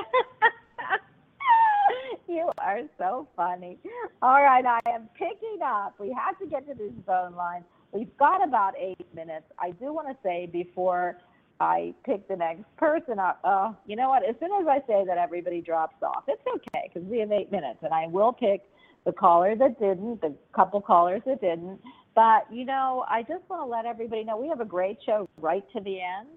you 2.28 2.50
are 2.58 2.80
so 2.98 3.28
funny. 3.34 3.78
All 4.20 4.42
right, 4.42 4.64
I 4.66 4.80
am 4.90 5.08
picking 5.14 5.60
up. 5.64 5.98
We 5.98 6.12
have 6.12 6.38
to 6.40 6.46
get 6.46 6.66
to 6.68 6.74
this 6.74 6.92
phone 7.06 7.34
line. 7.34 7.64
We've 7.92 8.14
got 8.18 8.46
about 8.46 8.74
eight 8.78 9.06
minutes. 9.14 9.46
I 9.58 9.70
do 9.70 9.92
want 9.94 10.08
to 10.08 10.16
say 10.22 10.46
before 10.46 11.16
I 11.62 11.94
pick 12.04 12.26
the 12.26 12.36
next 12.36 12.64
person 12.76 13.20
up, 13.20 13.38
uh, 13.44 13.72
you 13.86 13.94
know 13.94 14.08
what? 14.08 14.28
As 14.28 14.34
soon 14.40 14.50
as 14.60 14.66
I 14.66 14.80
say 14.86 15.04
that, 15.06 15.16
everybody 15.16 15.60
drops 15.60 16.02
off. 16.02 16.24
It's 16.26 16.42
okay 16.56 16.90
because 16.92 17.08
we 17.08 17.20
have 17.20 17.30
eight 17.30 17.52
minutes, 17.52 17.78
and 17.82 17.94
I 17.94 18.08
will 18.08 18.32
pick 18.32 18.62
the 19.06 19.12
caller 19.12 19.54
that 19.54 19.78
didn't, 19.78 20.20
the 20.20 20.34
couple 20.54 20.80
callers 20.80 21.22
that 21.26 21.40
didn't. 21.40 21.80
But 22.14 22.52
you 22.52 22.64
know, 22.64 23.04
I 23.08 23.22
just 23.22 23.48
want 23.48 23.62
to 23.62 23.66
let 23.66 23.86
everybody 23.86 24.24
know 24.24 24.36
we 24.36 24.48
have 24.48 24.60
a 24.60 24.66
great 24.66 24.98
show 25.06 25.28
right 25.40 25.64
to 25.72 25.80
the 25.80 26.00
end. 26.00 26.28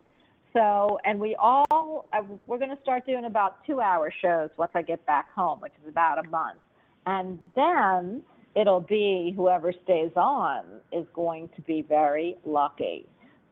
So, 0.53 0.99
and 1.03 1.19
we 1.19 1.35
all, 1.35 2.07
uh, 2.13 2.21
we're 2.47 2.59
going 2.59 2.69
to 2.69 2.81
start 2.81 3.05
doing 3.05 3.25
about 3.25 3.65
two 3.65 3.81
hour 3.81 4.13
shows 4.21 4.49
once 4.57 4.71
I 4.73 4.83
get 4.83 5.05
back 5.05 5.33
home, 5.33 5.59
which 5.59 5.73
is 5.83 5.89
about 5.89 6.23
a 6.25 6.29
month. 6.29 6.59
And 7.05 7.39
then 7.55 8.23
it'll 8.55 8.79
be 8.79 9.33
whoever 9.35 9.73
stays 9.83 10.11
on 10.15 10.63
is 10.93 11.05
going 11.13 11.49
to 11.57 11.61
be 11.63 11.81
very 11.81 12.37
lucky. 12.45 13.05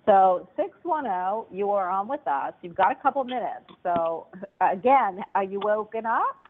So, 0.05 0.49
610, 0.57 1.57
you 1.57 1.69
are 1.71 1.89
on 1.89 2.07
with 2.07 2.25
us. 2.27 2.53
You've 2.61 2.75
got 2.75 2.91
a 2.91 2.95
couple 3.01 3.23
minutes. 3.23 3.65
So, 3.83 4.27
again, 4.59 5.21
are 5.33 5.43
you 5.43 5.61
woken 5.63 6.05
up? 6.05 6.47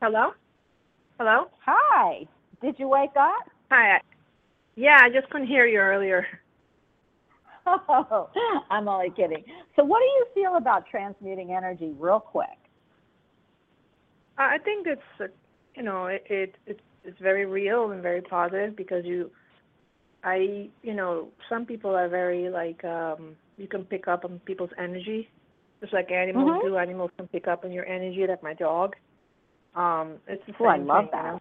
Hello? 0.00 0.30
Hello? 1.18 1.48
Hi. 1.66 2.26
Did 2.62 2.76
you 2.78 2.88
wake 2.88 3.10
up? 3.18 3.50
Hi. 3.70 4.00
Yeah, 4.76 4.96
I 5.02 5.10
just 5.10 5.28
couldn't 5.30 5.46
hear 5.46 5.66
you 5.66 5.78
earlier. 5.78 6.26
Oh, 7.66 8.30
I'm 8.70 8.88
only 8.88 9.10
kidding. 9.10 9.44
So, 9.76 9.84
what 9.84 10.00
do 10.00 10.06
you 10.06 10.26
feel 10.34 10.56
about 10.56 10.86
transmuting 10.90 11.52
energy, 11.52 11.94
real 11.98 12.18
quick? 12.18 12.48
I 14.38 14.54
I 14.54 14.58
think 14.58 14.86
it's, 14.88 15.02
uh, 15.20 15.26
you 15.76 15.82
know, 15.82 16.06
it, 16.06 16.24
it 16.28 16.56
it's 16.66 16.80
it's 17.04 17.18
very 17.20 17.44
real 17.46 17.90
and 17.90 18.02
very 18.02 18.22
positive 18.22 18.74
because 18.74 19.04
you, 19.04 19.30
I, 20.22 20.68
you 20.82 20.94
know, 20.94 21.28
some 21.48 21.64
people 21.66 21.94
are 21.94 22.08
very 22.08 22.48
like 22.50 22.84
um 22.84 23.36
you 23.56 23.68
can 23.68 23.84
pick 23.84 24.08
up 24.08 24.24
on 24.24 24.40
people's 24.44 24.70
energy, 24.78 25.28
just 25.80 25.92
like 25.92 26.10
animals 26.10 26.50
Mhm. 26.50 26.60
do. 26.62 26.76
Animals 26.76 27.10
can 27.16 27.28
pick 27.28 27.46
up 27.48 27.64
on 27.64 27.72
your 27.72 27.86
energy, 27.86 28.26
like 28.26 28.42
my 28.42 28.54
dog. 28.54 28.96
Um, 29.74 30.18
it's 30.26 30.44
the 30.46 30.52
same 30.52 30.60
Oh, 30.60 30.66
I 30.66 30.76
love 30.78 31.10
thing, 31.10 31.18
you 31.18 31.22
that. 31.22 31.32
know? 31.34 31.40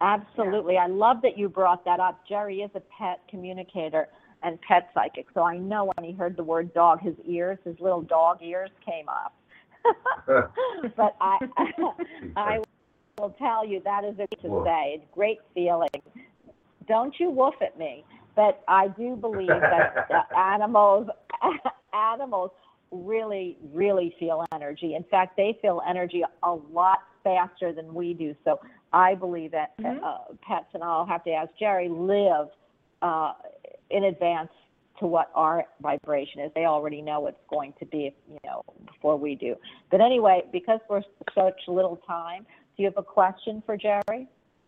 Absolutely. 0.00 0.76
I 0.76 0.86
love 0.88 1.22
that 1.22 1.38
you 1.38 1.48
brought 1.48 1.84
that 1.84 2.00
up. 2.00 2.20
Jerry 2.28 2.60
is 2.60 2.70
a 2.74 2.80
pet 2.80 3.20
communicator 3.30 4.08
and 4.42 4.60
pet 4.60 4.90
psychic. 4.92 5.26
So 5.32 5.42
I 5.42 5.56
know 5.56 5.90
when 5.96 6.04
he 6.04 6.12
heard 6.12 6.36
the 6.36 6.44
word 6.44 6.74
dog, 6.74 7.00
his 7.00 7.14
ears, 7.24 7.58
his 7.64 7.76
little 7.80 8.02
dog 8.02 8.42
ears 8.42 8.70
came 8.84 9.08
up. 9.08 9.34
but 10.96 11.16
I 11.20 11.38
I 12.36 12.58
will 13.18 13.30
tell 13.38 13.66
you 13.66 13.80
that 13.84 14.04
is 14.04 14.14
it 14.18 14.28
to 14.42 14.48
Woof. 14.48 14.66
say. 14.66 14.98
It's 15.00 15.04
great 15.14 15.38
feeling. 15.54 15.88
Don't 16.88 17.14
you 17.18 17.30
woof 17.30 17.54
at 17.60 17.78
me. 17.78 18.04
But 18.34 18.62
I 18.68 18.88
do 18.88 19.16
believe 19.16 19.62
that 19.62 20.06
animals 20.36 21.08
animals 21.94 22.50
really, 22.90 23.58
really 23.72 24.14
feel 24.18 24.44
energy. 24.52 24.94
In 24.94 25.04
fact, 25.04 25.36
they 25.36 25.58
feel 25.60 25.82
energy 25.88 26.22
a 26.42 26.52
lot 26.52 26.98
faster 27.24 27.72
than 27.72 27.92
we 27.94 28.14
do. 28.14 28.34
So 28.44 28.60
I 28.92 29.14
believe 29.14 29.50
that 29.52 29.76
Mhm. 29.78 30.00
uh, 30.02 30.18
pets, 30.42 30.66
and 30.74 30.84
I'll 30.84 31.06
have 31.06 31.24
to 31.24 31.32
ask 31.32 31.50
Jerry, 31.58 31.88
live 31.88 32.48
uh, 33.02 33.32
in 33.90 34.04
advance 34.04 34.50
to 35.00 35.06
what 35.06 35.30
our 35.34 35.66
vibration 35.80 36.40
is. 36.40 36.52
They 36.54 36.64
already 36.64 37.02
know 37.02 37.20
what's 37.20 37.42
going 37.48 37.74
to 37.80 37.86
be, 37.86 38.14
you 38.28 38.38
know, 38.44 38.62
before 38.86 39.16
we 39.16 39.34
do. 39.34 39.56
But 39.90 40.00
anyway, 40.00 40.44
because 40.52 40.80
we're 40.88 41.02
such 41.34 41.60
little 41.68 41.96
time, 42.06 42.46
do 42.76 42.82
you 42.82 42.86
have 42.86 42.96
a 42.96 43.02
question 43.02 43.62
for 43.66 43.76
Jerry? 43.76 44.26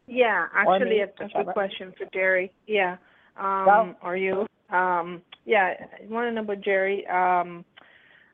Yeah, 0.08 0.46
actually, 0.54 0.90
me, 0.90 1.00
a, 1.00 1.22
whichever. 1.22 1.52
question 1.52 1.92
for 1.96 2.06
Jerry. 2.12 2.50
Yeah. 2.66 2.96
Um, 3.38 3.94
or 4.02 4.16
you. 4.16 4.46
Um, 4.70 5.22
yeah, 5.44 5.74
I 5.78 6.06
want 6.12 6.28
to 6.28 6.32
know 6.32 6.42
about 6.42 6.62
Jerry. 6.62 7.06
Um, 7.06 7.64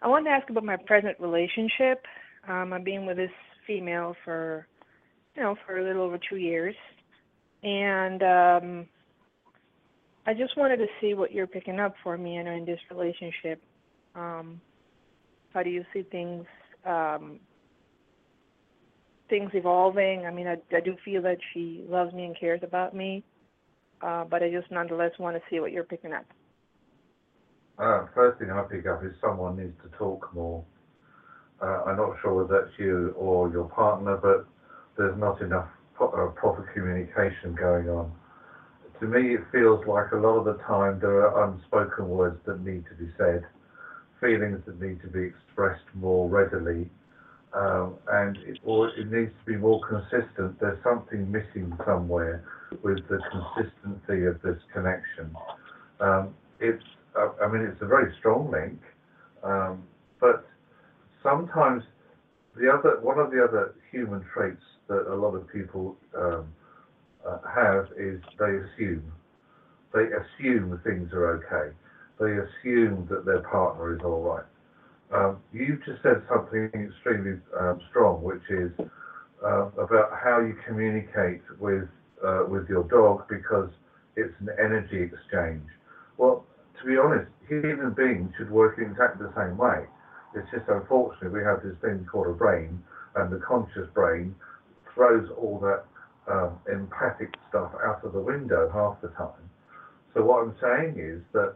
I 0.02 0.08
wanted 0.08 0.30
to 0.30 0.30
ask 0.30 0.50
about 0.50 0.64
my 0.64 0.76
present 0.76 1.18
relationship. 1.20 2.04
Um, 2.48 2.72
I've 2.72 2.84
been 2.84 3.06
with 3.06 3.16
this 3.16 3.30
female 3.66 4.14
for, 4.24 4.66
you 5.36 5.42
know, 5.42 5.56
for 5.66 5.78
a 5.78 5.84
little 5.84 6.02
over 6.02 6.18
two 6.28 6.36
years, 6.36 6.74
and 7.62 8.22
um, 8.22 8.86
I 10.26 10.34
just 10.34 10.56
wanted 10.56 10.78
to 10.78 10.86
see 11.00 11.14
what 11.14 11.32
you're 11.32 11.46
picking 11.46 11.80
up 11.80 11.94
for 12.02 12.18
me, 12.18 12.42
know, 12.42 12.50
in 12.50 12.64
this 12.64 12.80
relationship. 12.90 13.62
Um, 14.14 14.60
how 15.52 15.62
do 15.62 15.70
you 15.70 15.84
see 15.92 16.02
things? 16.02 16.44
Um, 16.84 17.38
things 19.34 19.50
evolving. 19.54 20.26
I 20.26 20.30
mean, 20.30 20.46
I, 20.46 20.56
I 20.74 20.78
do 20.78 20.96
feel 21.04 21.20
that 21.22 21.38
she 21.52 21.84
loves 21.88 22.14
me 22.14 22.24
and 22.24 22.38
cares 22.38 22.60
about 22.62 22.94
me, 22.94 23.24
uh, 24.00 24.24
but 24.24 24.44
I 24.44 24.50
just 24.50 24.70
nonetheless 24.70 25.10
want 25.18 25.36
to 25.36 25.42
see 25.50 25.58
what 25.58 25.72
you're 25.72 25.82
picking 25.82 26.12
up. 26.12 26.24
Uh, 27.76 28.06
first 28.14 28.38
thing 28.38 28.50
I 28.52 28.62
pick 28.62 28.86
up 28.86 29.04
is 29.04 29.10
someone 29.20 29.56
needs 29.56 29.74
to 29.82 29.98
talk 29.98 30.30
more. 30.32 30.64
Uh, 31.60 31.82
I'm 31.86 31.96
not 31.96 32.14
sure 32.22 32.44
whether 32.44 32.60
that's 32.60 32.78
you 32.78 33.12
or 33.16 33.50
your 33.50 33.64
partner, 33.64 34.16
but 34.16 34.46
there's 34.96 35.18
not 35.18 35.40
enough 35.40 35.68
pro- 35.94 36.10
uh, 36.10 36.30
proper 36.30 36.70
communication 36.72 37.56
going 37.56 37.88
on. 37.88 38.12
To 39.00 39.06
me, 39.06 39.34
it 39.34 39.40
feels 39.50 39.84
like 39.88 40.12
a 40.12 40.16
lot 40.16 40.38
of 40.38 40.44
the 40.44 40.62
time 40.62 41.00
there 41.00 41.26
are 41.26 41.50
unspoken 41.50 42.08
words 42.08 42.38
that 42.46 42.60
need 42.60 42.84
to 42.86 42.94
be 42.94 43.10
said, 43.18 43.44
feelings 44.20 44.60
that 44.66 44.80
need 44.80 45.00
to 45.02 45.08
be 45.08 45.24
expressed 45.24 45.82
more 45.94 46.28
readily, 46.28 46.88
um, 47.54 47.94
and 48.08 48.36
it, 48.38 48.58
or 48.64 48.88
it 48.88 49.10
needs 49.10 49.32
to 49.44 49.52
be 49.52 49.56
more 49.56 49.80
consistent. 49.86 50.58
There's 50.60 50.82
something 50.82 51.30
missing 51.30 51.72
somewhere 51.86 52.44
with 52.82 53.06
the 53.08 53.20
consistency 53.30 54.26
of 54.26 54.42
this 54.42 54.58
connection. 54.72 55.34
Um, 56.00 56.34
it's 56.60 56.82
uh, 57.16 57.30
I 57.42 57.48
mean, 57.48 57.62
it's 57.62 57.80
a 57.80 57.86
very 57.86 58.12
strong 58.18 58.50
link, 58.50 58.80
um, 59.44 59.84
but 60.20 60.46
sometimes 61.22 61.84
the 62.56 62.72
other 62.72 62.98
one 63.00 63.18
of 63.18 63.30
the 63.30 63.42
other 63.42 63.74
human 63.90 64.24
traits 64.32 64.62
that 64.88 65.06
a 65.12 65.14
lot 65.14 65.34
of 65.34 65.48
people 65.48 65.96
um, 66.18 66.46
uh, 67.26 67.38
have 67.54 67.88
is 67.96 68.20
they 68.38 68.56
assume. 68.56 69.12
They 69.92 70.06
assume 70.10 70.80
things 70.82 71.12
are 71.12 71.36
okay. 71.36 71.74
They 72.18 72.32
assume 72.32 73.06
that 73.10 73.24
their 73.24 73.40
partner 73.40 73.94
is 73.94 74.00
all 74.04 74.22
right. 74.22 74.44
Um, 75.14 75.38
you've 75.52 75.84
just 75.84 76.02
said 76.02 76.22
something 76.28 76.70
extremely 76.74 77.38
um, 77.58 77.80
strong, 77.90 78.22
which 78.22 78.42
is 78.50 78.72
uh, 79.44 79.70
about 79.78 80.10
how 80.22 80.40
you 80.40 80.56
communicate 80.66 81.42
with 81.60 81.88
uh, 82.24 82.44
with 82.48 82.68
your 82.68 82.84
dog 82.84 83.28
because 83.28 83.70
it's 84.16 84.34
an 84.40 84.48
energy 84.58 85.02
exchange. 85.02 85.62
Well, 86.16 86.44
to 86.80 86.86
be 86.86 86.96
honest, 86.96 87.30
human 87.46 87.92
beings 87.92 88.32
should 88.38 88.50
work 88.50 88.78
in 88.78 88.90
exactly 88.90 89.26
the 89.26 89.34
same 89.36 89.56
way. 89.56 89.86
It's 90.34 90.50
just 90.50 90.64
unfortunate 90.68 91.32
we 91.32 91.44
have 91.44 91.62
this 91.62 91.76
thing 91.80 92.06
called 92.10 92.28
a 92.28 92.32
brain, 92.32 92.82
and 93.14 93.30
the 93.30 93.38
conscious 93.38 93.86
brain 93.94 94.34
throws 94.94 95.28
all 95.38 95.60
that 95.60 95.84
um, 96.32 96.58
empathic 96.72 97.34
stuff 97.48 97.70
out 97.84 98.02
of 98.04 98.12
the 98.12 98.20
window 98.20 98.68
half 98.72 99.00
the 99.00 99.08
time. 99.16 99.44
So 100.14 100.24
what 100.24 100.42
I'm 100.42 100.56
saying 100.60 100.98
is 100.98 101.22
that 101.32 101.54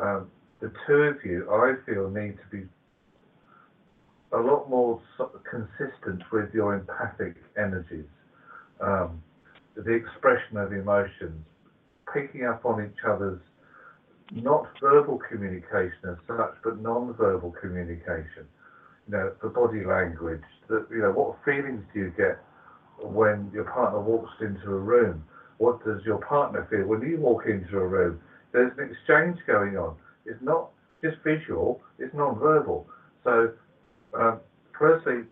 um, 0.00 0.30
the 0.60 0.72
two 0.86 1.02
of 1.02 1.16
you, 1.24 1.50
I 1.50 1.74
feel, 1.86 2.10
need 2.10 2.36
to 2.38 2.56
be 2.56 2.66
a 4.36 4.40
lot 4.40 4.68
more 4.68 5.00
consistent 5.50 6.22
with 6.30 6.52
your 6.52 6.74
empathic 6.74 7.36
energies, 7.56 8.04
um, 8.80 9.22
the 9.74 9.92
expression 9.92 10.56
of 10.56 10.72
emotions, 10.72 11.44
picking 12.12 12.44
up 12.44 12.64
on 12.64 12.84
each 12.84 12.98
other's 13.06 13.40
not 14.32 14.66
verbal 14.80 15.20
communication 15.30 16.10
as 16.10 16.16
such, 16.26 16.54
but 16.64 16.80
non-verbal 16.80 17.54
communication. 17.60 18.46
You 19.08 19.12
know, 19.16 19.32
the 19.42 19.48
body 19.48 19.84
language. 19.84 20.42
That 20.68 20.86
you 20.90 20.98
know, 20.98 21.12
what 21.12 21.36
feelings 21.44 21.84
do 21.94 22.00
you 22.00 22.12
get 22.16 22.42
when 23.00 23.50
your 23.54 23.64
partner 23.64 24.00
walks 24.00 24.32
into 24.40 24.66
a 24.66 24.78
room? 24.78 25.24
What 25.58 25.84
does 25.84 26.02
your 26.04 26.18
partner 26.18 26.66
feel 26.68 26.86
when 26.86 27.02
you 27.02 27.18
walk 27.20 27.44
into 27.46 27.78
a 27.78 27.86
room? 27.86 28.20
There's 28.52 28.72
an 28.78 28.90
exchange 28.90 29.38
going 29.46 29.76
on. 29.76 29.94
It's 30.24 30.42
not 30.42 30.70
just 31.04 31.18
visual; 31.22 31.80
it's 31.98 32.12
non-verbal. 32.14 32.86
So, 33.22 33.52
um, 34.14 34.40
firstly, 34.78 35.24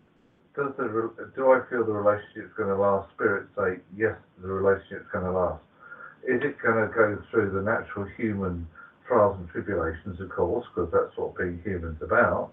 does 0.55 0.71
the 0.77 1.11
do 1.35 1.51
I 1.51 1.61
feel 1.69 1.85
the 1.85 1.91
relationship's 1.91 2.53
going 2.55 2.69
to 2.69 2.75
last? 2.75 3.11
Spirit 3.13 3.47
say 3.57 3.81
yes, 3.95 4.15
the 4.41 4.47
relationship's 4.47 5.09
going 5.11 5.25
to 5.25 5.31
last. 5.31 5.61
Is 6.23 6.41
it 6.41 6.57
going 6.61 6.87
to 6.87 6.93
go 6.93 7.21
through 7.29 7.51
the 7.51 7.61
natural 7.61 8.05
human 8.17 8.67
trials 9.07 9.37
and 9.39 9.49
tribulations, 9.49 10.19
of 10.19 10.29
course, 10.29 10.65
because 10.73 10.91
that's 10.91 11.15
what 11.17 11.37
being 11.37 11.61
human's 11.63 12.01
about. 12.01 12.51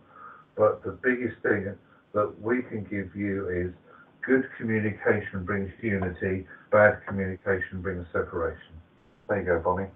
But 0.57 0.83
the 0.85 0.93
biggest 0.93 1.41
thing 1.43 1.75
that 2.13 2.41
we 2.41 2.63
can 2.63 2.85
give 2.85 3.15
you 3.17 3.49
is 3.49 3.73
good 4.25 4.49
communication 4.59 5.45
brings 5.45 5.73
unity, 5.81 6.47
bad 6.71 7.01
communication 7.07 7.81
brings 7.81 8.07
separation. 8.13 8.75
There 9.29 9.41
you 9.41 9.47
go, 9.47 9.59
Bonnie. 9.61 9.89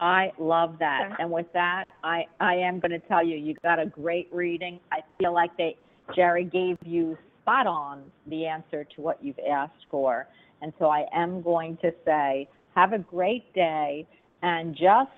I 0.00 0.32
love 0.38 0.76
that. 0.80 1.16
And 1.18 1.30
with 1.30 1.46
that, 1.54 1.84
I, 2.02 2.24
I 2.40 2.54
am 2.56 2.80
going 2.80 2.90
to 2.90 2.98
tell 3.00 3.24
you, 3.24 3.36
you 3.36 3.54
got 3.62 3.78
a 3.78 3.86
great 3.86 4.28
reading. 4.32 4.80
I 4.92 5.00
feel 5.18 5.32
like 5.32 5.56
they, 5.56 5.76
Jerry 6.14 6.44
gave 6.44 6.76
you 6.84 7.16
spot 7.42 7.66
on 7.66 8.02
the 8.26 8.46
answer 8.46 8.84
to 8.96 9.00
what 9.00 9.22
you've 9.22 9.38
asked 9.50 9.86
for. 9.90 10.26
And 10.62 10.72
so 10.78 10.86
I 10.86 11.06
am 11.14 11.42
going 11.42 11.76
to 11.78 11.92
say, 12.04 12.48
have 12.74 12.92
a 12.92 12.98
great 12.98 13.52
day 13.54 14.06
and 14.42 14.74
just, 14.74 15.10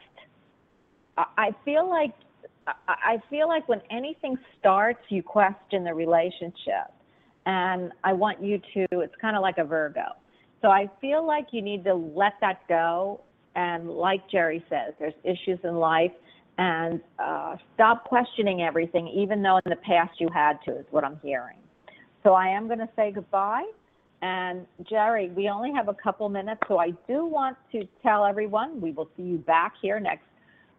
I, 1.16 1.24
I 1.39 1.51
feel 1.65 1.89
like, 1.89 2.12
I, 2.66 2.73
I 2.89 3.23
feel 3.31 3.48
like 3.48 3.69
when 3.69 3.81
anything 3.90 4.36
starts, 4.59 5.01
you 5.09 5.23
question 5.23 5.85
the 5.85 5.94
relationship. 5.94 6.93
And 7.47 7.93
I 8.05 8.12
want 8.12 8.43
you 8.43 8.59
to, 8.74 9.01
it's 9.01 9.15
kind 9.20 9.36
of 9.36 9.43
like 9.43 9.59
a 9.59 9.65
Virgo. 9.65 10.16
So 10.62 10.69
I 10.69 10.90
feel 11.01 11.24
like 11.24 11.47
you 11.53 11.62
need 11.62 11.85
to 11.85 11.94
let 11.94 12.35
that 12.40 12.66
go 12.69 13.20
and 13.56 13.90
like 13.90 14.20
Jerry 14.30 14.62
says, 14.68 14.92
there's 15.00 15.14
issues 15.24 15.58
in 15.64 15.76
life, 15.76 16.12
and 16.58 17.00
uh, 17.18 17.56
stop 17.74 18.04
questioning 18.04 18.62
everything, 18.62 19.08
even 19.08 19.42
though 19.42 19.58
in 19.64 19.70
the 19.70 19.76
past 19.76 20.20
you 20.20 20.28
had 20.32 20.58
to, 20.66 20.78
is 20.78 20.86
what 20.90 21.04
I'm 21.04 21.18
hearing. 21.22 21.56
So 22.22 22.34
I 22.34 22.48
am 22.48 22.66
going 22.66 22.78
to 22.78 22.88
say 22.94 23.10
goodbye. 23.10 23.64
And 24.22 24.66
Jerry, 24.88 25.30
we 25.30 25.48
only 25.48 25.72
have 25.72 25.88
a 25.88 25.94
couple 25.94 26.28
minutes, 26.28 26.60
so 26.68 26.78
I 26.78 26.90
do 27.06 27.26
want 27.26 27.56
to 27.72 27.86
tell 28.02 28.24
everyone 28.24 28.80
we 28.80 28.92
will 28.92 29.08
see 29.16 29.22
you 29.22 29.38
back 29.38 29.74
here 29.80 30.00
next 30.00 30.24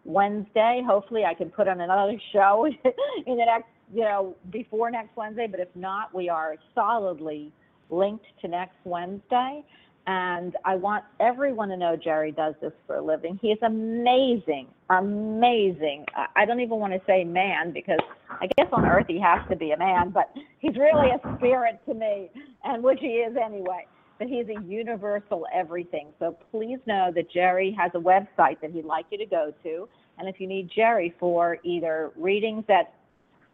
Wednesday. 0.04 0.82
Hopefully, 0.86 1.24
I 1.24 1.34
can 1.34 1.50
put 1.50 1.68
on 1.68 1.80
another 1.80 2.20
show 2.32 2.66
in 2.66 3.36
the 3.36 3.44
next, 3.44 3.68
you 3.92 4.02
know, 4.02 4.34
before 4.50 4.90
next 4.90 5.16
Wednesday. 5.16 5.46
But 5.48 5.60
if 5.60 5.68
not, 5.74 6.14
we 6.14 6.28
are 6.28 6.56
solidly 6.74 7.52
linked 7.90 8.26
to 8.42 8.48
next 8.48 8.76
Wednesday. 8.84 9.64
And 10.10 10.56
I 10.64 10.74
want 10.74 11.04
everyone 11.20 11.68
to 11.68 11.76
know 11.76 11.94
Jerry 11.94 12.32
does 12.32 12.54
this 12.62 12.72
for 12.86 12.96
a 12.96 13.02
living. 13.02 13.38
He 13.42 13.48
is 13.48 13.58
amazing, 13.62 14.68
amazing. 14.88 16.06
I- 16.34 16.46
don't 16.46 16.60
even 16.60 16.80
want 16.80 16.94
to 16.94 17.00
say 17.06 17.24
man 17.24 17.72
because 17.72 18.00
I 18.30 18.48
guess 18.56 18.68
on 18.72 18.86
earth 18.86 19.04
he 19.06 19.20
has 19.20 19.46
to 19.50 19.56
be 19.56 19.72
a 19.72 19.76
man, 19.76 20.08
but 20.08 20.34
he's 20.60 20.78
really 20.78 21.10
a 21.10 21.20
spirit 21.36 21.78
to 21.84 21.92
me, 21.92 22.30
and 22.64 22.82
which 22.82 23.00
he 23.00 23.18
is 23.18 23.36
anyway. 23.36 23.86
But 24.18 24.28
he's 24.28 24.48
a 24.48 24.58
universal 24.62 25.46
everything. 25.52 26.08
So 26.18 26.38
please 26.52 26.78
know 26.86 27.12
that 27.14 27.30
Jerry 27.30 27.70
has 27.72 27.90
a 27.94 28.00
website 28.00 28.60
that 28.60 28.70
he'd 28.70 28.86
like 28.86 29.04
you 29.10 29.18
to 29.18 29.26
go 29.26 29.52
to. 29.62 29.88
And 30.16 30.26
if 30.26 30.40
you 30.40 30.46
need 30.46 30.70
Jerry 30.74 31.14
for 31.20 31.58
either 31.64 32.12
readings 32.16 32.64
that 32.66 32.94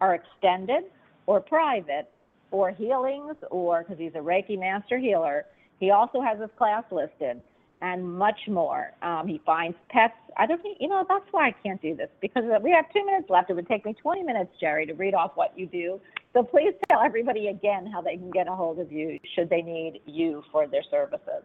are 0.01 0.14
extended 0.14 0.85
or 1.26 1.40
private, 1.40 2.09
or 2.52 2.70
healings, 2.70 3.35
or 3.51 3.82
because 3.82 3.98
he's 3.98 4.14
a 4.14 4.18
Reiki 4.18 4.56
master 4.56 4.98
healer, 4.98 5.47
he 5.85 5.90
also 5.90 6.23
has 6.23 6.40
his 6.40 6.48
class 6.56 6.82
listed 6.90 7.43
and 7.82 8.02
much 8.02 8.48
more. 8.48 8.93
Um, 9.02 9.28
he 9.28 9.39
finds 9.44 9.77
pets. 9.90 10.15
I 10.39 10.47
don't 10.47 10.62
think, 10.62 10.78
you 10.81 10.89
know, 10.89 11.05
that's 11.06 11.27
why 11.31 11.48
I 11.48 11.55
can't 11.62 11.82
do 11.82 11.94
this 11.94 12.09
because 12.23 12.44
we 12.62 12.70
have 12.70 12.86
two 12.93 13.05
minutes 13.05 13.28
left. 13.28 13.51
It 13.51 13.55
would 13.55 13.69
take 13.69 13.85
me 13.85 13.93
20 13.93 14.23
minutes, 14.23 14.51
Jerry, 14.59 14.86
to 14.86 14.94
read 14.94 15.12
off 15.15 15.32
what 15.35 15.52
you 15.59 15.66
do. 15.66 16.01
So 16.32 16.43
please 16.43 16.73
tell 16.89 17.02
everybody 17.02 17.48
again 17.48 17.86
how 17.86 18.01
they 18.01 18.16
can 18.16 18.31
get 18.31 18.48
a 18.48 18.52
hold 18.52 18.78
of 18.78 18.90
you 18.90 19.19
should 19.35 19.51
they 19.51 19.61
need 19.61 20.01
you 20.06 20.43
for 20.51 20.66
their 20.66 20.82
services. 20.90 21.43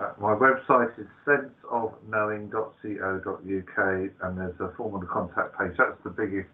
Uh, 0.00 0.14
my 0.20 0.34
website 0.34 0.98
is 0.98 1.06
senseofknowing.co.uk 1.24 4.10
and 4.22 4.38
there's 4.38 4.60
a 4.60 4.72
form 4.76 4.94
on 4.94 5.00
the 5.00 5.06
contact 5.06 5.56
page. 5.56 5.76
That's 5.78 6.02
the 6.02 6.10
biggest, 6.10 6.50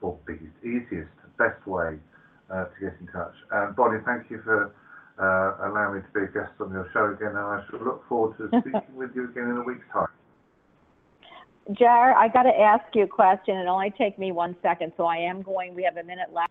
or 0.00 0.18
biggest, 0.26 0.56
easiest, 0.64 1.12
best 1.38 1.64
way 1.66 2.00
uh, 2.50 2.64
to 2.64 2.80
get 2.80 2.96
in 3.00 3.06
touch. 3.12 3.34
Um, 3.52 3.74
Bonnie, 3.76 4.00
thank 4.04 4.28
you 4.28 4.40
for 4.42 4.74
uh, 5.20 5.68
allowing 5.68 5.96
me 5.96 6.00
to 6.02 6.12
be 6.18 6.24
a 6.24 6.32
guest 6.32 6.52
on 6.60 6.72
your 6.72 6.88
show 6.92 7.12
again 7.12 7.36
and 7.36 7.38
I 7.38 7.62
shall 7.70 7.80
look 7.84 8.08
forward 8.08 8.36
to 8.38 8.48
speaking 8.60 8.96
with 8.96 9.10
you 9.14 9.24
again 9.28 9.44
in 9.50 9.56
a 9.58 9.62
week's 9.62 9.86
time. 9.92 10.08
Jer, 11.72 12.14
I 12.16 12.28
got 12.28 12.44
to 12.44 12.58
ask 12.58 12.84
you 12.94 13.04
a 13.04 13.06
question. 13.06 13.56
It 13.56 13.66
only 13.66 13.92
take 13.96 14.18
me 14.18 14.32
one 14.32 14.56
second, 14.62 14.92
so 14.96 15.04
I 15.04 15.18
am 15.18 15.42
going. 15.42 15.74
We 15.74 15.84
have 15.84 15.96
a 15.98 16.02
minute 16.02 16.32
left. 16.32 16.50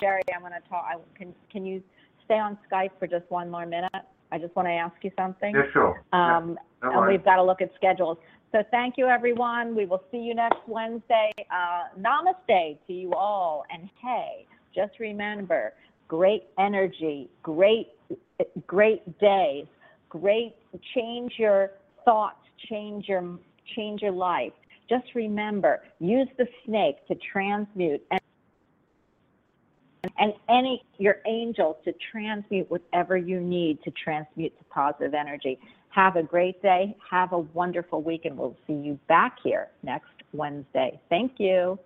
Jerry, 0.00 0.22
I'm 0.34 0.40
going 0.40 0.52
to 0.52 0.68
talk. 0.68 0.84
I, 0.88 0.96
can 1.16 1.34
can 1.52 1.64
you 1.66 1.82
stay 2.24 2.38
on 2.38 2.58
Skype 2.70 2.90
for 2.98 3.06
just 3.06 3.30
one 3.30 3.50
more 3.50 3.66
minute? 3.66 3.92
I 4.32 4.38
just 4.38 4.56
want 4.56 4.66
to 4.66 4.72
ask 4.72 4.94
you 5.02 5.10
something. 5.18 5.54
Yeah, 5.54 5.62
sure. 5.72 6.02
Yeah, 6.12 6.36
Um, 6.38 6.58
no 6.82 6.88
and 6.90 6.98
worries. 6.98 7.18
we've 7.18 7.24
got 7.24 7.36
to 7.36 7.42
look 7.42 7.60
at 7.60 7.70
schedules. 7.76 8.16
So 8.52 8.62
thank 8.70 8.96
you, 8.96 9.06
everyone. 9.06 9.76
We 9.76 9.86
will 9.86 10.02
see 10.10 10.18
you 10.18 10.34
next 10.34 10.60
Wednesday. 10.66 11.30
Uh, 11.50 11.84
namaste 12.00 12.78
to 12.86 12.92
you 12.92 13.12
all. 13.12 13.64
And 13.72 13.88
hey, 14.02 14.46
just 14.74 14.98
remember, 14.98 15.74
great 16.10 16.42
energy, 16.58 17.30
great, 17.40 17.86
great 18.66 19.18
days, 19.20 19.66
great, 20.08 20.56
change 20.92 21.34
your 21.38 21.70
thoughts, 22.04 22.40
change 22.68 23.06
your, 23.06 23.38
change 23.76 24.02
your 24.02 24.10
life. 24.10 24.52
Just 24.88 25.04
remember, 25.14 25.84
use 26.00 26.26
the 26.36 26.48
snake 26.66 26.96
to 27.06 27.14
transmute 27.32 28.02
and 28.10 28.20
and 30.18 30.32
any 30.48 30.82
your 30.98 31.18
angels 31.28 31.76
to 31.84 31.92
transmute 32.10 32.68
whatever 32.70 33.16
you 33.16 33.38
need 33.38 33.80
to 33.84 33.92
transmute 33.92 34.58
to 34.58 34.64
positive 34.64 35.14
energy. 35.14 35.60
Have 35.90 36.16
a 36.16 36.22
great 36.24 36.60
day. 36.60 36.96
Have 37.08 37.32
a 37.32 37.38
wonderful 37.38 38.02
week, 38.02 38.24
and 38.24 38.36
we'll 38.36 38.56
see 38.66 38.72
you 38.72 38.98
back 39.08 39.36
here 39.44 39.68
next 39.84 40.10
Wednesday. 40.32 40.98
Thank 41.08 41.34
you. 41.38 41.78